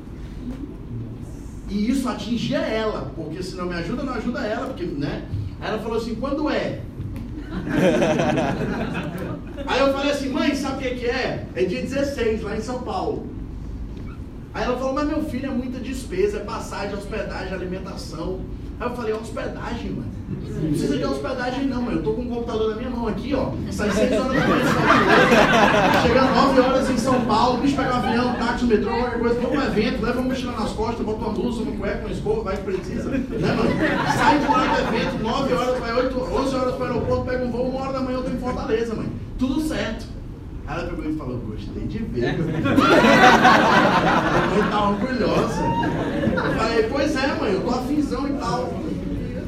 [1.67, 5.25] E isso atingia ela, porque se não me ajuda, não ajuda ela, porque, né?
[5.59, 6.81] Aí ela falou assim, quando é?
[9.65, 11.47] Aí eu falei assim, mãe, sabe o que, é?
[11.55, 13.27] É dia 16, lá em São Paulo.
[14.53, 18.41] Aí ela falou, mas meu filho é muita despesa, é passagem, hospedagem, alimentação.
[18.79, 20.20] Aí eu falei, hospedagem, mano.
[20.49, 21.97] Não precisa de hospedagem não, mano.
[21.97, 23.51] Eu tô com o computador na minha mão aqui, ó.
[23.71, 24.65] Sai 6 horas da manhã
[26.03, 29.57] Chega 9 horas em São Paulo, bicho pega um avião, táxi, metrô, qualquer coisa, vamos
[29.57, 32.57] um evento, leva uma mochila nas costas, bota uma blusa, uma cueca, uma escova, vai
[32.57, 33.09] que precisa.
[33.09, 33.69] Né, mano?
[34.15, 37.51] Sai de lá do evento, 9 horas, vai 8, 11 horas pro aeroporto, pega um
[37.51, 39.07] voo, uma hora da manhã eu tô em Fortaleza, mãe.
[39.39, 40.05] Tudo certo.
[40.67, 42.67] Aí ela pegou e falou, gostei de ver, meu filho.
[44.57, 45.61] Eu tá orgulhosa.
[46.33, 48.69] Eu falei, pois é, mãe, eu tô afinzão e tal.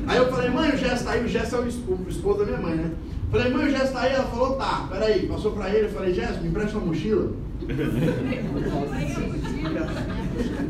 [0.08, 2.40] Aí eu falei, mãe, o Gesto tá aí, o Gesto é o esposo, o esposo
[2.40, 2.92] da minha mãe, né?
[3.32, 6.14] Falei, mãe, o Gesto tá aí, ela falou, tá, peraí, passou pra ele, eu falei,
[6.14, 7.32] Gesto, me empresta uma mochila.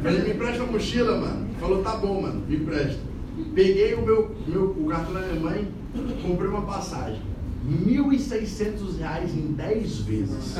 [0.03, 1.47] Falei, me empresta uma mochila, mano.
[1.59, 2.99] Falou, tá bom, mano, me empresta.
[3.55, 5.67] Peguei o meu, meu o cartão da minha mãe,
[6.21, 7.21] comprei uma passagem.
[7.65, 10.55] 1.600 reais em 10 vezes.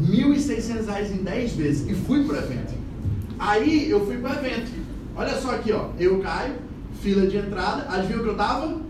[0.00, 1.90] 1.600 reais em 10 vezes.
[1.90, 2.74] E fui pro evento.
[3.38, 4.83] Aí eu fui pro evento.
[5.16, 5.90] Olha só aqui, ó.
[5.98, 6.54] Eu caio,
[7.00, 7.86] fila de entrada.
[7.88, 8.80] Adivinha o que eu tava?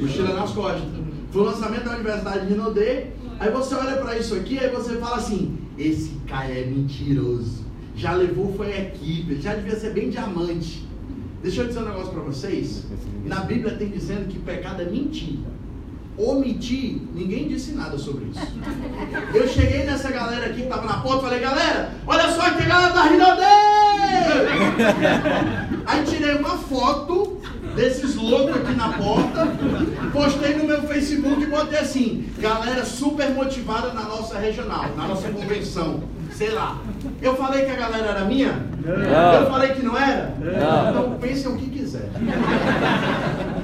[0.00, 0.82] Mochila nas costas.
[1.30, 3.06] Foi o lançamento da Universidade de Rinodê.
[3.40, 7.62] Aí você olha para isso aqui, aí você fala assim: esse cara é mentiroso.
[7.96, 9.40] Já levou, foi a equipe.
[9.40, 10.86] Já devia ser bem diamante.
[11.42, 12.84] Deixa eu dizer um negócio para vocês.
[13.24, 15.38] Na Bíblia tem dizendo que pecado é mentir.
[16.16, 18.40] Omitir, ninguém disse nada sobre isso.
[19.34, 22.64] Eu cheguei nessa galera aqui que estava na porta e falei, galera, olha só que
[22.64, 23.81] galera da Rinodê!
[25.86, 27.40] Aí tirei uma foto
[27.74, 29.48] desses loucos aqui na porta,
[30.12, 35.28] postei no meu Facebook e botei assim, galera super motivada na nossa regional, na nossa
[35.28, 36.02] convenção,
[36.32, 36.78] sei lá.
[37.20, 38.52] Eu falei que a galera era minha?
[38.84, 39.32] Não.
[39.34, 40.34] Eu falei que não era?
[40.40, 40.90] Não.
[40.90, 42.10] Então pensem o que quiser.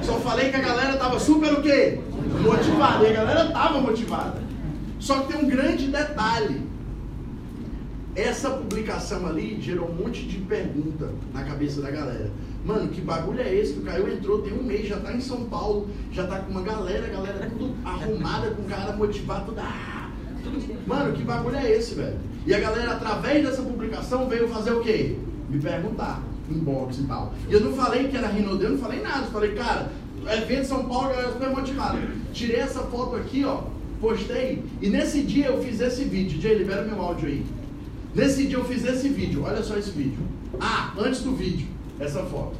[0.01, 1.99] Só falei que a galera tava super o quê?
[2.41, 3.05] Motivada.
[3.05, 4.35] E a galera tava motivada.
[4.99, 6.68] Só que tem um grande detalhe.
[8.19, 12.29] Essa publicação ali gerou um monte de pergunta na cabeça da galera.
[12.65, 15.21] Mano, que bagulho é esse que o Caio entrou, tem um mês, já tá em
[15.21, 20.09] São Paulo, já tá com uma galera, galera tudo arrumada, com cara motivado, tudo, ah,
[20.43, 20.61] tudo.
[20.85, 22.17] Mano, que bagulho é esse, velho?
[22.45, 25.15] E a galera, através dessa publicação, veio fazer o quê?
[25.49, 27.33] Me perguntar, inbox e tal.
[27.47, 29.27] E eu não falei que era Rinodê, eu não falei nada.
[29.27, 29.93] Eu falei, cara,
[30.27, 31.97] evento São Paulo, galera super motivada.
[32.33, 33.61] Tirei essa foto aqui, ó,
[34.01, 34.61] postei.
[34.81, 36.41] E nesse dia eu fiz esse vídeo.
[36.41, 37.58] Jay, libera meu áudio aí.
[38.13, 39.43] Nesse dia eu fiz esse vídeo.
[39.43, 40.19] Olha só esse vídeo.
[40.59, 41.67] Ah, antes do vídeo,
[41.99, 42.55] essa foto.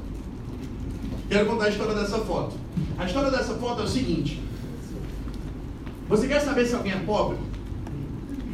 [1.30, 2.56] Quero contar a história dessa foto.
[2.98, 4.42] A história dessa foto é o seguinte.
[6.08, 7.38] Você quer saber se alguém é pobre?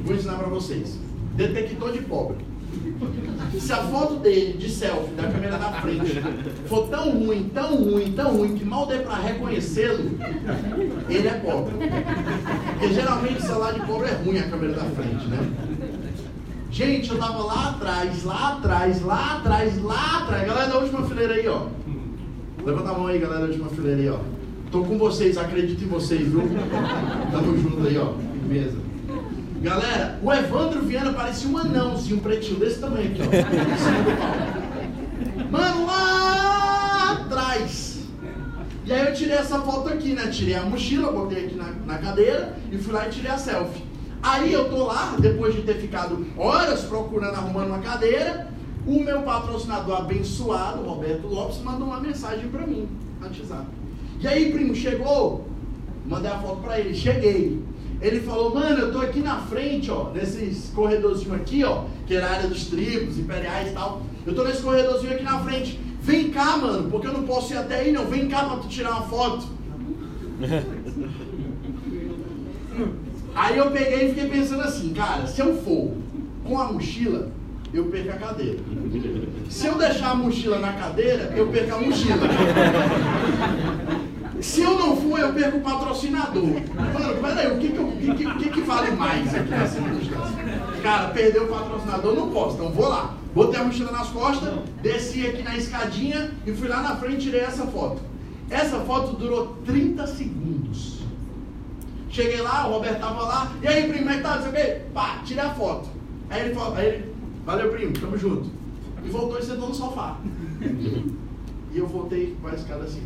[0.04, 0.98] Vou ensinar para vocês.
[1.36, 2.38] Detector de pobre.
[3.60, 6.22] Se a foto dele de selfie da câmera da frente
[6.68, 10.12] for tão ruim, tão ruim, tão ruim que mal dê para reconhecê-lo,
[11.10, 11.76] ele é pobre.
[12.78, 15.75] Porque geralmente o celular de pobre é ruim a câmera da frente, né?
[16.72, 20.48] Gente, eu tava lá atrás, lá atrás, lá atrás, lá atrás.
[20.48, 21.68] Galera da última fileira aí, ó.
[22.66, 24.20] Levanta a mão aí, galera da última fileira aí, ó.
[24.72, 26.42] Tô com vocês, acredito em vocês, viu?
[27.32, 28.14] Tamo junto aí, ó.
[28.14, 28.78] Firmeza.
[29.62, 33.26] Galera, o Evandro Viana parecia um anãozinho, um pretinho desse tamanho aqui, ó.
[35.50, 38.00] Mano, lá atrás.
[38.86, 40.28] E aí eu tirei essa foto aqui, né?
[40.28, 43.85] Tirei a mochila, botei aqui na, na cadeira e fui lá e tirei a selfie.
[44.26, 48.48] Aí eu tô lá, depois de ter ficado horas procurando, arrumando uma cadeira,
[48.88, 52.88] o meu patrocinador abençoado, Roberto Lopes, mandou uma mensagem para mim,
[53.20, 53.68] no WhatsApp.
[54.20, 55.48] E aí, primo, chegou?
[56.08, 57.64] Mandei a foto para ele, cheguei.
[58.02, 62.26] Ele falou, mano, eu tô aqui na frente, ó, nesses corredorzinho aqui, ó, que era
[62.26, 64.02] a área dos tribos, imperiais e tal.
[64.26, 65.80] Eu tô nesse corredorzinho aqui na frente.
[66.02, 68.08] Vem cá, mano, porque eu não posso ir até aí, não.
[68.08, 69.46] Vem cá pra tu tirar uma foto.
[73.36, 75.92] Aí eu peguei e fiquei pensando assim, cara, se eu for
[76.46, 77.30] com a mochila,
[77.74, 78.60] eu perco a cadeira.
[79.50, 82.28] Se eu deixar a mochila na cadeira, eu perco a mochila.
[84.40, 86.44] Se eu não for, eu perco o patrocinador.
[86.44, 90.36] Mano, peraí, o que que, que, que, que vale mais aqui nessa circunstância?
[90.82, 93.16] Cara, perder o patrocinador não posso, então vou lá.
[93.34, 97.24] Botei a mochila nas costas, desci aqui na escadinha e fui lá na frente e
[97.24, 98.02] tirei essa foto.
[98.50, 100.95] Essa foto durou 30 segundos.
[102.16, 104.38] Cheguei lá, o Roberto tava lá, e aí, primo, como é que tá?
[104.38, 104.82] O quê.
[104.94, 105.90] Pá, tirei a foto.
[106.30, 107.14] Aí ele falou, aí ele,
[107.46, 108.50] valeu, primo, tamo junto.
[109.04, 110.18] E voltou e sentou no sofá.
[111.74, 113.04] E eu voltei com a escada assim.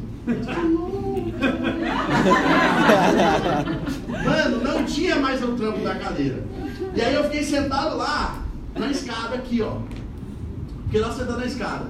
[4.23, 6.43] Mano, não tinha mais o trampo da cadeira.
[6.95, 8.43] E aí eu fiquei sentado lá,
[8.77, 9.79] na escada aqui, ó.
[10.85, 11.85] Fiquei lá sentado na escada.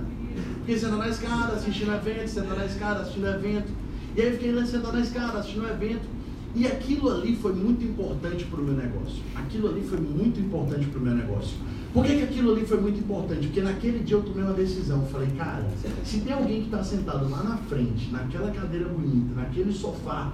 [0.60, 3.68] Fiquei sentado na escada, assistindo o evento, sentado na escada, assistindo o evento.
[4.16, 6.19] E aí fiquei lá sentado na escada, assistindo o evento.
[6.56, 9.22] E aquilo ali foi muito importante para o meu negócio.
[9.36, 11.58] Aquilo ali foi muito importante para o meu negócio.
[11.94, 13.48] Por que, que aquilo ali foi muito importante?
[13.48, 15.02] Porque naquele dia eu tomei uma decisão.
[15.02, 15.68] Eu falei, cara,
[16.03, 20.34] se tem alguém que está sentado lá na frente, naquela cadeira bonita, naquele sofá,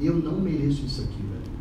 [0.00, 1.54] eu não mereço isso aqui, velho.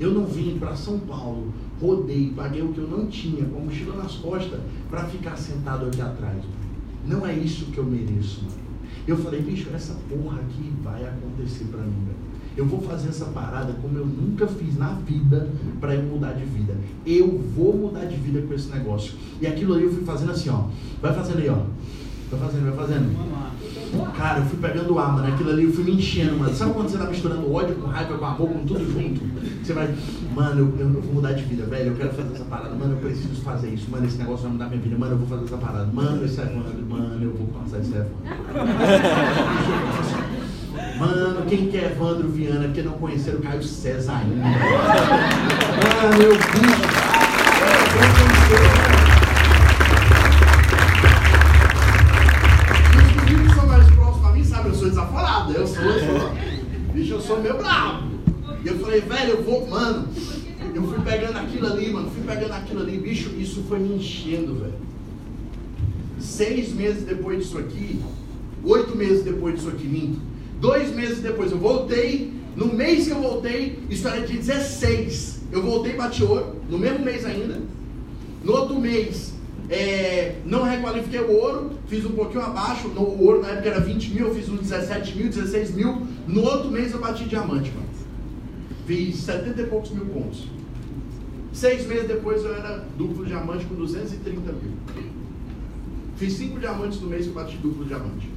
[0.00, 3.64] Eu não vim para São Paulo, rodei, paguei o que eu não tinha, com a
[3.64, 6.36] mochila nas costas, para ficar sentado aqui atrás.
[6.36, 6.58] Mano.
[7.06, 8.68] Não é isso que eu mereço, mano.
[9.06, 12.27] Eu falei, bicho, essa porra aqui vai acontecer para mim, velho.
[12.58, 15.48] Eu vou fazer essa parada como eu nunca fiz na vida
[15.80, 16.74] para eu mudar de vida.
[17.06, 19.12] Eu vou mudar de vida com esse negócio.
[19.40, 20.64] E aquilo ali eu fui fazendo assim, ó.
[21.00, 21.58] Vai fazendo aí, ó.
[22.32, 24.12] Vai fazendo, vai fazendo.
[24.16, 25.32] Cara, eu fui pegando ar, mano.
[25.32, 26.52] Aquilo ali eu fui me enchendo, mano.
[26.52, 29.20] Sabe quando você tá misturando ódio com raiva, com amor, com tudo junto?
[29.64, 29.94] Você vai,
[30.34, 31.92] mano, eu, eu vou mudar de vida, velho.
[31.92, 32.74] Eu quero fazer essa parada.
[32.74, 33.88] Mano, eu preciso fazer isso.
[33.88, 34.98] Mano, esse negócio vai mudar minha vida.
[34.98, 35.86] Mano, eu vou fazer essa parada.
[35.92, 36.44] Mano, esse é.
[36.88, 38.16] Mano, eu vou passar esse Evandro.
[38.52, 40.27] Mano,
[41.48, 42.64] quem quer Evandro Viana?
[42.64, 44.34] Porque não conheceram o Caio César ainda.
[46.02, 46.38] Mano, eu vi.
[52.96, 55.52] Os meninos que são mais próximos a mim sabem, eu sou desaforado.
[55.52, 56.30] Eu sou, eu sou.
[56.92, 58.08] Bicho, eu sou meio bravo.
[58.64, 60.08] E eu falei, velho, eu vou, mano.
[60.74, 62.10] Eu fui pegando aquilo ali, mano.
[62.10, 63.30] Fui pegando aquilo ali, bicho.
[63.38, 64.74] Isso foi me enchendo, velho.
[66.18, 68.00] Seis meses depois disso aqui,
[68.64, 70.20] oito meses depois disso aqui, minto.
[70.60, 72.32] Dois meses depois eu voltei.
[72.56, 75.42] No mês que eu voltei, isso era de 16.
[75.52, 77.60] Eu voltei bati ouro, no mesmo mês ainda.
[78.42, 79.32] No outro mês,
[79.70, 82.88] é, não requalifiquei o ouro, fiz um pouquinho abaixo.
[82.88, 86.06] No, o ouro na época era 20 mil, eu fiz uns 17 mil, 16 mil.
[86.26, 87.88] No outro mês eu bati diamante, mano.
[88.86, 90.46] Fiz 70 e poucos mil pontos.
[91.52, 94.72] Seis meses depois eu era duplo diamante com 230 mil.
[96.16, 98.28] Fiz cinco diamantes no mês que eu bati duplo diamante.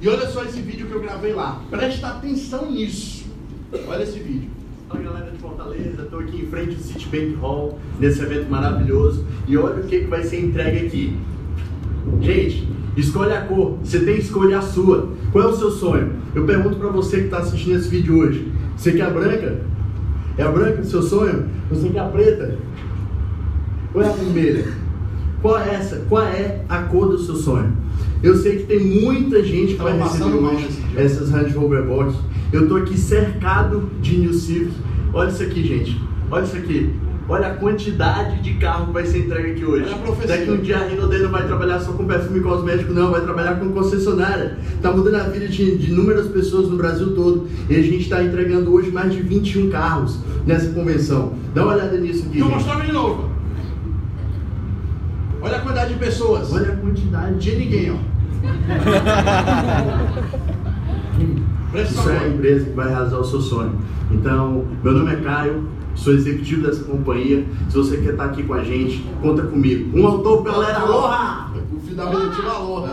[0.00, 1.62] E olha só esse vídeo que eu gravei lá.
[1.70, 3.24] Presta atenção nisso.
[3.88, 4.50] Olha esse vídeo.
[4.88, 9.24] Fala galera de Fortaleza, estou aqui em frente ao Citibank Hall, nesse evento maravilhoso.
[9.48, 11.18] E olha o que, que vai ser entregue aqui.
[12.20, 13.78] Gente, escolhe a cor.
[13.82, 15.08] Você tem que escolher a sua.
[15.32, 16.12] Qual é o seu sonho?
[16.34, 18.52] Eu pergunto para você que está assistindo esse vídeo hoje.
[18.76, 19.60] Você quer a branca?
[20.38, 21.46] É a branca do seu sonho?
[21.70, 22.56] Você quer a preta?
[23.92, 24.72] Qual é a primeira?
[25.42, 26.04] Qual é essa?
[26.08, 27.72] Qual é a cor do seu sonho?
[28.26, 32.16] Eu sei que tem muita gente que vai receber hoje essas Range Rover Box.
[32.52, 34.72] Eu estou aqui cercado de New Civic.
[35.14, 36.02] Olha isso aqui, gente.
[36.28, 36.92] Olha isso aqui.
[37.28, 39.94] Olha a quantidade de carro que vai ser entregue aqui hoje.
[40.26, 43.60] Daqui um dia a Renault não vai trabalhar só com perfume cosmético, não, vai trabalhar
[43.60, 44.58] com concessionária.
[44.74, 47.46] Está mudando a vida de, de inúmeras pessoas no Brasil todo.
[47.70, 51.34] E a gente está entregando hoje mais de 21 carros nessa convenção.
[51.54, 52.40] Dá uma olhada nisso aqui.
[52.40, 53.30] Deixa eu mostrar de novo.
[55.40, 56.52] Olha a quantidade de pessoas.
[56.52, 58.15] Olha a quantidade de ninguém, ó.
[61.82, 63.78] Isso é a empresa que vai realizar o seu sonho.
[64.10, 67.44] Então, meu nome é Caio, sou executivo dessa companhia.
[67.68, 69.98] Se você quer estar aqui com a gente, conta comigo.
[69.98, 71.50] Um autor, galera, aloha!
[71.72, 72.90] O final é tira aloha.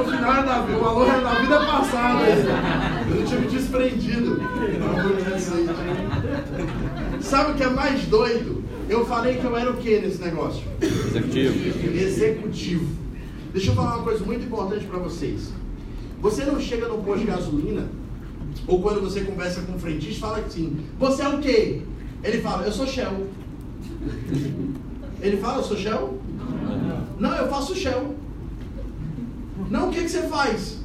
[0.00, 2.24] o final é da vida, o aloha é da vida passada.
[3.08, 4.40] Eu não tinha me desprendido.
[7.20, 8.62] Sabe o que é mais doido?
[8.88, 10.62] Eu falei que eu era o que nesse negócio?
[10.80, 11.54] Executivo.
[11.96, 13.03] Executivo.
[13.54, 15.52] Deixa eu falar uma coisa muito importante para vocês.
[16.20, 17.88] Você não chega no posto de gasolina,
[18.66, 21.82] ou quando você conversa com um frentista, fala assim: Você é o quê?
[22.24, 23.28] Ele fala, eu sou Shell.
[25.20, 26.18] Ele fala, eu sou Shell?
[27.20, 28.16] Não, eu faço Shell.
[29.70, 30.80] Não, o que, que você faz?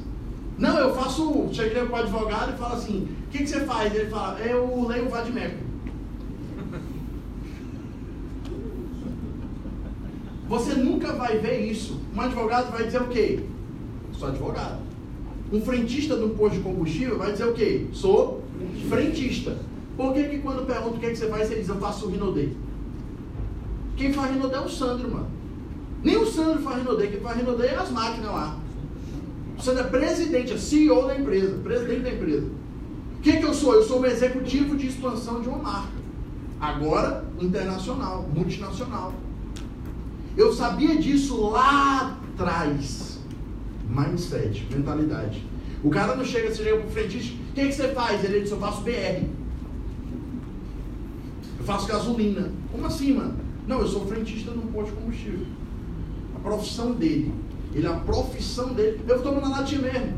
[0.56, 1.48] Não, eu faço.
[1.52, 3.92] Cheguei para o advogado e falo assim: o que, que você faz?
[3.92, 5.69] Ele fala: eu leio o Vadimeco.
[10.50, 12.00] Você nunca vai ver isso.
[12.12, 13.38] Um advogado vai dizer o quê?
[14.12, 14.80] Sou advogado.
[15.52, 17.86] Um frentista de um posto de combustível vai dizer o quê?
[17.92, 18.42] Sou
[18.88, 19.56] frentista.
[19.96, 22.48] Por que, que quando pergunta o que, que você faz, ele diz, eu faço Rinodê?
[23.96, 25.28] Quem faz Rinodê é o Sandro, mano.
[26.02, 28.58] Nem o Sandro faz Rinodê, quem faz Rinodê é as máquinas lá.
[29.56, 32.48] O Sandro é presidente, é CEO da empresa, presidente da empresa.
[33.18, 33.74] O que, que eu sou?
[33.74, 36.00] Eu sou um executivo de expansão de uma marca.
[36.60, 39.14] Agora, internacional, multinacional.
[40.40, 43.18] Eu sabia disso lá atrás.
[43.86, 45.44] Mindset, mentalidade.
[45.84, 48.24] O cara não chega, você chega pro frentista, o que, que você faz?
[48.24, 49.26] Ele diz, eu faço BR.
[51.58, 52.50] Eu faço gasolina.
[52.72, 53.36] Como assim, mano?
[53.68, 55.46] Não, eu sou frentista num posto de combustível.
[56.34, 57.34] A profissão dele.
[57.74, 58.98] Ele, a profissão dele.
[59.06, 60.14] Eu tomo na latinha mesmo.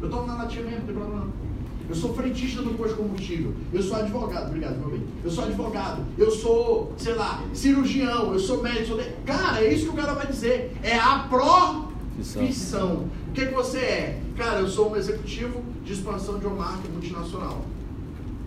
[0.00, 1.41] Eu tomo na latinha mesmo, não tem problema não.
[1.88, 3.54] Eu sou frentista do posto de combustível.
[3.72, 4.46] Eu sou advogado.
[4.48, 5.02] Obrigado, meu bem.
[5.24, 6.02] Eu sou advogado.
[6.16, 8.32] Eu sou, sei lá, cirurgião.
[8.32, 8.86] Eu sou médico.
[8.86, 9.04] Sou de...
[9.26, 10.76] Cara, é isso que o cara vai dizer.
[10.82, 13.08] É a profissão.
[13.28, 14.22] O que, que você é?
[14.36, 17.62] Cara, eu sou um executivo de expansão de uma marca multinacional.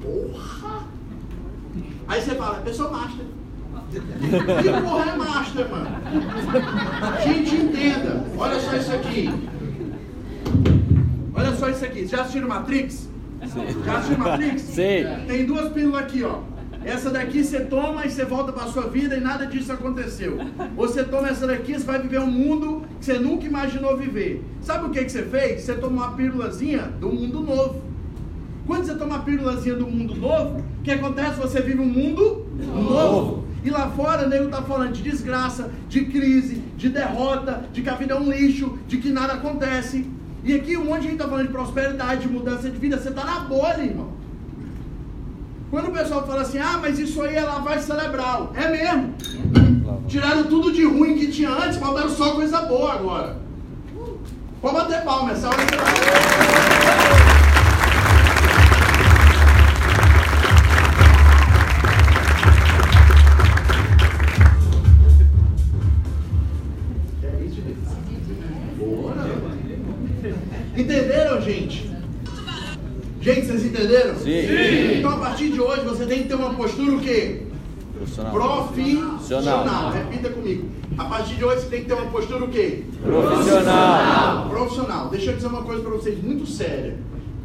[0.01, 0.87] Porra!
[2.07, 3.25] Aí você fala, eu sou master.
[3.91, 5.89] Que porra é master, mano?
[7.23, 8.25] Gente, entenda.
[8.37, 9.29] Olha só isso aqui.
[11.33, 12.07] Olha só isso aqui.
[12.07, 13.09] Já assistiram Matrix?
[13.47, 13.83] Sim.
[13.85, 14.01] Já?
[14.59, 15.25] Sim.
[15.27, 16.39] Tem duas pílulas aqui, ó.
[16.83, 20.37] Essa daqui você toma e você volta para sua vida e nada disso aconteceu.
[20.75, 24.43] Você toma essa daqui, você vai viver um mundo que você nunca imaginou viver.
[24.61, 25.61] Sabe o que, que você fez?
[25.61, 27.81] Você tomou uma pílulazinha do mundo novo.
[28.67, 31.39] Quando você toma uma pílulazinha do mundo novo, o que acontece?
[31.39, 33.45] Você vive um mundo novo.
[33.63, 37.89] E lá fora, o nego tá falando de desgraça, de crise, de derrota, de que
[37.89, 40.05] a vida é um lixo, de que nada acontece.
[40.45, 42.97] E aqui um monte de gente tá falando de prosperidade, de mudança de vida.
[42.99, 44.09] Você tá na bolha, irmão.
[45.71, 48.53] Quando o pessoal fala assim, ah, mas isso aí é lavagem cerebral.
[48.53, 49.15] É mesmo.
[50.07, 53.37] Tiraram tudo de ruim que tinha antes, botaram só coisa boa agora.
[54.61, 56.54] Pode bater palma, essa hora você vai.
[70.77, 71.89] Entenderam, gente?
[73.21, 74.15] Gente, vocês entenderam?
[74.17, 74.99] Sim.
[74.99, 77.41] Então, a partir de hoje, você tem que ter uma postura o quê?
[77.93, 78.33] Profissional.
[78.33, 79.91] Profissional.
[79.91, 80.69] Repita comigo.
[80.97, 82.83] A partir de hoje, você tem que ter uma postura o quê?
[83.01, 84.49] Profissional.
[84.49, 85.09] Profissional.
[85.09, 86.97] Deixa eu dizer uma coisa pra vocês muito séria.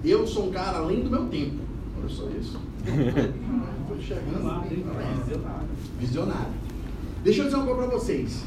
[0.05, 1.57] Eu sou um cara além do meu tempo.
[1.99, 2.59] Olha só isso.
[2.85, 4.65] Estou enxergando.
[5.99, 6.53] Visionário.
[7.23, 8.45] Deixa eu dizer uma coisa pra vocês.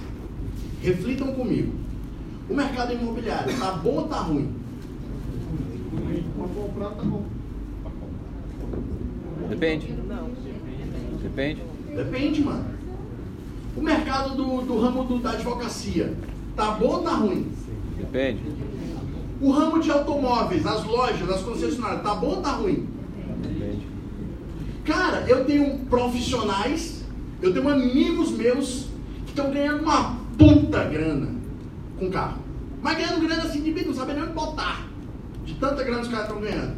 [0.82, 1.74] Reflitam comigo.
[2.50, 4.62] O mercado imobiliário, tá bom ou tá ruim?
[6.56, 7.24] Comprar, tá bom.
[9.50, 9.94] Depende.
[11.22, 11.62] Depende.
[11.96, 12.66] Depende, mano.
[13.78, 16.14] O mercado do, do ramo do- da advocacia,
[16.56, 17.48] tá bom ou tá ruim?
[17.98, 18.40] Depende.
[19.42, 22.88] O ramo de automóveis, as lojas, as concessionárias, tá bom ou tá ruim?
[23.42, 23.88] Depende.
[24.86, 27.04] Cara, eu tenho profissionais,
[27.42, 28.88] eu tenho amigos meus
[29.26, 31.30] que estão ganhando uma puta grana
[32.00, 32.40] com carro.
[32.82, 34.88] Mas ganhando grana assim de bico, não sabem nem onde botar.
[35.46, 36.76] De tanta grana os caras estão ganhando.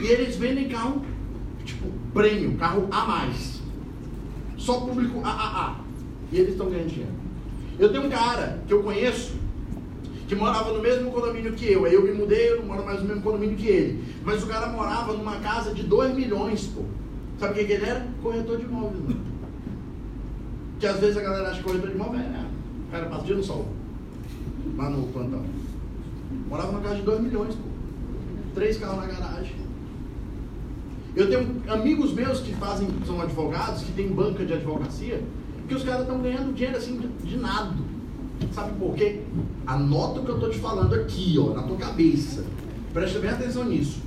[0.00, 1.02] E eles vendem carro,
[1.64, 3.60] tipo, prêmio, carro a mais.
[4.56, 5.80] Só público AAA.
[6.32, 7.12] E eles estão ganhando dinheiro.
[7.78, 9.40] Eu tenho um cara que eu conheço
[10.28, 11.84] que morava no mesmo condomínio que eu.
[11.84, 14.04] Aí eu me mudei, eu não moro mais no mesmo condomínio que ele.
[14.24, 16.82] Mas o cara morava numa casa de 2 milhões, pô.
[17.40, 18.06] Sabe o que, ele era?
[18.22, 19.20] Corretor de imóveis, mano.
[20.78, 22.44] Que às vezes a galera acha que corretor de imóveis é.
[22.86, 23.66] O cara passa dia no sol.
[24.76, 25.42] Lá no plantão.
[26.48, 27.68] Morava numa casa de 2 milhões, pô.
[28.54, 29.60] Três carros na garagem.
[31.14, 35.22] Eu tenho amigos meus que fazem, são advogados, que têm banca de advocacia,
[35.66, 37.74] que os caras estão ganhando dinheiro assim de, nada.
[38.52, 39.20] Sabe por quê?
[39.66, 42.44] Anota o que eu estou te falando aqui, ó, na tua cabeça.
[42.92, 44.00] Presta bem atenção nisso.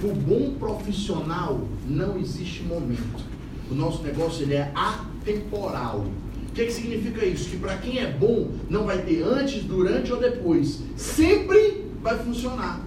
[0.00, 3.24] Para o bom profissional não existe momento.
[3.70, 6.06] O nosso negócio ele é atemporal.
[6.48, 7.50] O que, que significa isso?
[7.50, 10.80] Que para quem é bom, não vai ter antes, durante ou depois.
[10.96, 12.80] Sempre vai funcionar.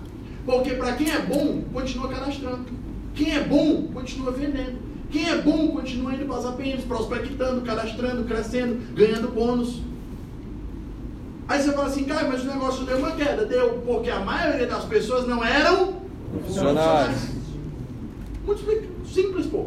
[0.45, 2.65] Porque para quem é bom, continua cadastrando.
[3.13, 4.79] Quem é bom, continua vendendo.
[5.11, 9.81] Quem é bom, continua indo para as APMs, prospectando, cadastrando, crescendo, ganhando bônus.
[11.47, 13.45] Aí você fala assim, cara, mas o negócio deu uma queda.
[13.45, 15.95] Deu, porque a maioria das pessoas não eram
[16.31, 17.29] profissionais.
[18.45, 19.65] Muito simples, pô.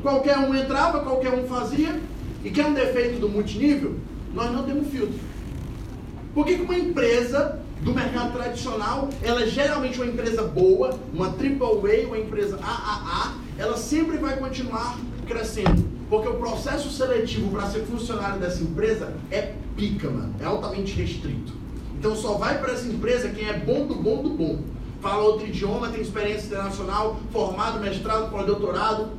[0.00, 2.00] Qualquer um entrava, qualquer um fazia.
[2.42, 3.96] E que é um defeito do multinível?
[4.34, 5.18] Nós não temos filtro.
[6.34, 11.26] Por que que uma empresa do mercado tradicional, ela é geralmente uma empresa boa, uma
[11.28, 15.88] AAA, uma empresa AAA, ela sempre vai continuar crescendo.
[16.08, 20.34] Porque o processo seletivo para ser funcionário dessa empresa é pica, mano.
[20.40, 21.52] É altamente restrito.
[21.98, 24.58] Então só vai para essa empresa quem é bom do bom do bom.
[25.00, 29.10] Fala outro idioma, tem experiência internacional, formado, mestrado, pós-doutorado.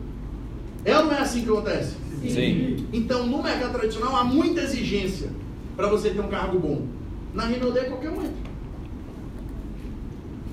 [0.84, 1.96] É ou não é assim que acontece?
[2.22, 2.88] Sim.
[2.94, 5.30] Então, no mercado tradicional, há muita exigência
[5.76, 6.86] para você ter um cargo bom.
[7.34, 8.51] Na Rinode, qualquer um entra.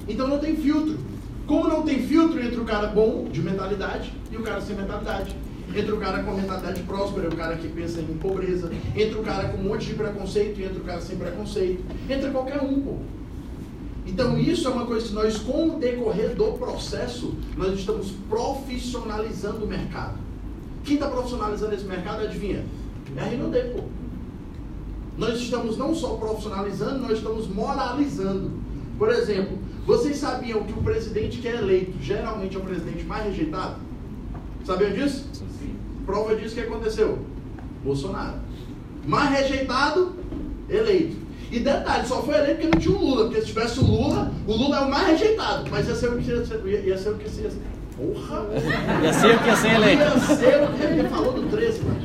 [0.08, 0.98] Então, não tem filtro.
[1.46, 5.34] Como não tem filtro entre o cara bom, de mentalidade, e o cara sem mentalidade?
[5.74, 8.70] Entre o cara com a mentalidade próspera e o cara que pensa em pobreza.
[8.96, 11.84] Entre o cara com um monte de preconceito e entre o cara sem preconceito.
[12.08, 12.96] Entre qualquer um, pô.
[14.06, 19.64] Então, isso é uma coisa que nós, com o decorrer do processo, nós estamos profissionalizando
[19.64, 20.18] o mercado.
[20.84, 22.64] Quem está profissionalizando esse mercado, adivinha?
[23.14, 23.84] É a Rinode, pô.
[25.18, 28.52] Nós estamos não só profissionalizando, nós estamos moralizando.
[28.98, 29.58] Por exemplo,
[29.89, 33.76] vocês sabiam que o presidente que é eleito geralmente é o presidente mais rejeitado?
[34.62, 35.26] Sabiam disso?
[35.33, 35.75] Sim.
[36.05, 37.18] Prova disso que aconteceu?
[37.83, 38.34] Bolsonaro.
[39.07, 40.15] Mais rejeitado,
[40.68, 41.17] eleito.
[41.50, 44.31] E detalhe, só foi eleito porque não tinha o Lula, porque se tivesse o Lula,
[44.47, 47.08] o Lula é o mais rejeitado, mas ia ser o que ia ser, ia ser
[47.08, 47.52] o que ia ser.
[47.97, 48.47] Porra!
[49.02, 50.02] Ia ser o que ia ser eleito.
[50.02, 52.00] Ia ser o que ele falou do 13, mano.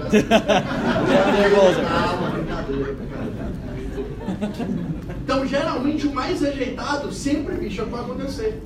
[1.37, 1.81] nervoso.
[1.81, 3.53] Calma, brincadeira, brincadeira.
[5.23, 8.61] Então, geralmente, o mais rejeitado sempre, bicho, é o que vai acontecer.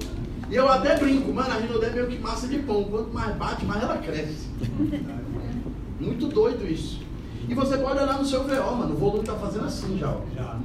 [0.50, 2.84] E eu até brinco, mano, a Rinodé é meio que massa de pão.
[2.86, 4.48] Quanto mais bate, mais ela cresce.
[6.00, 7.06] Muito doido isso.
[7.48, 8.94] E você pode olhar no seu VO, mano.
[8.94, 10.22] O volume tá fazendo assim já, ó.
[10.36, 10.60] Já,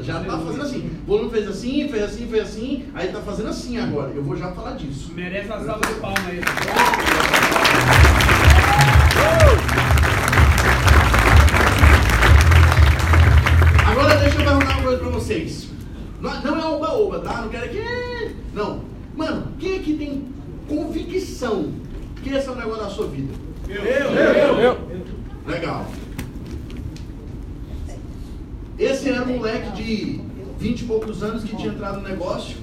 [0.00, 0.90] já tá fazendo assim.
[1.04, 2.86] O volume fez assim, fez assim, fez assim.
[2.92, 4.10] Aí tá fazendo assim agora.
[4.10, 5.12] Eu vou já falar disso.
[5.14, 6.40] Merece uma salva de palmas aí.
[9.16, 9.70] Agora
[15.30, 15.68] vocês.
[16.20, 17.42] Não, é oba-oba, tá?
[17.42, 18.34] Não quero que.
[18.52, 18.82] Não.
[19.16, 20.24] Mano, quem aqui tem
[20.68, 21.72] convicção
[22.22, 23.32] que esse é o negócio da sua vida?
[23.68, 24.78] Eu, eu, Eu.
[25.46, 25.86] Legal.
[28.78, 30.20] Esse era um moleque de
[30.58, 32.56] 20 e poucos anos que tinha entrado no negócio,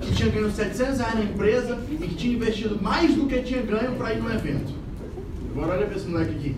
[0.00, 3.62] que tinha ganho 700 reais na empresa e que tinha investido mais do que tinha
[3.62, 4.72] ganho para ir no evento.
[5.52, 6.56] Agora olha pra esse moleque aqui.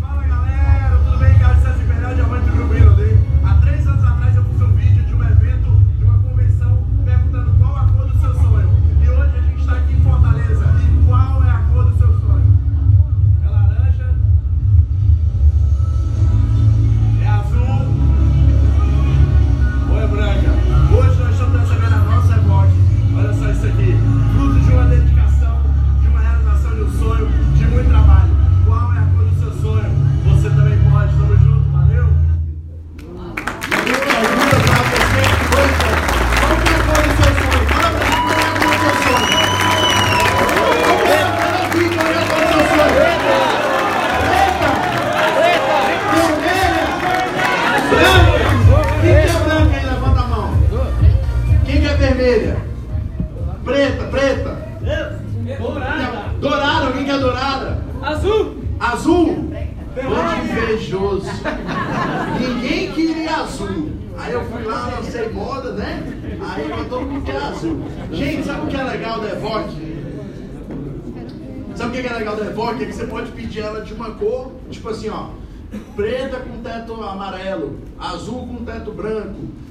[0.00, 1.38] Fala galera, tudo bem?
[1.38, 3.17] Carlos César Imperial, Diamante do Rio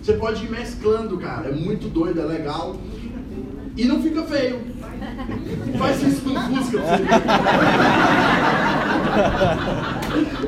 [0.08, 1.50] Você pode ir mesclando, cara.
[1.50, 2.78] É muito doido, é legal.
[3.76, 4.62] E não fica feio.
[5.78, 6.80] Faz isso com Fusca.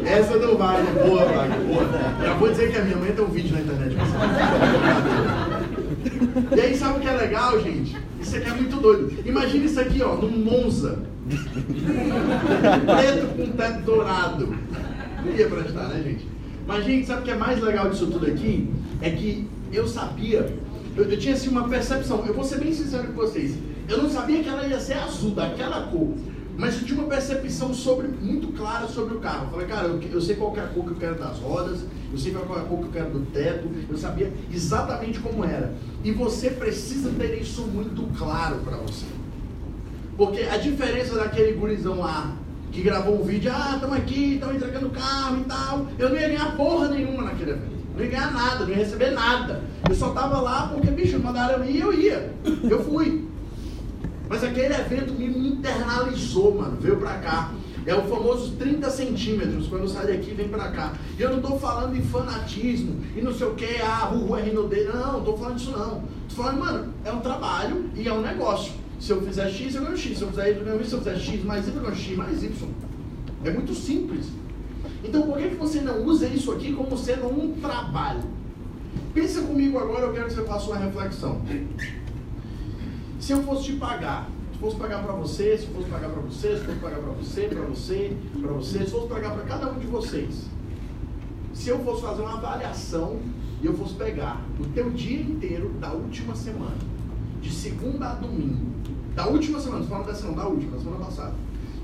[0.06, 1.84] Essa não vale, boa, Wagner, boa.
[2.24, 3.98] Já vou dizer que a minha mãe tem um vídeo na internet.
[6.56, 7.98] E aí, sabe o que é legal, gente?
[8.22, 9.14] Isso aqui é muito doido.
[9.26, 11.00] Imagina isso aqui, ó, num Monza.
[12.86, 14.56] Preto com teto dourado.
[15.26, 16.39] Não ia prestar, né, gente?
[16.68, 18.70] Mas, gente, sabe o que é mais legal disso tudo aqui?
[19.02, 20.54] É que eu sabia,
[20.96, 22.26] eu, eu tinha assim uma percepção.
[22.26, 23.58] Eu vou ser bem sincero com vocês.
[23.88, 26.14] Eu não sabia que ela ia ser azul, daquela cor.
[26.58, 29.46] Mas eu tinha uma percepção sobre, muito clara sobre o carro.
[29.46, 31.86] Eu falei, cara, eu, eu sei qual é a cor que eu quero das rodas,
[32.12, 35.46] eu sei qual é a cor que eu quero do teto, eu sabia exatamente como
[35.46, 35.74] era.
[36.04, 39.06] E você precisa ter isso muito claro para você.
[40.18, 42.36] Porque a diferença daquele gurizão lá
[42.72, 45.88] que gravou um vídeo, ah, estamos aqui, estamos entregando o carro e tal.
[45.98, 47.80] Eu não ia ganhar porra nenhuma naquele evento.
[47.96, 49.64] Não ia ganhar nada, não ia receber nada.
[49.88, 52.34] Eu só tava lá porque, bicho, mandaram eu ir e eu ia.
[52.70, 53.28] Eu fui.
[54.28, 56.78] Mas aquele evento me internalizou, mano.
[56.80, 57.52] Veio pra cá.
[57.86, 60.94] É o famoso 30 centímetros, quando sai daqui vem pra cá.
[61.18, 64.44] E eu não tô falando em fanatismo e não sei o que, ah, Ruhu é
[64.44, 64.84] Rinode.
[64.84, 66.04] Não, não tô falando disso não.
[66.30, 68.74] Tô falando, mano, é um trabalho e é um negócio.
[69.00, 70.18] Se eu fizer X, eu ganho X.
[70.18, 70.86] Se eu fizer Y, eu ganho Y.
[70.86, 72.70] Se eu fizer X mais Y, eu ganho X mais Y.
[73.46, 74.28] É muito simples.
[75.04, 78.24] Então por que você não usa isso aqui como sendo um trabalho?
[79.14, 81.42] Pensa comigo agora, eu quero que você faça uma reflexão.
[83.20, 86.58] Se eu fosse te pagar, se fosse pagar para você, se fosse pagar para você,
[86.58, 89.80] se fosse pagar para você, para você, para você, se fosse pagar para cada um
[89.80, 90.46] de vocês.
[91.54, 93.20] Se eu fosse fazer uma avaliação
[93.62, 96.78] e eu fosse pegar o teu dia inteiro da última semana,
[97.42, 98.70] de segunda a domingo,
[99.16, 101.34] da última semana, não falando dessa não, da última, da semana passada.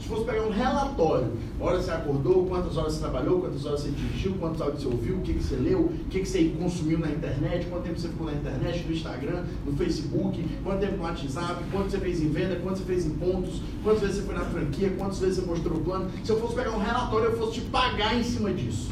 [0.05, 3.89] Se fosse pegar um relatório, horas você acordou, quantas horas você trabalhou, quantas horas você
[3.89, 6.99] dirigiu, quantos áudios você ouviu, o que, que você leu, o que, que você consumiu
[6.99, 11.03] na internet, quanto tempo você ficou na internet, no Instagram, no Facebook, quanto tempo no
[11.03, 14.35] WhatsApp, quanto você fez em venda, quanto você fez em pontos, quantas vezes você foi
[14.35, 16.11] na franquia, quantas vezes você mostrou o plano.
[16.23, 18.91] Se eu fosse pegar um relatório, eu fosse te pagar em cima disso.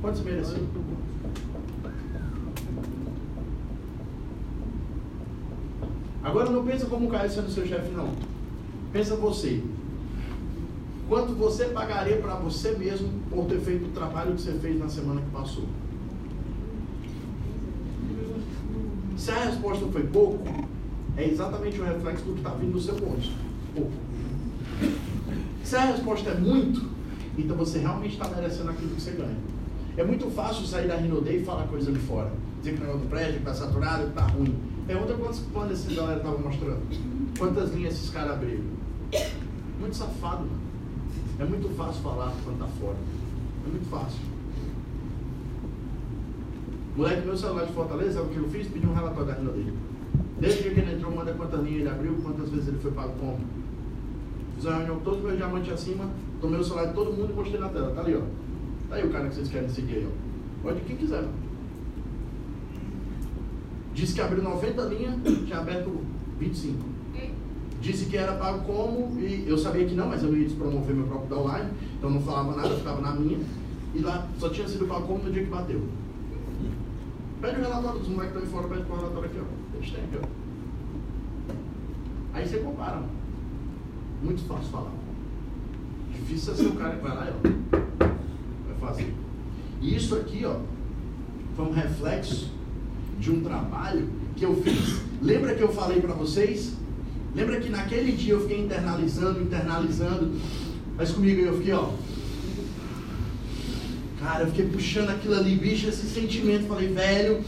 [0.00, 0.64] Quanto você mereceu?
[6.26, 8.10] Agora não pensa como o Caio sendo seu chefe, não.
[8.92, 9.62] Pensa você.
[11.08, 14.88] Quanto você pagaria para você mesmo por ter feito o trabalho que você fez na
[14.88, 15.62] semana que passou?
[19.16, 20.44] Se a resposta foi pouco,
[21.16, 23.32] é exatamente o reflexo do que está vindo no seu bolso.
[23.72, 23.92] Pouco.
[25.62, 26.90] Se a resposta é muito,
[27.38, 29.38] então você realmente está merecendo aquilo que você ganha.
[29.96, 32.32] É muito fácil sair da Rinodei e falar coisa ali fora.
[32.58, 34.75] Dizer que o negócio do prédio, está saturado, que está ruim.
[34.86, 36.82] Pergunta quantos planos essa galera estava mostrando.
[37.36, 38.64] Quantas linhas esses caras abriram.
[39.80, 40.60] Muito safado, mano.
[41.38, 42.96] É muito fácil falar quando tá fora.
[43.66, 44.20] É muito fácil.
[46.96, 48.68] Moleque, meu celular de Fortaleza, sabe o que eu fiz?
[48.68, 49.74] Pedi um relatório da renda dele.
[50.40, 53.38] Desde que ele entrou, manda quantas linhas ele abriu, quantas vezes ele foi pago como.
[54.54, 56.08] Fiz uma reunião com todos os meus diamantes acima,
[56.40, 57.90] tomei o celular de todo mundo e mostrei na tela.
[57.90, 58.22] Tá ali, ó.
[58.88, 60.62] Tá aí o cara que vocês querem seguir aí, ó.
[60.62, 61.24] Pode quem quiser.
[63.96, 65.90] Disse que abriu 90 linhas, tinha aberto
[66.38, 66.96] 25
[67.86, 70.94] disse que era pago como, e eu sabia que não, mas eu não ia despromover
[70.94, 73.38] meu próprio downline, então não falava nada, ficava na minha,
[73.94, 75.86] e lá só tinha sido pago como no dia que bateu.
[77.40, 79.76] Pede o relatório dos moleques que estão fora, pede o relatório aqui, ó.
[79.76, 81.54] Eles têm aqui, ó.
[82.34, 83.02] Aí você compara.
[84.22, 84.92] Muito fácil falar.
[86.12, 88.08] Difícil é ser o cara que vai lá e ó.
[88.68, 89.14] Vai fazer.
[89.80, 90.56] E isso aqui, ó,
[91.54, 92.50] foi um reflexo
[93.18, 95.00] de um trabalho que eu fiz.
[95.20, 96.76] Lembra que eu falei para vocês
[97.36, 100.40] Lembra que naquele dia eu fiquei internalizando, internalizando,
[100.96, 101.90] mas comigo eu fiquei, ó.
[104.18, 106.66] Cara, eu fiquei puxando aquilo ali, bicho, esse sentimento.
[106.66, 107.44] Falei, velho,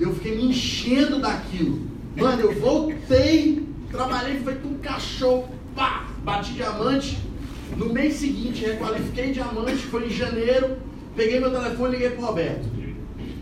[0.00, 1.80] eu fiquei me enchendo daquilo.
[2.16, 7.16] Mano, eu voltei, trabalhei feito um cachorro, pá, bati diamante.
[7.76, 10.76] No mês seguinte, requalifiquei diamante, foi em janeiro.
[11.14, 12.68] Peguei meu telefone e liguei pro Roberto.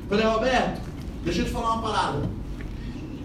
[0.07, 0.83] Falei, Roberto,
[1.29, 2.29] deixa eu te falar uma parada.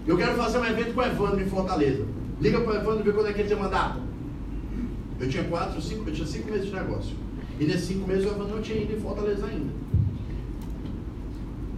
[0.05, 2.05] Eu quero fazer um evento com o Evandro em Fortaleza.
[2.41, 4.01] Liga para o Evandro e vê quando é que ele tinha mandado.
[5.19, 7.15] Eu tinha quatro, cinco, eu tinha cinco meses de negócio.
[7.59, 9.71] E nesses cinco meses o Evandro não tinha ido em Fortaleza ainda.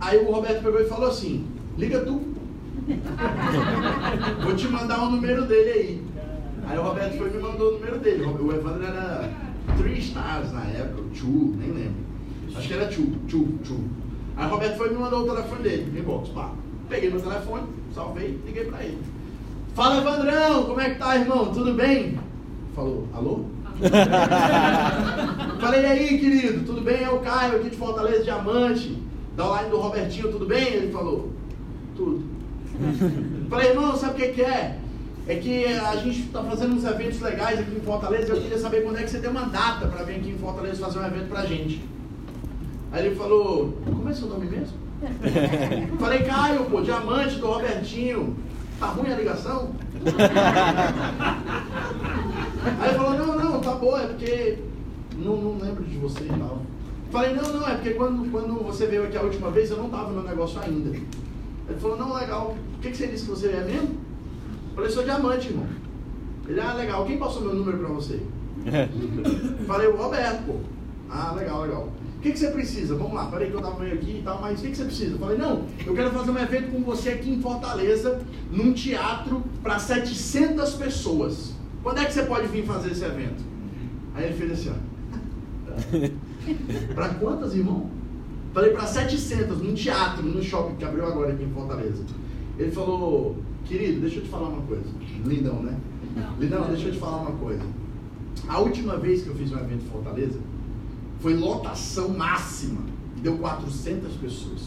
[0.02, 1.48] Aí o Roberto pegou e falou assim,
[1.78, 2.34] liga tu.
[4.44, 6.04] Vou te mandar o número dele aí.
[6.68, 8.24] Aí o Roberto foi e me mandou o número dele.
[8.24, 9.32] O Evandro era
[9.78, 12.06] Three Stars na época, Two, nem lembro.
[12.56, 13.84] Acho que era Two, Two, Two.
[14.38, 16.52] Aí o Roberto foi e me mandou o telefone dele, inbox, pá.
[16.90, 19.00] Peguei meu telefone, salvei, liguei pra ele.
[19.74, 21.54] Fala, Evandrão, como é que tá, irmão?
[21.54, 22.20] Tudo bem?
[22.76, 23.46] Falou, alô?
[25.60, 27.04] Falei, e aí, querido, tudo bem?
[27.04, 28.98] É o Caio aqui de Fortaleza Diamante,
[29.36, 30.74] da online do Robertinho, tudo bem?
[30.74, 31.32] Ele falou,
[31.96, 32.24] tudo.
[33.50, 34.80] Falei, irmão, sabe o que, que é?
[35.28, 38.60] É que a gente está fazendo uns eventos legais aqui em Fortaleza e eu queria
[38.60, 41.06] saber quando é que você tem uma data para vir aqui em Fortaleza fazer um
[41.06, 41.84] evento pra gente.
[42.96, 44.78] Aí ele falou, como é seu nome mesmo?
[46.00, 48.38] Falei, Caio, pô, diamante do Robertinho.
[48.80, 49.72] Tá ruim a ligação?
[52.80, 54.60] Aí ele falou, não, não, tá boa, é porque
[55.18, 56.62] não, não lembro de você e tal.
[57.12, 59.90] Falei, não, não, é porque quando, quando você veio aqui a última vez eu não
[59.90, 60.92] tava no negócio ainda.
[60.92, 62.56] Ele falou, não, legal.
[62.78, 63.98] O que, que você disse que você é mesmo?
[64.74, 65.68] Falei, sou diamante, irmão.
[66.48, 67.06] Ele, ah, legal.
[67.06, 68.22] Quem passou meu número pra você?
[69.68, 70.54] Falei, o Roberto, pô.
[71.10, 71.90] Ah, legal, legal
[72.26, 72.96] que, que você precisa?
[72.96, 74.86] Vamos lá, peraí que eu estava meio aqui e tal, mas o que, que você
[74.86, 75.12] precisa?
[75.14, 78.20] Eu falei, não, eu quero fazer um evento com você aqui em Fortaleza,
[78.52, 81.54] num teatro para 700 pessoas.
[81.84, 83.44] Quando é que você pode vir fazer esse evento?
[84.16, 84.76] Aí ele fez assim, ó.
[86.96, 87.92] para quantas, irmão?
[88.54, 92.04] Falei para 700, num teatro, num shopping que abriu agora aqui em Fortaleza.
[92.58, 94.86] Ele falou, querido, deixa eu te falar uma coisa.
[95.26, 95.78] Lindão, né?
[96.40, 97.64] Lidão, deixa eu te falar uma coisa.
[98.48, 100.40] A última vez que eu fiz um evento em Fortaleza
[101.26, 102.82] foi lotação máxima.
[103.18, 104.62] Deu 400 pessoas.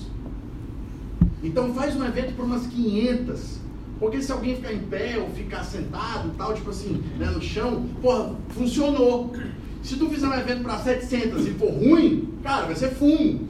[1.40, 3.58] Então faz um evento para umas 500.
[4.00, 7.86] Porque se alguém ficar em pé ou ficar sentado tal, tipo assim, né, no chão,
[8.02, 9.32] porra, funcionou.
[9.84, 13.46] Se tu fizer um evento para 700 e for ruim, cara, vai ser fumo.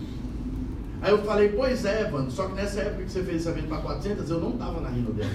[1.01, 3.69] Aí eu falei, pois é, mano, só que nessa época que você fez esse evento
[3.69, 5.31] para 400, eu não tava na Rino dela.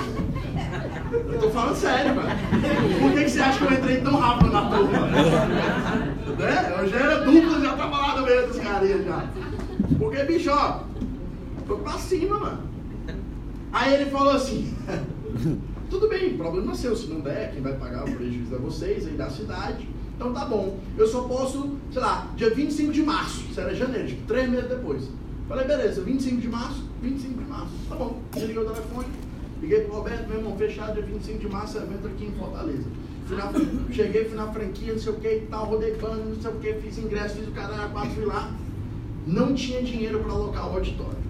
[1.12, 2.28] Eu tô falando sério, mano.
[3.00, 5.06] Por que, que você acha que eu entrei tão rápido na turma?
[5.08, 6.74] Né?
[6.78, 9.28] Eu já era dupla, já tava lá no meio dos carinhas já.
[9.98, 10.80] Porque, bicho, ó,
[11.66, 12.60] tô pra cima, mano.
[13.72, 14.72] Aí ele falou assim,
[15.90, 19.14] tudo bem, problema seu, se não der, quem vai pagar o prejuízo é vocês aí
[19.14, 19.88] da cidade.
[20.16, 24.08] Então tá bom, eu só posso, sei lá, dia 25 de março, isso era janeiro,
[24.08, 25.08] tipo, três meses depois.
[25.48, 28.20] Falei, beleza, 25 de março, 25 de março, tá bom.
[28.32, 29.06] Desliguei o telefone,
[29.60, 32.84] liguei pro Roberto, meu irmão, fechado dia 25 de março, evento aqui em Fortaleza.
[33.26, 33.52] Fui na,
[33.92, 36.54] cheguei, fui na franquia, não sei o que e tal, rodei pano, não sei o
[36.54, 38.52] que, fiz ingresso, fiz o caralho, quatro, fui lá.
[39.26, 41.20] Não tinha dinheiro para alocar o auditório.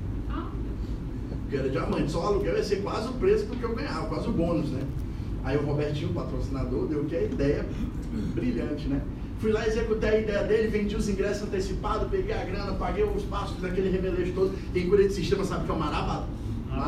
[1.51, 4.07] Porque era diamante, só o aluguel ia ser quase o preço do que eu ganhava,
[4.07, 4.83] quase o bônus, né?
[5.43, 7.67] Aí o Robertinho, patrocinador, deu que a ideia
[8.35, 9.03] brilhante, né?
[9.41, 13.25] Fui lá, executei a ideia dele, vendi os ingressos antecipados, peguei a grana, paguei os
[13.25, 14.55] passos daquele remelejo todo.
[14.73, 16.27] Quem cuida de sistema sabe que é o marabá.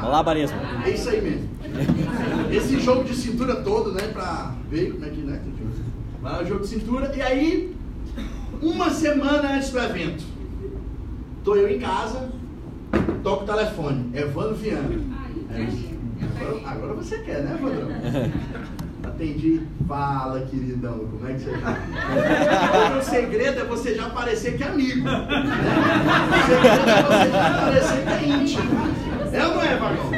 [0.00, 0.58] Malabarismo.
[0.84, 1.48] É isso aí mesmo.
[2.50, 4.08] Esse jogo de cintura todo, né?
[4.12, 5.40] Pra ver como é que, né?
[6.22, 7.12] Lá o jogo de cintura.
[7.14, 7.74] E aí,
[8.60, 10.24] uma semana antes do evento,
[11.42, 12.28] tô eu em casa,
[13.22, 14.10] toco o telefone.
[14.14, 15.00] Evandro Viana.
[15.50, 15.66] É,
[16.40, 17.88] agora, agora você quer, né, Evandro?
[19.04, 19.62] Atendi.
[19.88, 21.76] Fala, queridão, como é que você tá?
[22.98, 25.04] O segredo é você já parecer que é amigo.
[25.04, 25.26] Né?
[26.30, 29.21] O segredo é você já parecer que é íntimo.
[29.32, 30.10] É ou não é, Vagão?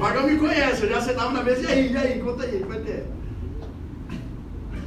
[0.00, 1.62] Vagão me conhece, eu já sentava na mesa.
[1.62, 3.06] E aí, e aí, conta aí, vai ter.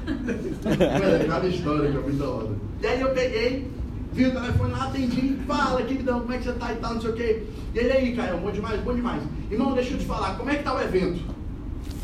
[0.06, 2.50] Mano, cada história que é muito da hora.
[2.82, 3.72] E aí eu peguei,
[4.14, 7.02] vi o telefone lá, atendi, fala, queridão, como é que você tá e tal, não
[7.02, 7.44] sei o quê.
[7.74, 9.24] E ele aí, Caio, bom demais, bom demais.
[9.50, 11.22] Irmão, deixa eu te falar, como é que tá o evento?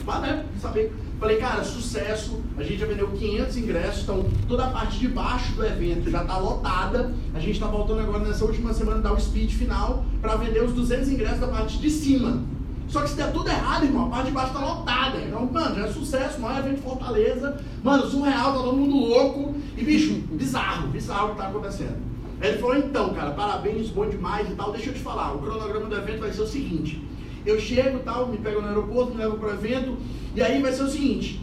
[0.06, 0.46] Vá, né?
[0.62, 0.94] Saber.
[1.19, 2.42] Falei, cara, sucesso.
[2.58, 6.22] A gente já vendeu 500 ingressos, então toda a parte de baixo do evento já
[6.22, 7.14] está lotada.
[7.33, 10.74] A gente está voltando agora nessa última semana dar o speed final para vender os
[10.74, 12.43] 200 ingressos da parte de cima.
[12.88, 15.17] Só que se der tudo errado, irmão, a parte de baixo está lotada.
[15.19, 17.59] Então, mano, já é sucesso, maior evento de Fortaleza.
[17.83, 19.56] Mano, surreal, tá todo mundo louco.
[19.77, 21.98] E, bicho, bizarro, bizarro o que está acontecendo.
[22.42, 24.72] Ele falou, então, cara, parabéns, bom demais e tal.
[24.72, 27.01] Deixa eu te falar, o cronograma do evento vai ser o seguinte.
[27.46, 29.98] Eu chego tal, me pego no aeroporto, me levo para o evento,
[30.36, 31.42] e aí vai ser o seguinte: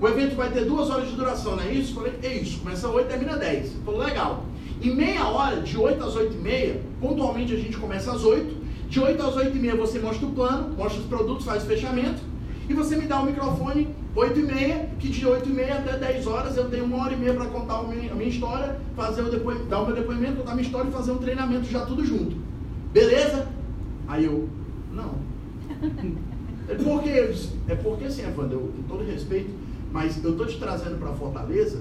[0.00, 1.94] o evento vai ter duas horas de duração, não é isso?
[1.94, 3.72] Falei, é isso, começa às 8 e termina às 10.
[3.84, 4.44] Falou, legal.
[4.82, 8.66] Em meia hora, de 8 às 8 e meia, pontualmente a gente começa às 8.
[8.88, 11.66] De 8 às 8 e meia você mostra o plano, mostra os produtos, faz o
[11.66, 12.20] fechamento.
[12.68, 15.96] E você me dá o microfone 8 e meia, que de 8 e meia até
[15.96, 19.30] 10 horas eu tenho uma hora e meia para contar a minha história, fazer o
[19.30, 22.04] depois, dar o meu depoimento, contar a minha história e fazer um treinamento já tudo
[22.04, 22.36] junto.
[22.92, 23.46] Beleza?
[24.08, 24.48] Aí eu,
[24.92, 25.25] não.
[26.68, 27.10] É porque,
[27.68, 29.50] é porque assim, Evandro, eu, com todo respeito,
[29.92, 31.80] mas eu estou te trazendo para Fortaleza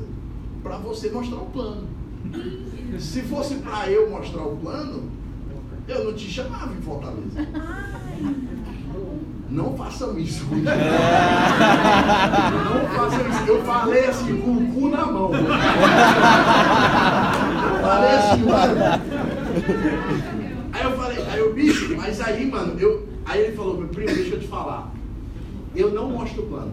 [0.61, 1.87] para você mostrar o plano.
[2.99, 5.09] Se fosse para eu mostrar o plano,
[5.87, 7.47] eu não te chamava em Fortaleza.
[9.49, 10.45] Não façam isso.
[10.51, 10.65] Não
[12.95, 13.43] façam isso.
[13.47, 15.31] Eu falei assim, com o cu na mão.
[15.33, 15.45] Eu
[17.81, 18.75] falei assim, mano.
[20.73, 24.13] Aí eu falei, aí eu, bicho, mas aí, mano, eu, Aí ele falou, meu primo,
[24.13, 24.93] deixa eu te falar.
[25.75, 26.71] Eu não mostro o plano.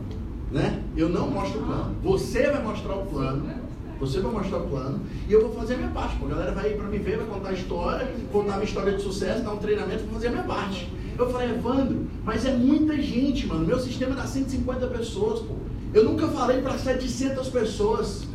[0.50, 0.82] Né?
[0.97, 1.97] Eu não mostro o plano.
[2.02, 3.62] Você vai mostrar o plano.
[3.98, 6.16] Você vai mostrar o plano e eu vou fazer a minha parte.
[6.16, 6.26] Pô.
[6.26, 8.92] A galera vai ir para me ver, vai contar a história, contar a minha história
[8.92, 10.92] de sucesso, dar um treinamento, vou fazer a minha parte.
[11.16, 13.64] Eu falei, Evandro, mas é muita gente, mano.
[13.64, 15.55] Meu sistema dá 150 pessoas, pô.
[15.94, 18.26] Eu nunca falei para 700 pessoas.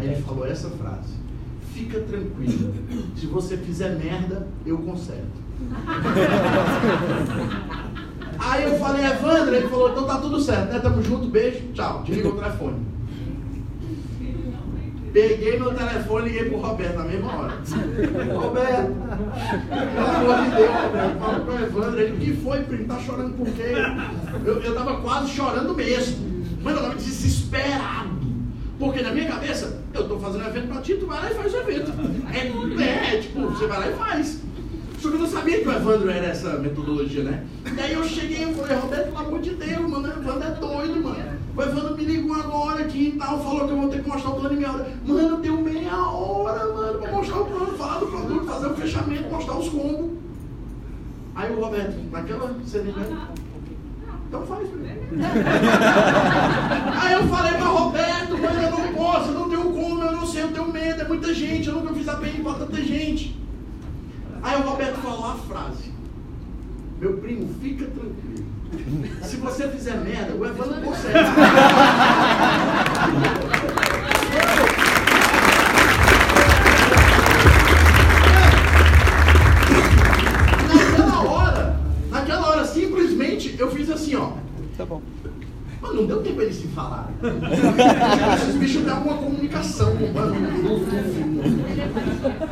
[0.00, 1.14] Aí ele falou essa frase.
[1.76, 2.74] Fica tranquilo.
[3.14, 5.44] Se você fizer merda, eu conserto.
[8.38, 10.78] Aí eu falei, Evandro, ele falou, então tá tudo certo, né?
[10.78, 12.02] Tamo junto, beijo, tchau.
[12.02, 12.76] Desliga o telefone.
[15.12, 17.52] Peguei meu telefone e liguei pro Roberto na mesma hora.
[18.34, 18.92] Roberto,
[19.94, 22.84] pelo amor de Deus, Roberto, fala pro Evandro, ele, o que foi, primo?
[22.86, 23.74] Tá chorando por quê?
[24.44, 26.16] Eu, eu tava quase chorando mesmo.
[26.62, 28.25] Mano, eu tava desesperado.
[28.78, 31.54] Porque na minha cabeça, eu tô fazendo evento pra ti, tu vai lá e faz
[31.54, 31.92] o evento.
[32.32, 34.40] É, é tipo, você vai lá e faz.
[35.00, 37.44] Só que eu não sabia que o Evandro era essa metodologia, né?
[37.76, 41.02] Daí eu cheguei e falei, Roberto, pelo amor de Deus, mano, o Evandro é doido,
[41.02, 41.38] mano.
[41.54, 44.30] O Evandro me ligou agora aqui e tal, falou que eu vou ter que mostrar
[44.30, 44.92] o plano em meia hora.
[45.06, 49.30] Mano, deu meia hora, mano, pra mostrar o plano, falar do produto, fazer o fechamento,
[49.30, 50.10] mostrar os combos.
[51.34, 52.94] Aí o Roberto, naquela cena,
[54.28, 54.86] Então faz pra mim.
[57.00, 60.26] Aí eu falei pra Roberto, mano, eu não posso, eu não tenho como, eu não
[60.26, 63.40] sei, eu tenho medo, é muita gente, eu nunca fiz a PN pra tanta gente.
[64.42, 65.92] Aí o Roberto falou a frase.
[67.00, 68.44] Meu primo, fica tranquilo.
[69.22, 71.18] Se você fizer merda, o Evandro consegue.
[84.76, 85.00] Tá bom.
[85.80, 87.14] Mano, não deu tempo eles se falarem.
[88.34, 90.34] Esses bichos têm alguma comunicação, mano.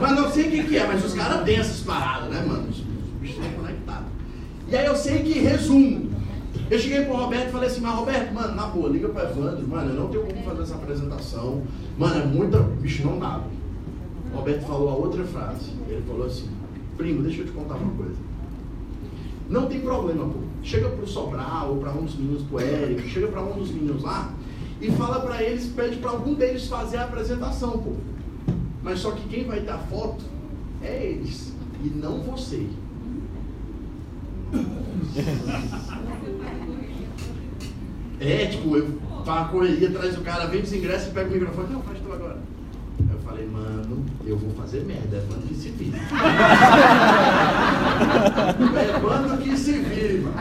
[0.00, 2.68] Mas não sei o que, que é, mas os caras têm essas paradas, né, mano?
[2.68, 2.82] Os
[3.20, 4.06] bichos estão conectados.
[4.68, 6.10] E aí eu sei que, resumo,
[6.70, 9.68] eu cheguei pro Roberto e falei assim, mas Roberto, mano, na boa, liga pro Evandro,
[9.68, 11.62] mano, eu não tenho como fazer essa apresentação.
[11.98, 12.58] Mano, é muita.
[12.58, 13.40] Bicho, não dá.
[14.32, 15.70] O Roberto falou a outra frase.
[15.88, 16.48] Ele falou assim,
[16.96, 18.16] primo, deixa eu te contar uma coisa.
[19.48, 20.53] Não tem problema, pô.
[20.64, 24.02] Chega pro Sobral ou para um dos meninos, pro Eric, chega para um dos meninos
[24.02, 24.32] lá
[24.80, 27.92] e fala para eles, pede para algum deles fazer a apresentação, pô.
[28.82, 30.24] Mas só que quem vai dar foto
[30.82, 31.52] é eles
[31.82, 32.66] e não você.
[38.20, 41.32] É, tipo, eu faço a correria atrás do cara, vem os ingressos e pega o
[41.32, 41.72] microfone.
[41.74, 42.38] Não, faz tu agora.
[43.10, 45.98] Eu falei, mano, eu vou fazer merda, mano que se vire.
[49.02, 50.36] Mano que se vire, mano.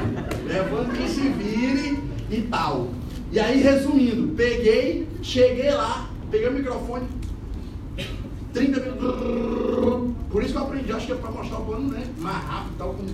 [0.71, 2.89] Mano que se vire e tal.
[3.31, 7.07] E aí, resumindo, peguei, cheguei lá, peguei o microfone,
[8.53, 10.13] 30 minutos.
[10.29, 12.03] Por isso que eu aprendi, acho que é pra mostrar o plano, né?
[12.19, 12.93] Mais rápido e tal.
[12.93, 13.05] Com...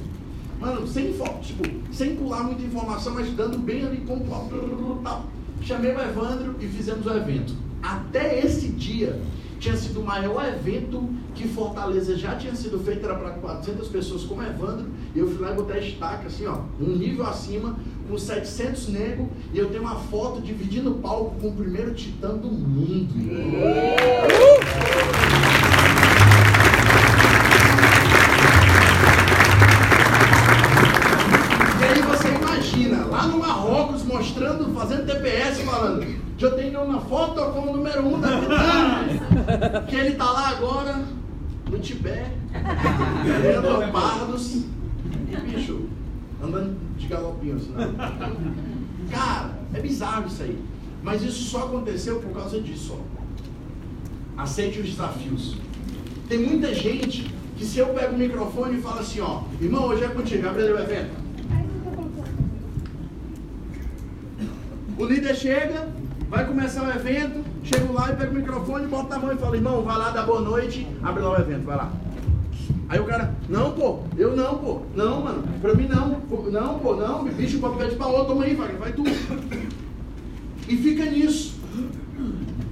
[0.60, 1.64] Mano, sem tipo,
[1.94, 4.50] sem pular muita informação, mas dando bem ali pontual.
[5.04, 5.26] Tal.
[5.62, 7.54] Chamei o Evandro e fizemos o evento.
[7.82, 9.20] Até esse dia,
[9.60, 14.24] tinha sido o maior evento que Fortaleza já tinha sido feito, era para 400 pessoas
[14.24, 17.78] como Evandro, e eu fui lá e botei a estaca assim, ó, um nível acima,
[18.08, 22.30] com 700 negros, e eu tenho uma foto dividindo o palco com o primeiro titã
[22.30, 23.14] do mundo.
[31.80, 37.42] E aí você imagina, lá no Marrocos, mostrando, fazendo TPS, falando, eu tenho uma foto
[37.52, 41.04] como número um da Titã, que ele tá lá agora,
[41.70, 42.32] no Tibete,
[43.42, 45.90] vendo leopardos, e bicho,
[46.42, 47.72] andando de galopinho assim.
[47.72, 47.94] Né?
[49.12, 50.58] Cara, é bizarro isso aí.
[51.02, 54.42] Mas isso só aconteceu por causa disso, ó.
[54.42, 55.56] Aceite os desafios.
[56.28, 60.04] Tem muita gente que se eu pego o microfone e falo assim, ó, irmão, hoje
[60.04, 61.12] é contigo, abre o evento.
[64.98, 65.88] O líder chega,
[66.30, 69.56] vai começar o evento, chego lá e pego o microfone, boto na mão e falo,
[69.56, 71.92] irmão, vai lá, dá boa noite, abre lá o evento, vai lá.
[72.88, 76.96] Aí o cara, não, pô, eu não, pô, não, mano, pra mim não, não, pô,
[76.96, 79.04] não, bicho, pode pede pra outro, toma aí, vai, vai tu.
[80.68, 81.58] E fica nisso.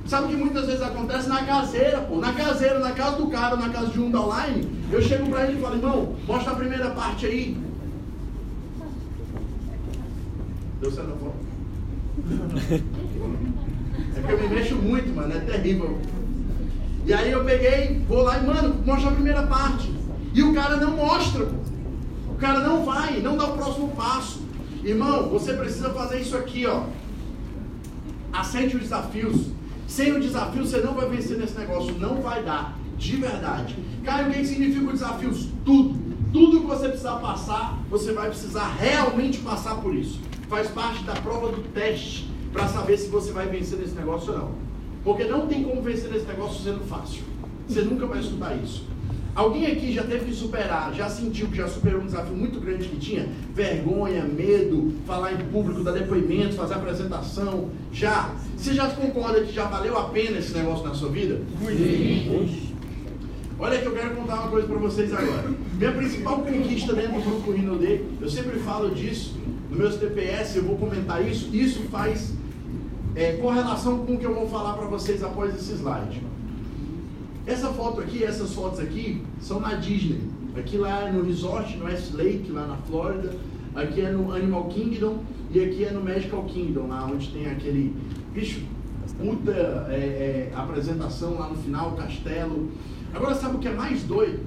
[0.06, 3.56] Sabe o que muitas vezes acontece na caseira, pô, na caseira, na casa do cara,
[3.56, 6.56] na casa de um da online, eu chego pra ele e falo, irmão, mostra a
[6.56, 7.58] primeira parte aí.
[10.80, 12.98] Deu certo a?
[14.16, 16.00] É porque eu me mexo muito, mano, é terrível.
[17.06, 19.90] E aí eu peguei, vou lá e, mano, mostra a primeira parte.
[20.34, 21.56] E o cara não mostra, pô.
[22.32, 24.42] O cara não vai, não dá o próximo passo.
[24.84, 26.84] Irmão, você precisa fazer isso aqui, ó.
[28.32, 29.48] Aceite os desafios.
[29.88, 31.98] Sem o desafio, você não vai vencer nesse negócio.
[31.98, 32.78] Não vai dar.
[32.98, 33.76] De verdade.
[34.04, 35.48] Cara, o que significa os desafios?
[35.64, 35.98] Tudo.
[36.34, 40.20] Tudo que você precisar passar, você vai precisar realmente passar por isso.
[40.50, 44.40] Faz parte da prova do teste para saber se você vai vencer nesse negócio ou
[44.40, 44.52] não.
[45.04, 47.22] Porque não tem como vencer nesse negócio sendo fácil.
[47.68, 48.84] Você nunca vai estudar isso.
[49.36, 52.88] Alguém aqui já teve que superar, já sentiu que já superou um desafio muito grande
[52.88, 53.30] que tinha?
[53.54, 57.70] Vergonha, medo, falar em público, dar depoimento, fazer apresentação?
[57.94, 58.34] Já?
[58.58, 61.40] Você já concorda que já valeu a pena esse negócio na sua vida?
[61.64, 62.74] Sim.
[63.60, 65.52] Olha que eu quero contar uma coisa para vocês agora.
[65.78, 69.36] Minha principal conquista dentro do grupo Rinodê, eu sempre falo disso,
[69.70, 72.34] no meus TPS eu vou comentar isso, isso faz
[73.18, 76.22] é, correlação com o que eu vou falar para vocês após esse slide.
[77.48, 80.22] Essa foto aqui, essas fotos aqui, são na Disney.
[80.56, 83.36] Aqui lá é no resort, no West Lake, lá na Flórida.
[83.74, 87.96] Aqui é no Animal Kingdom e aqui é no Magical Kingdom, lá onde tem aquele
[88.34, 88.62] bicho,
[89.18, 89.52] puta
[89.90, 92.72] é, é, apresentação lá no final, castelo.
[93.14, 94.40] Agora sabe o que é mais doido?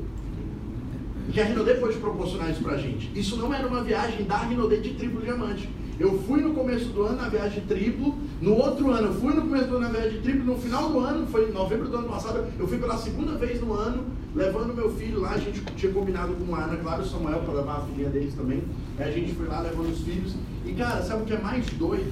[1.32, 3.10] Que a Rinodê pode proporcionar isso pra gente.
[3.18, 5.68] Isso não era uma viagem da Rinodê de Triplo Diamante.
[6.00, 9.42] Eu fui no começo do ano na viagem triplo, no outro ano eu fui no
[9.42, 12.08] começo do ano na viagem triplo, no final do ano, foi em novembro do ano
[12.08, 14.04] passado, eu fui pela segunda vez no ano,
[14.34, 17.52] levando meu filho lá, a gente tinha combinado com a Ana, claro, o Samuel, para
[17.52, 18.62] levar a filhinha deles também.
[18.98, 20.34] Aí a gente foi lá levando os filhos.
[20.64, 22.10] E cara, sabe o que é mais doido?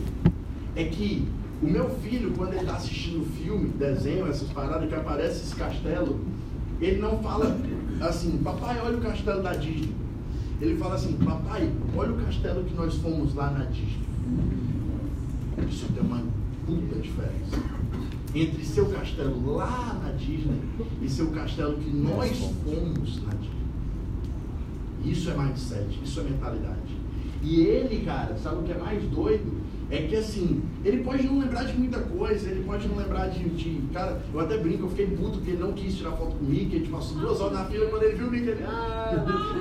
[0.77, 1.27] É que
[1.63, 6.21] o meu filho, quando ele está assistindo filme, desenho, essas paradas que aparece esse castelo,
[6.79, 7.57] ele não fala
[8.03, 9.95] assim, papai, olha o castelo da Disney.
[10.61, 14.09] Ele fala assim, papai, olha o castelo que nós fomos lá na Disney.
[15.69, 16.23] Isso tem uma
[16.67, 17.79] puta diferença.
[18.35, 20.61] Entre seu castelo lá na Disney
[21.01, 23.59] e seu castelo que nós fomos na Disney.
[25.05, 26.99] Isso é mindset, isso é mentalidade.
[27.43, 29.68] E ele, cara, sabe o que é mais doido?
[29.91, 33.43] É que assim, ele pode não lembrar de muita coisa, ele pode não lembrar de,
[33.49, 33.81] de.
[33.95, 36.49] Cara, eu até brinco, eu fiquei puto porque ele não quis tirar foto com o
[36.49, 38.65] Mickey, a gente passou duas horas na fila quando ele viu o Mickey, ele.
[38.69, 39.15] Ah,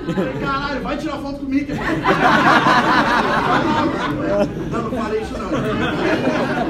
[0.06, 1.72] eu falei, caralho, vai tirar foto com o Mickey.
[4.70, 5.48] não, não falei isso não.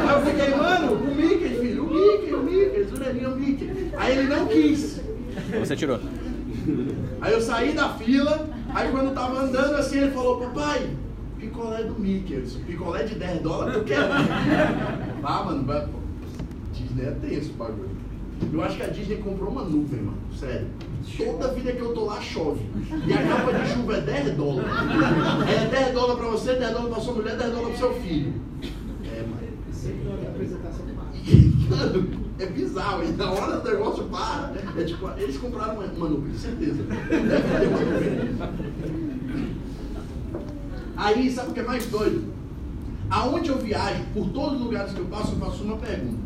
[0.08, 3.90] Aí eu fiquei, mano, o Mickey, filho, o Mickey, o Mickey, Zurelinho, o Mickey.
[3.96, 5.00] Aí ele não quis.
[5.58, 5.98] Você tirou.
[7.20, 10.88] Aí eu saí da fila, aí quando eu tava andando assim, ele falou, papai,
[11.58, 12.34] picolé do Mickey.
[12.34, 13.98] Eu disse, picolé de 10 dólares, tu quer?
[15.24, 15.98] ah, mano, vai, pô,
[16.72, 17.98] Disney é tenso o bagulho.
[18.52, 20.68] Eu acho que a Disney comprou uma nuvem, mano, sério.
[21.16, 22.60] Toda vida que eu tô lá chove.
[23.06, 24.70] E a capa de chuva é 10 dólares.
[25.48, 28.34] É 10 dólares pra você, 10 dólares pra sua mulher, 10 dólares pro seu filho.
[29.04, 29.38] É, mano.
[31.68, 33.04] Mano, é bizarro.
[33.04, 36.82] E na hora do negócio para, é tipo, eles compraram uma, uma nuvem, certeza.
[36.84, 39.67] Deve ter uma nuvem.
[40.98, 42.24] Aí, sabe o que é mais doido?
[43.08, 46.18] Aonde eu viajo, por todos os lugares que eu passo, eu faço uma pergunta.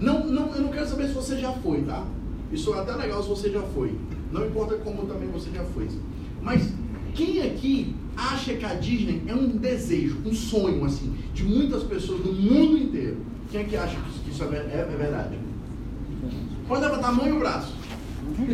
[0.00, 2.04] Não, não, eu não quero saber se você já foi, tá?
[2.50, 3.94] Isso é até legal se você já foi.
[4.32, 5.88] Não importa como também você já foi.
[6.40, 6.72] Mas
[7.14, 12.22] quem aqui acha que a Disney é um desejo, um sonho, assim, de muitas pessoas
[12.22, 13.18] do mundo inteiro?
[13.50, 15.38] Quem que acha que isso é, é, é verdade?
[16.66, 17.74] Pode levantar a mão e o braço.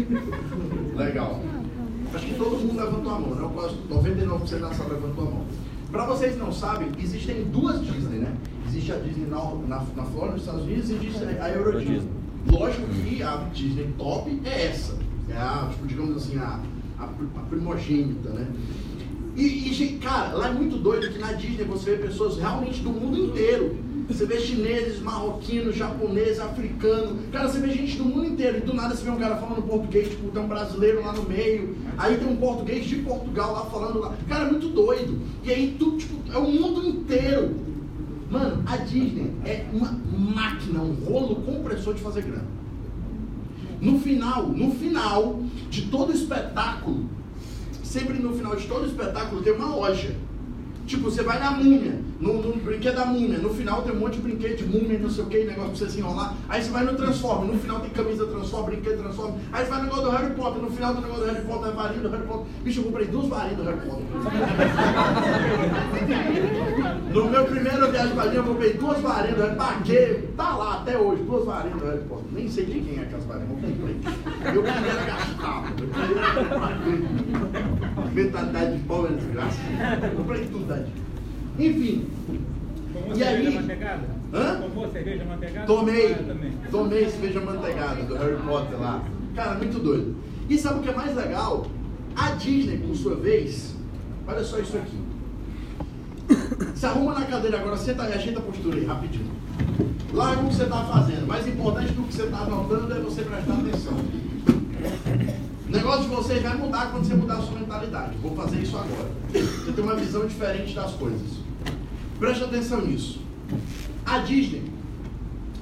[0.96, 1.40] Legal.
[2.14, 3.50] Acho que todo mundo levantou a mão, né?
[3.54, 5.44] Quase 99% da sala levantou a mão.
[5.90, 8.36] Para vocês que não sabem, existem duas Disney, né?
[8.68, 12.08] Existe a Disney na, na, na Flórida, nos Estados Unidos, e existe a Euro Disney.
[12.50, 14.96] Lógico que a Disney top é essa.
[15.28, 16.60] É a, tipo, digamos assim, a,
[16.98, 18.46] a, a primogênita, né?
[19.36, 22.90] E, e, cara, lá é muito doido que na Disney você vê pessoas realmente do
[22.90, 23.76] mundo inteiro.
[24.08, 27.12] Você vê chineses, marroquinos, japoneses, africanos.
[27.32, 28.58] Cara, você vê gente do mundo inteiro.
[28.58, 31.22] E do nada você vê um cara falando português, tipo, tem um brasileiro lá no
[31.22, 31.74] meio.
[31.96, 34.14] Aí tem um português de Portugal lá falando lá.
[34.28, 35.18] Cara, é muito doido.
[35.42, 37.54] E aí tu, tipo, é o mundo inteiro.
[38.30, 42.46] Mano, a Disney é uma máquina, um rolo compressor de fazer grana.
[43.80, 47.08] No final, no final de todo espetáculo,
[47.82, 50.14] sempre no final de todo espetáculo tem uma loja.
[50.86, 54.14] Tipo, você vai na múmia, no, no brinquedo da múmia, no final tem um monte
[54.14, 56.34] de brinquedo de múmia, não sei o que, negócio pra você se enrolar.
[56.48, 59.34] Aí você vai no Transform, no final tem camisa Transform, brinquedo Transform.
[59.52, 61.68] Aí você vai no negócio do Harry Potter, no final do negócio do Harry Potter,
[61.68, 62.46] é varinha do Harry Potter.
[62.62, 64.04] Bicho, eu comprei duas varinhas do Harry Potter.
[67.14, 69.74] no meu primeiro viagem pra linha, eu comprei duas varinhas do Harry Potter.
[69.74, 72.26] Paguei, tá lá até hoje, duas varinhas do Harry Potter.
[72.32, 73.96] Nem sei de quem é aquelas varinhas, eu comprei.
[74.54, 76.14] Eu queria gastar, eu queria
[78.14, 79.58] mentalidade de pobre é desgraça.
[80.16, 81.03] Comprei tudo, Tadinho.
[81.58, 82.06] Enfim.
[82.92, 83.36] Tomou E aí?
[83.36, 84.02] cerveja manteigada?
[84.32, 84.60] Hã?
[84.60, 85.66] Tomou cerveja manteigada?
[85.66, 89.02] Tomei, Ah, tomei cerveja manteigada do Harry Potter lá.
[89.34, 90.16] Cara, muito doido.
[90.48, 91.66] E sabe o que é mais legal?
[92.16, 93.74] A Disney, por sua vez,
[94.26, 94.98] olha só isso aqui.
[96.74, 99.26] Se arruma na cadeira agora, senta aí, ajeita a postura aí, rapidinho.
[100.12, 101.26] Larga o que você está fazendo.
[101.26, 103.94] Mais importante do que você está anotando é você prestar atenção.
[105.68, 108.16] O negócio de vocês vai mudar quando você mudar a sua mentalidade.
[108.22, 109.08] Vou fazer isso agora.
[109.32, 111.43] Você tem uma visão diferente das coisas.
[112.18, 113.20] Preste atenção nisso.
[114.06, 114.62] A Disney,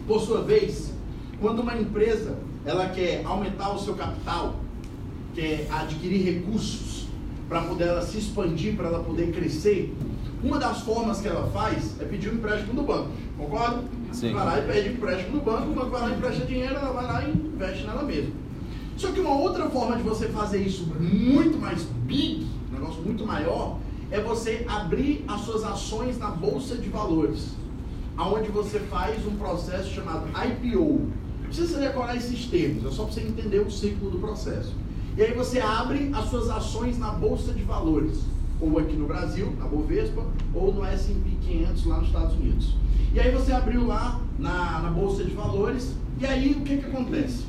[0.06, 0.92] por sua vez,
[1.40, 4.60] quando uma empresa ela quer aumentar o seu capital,
[5.34, 7.06] quer adquirir recursos
[7.48, 9.94] para poder ela se expandir, para ela poder crescer,
[10.42, 13.10] uma das formas que ela faz é pedir um empréstimo do banco.
[13.38, 13.84] Concorda?
[14.12, 14.32] Sim.
[14.32, 16.92] Vai lá e pede empréstimo do banco, o banco vai lá e empresta dinheiro, ela
[16.92, 18.32] vai lá e investe nela mesma.
[18.96, 23.26] Só que uma outra forma de você fazer isso muito mais big, um negócio muito
[23.26, 23.78] maior,
[24.12, 27.48] é você abrir as suas ações na bolsa de valores,
[28.14, 31.08] aonde você faz um processo chamado IPO.
[31.40, 34.74] Não precisa decorar esses termos, é só para você entender o ciclo do processo.
[35.16, 38.20] E aí você abre as suas ações na bolsa de valores,
[38.60, 40.22] ou aqui no Brasil, na Bovespa,
[40.54, 42.76] ou no S&P 500 lá nos Estados Unidos.
[43.14, 46.84] E aí você abriu lá na, na bolsa de valores, e aí o que que
[46.84, 47.44] acontece?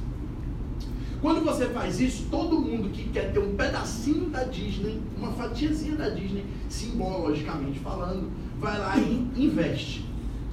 [1.23, 5.95] Quando você faz isso, todo mundo que quer ter um pedacinho da Disney, uma fatiazinha
[5.95, 8.29] da Disney, simbologicamente falando,
[8.59, 10.03] vai lá e investe.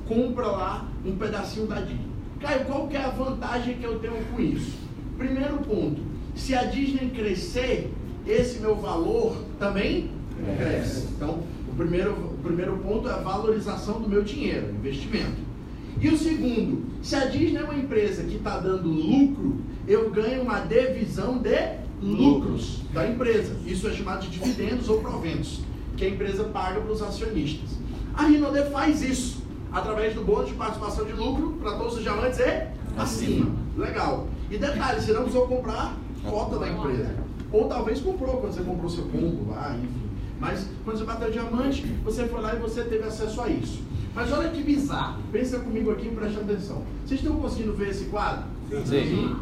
[0.06, 2.06] Compra lá um pedacinho da Disney.
[2.38, 4.78] Caio, qual que é a vantagem que eu tenho com isso?
[5.18, 6.00] Primeiro ponto,
[6.36, 7.92] se a Disney crescer,
[8.24, 10.12] esse meu valor também
[10.56, 11.08] cresce.
[11.16, 15.49] Então, o primeiro, o primeiro ponto é a valorização do meu dinheiro, investimento.
[15.98, 20.42] E o segundo, se a Disney é uma empresa que está dando lucro, eu ganho
[20.42, 23.56] uma divisão de lucros da empresa.
[23.66, 25.60] Isso é chamado de dividendos ou proventos,
[25.96, 27.70] que a empresa paga para os acionistas.
[28.14, 32.38] A Rinode faz isso através do bônus de participação de lucro para todos os diamantes
[32.38, 33.50] e acima.
[33.76, 34.26] Legal.
[34.50, 37.14] E detalhe, você não precisou comprar cota da empresa.
[37.52, 40.10] Ou talvez comprou quando você comprou seu combo lá, enfim.
[40.40, 43.80] Mas quando você bateu diamante, você foi lá e você teve acesso a isso.
[44.14, 45.22] Mas olha que bizarro.
[45.30, 46.82] Pensa comigo aqui e preste atenção.
[47.06, 48.44] Vocês estão conseguindo ver esse quadro?
[48.84, 49.36] Sim.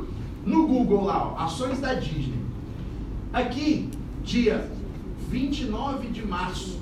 [0.44, 2.38] No Google lá, ó, ações da Disney.
[3.32, 3.90] Aqui,
[4.24, 4.70] dia
[5.30, 6.78] 29 de março.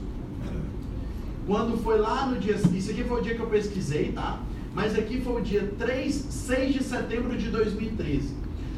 [1.47, 2.57] Quando foi lá no dia.
[2.57, 4.41] Isso aqui foi o dia que eu pesquisei, tá?
[4.75, 8.35] Mas aqui foi o dia 3, 6 de setembro de 2013.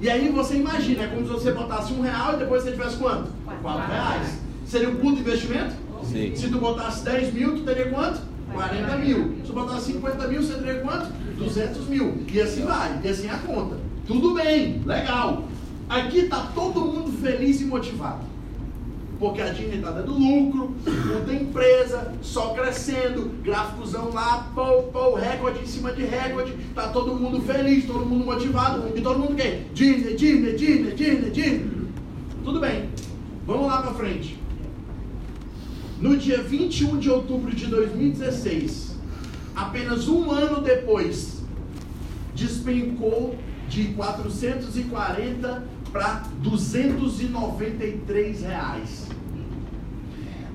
[0.02, 2.98] E aí você imagina, é como se você botasse um real e depois você tivesse
[2.98, 3.30] quanto?
[3.62, 4.40] Quatro reais.
[4.66, 5.76] Seria um puto investimento?
[6.04, 6.34] Sim.
[6.36, 8.22] Se tu botasse 10 mil, tu teria quanto?
[8.54, 9.36] 40 mil.
[9.42, 11.12] Se tu botasse 50 mil, você teria quanto?
[11.38, 12.24] 200 mil.
[12.32, 13.78] E assim vai, e assim é a conta.
[14.08, 15.46] Tudo bem, legal.
[15.90, 18.24] Aqui está todo mundo feliz e motivado.
[19.20, 25.62] Porque a Disney está dando lucro, muita empresa, só crescendo, gráficozão lá, pô, pô, recorde
[25.62, 29.68] em cima de recorde, tá todo mundo feliz, todo mundo motivado, e todo mundo quer
[29.74, 31.72] Disney, Disney, Disney, Disney, Disney.
[32.44, 32.90] Tudo bem,
[33.48, 34.38] vamos lá para frente.
[36.00, 38.98] No dia 21 de outubro de 2016,
[39.56, 41.42] apenas um ano depois,
[42.36, 43.34] despencou
[43.70, 49.08] de 440 para 293 reais.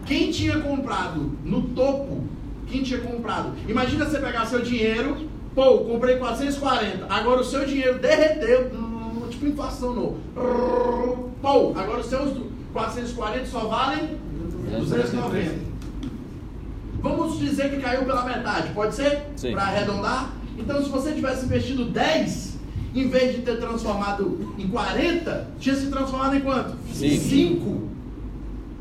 [0.06, 2.24] Quem tinha comprado no topo,
[2.66, 7.98] quem tinha comprado, imagina você pegar seu dinheiro, pô, comprei 440, agora o seu dinheiro
[7.98, 10.16] derreteu, hum, tipo inflação não,
[11.40, 12.36] pô, agora os seus
[12.72, 14.18] 440 só valem
[14.78, 15.70] 290.
[17.02, 19.22] Vamos dizer que caiu pela metade, pode ser?
[19.52, 20.32] Para arredondar?
[20.58, 22.49] Então, se você tivesse investido 10,
[22.94, 26.76] em vez de ter transformado em 40, tinha se transformado em quanto?
[26.92, 27.20] Cinco.
[27.22, 27.90] 5.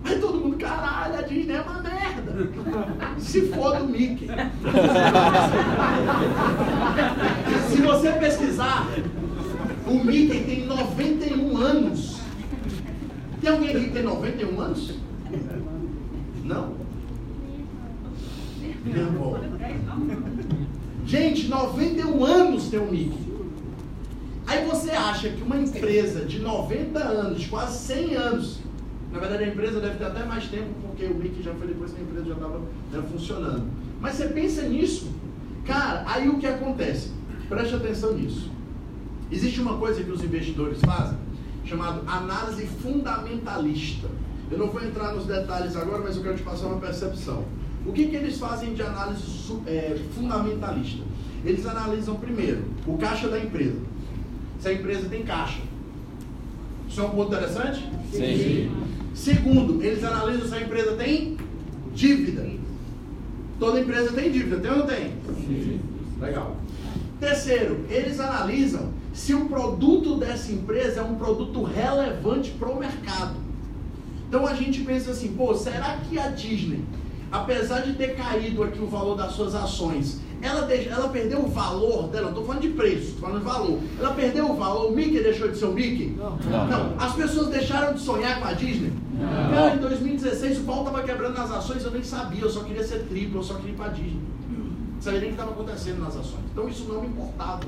[0.03, 2.49] Aí todo mundo, caralho, a Disney é uma merda.
[3.19, 4.27] Se for do Mickey.
[7.69, 8.87] Se você pesquisar,
[9.85, 12.17] o Mickey tem 91 anos.
[13.41, 14.93] Tem alguém aqui que tem 91 anos?
[16.45, 16.73] Não?
[18.85, 19.39] Minha avó.
[21.05, 23.28] Gente, 91 anos tem o Mickey.
[24.49, 28.57] Aí você acha que uma empresa de 90 anos, quase 100 anos,
[29.11, 31.93] na verdade a empresa deve ter até mais tempo, porque o Mickey já foi depois
[31.93, 32.59] que a empresa já estava
[33.11, 33.67] funcionando.
[34.01, 35.11] Mas você pensa nisso,
[35.67, 37.11] cara, aí o que acontece?
[37.47, 38.49] Preste atenção nisso.
[39.31, 41.19] Existe uma coisa que os investidores fazem,
[41.63, 44.07] chamado análise fundamentalista.
[44.49, 47.45] Eu não vou entrar nos detalhes agora, mas eu quero te passar uma percepção.
[47.85, 49.21] O que, que eles fazem de análise
[49.67, 51.03] é, fundamentalista?
[51.45, 53.77] Eles analisam primeiro o caixa da empresa.
[54.59, 55.61] Se a empresa tem caixa.
[56.89, 57.87] Isso é um ponto interessante?
[58.11, 58.71] Sim.
[59.13, 61.37] Segundo, eles analisam se a empresa tem
[61.93, 62.47] dívida.
[63.59, 65.13] Toda empresa tem dívida, tem ou não tem?
[66.19, 66.57] Legal.
[67.19, 73.35] Terceiro, eles analisam se o produto dessa empresa é um produto relevante para o mercado.
[74.27, 76.83] Então a gente pensa assim, pô, será que a Disney,
[77.31, 81.47] apesar de ter caído aqui o valor das suas ações, ela, deixa, ela perdeu o
[81.47, 83.79] valor dela, não estou falando de preço, estou falando de valor.
[83.99, 86.15] Ela perdeu o valor, o Mickey deixou de ser o Mickey?
[86.17, 86.37] Não.
[86.37, 86.95] não.
[86.97, 88.93] As pessoas deixaram de sonhar com a Disney?
[89.13, 89.53] Não.
[89.53, 92.83] Cara, em 2016 o pau estava quebrando nas ações, eu nem sabia, eu só queria
[92.83, 94.21] ser triplo, eu só queria ir para a Disney.
[94.95, 96.43] Não sabia nem o que estava acontecendo nas ações.
[96.51, 97.61] Então isso não me importava.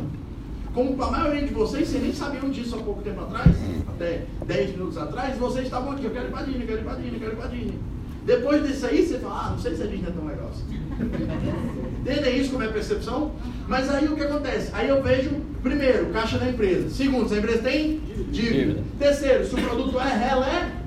[0.74, 3.54] Como para a maioria de vocês, vocês nem sabiam disso há pouco tempo atrás,
[3.90, 6.80] até 10 minutos atrás, vocês estavam aqui, eu quero ir para a Disney, eu quero
[6.80, 7.80] ir para a Disney, eu quero ir para a Disney.
[8.26, 10.66] Depois disso aí, você fala, ah, não sei se a Disney é tão legal assim.
[12.02, 13.32] Entendem isso como é percepção?
[13.68, 14.72] Mas aí o que acontece?
[14.74, 15.30] Aí eu vejo,
[15.62, 16.90] primeiro, caixa da empresa.
[16.90, 18.00] Segundo, se a empresa tem
[18.32, 18.32] dívida.
[18.32, 18.84] dívida.
[18.98, 20.30] Terceiro, se o produto é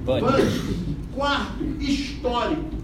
[0.07, 0.85] relevante.
[1.15, 2.75] Quarto, histórico.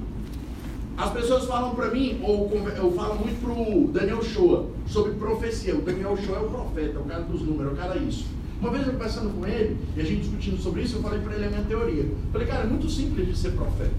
[0.96, 5.74] As pessoas falam para mim, ou eu falo muito pro Daniel Shoa, sobre profecia.
[5.74, 8.26] O Daniel Shoa é o profeta, é o cara dos números, é o cara isso.
[8.60, 11.34] Uma vez eu conversando com ele, e a gente discutindo sobre isso, eu falei para
[11.34, 12.02] ele a minha teoria.
[12.02, 13.90] Eu falei, cara, é muito simples de ser profeta.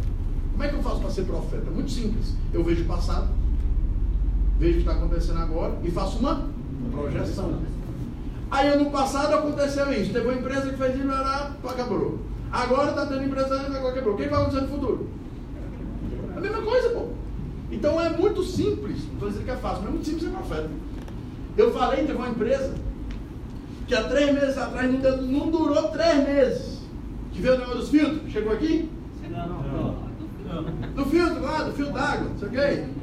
[0.52, 1.72] Como é que eu faço para ser profeta?
[1.72, 2.36] Muito simples.
[2.54, 3.30] Eu vejo o passado,
[4.62, 6.48] vejo o que está acontecendo agora e faço uma
[6.92, 7.60] projeção.
[8.52, 10.14] Aí ano passado aconteceu isso.
[10.14, 12.20] Teve uma empresa que fez isso, quebrou.
[12.52, 14.14] Agora está tendo empresa que agora quebrou.
[14.14, 15.10] O que vai acontecer no futuro?
[16.36, 17.08] É a mesma coisa, pô.
[17.72, 18.98] Então é muito simples.
[19.06, 20.70] Não estou dizendo que é fácil, mas é muito simples ser profeta.
[21.58, 22.76] Eu falei, teve uma empresa
[23.88, 26.82] que há três meses atrás não, não durou três meses.
[27.32, 28.32] Que veio o negócio dos filtros?
[28.32, 28.92] Chegou aqui?
[29.28, 29.96] Não, não.
[30.46, 30.94] não.
[30.94, 33.01] Do filtro lá, do filtro d'água, não sei o quê.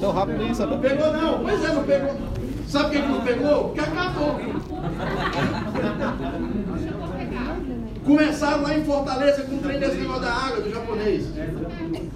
[0.00, 0.72] Não, rápido sabe.
[0.72, 2.16] Não pegou não, pois é, não pegou.
[2.66, 3.64] Sabe por que não pegou?
[3.64, 4.40] Porque acabou.
[8.04, 11.26] Começaram lá em Fortaleza com um trem desse negócio da água, do japonês.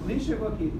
[0.07, 0.73] Nem chegou aqui.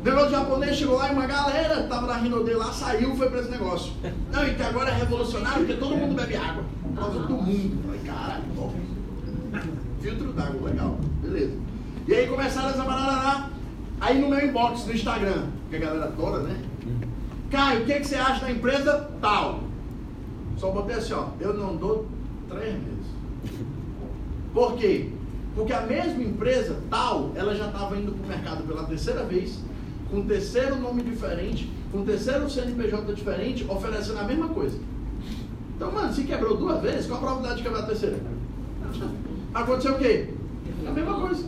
[0.00, 3.28] O negócio japonês chegou lá e uma galera que tava na Rinode lá saiu foi
[3.28, 3.92] para esse negócio.
[4.32, 6.64] Não, e que agora é revolucionário porque todo mundo bebe água.
[6.82, 7.82] Por causa do mundo.
[7.84, 8.88] Falei, caralho, top
[10.00, 11.52] filtro d'água, legal, beleza.
[12.06, 13.50] E aí começaram essa parada lá.
[14.00, 16.60] Aí no meu inbox no Instagram, que a galera adora, né?
[17.50, 19.60] Caio, o que, que você acha da empresa tal?
[20.56, 22.06] Só botei assim, ó, eu não dou
[22.48, 23.06] três meses.
[24.52, 25.10] Por quê?
[25.54, 29.58] Porque a mesma empresa tal, ela já estava indo para o mercado pela terceira vez,
[30.10, 34.78] com terceiro nome diferente, com terceiro CNPJ diferente, oferecendo a mesma coisa.
[35.76, 38.18] Então, mano, se quebrou duas vezes, qual a probabilidade de quebrar a terceira?
[39.54, 40.28] Aconteceu o quê?
[40.86, 41.44] A mesma coisa.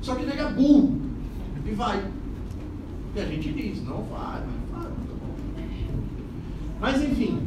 [0.00, 1.00] Só que nega burro.
[1.66, 2.04] E vai.
[3.16, 5.34] E a gente diz, não vai, mas vai, tá bom.
[6.80, 7.40] Mas enfim,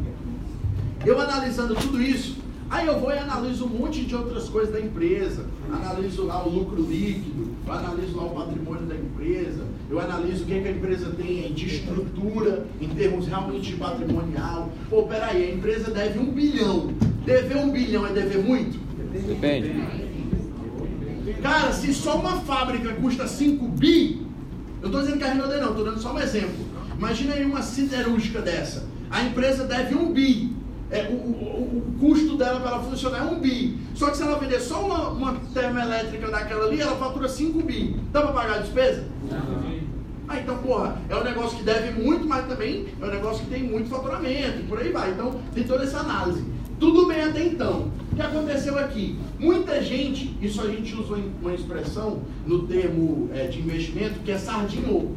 [1.06, 2.38] eu analisando tudo isso,
[2.70, 5.46] aí eu vou e analiso um monte de outras coisas da empresa.
[5.72, 10.48] Analiso lá o lucro líquido, eu analiso lá o patrimônio da empresa, eu analiso o
[10.48, 14.70] que, que a empresa tem de estrutura em termos realmente patrimonial.
[14.90, 16.94] Pô, peraí, a empresa deve um bilhão.
[17.26, 18.80] Dever um bilhão é dever muito?
[19.28, 20.07] Depende.
[21.36, 24.26] Cara, se só uma fábrica custa 5 bi,
[24.82, 26.66] eu estou dizendo que a Rinode não, estou dando só um exemplo.
[26.98, 28.86] Imagina aí uma siderúrgica dessa.
[29.10, 30.56] A empresa deve um bi.
[30.90, 33.78] É, o, o, o, custo dela para ela funcionar é um bi.
[33.94, 37.96] Só que se ela vender só uma, uma termoelétrica daquela ali, ela fatura 5 bi.
[38.12, 39.06] Dá para pagar a despesa?
[40.30, 43.50] Ah, então, porra, é um negócio que deve muito, mas também é um negócio que
[43.50, 45.12] tem muito faturamento, e por aí vai.
[45.12, 46.44] Então, tem toda essa análise.
[46.80, 47.92] Tudo bem até então.
[48.12, 49.18] O que aconteceu aqui?
[49.40, 54.38] Muita gente, isso a gente usou uma expressão no termo é, de investimento que é
[54.38, 55.16] sardinhou.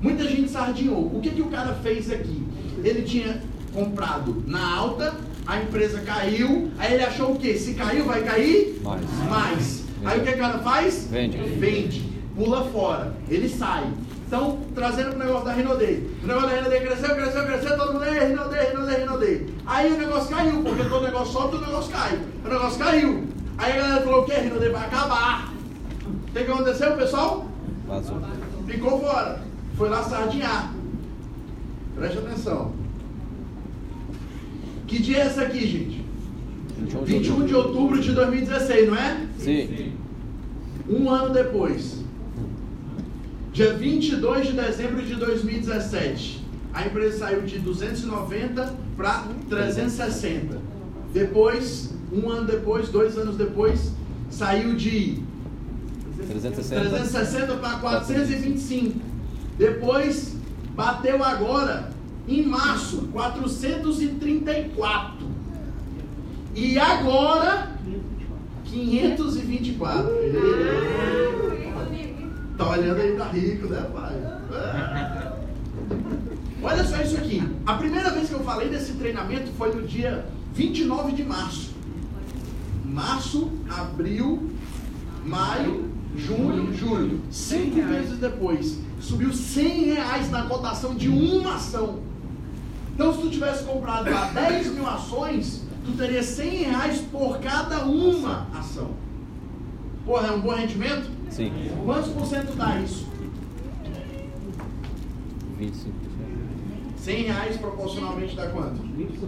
[0.00, 1.06] Muita gente sardinhou.
[1.06, 2.42] O que, que o cara fez aqui?
[2.84, 3.40] Ele tinha
[3.72, 7.54] comprado na alta, a empresa caiu, aí ele achou o quê?
[7.54, 8.80] Se caiu, vai cair?
[8.82, 9.04] Mais.
[9.28, 9.84] Mais.
[10.04, 11.08] Aí o que o cara faz?
[11.10, 11.38] Vende.
[11.38, 12.02] Vende.
[12.34, 13.14] Pula fora.
[13.28, 13.84] Ele sai.
[14.26, 16.10] Então, trazendo para o negócio da Rinodei.
[16.22, 19.54] O negócio da Rinodei cresceu, cresceu, cresceu, todo mundo, é Rinodei, Rinodei, Rinodei.
[19.64, 22.20] Aí o negócio caiu, porque todo negócio sobe, o negócio cai.
[22.44, 23.24] O negócio caiu.
[23.56, 24.34] Aí a galera falou, o que?
[24.34, 25.52] Rinodei vai acabar.
[26.04, 27.46] O que, que aconteceu, pessoal?
[27.86, 28.20] Vazou.
[28.66, 29.40] Ficou fora.
[29.78, 30.74] Foi lá sardinhar.
[31.94, 32.72] Preste atenção.
[34.88, 36.04] Que dia é esse aqui, gente?
[37.04, 39.26] 21 de outubro de 2016, não é?
[39.38, 39.92] Sim.
[40.88, 42.04] Um ano depois.
[43.56, 46.44] Dia 22 de dezembro de 2017,
[46.74, 50.60] a empresa saiu de 290 para 360.
[51.10, 53.92] Depois, um ano depois, dois anos depois,
[54.28, 55.22] saiu de
[56.18, 59.00] 360, 360 para 425.
[59.56, 60.36] Depois,
[60.74, 61.88] bateu agora,
[62.28, 65.26] em março, 434.
[66.54, 67.74] E agora,
[68.66, 70.10] 524.
[72.56, 74.14] Tá olhando aí, tá rico, né, pai?
[74.52, 75.32] É.
[76.62, 77.42] Olha só isso aqui.
[77.66, 81.74] A primeira vez que eu falei desse treinamento foi no dia 29 de março.
[82.84, 84.50] Março, abril,
[85.24, 87.20] maio, junho, julho.
[87.30, 92.00] Cinco meses depois, subiu 100 reais na cotação de uma ação.
[92.94, 97.84] Então, se tu tivesse comprado lá 10 mil ações, tu teria 100 reais por cada
[97.84, 98.92] uma ação.
[100.06, 101.15] Porra, é um bom rendimento?
[101.30, 101.52] Sim.
[101.84, 103.06] Quantos por cento dá isso?
[105.60, 106.06] 25%.
[106.98, 108.82] 100 reais proporcionalmente dá quanto?
[108.82, 109.20] 20%.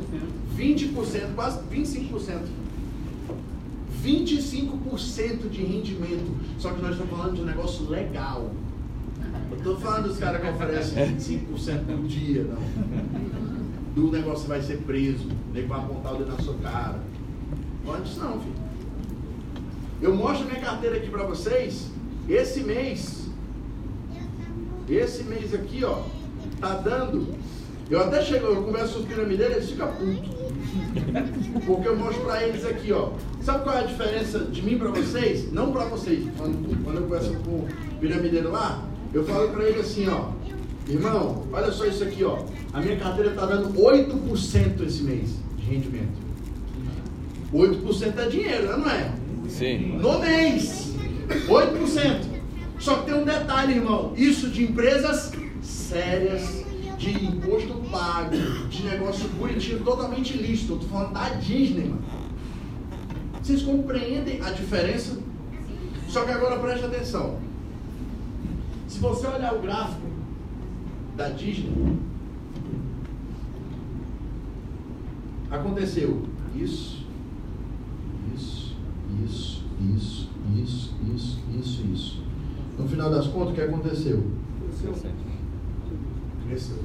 [0.56, 2.42] 20%, quase 25%.
[4.04, 6.36] 25% de rendimento.
[6.58, 8.50] Só que nós estamos falando de um negócio legal.
[9.50, 12.58] Eu estou falando dos caras que oferecem 25% por dia, não.
[13.94, 17.00] Do negócio que vai ser preso, nem vai apontar o dedo na sua cara.
[17.88, 18.67] Antes não, filho.
[20.00, 21.86] Eu mostro minha carteira aqui para vocês.
[22.28, 23.26] Esse mês,
[24.88, 26.02] esse mês aqui, ó,
[26.60, 27.34] tá dando.
[27.90, 30.38] Eu até chego, eu converso com os piramideiros, eles ficam putos.
[31.66, 33.10] Porque eu mostro para eles aqui, ó.
[33.42, 35.50] Sabe qual é a diferença de mim para vocês?
[35.52, 36.26] Não para vocês.
[36.36, 37.68] Quando, quando eu converso com o
[37.98, 40.30] piramideiro lá, eu falo para ele assim, ó.
[40.86, 42.38] Irmão, olha só isso aqui, ó.
[42.72, 46.18] A minha carteira está dando 8% esse mês de rendimento.
[47.52, 49.12] 8% é dinheiro, não é?
[49.48, 49.98] Sim.
[49.98, 50.94] No mês.
[51.48, 52.38] 8%.
[52.78, 54.12] Só que tem um detalhe, irmão.
[54.16, 56.64] Isso de empresas sérias,
[56.96, 58.36] de imposto pago,
[58.70, 60.74] de negócio bonitinho, totalmente lícito.
[60.74, 62.02] Eu tô falando da Disney, mano.
[63.42, 65.18] Vocês compreendem a diferença?
[66.08, 67.38] Só que agora preste atenção.
[68.86, 70.06] Se você olhar o gráfico
[71.16, 71.72] da Disney,
[75.50, 77.06] aconteceu isso, isso,
[79.80, 82.22] isso, isso, isso, isso, isso.
[82.78, 84.24] No final das contas, o que aconteceu?
[86.46, 86.78] Cresceu.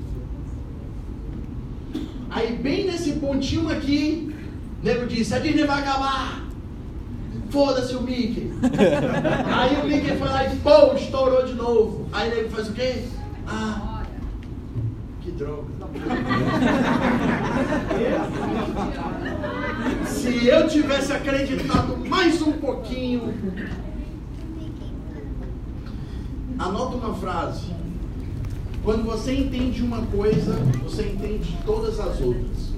[2.29, 4.35] Aí, bem nesse pontinho aqui,
[4.81, 6.43] o nego disse: a Disney vai acabar.
[7.49, 8.51] Foda-se o Mickey.
[9.45, 12.07] Aí o Mickey foi lá e pô, estourou de novo.
[12.11, 13.03] Aí o nego faz o quê?
[13.47, 14.03] Ah,
[15.21, 15.71] que droga.
[20.23, 23.33] Se eu tivesse acreditado mais um pouquinho.
[26.57, 27.73] Anota uma frase.
[28.85, 32.71] Quando você entende uma coisa, você entende todas as outras.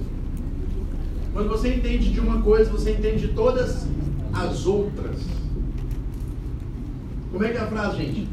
[1.32, 3.86] Quando você entende de uma coisa, você entende todas
[4.32, 5.20] as outras.
[7.30, 8.28] Como é que é a frase, gente?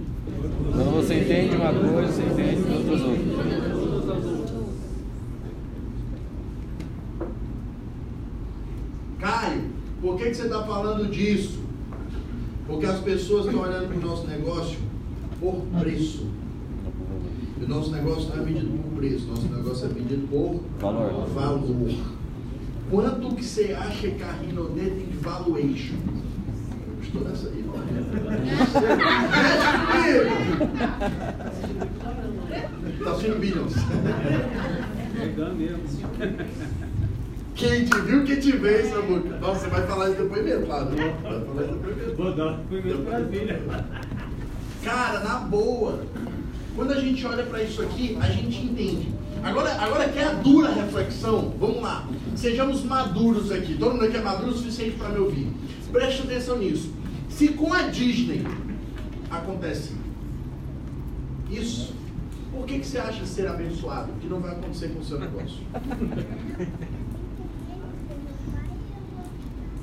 [0.72, 4.44] Quando você entende uma coisa, você entende todas as outras.
[9.24, 9.62] Caio,
[10.02, 11.60] por que, que você está falando disso?
[12.66, 14.80] Porque as pessoas estão olhando para o nosso negócio
[15.40, 16.28] por preço.
[17.60, 21.28] E o nosso negócio não é medido por preço, nosso negócio é medido por Valor.
[21.28, 21.94] valor.
[22.90, 25.96] Quanto que você acha que a Rinode tem de valuation?
[27.00, 27.64] Gostou dessa aí?
[27.64, 27.84] não é?
[33.04, 33.74] Tá assistindo Billions.
[35.20, 35.84] Pegando mesmo.
[37.56, 39.38] Quem te viu, quem te vê, seu boca.
[39.38, 40.86] Nossa, você vai falar isso depois mesmo, claro.
[40.88, 42.16] Vai falar isso depois mesmo.
[42.16, 43.62] Vou dar foi mesmo Brasília.
[44.84, 46.04] Cara, na boa.
[46.76, 49.14] Quando a gente olha para isso aqui, a gente entende.
[49.44, 52.08] Agora, agora que é a dura reflexão, vamos lá.
[52.36, 53.78] Sejamos maduros aqui.
[53.78, 55.52] Todo mundo aqui é maduro o suficiente para me ouvir.
[55.92, 56.92] Preste atenção nisso.
[57.30, 58.44] Se com a Disney
[59.30, 59.92] acontece
[61.52, 61.94] isso,
[62.52, 64.12] por que, que você acha ser abençoado?
[64.20, 65.60] Que não vai acontecer com o seu negócio.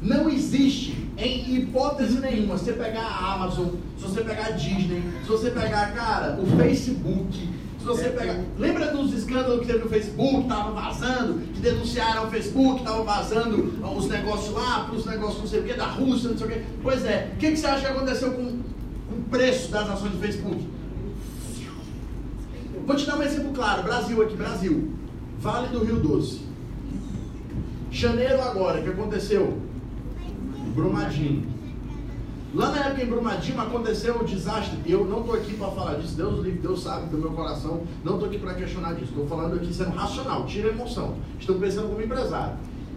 [0.03, 5.03] Não existe, em hipótese nenhuma, se você pegar a Amazon, se você pegar a Disney,
[5.23, 7.49] se você pegar, cara, o Facebook,
[7.79, 8.41] se você pegar.
[8.59, 13.75] Lembra dos escândalos que teve no Facebook, tava vazando, que denunciaram o Facebook, tava vazando
[13.97, 16.51] os negócios lá, para os negócios não sei o que, da Rússia, não sei o
[16.51, 16.63] que.
[16.83, 20.13] Pois é, o que, que você acha que aconteceu com, com o preço das ações
[20.13, 20.67] do Facebook?
[22.87, 24.93] Vou te dar um exemplo claro, Brasil aqui, Brasil.
[25.39, 26.41] Vale do Rio Doce.
[27.91, 29.70] Janeiro agora, o que aconteceu?
[30.71, 31.47] Brumadinho.
[32.53, 34.79] Lá na época em Brumadinho aconteceu o desastre.
[34.87, 36.17] Eu não estou aqui para falar disso.
[36.17, 37.83] Deus livre, Deus sabe do meu coração.
[38.05, 39.11] Não estou aqui para questionar disso.
[39.11, 40.45] Estou falando aqui sendo racional.
[40.47, 41.15] Tira a emoção.
[41.39, 42.57] Estou pensando como empresário.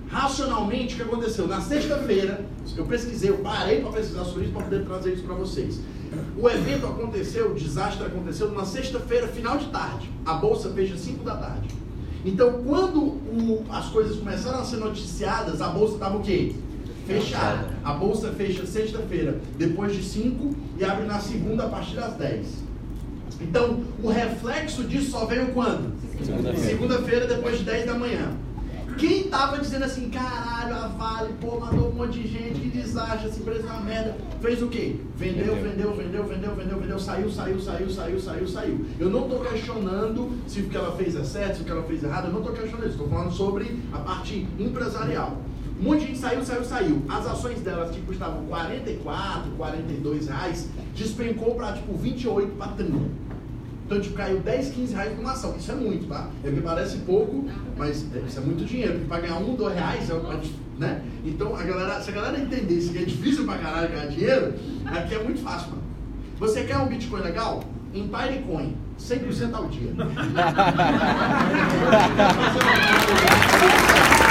[0.09, 1.47] Racionalmente, o que aconteceu?
[1.47, 2.45] Na sexta-feira,
[2.77, 5.79] eu pesquisei, eu parei para pesquisar sobre isso para poder trazer isso para vocês.
[6.37, 10.09] O evento aconteceu, o desastre aconteceu na sexta-feira, final de tarde.
[10.25, 11.67] A bolsa fecha 5 da tarde.
[12.25, 16.55] Então, quando o- as coisas começaram a ser noticiadas, a bolsa estava o quê?
[17.05, 17.69] Fechada.
[17.83, 22.63] A bolsa fecha sexta-feira, depois de 5 e abre na segunda a partir das 10.
[23.41, 25.93] Então, o reflexo disso só veio quando?
[26.55, 27.27] Segunda-feira.
[27.27, 28.31] Depois de 10 da manhã.
[28.97, 33.27] Quem tava dizendo assim, caralho, a Vale, pô, mandou um monte de gente, que desastre,
[33.27, 34.15] essa empresa é uma merda.
[34.39, 34.97] Fez o quê?
[35.17, 38.85] Vendeu, vendeu, vendeu, vendeu, vendeu, vendeu, saiu, saiu, saiu, saiu, saiu, saiu.
[38.99, 41.83] Eu não estou questionando se o que ela fez é certo, se o que ela
[41.83, 45.37] fez é errado, eu não estou questionando isso, estou falando sobre a parte empresarial.
[45.83, 47.03] Um monte de gente saiu, saiu, saiu.
[47.09, 52.99] As ações delas, que custavam 44, 42 reais, despencou para tipo 28 para 30.
[53.85, 55.57] Então, tipo, caiu 10, 15 reais numa ação.
[55.57, 56.29] Isso é muito, tá?
[56.41, 58.93] É que parece pouco, mas é, isso é muito dinheiro.
[58.93, 60.39] Porque para ganhar um, dois reais, é, uma-
[60.79, 61.01] né?
[61.25, 64.53] Então, a galera, se a galera entendesse que é difícil pra caralho ganhar dinheiro,
[64.85, 65.83] aqui é muito fácil, mano.
[66.39, 67.61] Você quer um Bitcoin legal?
[67.93, 69.91] Empire Coin, 100% ao dia.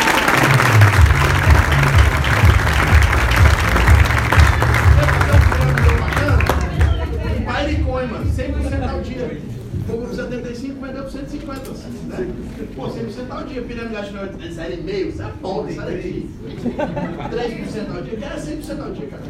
[14.49, 16.31] que não é 0,5, isso é bom, sai daqui.
[16.43, 19.23] 3% ao dia, que era 100% ao dia, cara.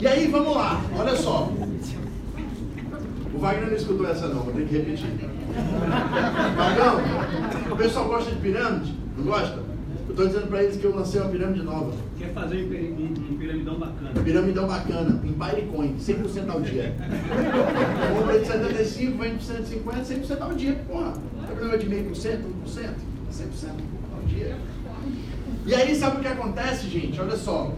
[0.00, 1.50] E aí, vamos lá, olha só.
[3.32, 5.06] O Wagner não escutou essa não, vou ter que repetir.
[6.56, 7.00] Vagão,
[7.72, 8.94] o pessoal gosta de pirâmide?
[9.16, 9.58] Não gosta?
[10.06, 11.92] Eu estou dizendo para eles que eu lancei uma pirâmide nova.
[12.18, 14.10] Quer fazer um, pir- piramidão bacana.
[14.22, 16.94] Piramidão bacana, Empire Coin, 100% ao dia.
[18.16, 20.76] Compra de 75, vende por 150, 100% ao dia.
[20.86, 22.88] Porra, é problema de meio por cento, 1%,
[23.42, 23.70] 100%
[24.14, 24.56] ao dia.
[25.66, 27.20] E aí, sabe o que acontece, gente?
[27.20, 27.72] Olha só.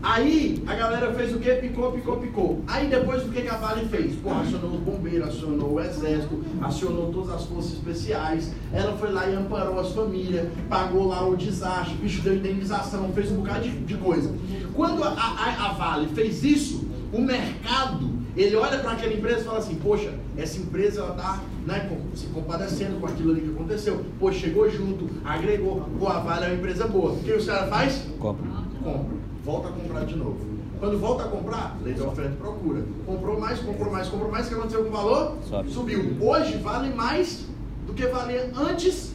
[0.00, 1.54] Aí a galera fez o quê?
[1.60, 2.62] Picou, picou, picou.
[2.68, 4.14] Aí depois o que que a Vale fez?
[4.14, 8.52] Pô, acionou os bombeiros, acionou o exército, acionou todas as forças especiais.
[8.72, 13.32] Ela foi lá e amparou as famílias, pagou lá o desastre, bicho deu indenização, fez
[13.32, 14.32] um bocado de, de coisa.
[14.72, 18.08] Quando a, a- a Vale fez isso, o mercado,
[18.42, 22.26] ele olha para aquela empresa e fala assim, poxa, essa empresa ela tá né, se
[22.26, 24.04] compadecendo com aquilo ali que aconteceu.
[24.20, 27.12] Pô, chegou junto, agregou, pô, a Vale é uma empresa boa.
[27.12, 28.04] O que os caras faz?
[28.18, 28.46] Compra.
[28.82, 30.36] compra, volta a comprar de novo.
[30.78, 32.84] Quando volta a comprar, lei da oferta e procura.
[33.04, 35.36] Comprou mais, comprou mais, comprou mais, o que aconteceu com o valor?
[35.48, 35.70] Sobe.
[35.70, 36.16] Subiu.
[36.20, 37.44] Hoje vale mais
[37.86, 39.12] do que valia antes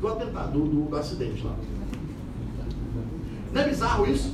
[0.00, 1.56] do atentado, do, do- do acidente lá.
[3.52, 4.32] Não é bizarro isso?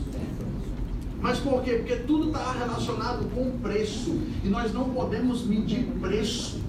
[1.20, 1.77] Mas por quê?
[1.77, 4.19] Porque tudo está relacionado com preço.
[4.45, 6.61] E nós não podemos medir preço.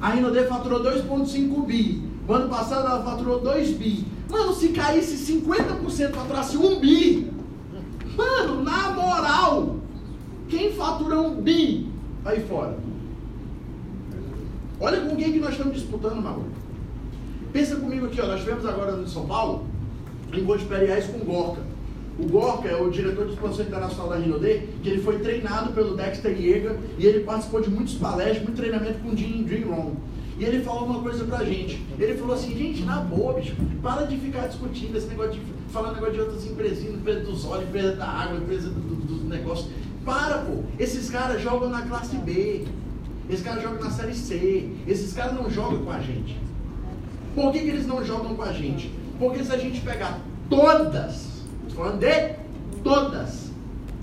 [0.00, 2.02] A Rinode faturou 2,5 bi.
[2.26, 4.04] O ano passado ela faturou 2 bi.
[4.30, 7.30] Mano, se caísse 50%, faturasse 1 bi.
[8.16, 9.76] Mano, na moral,
[10.48, 11.88] quem fatura 1 bi
[12.24, 12.78] aí fora?
[14.80, 16.46] Olha com quem que nós estamos disputando, Mauro.
[17.52, 18.26] Pensa comigo aqui, ó.
[18.26, 19.66] Nós tivemos agora no São Paulo,
[20.32, 20.44] em
[20.86, 21.71] Reais com Gorka.
[22.18, 25.96] O Gorka é o diretor de expansão internacional da Rinode, que ele foi treinado pelo
[25.96, 29.94] Dexter Yeager e ele participou de muitos palestras, muito treinamento com o Jim Ron.
[30.38, 31.82] E ele falou uma coisa pra gente.
[31.98, 35.40] Ele falou assim, gente, na boa, bicho, para de ficar discutindo esse negócio de
[35.72, 39.24] falar negócio de outras empresinhas, empresa dos óleos, empresa da água, empresa do, do, dos
[39.24, 39.68] negócios.
[40.04, 40.64] Para, pô.
[40.78, 42.64] Esses caras jogam na classe B.
[43.30, 44.68] Esses caras jogam na série C.
[44.86, 46.38] Esses caras não jogam com a gente.
[47.34, 48.92] Por que, que eles não jogam com a gente?
[49.18, 51.31] Porque se a gente pegar todas,
[51.72, 52.34] tô falando de
[52.84, 53.50] todas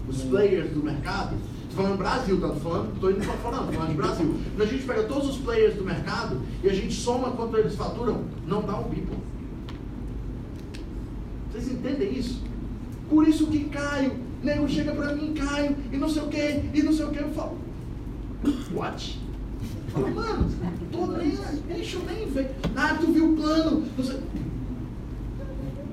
[0.08, 1.36] os players do mercado,
[1.70, 2.50] tô falando Brasil, tá?
[2.56, 4.40] Falando, tô indo pra fora, tô falando de Brasil.
[4.56, 7.76] Quando a gente pega todos os players do mercado e a gente soma quanto eles
[7.76, 9.16] faturam, não dá um bipo.
[11.52, 12.42] Vocês entendem isso?
[13.10, 16.84] Por isso que Caio, nego chega pra mim, Caio, e não sei o que, e
[16.84, 17.58] não sei o que, eu falo,
[18.74, 19.20] what?
[19.90, 20.50] Fala, mano,
[20.92, 21.36] tô nem,
[21.68, 22.52] deixa eu nem ver.
[22.76, 23.84] Ah, tu viu o plano?
[23.98, 24.20] Não sei.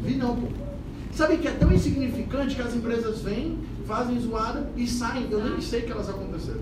[0.03, 0.66] Vi não, pô.
[1.17, 5.27] Sabe que é tão insignificante que as empresas vêm, fazem zoada e saem.
[5.31, 6.61] Eu nem sei que elas aconteceram.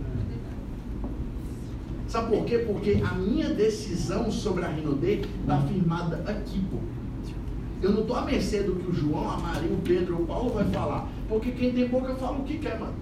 [2.07, 2.59] Sabe por quê?
[2.59, 6.77] Porque a minha decisão sobre a Rinode está firmada aqui, pô.
[7.83, 10.51] Eu não estou à mercê do que o João, a Maria, o Pedro, o Paulo
[10.51, 11.09] vai falar.
[11.29, 12.95] Porque quem tem boca fala o que quer, mano.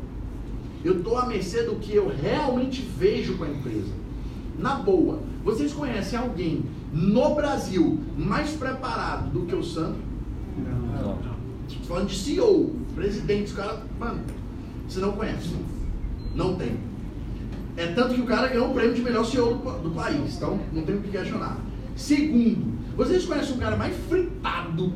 [0.83, 3.93] Eu estou à mercê do que eu realmente vejo com a empresa.
[4.59, 6.65] Na boa, vocês conhecem alguém
[6.95, 10.01] no Brasil mais preparado do que o Sandro?
[10.57, 11.32] Não.
[11.93, 13.81] Falando de CEO, presidente, os caras.
[14.01, 14.23] Mano,
[14.89, 15.55] você não conhece.
[16.35, 16.81] Não tem.
[17.77, 20.37] É tanto que o cara ganhou o prêmio de melhor CEO do, do país.
[20.37, 21.59] Então, não tem o que questionar.
[21.95, 24.91] Segundo, vocês conhecem um cara mais fritado?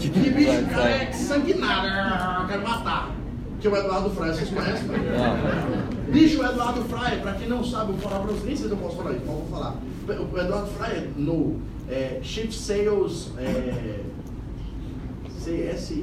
[0.00, 2.48] Que bicho, o cara é sanguinário.
[2.48, 3.14] Quero matar.
[3.60, 4.88] Que é o Eduardo Fraia, vocês conhecem?
[4.88, 5.88] né?
[6.10, 8.66] Bicho, o Eduardo Fraia, pra quem não sabe, eu vou falar pra vocês, nem sei
[8.66, 9.76] se eu posso falar isso, mas eu vou falar.
[10.08, 14.00] O Eduardo Fraia, no é, Chief Sales é,
[15.40, 15.94] CS,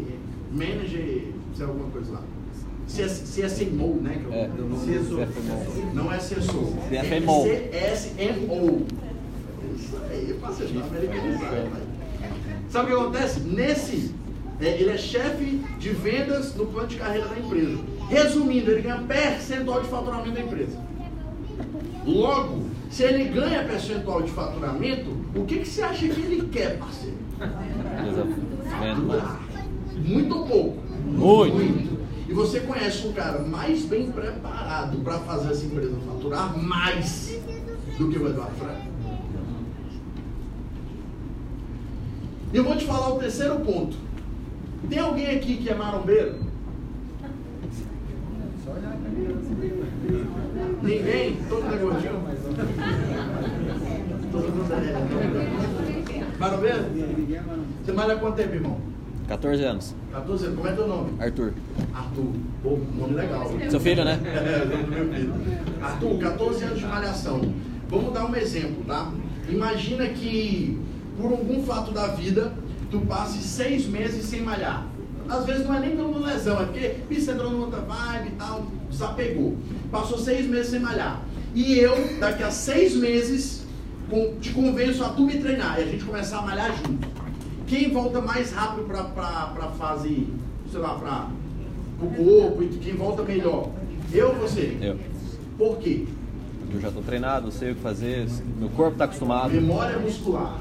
[0.51, 1.25] manager,
[1.55, 2.23] sei alguma coisa lá.
[2.87, 4.21] CSMO, né?
[4.25, 5.17] que É, CSO.
[5.17, 5.93] CFMO.
[5.93, 6.73] Não é CSO.
[6.89, 7.45] CFMO.
[7.71, 8.85] É CSMO.
[9.75, 11.87] Isso aí, parceiro, tá americanizado.
[12.69, 13.39] Sabe o que acontece?
[13.41, 14.15] Nesse,
[14.59, 17.77] é, ele é chefe de vendas no plano de carreira da empresa.
[18.09, 20.77] Resumindo, ele ganha percentual de faturamento da empresa.
[22.05, 26.79] Logo, se ele ganha percentual de faturamento, o que, que você acha que ele quer,
[26.79, 27.17] parceiro?
[28.79, 29.23] Vendo mais.
[29.95, 30.77] Muito pouco.
[31.05, 31.97] Muito.
[32.27, 37.39] E você conhece um cara mais bem preparado para fazer essa empresa faturar mais
[37.97, 38.87] do que o Eduardo Franco?
[42.53, 43.97] E eu vou te falar o terceiro ponto.
[44.89, 46.35] Tem alguém aqui que é marombeiro?
[50.81, 51.37] Ninguém?
[51.49, 52.13] Todo mundo é gordinho?
[54.31, 55.56] Todo mundo é.
[56.39, 56.85] Marombeiro?
[57.83, 58.77] Você malha há quanto tempo, irmão?
[59.27, 59.95] 14 anos.
[60.11, 60.57] 14 anos.
[60.57, 61.11] Como é teu nome?
[61.19, 61.53] Arthur.
[61.93, 62.33] Arthur.
[62.63, 63.51] Pô, nome legal.
[63.69, 64.19] Seu filho, né?
[64.23, 65.33] É, o nome do meu filho.
[65.81, 67.41] Arthur, 14 anos de malhação.
[67.89, 69.11] Vamos dar um exemplo, tá?
[69.49, 70.79] Imagina que,
[71.17, 72.53] por algum fato da vida,
[72.91, 74.85] tu passe seis meses sem malhar.
[75.29, 78.31] Às vezes não é nem pela lesão, é porque você entrou numa outra vibe e
[78.31, 79.57] tal, desapegou.
[79.91, 81.21] Passou seis meses sem malhar.
[81.53, 83.65] E eu, daqui a seis meses,
[84.39, 87.07] te convenço a tu me treinar e a gente começar a malhar junto.
[87.67, 90.27] Quem volta mais rápido pra, pra, pra fase,
[90.71, 91.27] sei lá, pra,
[91.99, 93.69] pro corpo e quem volta melhor?
[94.13, 94.77] Eu ou você?
[94.81, 94.97] Eu.
[95.57, 96.05] Por quê?
[96.73, 98.27] Eu já tô treinado, sei o que fazer,
[98.57, 99.51] meu corpo tá acostumado.
[99.51, 100.59] Memória muscular.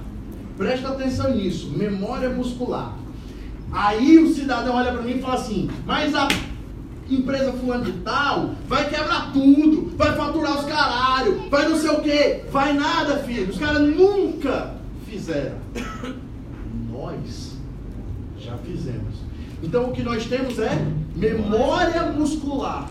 [0.57, 2.97] Presta atenção nisso, memória muscular.
[3.71, 6.29] Aí o cidadão olha para mim e fala assim: Mas a
[7.09, 12.01] empresa fulano de tal vai quebrar tudo, vai faturar os caralho, vai não sei o
[12.01, 12.43] quê.
[12.51, 13.51] Vai nada, filho.
[13.51, 14.75] Os caras nunca
[15.07, 15.57] fizeram.
[16.91, 17.53] Nós
[18.39, 19.15] já fizemos.
[19.63, 22.91] Então o que nós temos é memória muscular.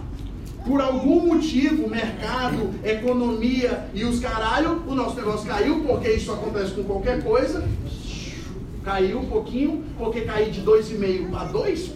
[0.66, 6.72] Por algum motivo, mercado, economia e os caralho, o nosso negócio caiu, porque isso acontece
[6.74, 7.64] com qualquer coisa.
[8.84, 11.92] Caiu um pouquinho, porque cair de 2,5 para 2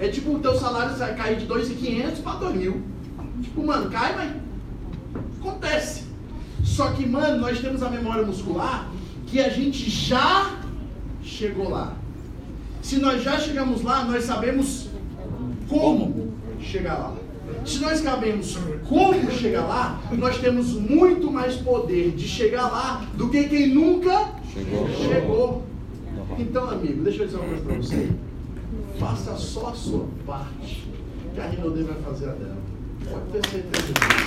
[0.00, 2.82] é tipo o teu salário vai cair de 2.500 para 2 mil.
[3.42, 6.04] Tipo, mano, cai, mas acontece.
[6.64, 8.88] Só que, mano, nós temos a memória muscular
[9.26, 10.58] que a gente já
[11.22, 11.94] chegou lá.
[12.82, 14.88] Se nós já chegamos lá, nós sabemos
[15.68, 17.14] como chegar lá.
[17.64, 18.56] Se nós sabemos
[18.88, 24.32] como chegar lá, nós temos muito mais poder de chegar lá do que quem nunca
[24.52, 24.88] Chegou.
[24.88, 25.62] chegou.
[26.38, 28.10] Então, amigo, deixa eu dizer uma coisa pra você.
[29.00, 30.86] Faça só a sua parte,
[31.34, 32.58] que a Rinode vai fazer a dela.
[33.10, 34.20] Pode ter certeza disso.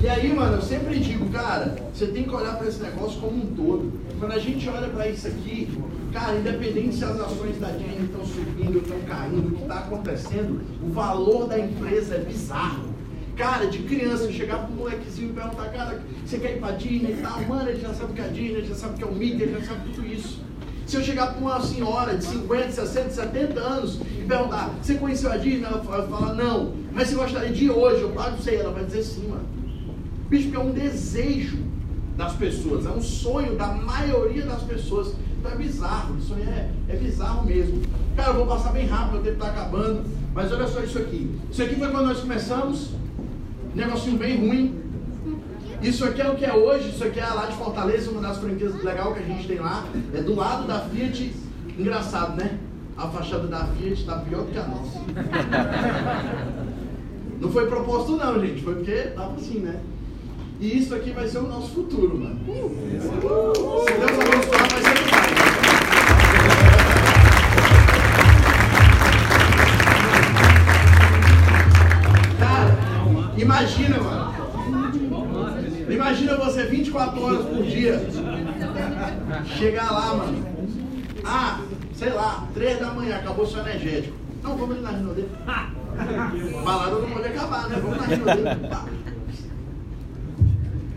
[0.00, 3.36] E aí, mano, eu sempre digo, cara, você tem que olhar para esse negócio como
[3.36, 3.92] um todo.
[4.18, 5.68] Quando a gente olha para isso aqui,
[6.14, 10.62] cara, independente se as ações da Disney estão subindo, estão caindo, o que está acontecendo,
[10.82, 12.97] o valor da empresa é bizarro.
[13.38, 17.22] Cara, de criança, chegar pro molequezinho e perguntar, cara, você quer ir pra Disney e
[17.22, 17.40] tal?
[17.42, 19.14] Mano, ele já sabe o que é Disney, ele já sabe o que é o
[19.14, 20.40] Mickey, ele já sabe tudo isso.
[20.84, 25.30] Se eu chegar para uma senhora de 50, 60, 70 anos e perguntar, você conheceu
[25.30, 25.64] a Disney?
[25.64, 26.74] Ela vai falar, não.
[26.92, 28.02] Mas você gostaria de hoje?
[28.02, 28.56] Eu não sei.
[28.56, 29.46] Ela vai dizer sim, mano.
[30.28, 31.58] Bicho, é um desejo
[32.16, 35.14] das pessoas, é um sonho da maioria das pessoas.
[35.38, 37.82] Então é bizarro, isso aí é, é bizarro mesmo.
[38.16, 40.02] Cara, eu vou passar bem rápido, o tempo está acabando.
[40.34, 41.30] Mas olha só isso aqui.
[41.50, 42.90] Isso aqui foi quando nós começamos,
[43.78, 44.82] negocinho bem ruim.
[45.80, 48.38] Isso aqui é o que é hoje, isso aqui é lá de Fortaleza, uma das
[48.38, 49.84] franquias legal que a gente tem lá.
[50.12, 51.32] É do lado da Fiat.
[51.78, 52.58] Engraçado, né?
[52.96, 54.98] A fachada da Fiat está pior do que a nossa.
[57.40, 58.62] Não foi propósito não, gente.
[58.62, 59.80] Foi porque tava assim, né?
[60.60, 62.40] E isso aqui vai ser o nosso futuro, mano.
[62.44, 64.87] Se Deus abençoar, vai ser
[73.38, 74.34] imagina, mano.
[75.88, 78.06] Imagina você 24 horas por dia.
[79.46, 80.46] Chegar lá, mano.
[81.24, 81.60] Ah,
[81.94, 84.16] sei lá, 3 da manhã, acabou seu energético.
[84.42, 85.24] Não, vamos ali na Rinodê.
[86.64, 87.80] Balada não pode acabar, né?
[87.82, 88.68] Vamos na Rinodê.
[88.68, 88.84] Pá.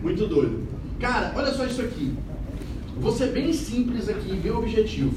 [0.02, 0.62] Muito doido.
[1.00, 2.14] Cara, olha só isso aqui.
[2.96, 5.12] Vou ser bem simples aqui, bem objetivo.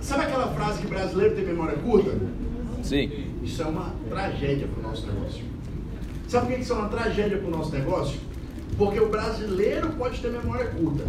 [0.00, 2.12] Sabe aquela frase que brasileiro tem memória curta?
[2.82, 3.10] Sim.
[3.46, 5.44] Isso é uma tragédia para o nosso negócio.
[6.26, 8.18] Sabe por que isso é uma tragédia para o nosso negócio?
[8.76, 11.04] Porque o brasileiro pode ter memória curta,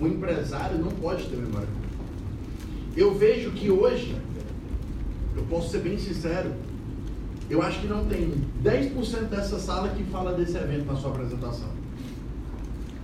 [0.00, 1.84] o empresário não pode ter memória curta.
[2.96, 4.16] Eu vejo que hoje,
[5.36, 6.52] eu posso ser bem sincero,
[7.50, 8.32] eu acho que não tem
[8.62, 11.68] 10% dessa sala que fala desse evento na sua apresentação.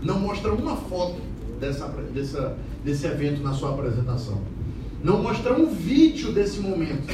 [0.03, 1.21] Não mostra uma foto
[1.61, 4.41] dessa, dessa, desse evento na sua apresentação.
[5.05, 7.07] Não mostra um vídeo desse momento.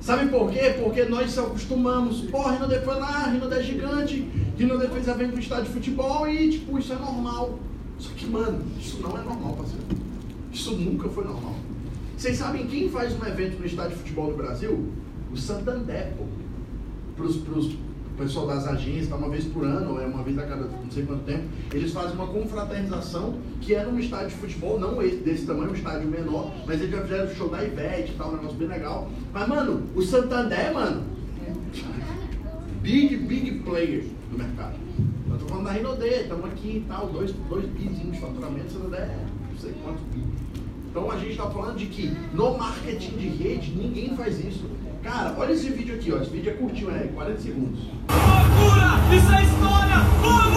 [0.00, 0.74] Sabe por quê?
[0.82, 2.22] Porque nós se acostumamos.
[2.22, 6.50] Pô, Rinode foi lá, Rinode é gigante, Rinode fez evento no estádio de futebol e,
[6.50, 7.58] tipo, isso é normal.
[7.98, 9.84] Só que, mano, isso não é normal, parceiro.
[10.50, 11.54] Isso nunca foi normal.
[12.16, 14.90] Vocês sabem quem faz um evento no estádio de futebol do Brasil?
[15.30, 16.24] O Santander, pô.
[17.16, 17.76] Pros, pros
[18.20, 20.90] pessoal das agências, tá uma vez por ano, ou é uma vez a cada não
[20.90, 25.16] sei quanto tempo, eles fazem uma confraternização que é num estádio de futebol, não esse,
[25.16, 28.36] desse tamanho, um estádio menor, mas eles já fizeram show da Ivete e tal, um
[28.36, 29.10] negócio bem legal.
[29.32, 31.02] Mas, mano, o Santander, mano,
[32.82, 34.74] big, big player no mercado.
[35.30, 39.00] Eu tô falando da Rinode, estamos aqui e tal, dois, dois bizinhos de faturamento, Santander
[39.00, 40.22] é não sei quantos bi.
[40.90, 44.64] Então a gente está falando de que no marketing de rede ninguém faz isso.
[45.02, 46.18] Cara, olha esse vídeo aqui, ó.
[46.20, 47.80] Esse vídeo é curtinho, é 40 segundos.
[47.80, 49.16] Loucura!
[49.16, 49.96] Isso é história!
[50.20, 50.49] Vamos,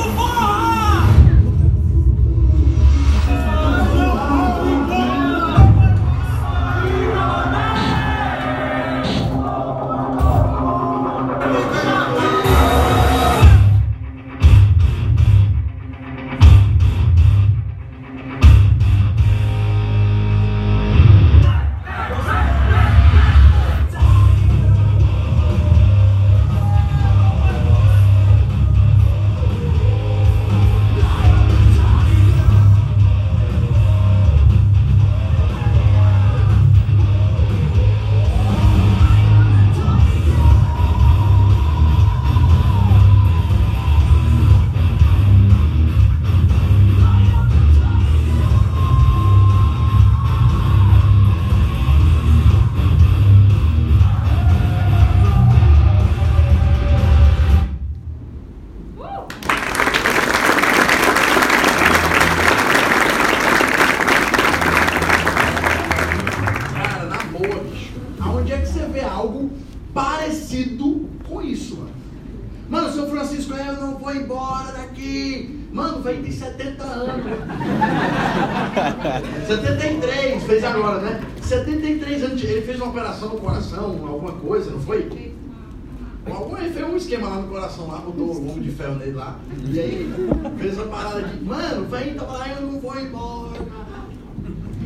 [89.03, 89.39] homem de ferro nele lá.
[89.65, 90.13] E aí
[90.57, 93.61] fez uma parada de, mano, tava lá, eu não vou embora.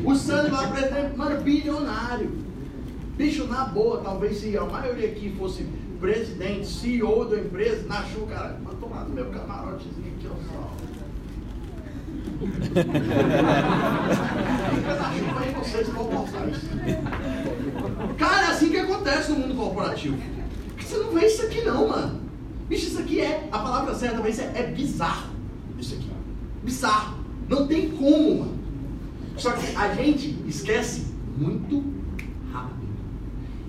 [0.04, 2.32] O Sandro lá pretende, mano, bilionário.
[3.18, 5.66] Bicho, na boa, talvez se a maioria aqui fosse
[6.00, 10.78] presidente, CEO da empresa, na chuva, cara, mas tomar no meu camarotezinho aqui, ó, só.
[14.86, 16.68] Na chuva aí, vocês vão postar isso.
[18.18, 20.18] Cara, é assim que acontece no mundo corporativo.
[20.80, 22.27] Você não vê isso aqui não, mano.
[22.70, 25.32] Bicho, isso aqui é, a palavra certa pra isso é, é bizarro.
[25.80, 26.10] Isso aqui.
[26.64, 27.18] Bizarro.
[27.48, 28.58] Não tem como, mano.
[29.38, 31.84] Só que a gente esquece muito
[32.52, 32.88] rápido.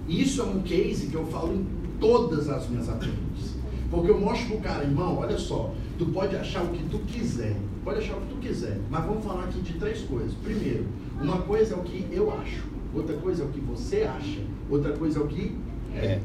[0.09, 1.67] E isso é um case que eu falo em
[2.01, 3.57] todas as minhas atendentes.
[3.91, 7.57] Porque eu mostro pro cara, irmão, olha só, tu pode achar o que tu quiser,
[7.85, 10.35] pode achar o que tu quiser, mas vamos falar aqui de três coisas.
[10.43, 10.87] Primeiro,
[11.21, 14.93] uma coisa é o que eu acho, outra coisa é o que você acha, outra
[14.93, 15.57] coisa é o que
[15.95, 16.21] é.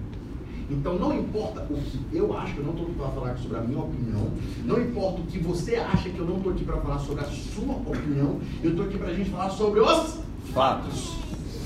[0.70, 3.62] Então não importa o que eu acho, eu não estou aqui para falar sobre a
[3.62, 4.28] minha opinião,
[4.66, 7.28] não importa o que você acha, que eu não estou aqui para falar sobre a
[7.28, 10.20] sua opinião, eu estou aqui para a gente falar sobre os
[10.54, 11.16] Fatos.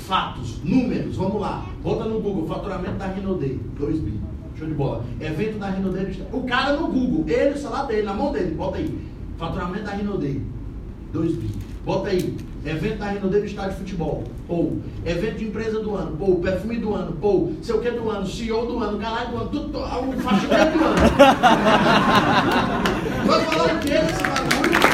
[0.07, 1.65] fatos, números, vamos lá.
[1.83, 4.19] Bota no Google, faturamento da Rinodei, 2 bi.
[4.57, 5.03] Show de bola.
[5.19, 8.77] Evento da Rinodei, o cara no Google, ele, o celular dele, na mão dele, bota
[8.77, 8.97] aí.
[9.37, 10.41] Faturamento da Rinodei,
[11.11, 11.49] 2 bi.
[11.85, 12.35] Bota aí.
[12.67, 14.23] Evento da Rinodei no estádio de futebol.
[14.49, 16.17] Ou evento de empresa do ano.
[16.19, 17.17] Ou perfume do ano.
[17.21, 18.27] Ou sei o que do ano.
[18.27, 18.99] CEO do ano.
[18.99, 19.49] Caralho do ano.
[19.49, 20.95] Tudo, o faxineiro do ano.
[23.25, 24.86] Vai falar o que desse bagulho?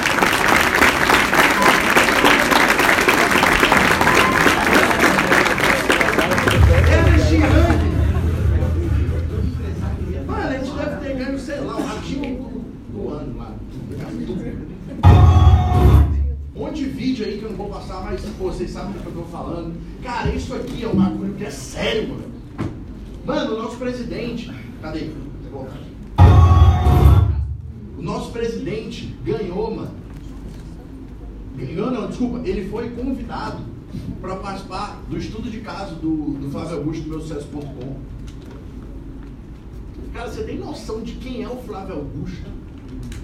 [18.63, 19.75] Vocês sabem do que eu tô falando.
[20.01, 22.23] Cara, isso aqui é um bagulho que é sério, mano.
[23.25, 24.51] Mano, o nosso presidente.
[24.81, 24.99] Cadê?
[24.99, 25.15] Aqui.
[27.97, 29.91] O nosso presidente ganhou, mano.
[31.57, 32.47] Ganhou não, desculpa.
[32.47, 33.63] Ele foi convidado
[34.21, 37.97] para participar do estudo de caso do, do Flávio Augusto do meu sucesso.com.
[40.13, 42.62] Cara, você tem noção de quem é o Flávio Augusto?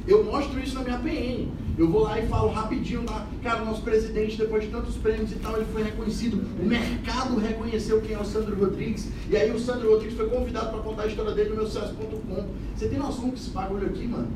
[0.10, 1.48] Eu mostro isso na minha PN.
[1.78, 5.36] Eu vou lá e falo rapidinho lá, cara, nosso presidente, depois de tantos prêmios e
[5.36, 6.44] tal, ele foi reconhecido.
[6.60, 9.08] O mercado reconheceu quem é o Sandro Rodrigues.
[9.30, 12.48] E aí o Sandro Rodrigues foi convidado para contar a história dele no meu sucesso.com.
[12.76, 14.28] Você tem noção que esse bagulho aqui, mano?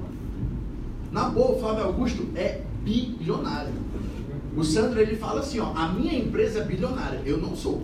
[1.12, 3.74] Na boa, o Flávio Augusto é bilionário.
[4.56, 7.82] O Sandro ele fala assim, ó, a minha empresa é bilionária, eu não sou.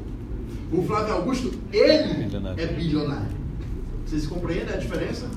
[0.72, 3.40] O Flávio Augusto, ele é bilionário.
[4.06, 5.28] Vocês compreendem a diferença?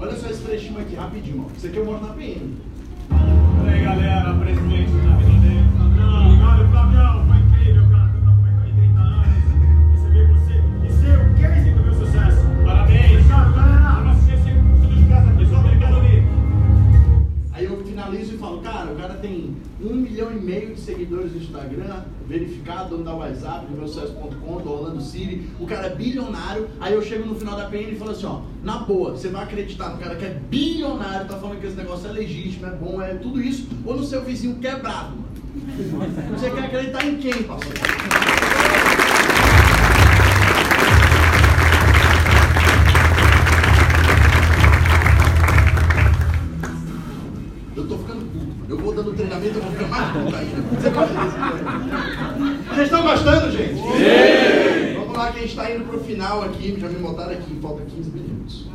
[0.00, 1.46] Olha só esse trechinho aqui, rapidinho.
[1.54, 2.56] Isso aqui eu moro na PM.
[3.10, 6.24] E aí galera, presidente da Flavião.
[6.24, 7.26] Obrigado, Flavião,
[20.30, 24.72] milhão e meio de seguidores no Instagram, verificado, dono da WhatsApp, do meu sucesso.com, do
[24.72, 28.12] Orlando City, o cara é bilionário, aí eu chego no final da PN e falo
[28.12, 31.66] assim, ó, na boa, você vai acreditar no cara que é bilionário, tá falando que
[31.66, 35.30] esse negócio é legítimo, é bom, é tudo isso, ou no seu vizinho quebrado, mano.
[36.38, 37.72] Você quer acreditar em quem, pastor?
[55.40, 56.78] Gente tá indo pro final aqui.
[56.78, 58.66] Já me botaram aqui, falta 15 minutos.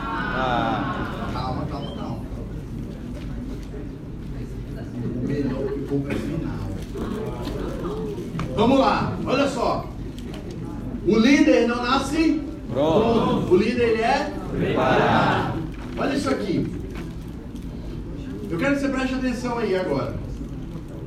[0.00, 2.18] Ah, Calma, calma, calma.
[5.26, 6.68] Melhor que pouco é final.
[8.54, 9.86] Vamos lá, olha só.
[11.06, 13.52] O líder não nasce Pronto.
[13.52, 15.58] O líder ele é preparado.
[15.96, 16.66] Olha isso aqui.
[18.50, 20.14] Eu quero que você preste atenção aí agora.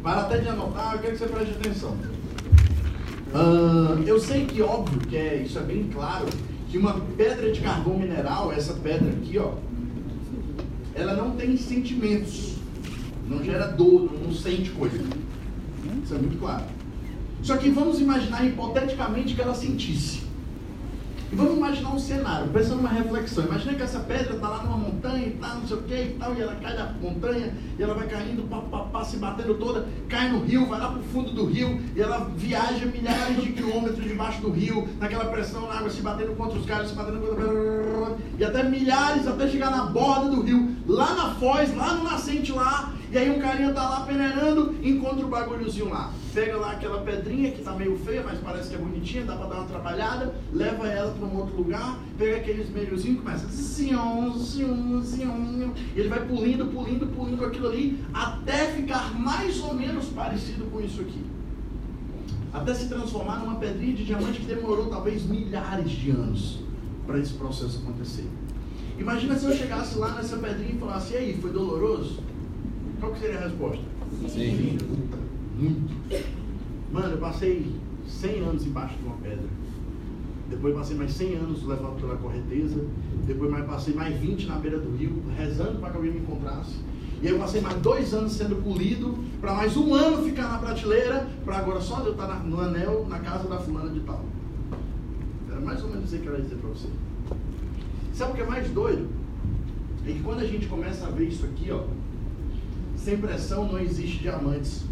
[0.02, 1.96] Para até de anotar, eu quero que você preste atenção.
[3.34, 6.28] Ah, eu sei que óbvio que é, isso é bem claro,
[6.70, 9.54] que uma pedra de carvão mineral, essa pedra aqui, ó,
[10.94, 12.56] ela não tem sentimentos,
[13.28, 15.02] não gera dor, não sente coisa.
[16.04, 16.66] Isso é muito claro.
[17.42, 20.21] Só que vamos imaginar hipoteticamente que ela sentisse.
[21.32, 23.46] E vamos imaginar um cenário, pensa numa reflexão.
[23.46, 26.18] Imagina que essa pedra está lá numa montanha e tal, não sei o que e
[26.20, 29.54] tal, e ela cai da montanha, e ela vai caindo, pá, pá, pá, se batendo
[29.54, 33.42] toda, cai no rio, vai lá para o fundo do rio, e ela viaja milhares
[33.42, 36.96] de quilômetros debaixo do rio, naquela pressão na água, se batendo contra os galhos, se
[36.96, 38.18] batendo contra.
[38.38, 42.52] E até milhares, até chegar na borda do rio, lá na foz, lá no nascente
[42.52, 46.14] lá, e aí um carinha tá lá peneirando, encontra o bagulhozinho lá.
[46.34, 49.48] Pega lá aquela pedrinha que tá meio feia, mas parece que é bonitinha, dá pra
[49.48, 54.32] dar uma trabalhada, leva ela para um outro lugar, pega aqueles meiozinhos e começa zion,
[54.38, 55.72] zion, zion.
[55.94, 61.02] Ele vai pulindo, pulindo, pulindo aquilo ali, até ficar mais ou menos parecido com isso
[61.02, 61.22] aqui.
[62.54, 66.60] Até se transformar numa pedrinha de diamante que demorou talvez milhares de anos
[67.06, 68.26] para esse processo acontecer.
[68.98, 72.31] Imagina se eu chegasse lá nessa pedrinha e falasse, e aí, foi doloroso?
[73.02, 73.84] Qual que seria a resposta?
[74.30, 74.78] Sim.
[75.58, 75.94] Muito.
[76.94, 77.76] Mano, eu passei
[78.08, 79.46] 100 anos embaixo de uma pedra.
[80.50, 82.86] Depois passei mais 100 anos levado pela correnteza.
[83.26, 86.76] Depois mais passei mais 20 na beira do rio, rezando para que alguém me encontrasse.
[87.22, 90.58] E aí eu passei mais dois anos sendo polido, para mais um ano ficar na
[90.58, 94.24] prateleira, para agora só eu estar na- no anel na casa da fulana de tal.
[95.50, 96.88] Era mais ou menos isso que eu ia dizer para você.
[98.14, 99.08] Sabe o que é mais doido?
[100.06, 101.84] É que quando a gente começa a ver isso aqui, ó,
[103.04, 104.84] sem pressão não existe diamantes.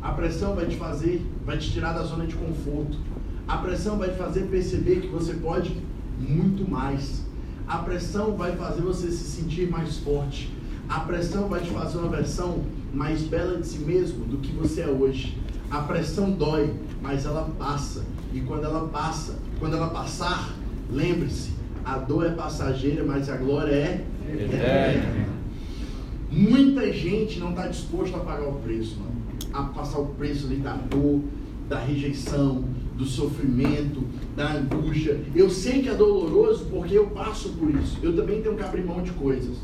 [0.00, 2.98] A pressão vai te fazer, vai te tirar da zona de conforto.
[3.46, 5.76] A pressão vai te fazer perceber que você pode
[6.18, 7.22] muito mais.
[7.66, 10.52] A pressão vai fazer você se sentir mais forte.
[10.88, 12.64] A pressão vai te fazer uma versão
[12.94, 15.36] mais bela de si mesmo do que você é hoje.
[15.70, 18.04] A pressão dói, mas ela passa.
[18.32, 20.50] E quando ela passa, quando ela passar,
[20.90, 21.50] lembre-se,
[21.84, 25.31] a dor é passageira, mas a glória é Eterna.
[26.32, 29.12] Muita gente não está disposto a pagar o preço, mano.
[29.52, 31.20] A passar o preço ali da dor,
[31.68, 32.64] da rejeição,
[32.96, 34.02] do sofrimento,
[34.34, 35.20] da angústia.
[35.34, 37.98] Eu sei que é doloroso porque eu passo por isso.
[38.02, 39.56] Eu também tenho que abrir mão de coisas.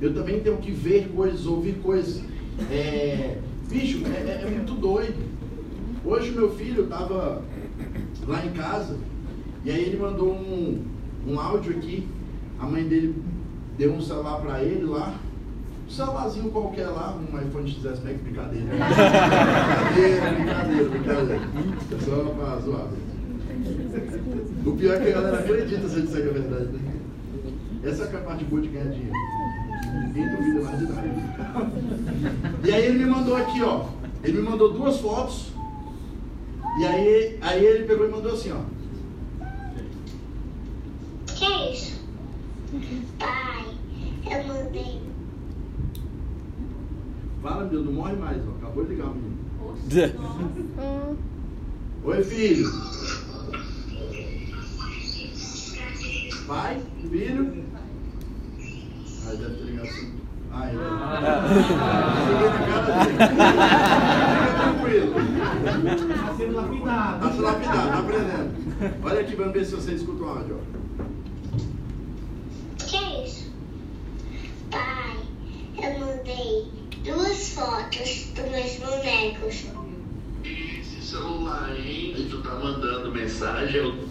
[0.00, 2.22] Eu também tenho que ver coisas, ouvir coisas.
[2.70, 5.14] É, bicho, é, é- é muito doido.
[6.04, 7.42] Hoje meu filho estava
[8.26, 8.96] lá em casa
[9.64, 10.82] e aí ele mandou um,
[11.26, 12.06] um áudio aqui.
[12.58, 13.14] A mãe dele
[13.78, 15.20] deu um celular para ele lá.
[15.86, 18.66] Um celularzinho qualquer lá, um iPhone XS Max, brincadeira.
[19.94, 21.40] brincadeira, brincadeira, brincadeira.
[21.92, 22.88] É só pra zoar.
[24.66, 26.66] O pior é que a galera acredita se eu disser que é verdade.
[26.72, 26.92] Né?
[27.84, 29.14] Essa é a parte boa de ganhar dinheiro.
[30.06, 31.08] Ninguém duvida mais de nada.
[32.64, 33.86] E aí ele me mandou aqui, ó.
[34.24, 35.52] Ele me mandou duas fotos.
[36.80, 38.62] E aí, aí ele pegou e mandou assim, ó.
[41.26, 42.04] Que é isso?
[43.18, 43.66] Pai,
[44.30, 45.05] eu mandei.
[47.46, 48.50] Fala, meu, não morre mais, ó.
[48.56, 49.38] Acabou de ligar o menino.
[52.02, 52.68] Oi, filho.
[56.48, 57.64] Pai, filho.
[59.24, 60.12] Ah, deve ter ligado assim.
[60.56, 60.78] Ele
[62.26, 63.16] Cheguei na cara dele.
[64.32, 65.14] Fica tranquilo.
[66.16, 67.20] Tá sendo lapidado.
[67.20, 68.50] Tá se lapidado, tá aprendendo.
[69.04, 70.58] Olha aqui, vamos ver se você escuta o áudio.
[70.58, 70.76] ó.
[72.76, 73.52] Que é isso?
[74.68, 75.16] Pai,
[75.76, 76.75] eu mandei
[77.06, 79.64] duas fotos dos meus bonecos.
[80.44, 82.12] Esse celular, hein?
[82.14, 83.76] Que tu tá mandando mensagem.
[83.76, 84.06] eu-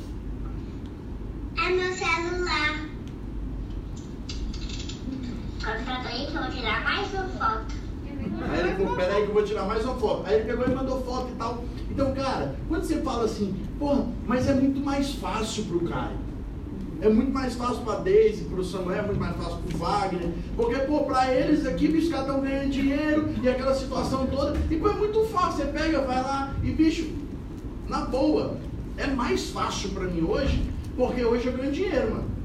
[1.57, 2.85] É meu celular.
[5.64, 7.75] Conta aí que eu vou tirar mais uma foto.
[8.49, 10.27] Aí ele falou, peraí que eu vou tirar mais uma foto.
[10.27, 11.64] Aí ele pegou e mandou foto e tal.
[11.90, 16.17] Então, cara, quando você fala assim, porra, mas é muito mais fácil pro Caio.
[17.01, 20.30] É muito mais fácil pra Daisy, pro Samuel, é muito mais fácil pro Wagner.
[20.56, 24.57] Porque, pô, pra eles aqui, bicho, cada um ganhando dinheiro e aquela situação toda.
[24.72, 25.65] E, pô, é muito fácil.
[25.65, 27.09] Você pega, vai lá e, bicho,
[27.88, 28.57] na boa,
[28.98, 30.64] é mais fácil pra mim hoje,
[30.95, 32.35] porque hoje eu ganho dinheiro, mano.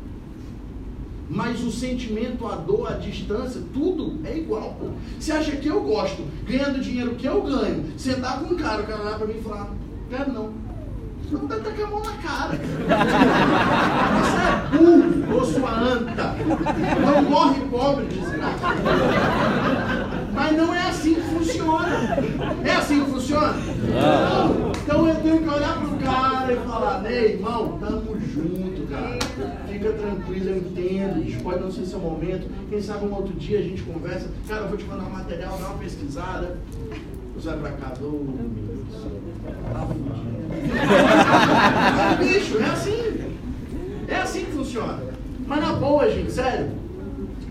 [1.33, 4.89] Mas o sentimento, a dor, a distância, tudo é igual, pô.
[5.19, 8.87] Você acha que eu gosto, ganhando dinheiro que eu ganho, sentar com um cara, o
[8.87, 9.73] cara olhar pra mim e falar,
[10.11, 10.70] quero não.
[11.31, 12.59] Não dá tacar a mão na cara.
[14.21, 16.35] Você é burro, ou sua anta.
[17.01, 18.67] Não morre pobre, desgraça.
[20.35, 22.19] Mas não é assim que funciona.
[22.65, 23.53] É assim que funciona?
[23.53, 24.73] Não.
[24.73, 29.19] Então eu tenho que olhar pro cara e falar, Ney, irmão, tamo junto, cara.
[29.69, 31.23] Fica tranquilo, eu entendo.
[31.23, 32.51] Bicho, pode não ser seu momento.
[32.69, 34.29] Quem sabe um outro dia a gente conversa.
[34.49, 36.59] Cara, eu vou te mandar um material, dá uma pesquisada.
[39.73, 40.31] Tá fudido.
[42.21, 43.35] Bicho, é assim.
[44.09, 45.03] É assim que funciona.
[45.47, 46.71] Mas na boa, gente, sério.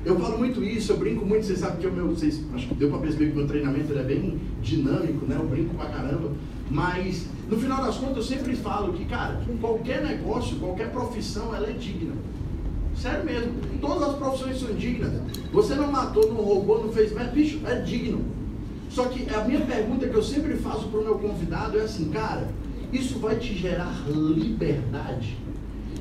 [0.05, 2.75] Eu falo muito isso, eu brinco muito, vocês sabem que o meu, vocês, acho que
[2.75, 5.35] deu pra perceber que o meu treinamento é bem dinâmico, né?
[5.37, 6.31] Eu brinco pra caramba.
[6.71, 11.67] Mas, no final das contas, eu sempre falo que, cara, qualquer negócio, qualquer profissão, ela
[11.67, 12.13] é digna.
[12.95, 13.53] Sério mesmo.
[13.81, 15.11] Todas as profissões são dignas.
[15.51, 18.23] Você não matou, não roubou, não fez merda, bicho, é digno.
[18.89, 22.47] Só que a minha pergunta que eu sempre faço pro meu convidado é assim, cara,
[22.91, 25.37] isso vai te gerar liberdade?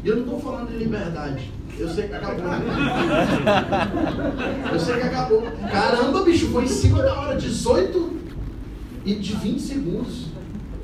[0.03, 1.51] E eu não estou falando de liberdade.
[1.79, 2.45] Eu sei que acabou.
[4.73, 5.43] Eu sei que acabou.
[5.71, 8.11] Caramba, bicho, foi em cima da hora, 18
[9.05, 10.27] e de 20 segundos.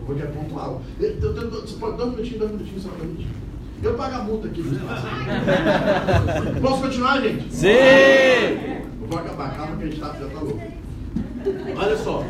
[0.07, 0.83] Eu vou.
[1.01, 3.33] Eu- eu- eu- Você pode dois minutinhos, dois minutinhos, só dois minutinhos.
[3.83, 4.63] Eu pago a multa aqui.
[6.61, 7.53] Posso continuar, gente?
[7.53, 7.69] Sim!
[7.71, 10.61] Eu vou acabar, calma que a gente tá, já tá louco.
[11.77, 12.25] Olha só.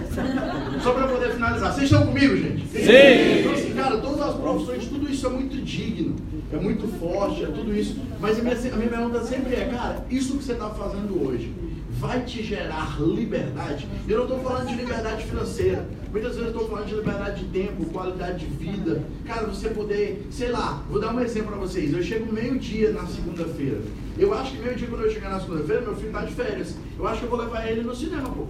[0.82, 1.72] Só para poder finalizar.
[1.72, 2.66] Vocês estão comigo, gente?
[2.68, 3.40] Sim.
[3.40, 6.16] Então, assim, cara, todas as profissões, tudo isso é muito digno,
[6.52, 7.96] é muito forte, é tudo isso.
[8.20, 11.52] Mas a minha, a minha pergunta sempre é, cara, isso que você está fazendo hoje
[11.90, 13.86] vai te gerar liberdade?
[14.08, 15.86] Eu não estou falando de liberdade financeira.
[16.10, 19.02] Muitas vezes eu estou falando de liberdade de tempo, qualidade de vida.
[19.24, 21.92] Cara, você poder, sei lá, vou dar um exemplo para vocês.
[21.92, 23.80] Eu chego meio-dia na segunda-feira.
[24.18, 26.76] Eu acho que meio-dia, quando eu chegar na segunda-feira, meu filho está de férias.
[26.98, 28.46] Eu acho que eu vou levar ele no cinema, pô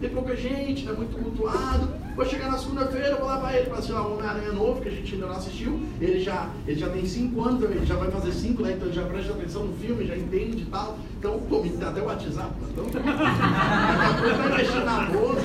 [0.00, 1.88] tem pouca gente, é muito tumultuado.
[2.16, 5.14] Vou chegar na segunda-feira, vou levar ele para assistir um Homem-Aranha novo, que a gente
[5.14, 5.80] ainda não assistiu.
[6.00, 8.72] Ele já, ele já tem 5 anos, ele já vai fazer 5, né?
[8.72, 10.98] Então ele já presta atenção no filme, já entende e tal.
[11.18, 12.84] Então, pô, me dá até o WhatsApp, então.
[12.92, 15.42] Daqui a pouco vai mexer na bolsa.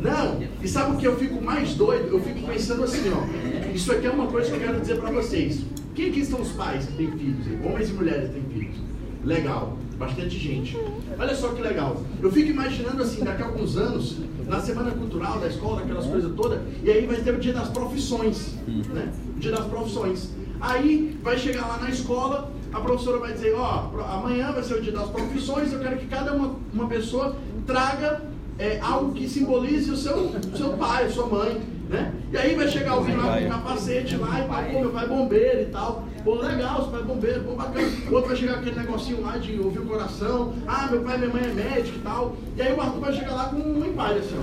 [0.00, 2.08] Não, e sabe o que eu fico mais doido?
[2.08, 3.68] Eu fico pensando assim, ó.
[3.74, 5.62] Isso aqui é uma coisa que eu quero dizer para vocês.
[5.94, 7.46] Quem aqui são os pais que têm filhos?
[7.64, 8.76] Homens e mulheres têm filhos.
[9.24, 10.76] Legal, bastante gente.
[11.18, 12.02] Olha só que legal.
[12.22, 16.32] Eu fico imaginando assim, daqui a alguns anos, na semana cultural da escola, aquelas coisas
[16.34, 19.12] todas, e aí vai ter o dia das profissões, né?
[19.36, 20.30] O dia das profissões.
[20.60, 24.82] Aí vai chegar lá na escola, a professora vai dizer, ó, amanhã vai ser o
[24.82, 27.36] dia das profissões, eu quero que cada uma, uma pessoa
[27.66, 28.22] traga
[28.58, 32.12] é, algo que simbolize o seu, seu pai, a sua mãe, né?
[32.30, 35.08] E aí vai chegar alguém lá com capacete lá e tal, pô, meu pai é
[35.08, 36.04] bombeiro e tal.
[36.22, 37.88] Pô, legal, seu pai é bombeiro, pô, bacana.
[38.10, 40.52] O outro vai chegar com aquele negocinho lá de ouvir o coração.
[40.66, 42.36] Ah, meu pai e minha mãe é médico e tal.
[42.56, 44.40] E aí o Arthur vai chegar lá com um empalho assim, ó.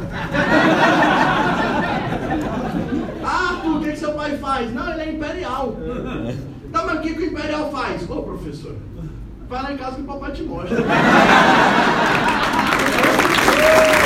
[3.28, 4.74] Arthur, o que, que seu pai faz?
[4.74, 5.76] Não, ele é imperial.
[6.72, 8.10] Tá, mas o que, que o imperial faz?
[8.10, 8.76] Ô, professor,
[9.48, 10.78] vai lá em casa que o papai te mostra.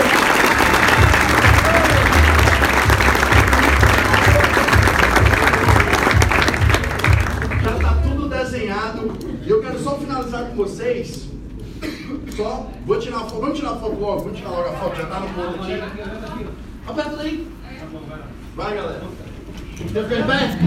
[10.19, 11.29] finalizar com vocês.
[12.35, 13.41] Só, vou tirar a foto.
[13.41, 14.19] Vamos tirar a foto logo.
[14.23, 14.97] Vamos tirar logo a foto.
[14.97, 16.47] Já tá no ponto aqui.
[16.87, 17.47] Aperta daí.
[18.55, 19.01] Vai, galera.
[19.77, 20.59] Quer ficar em pé?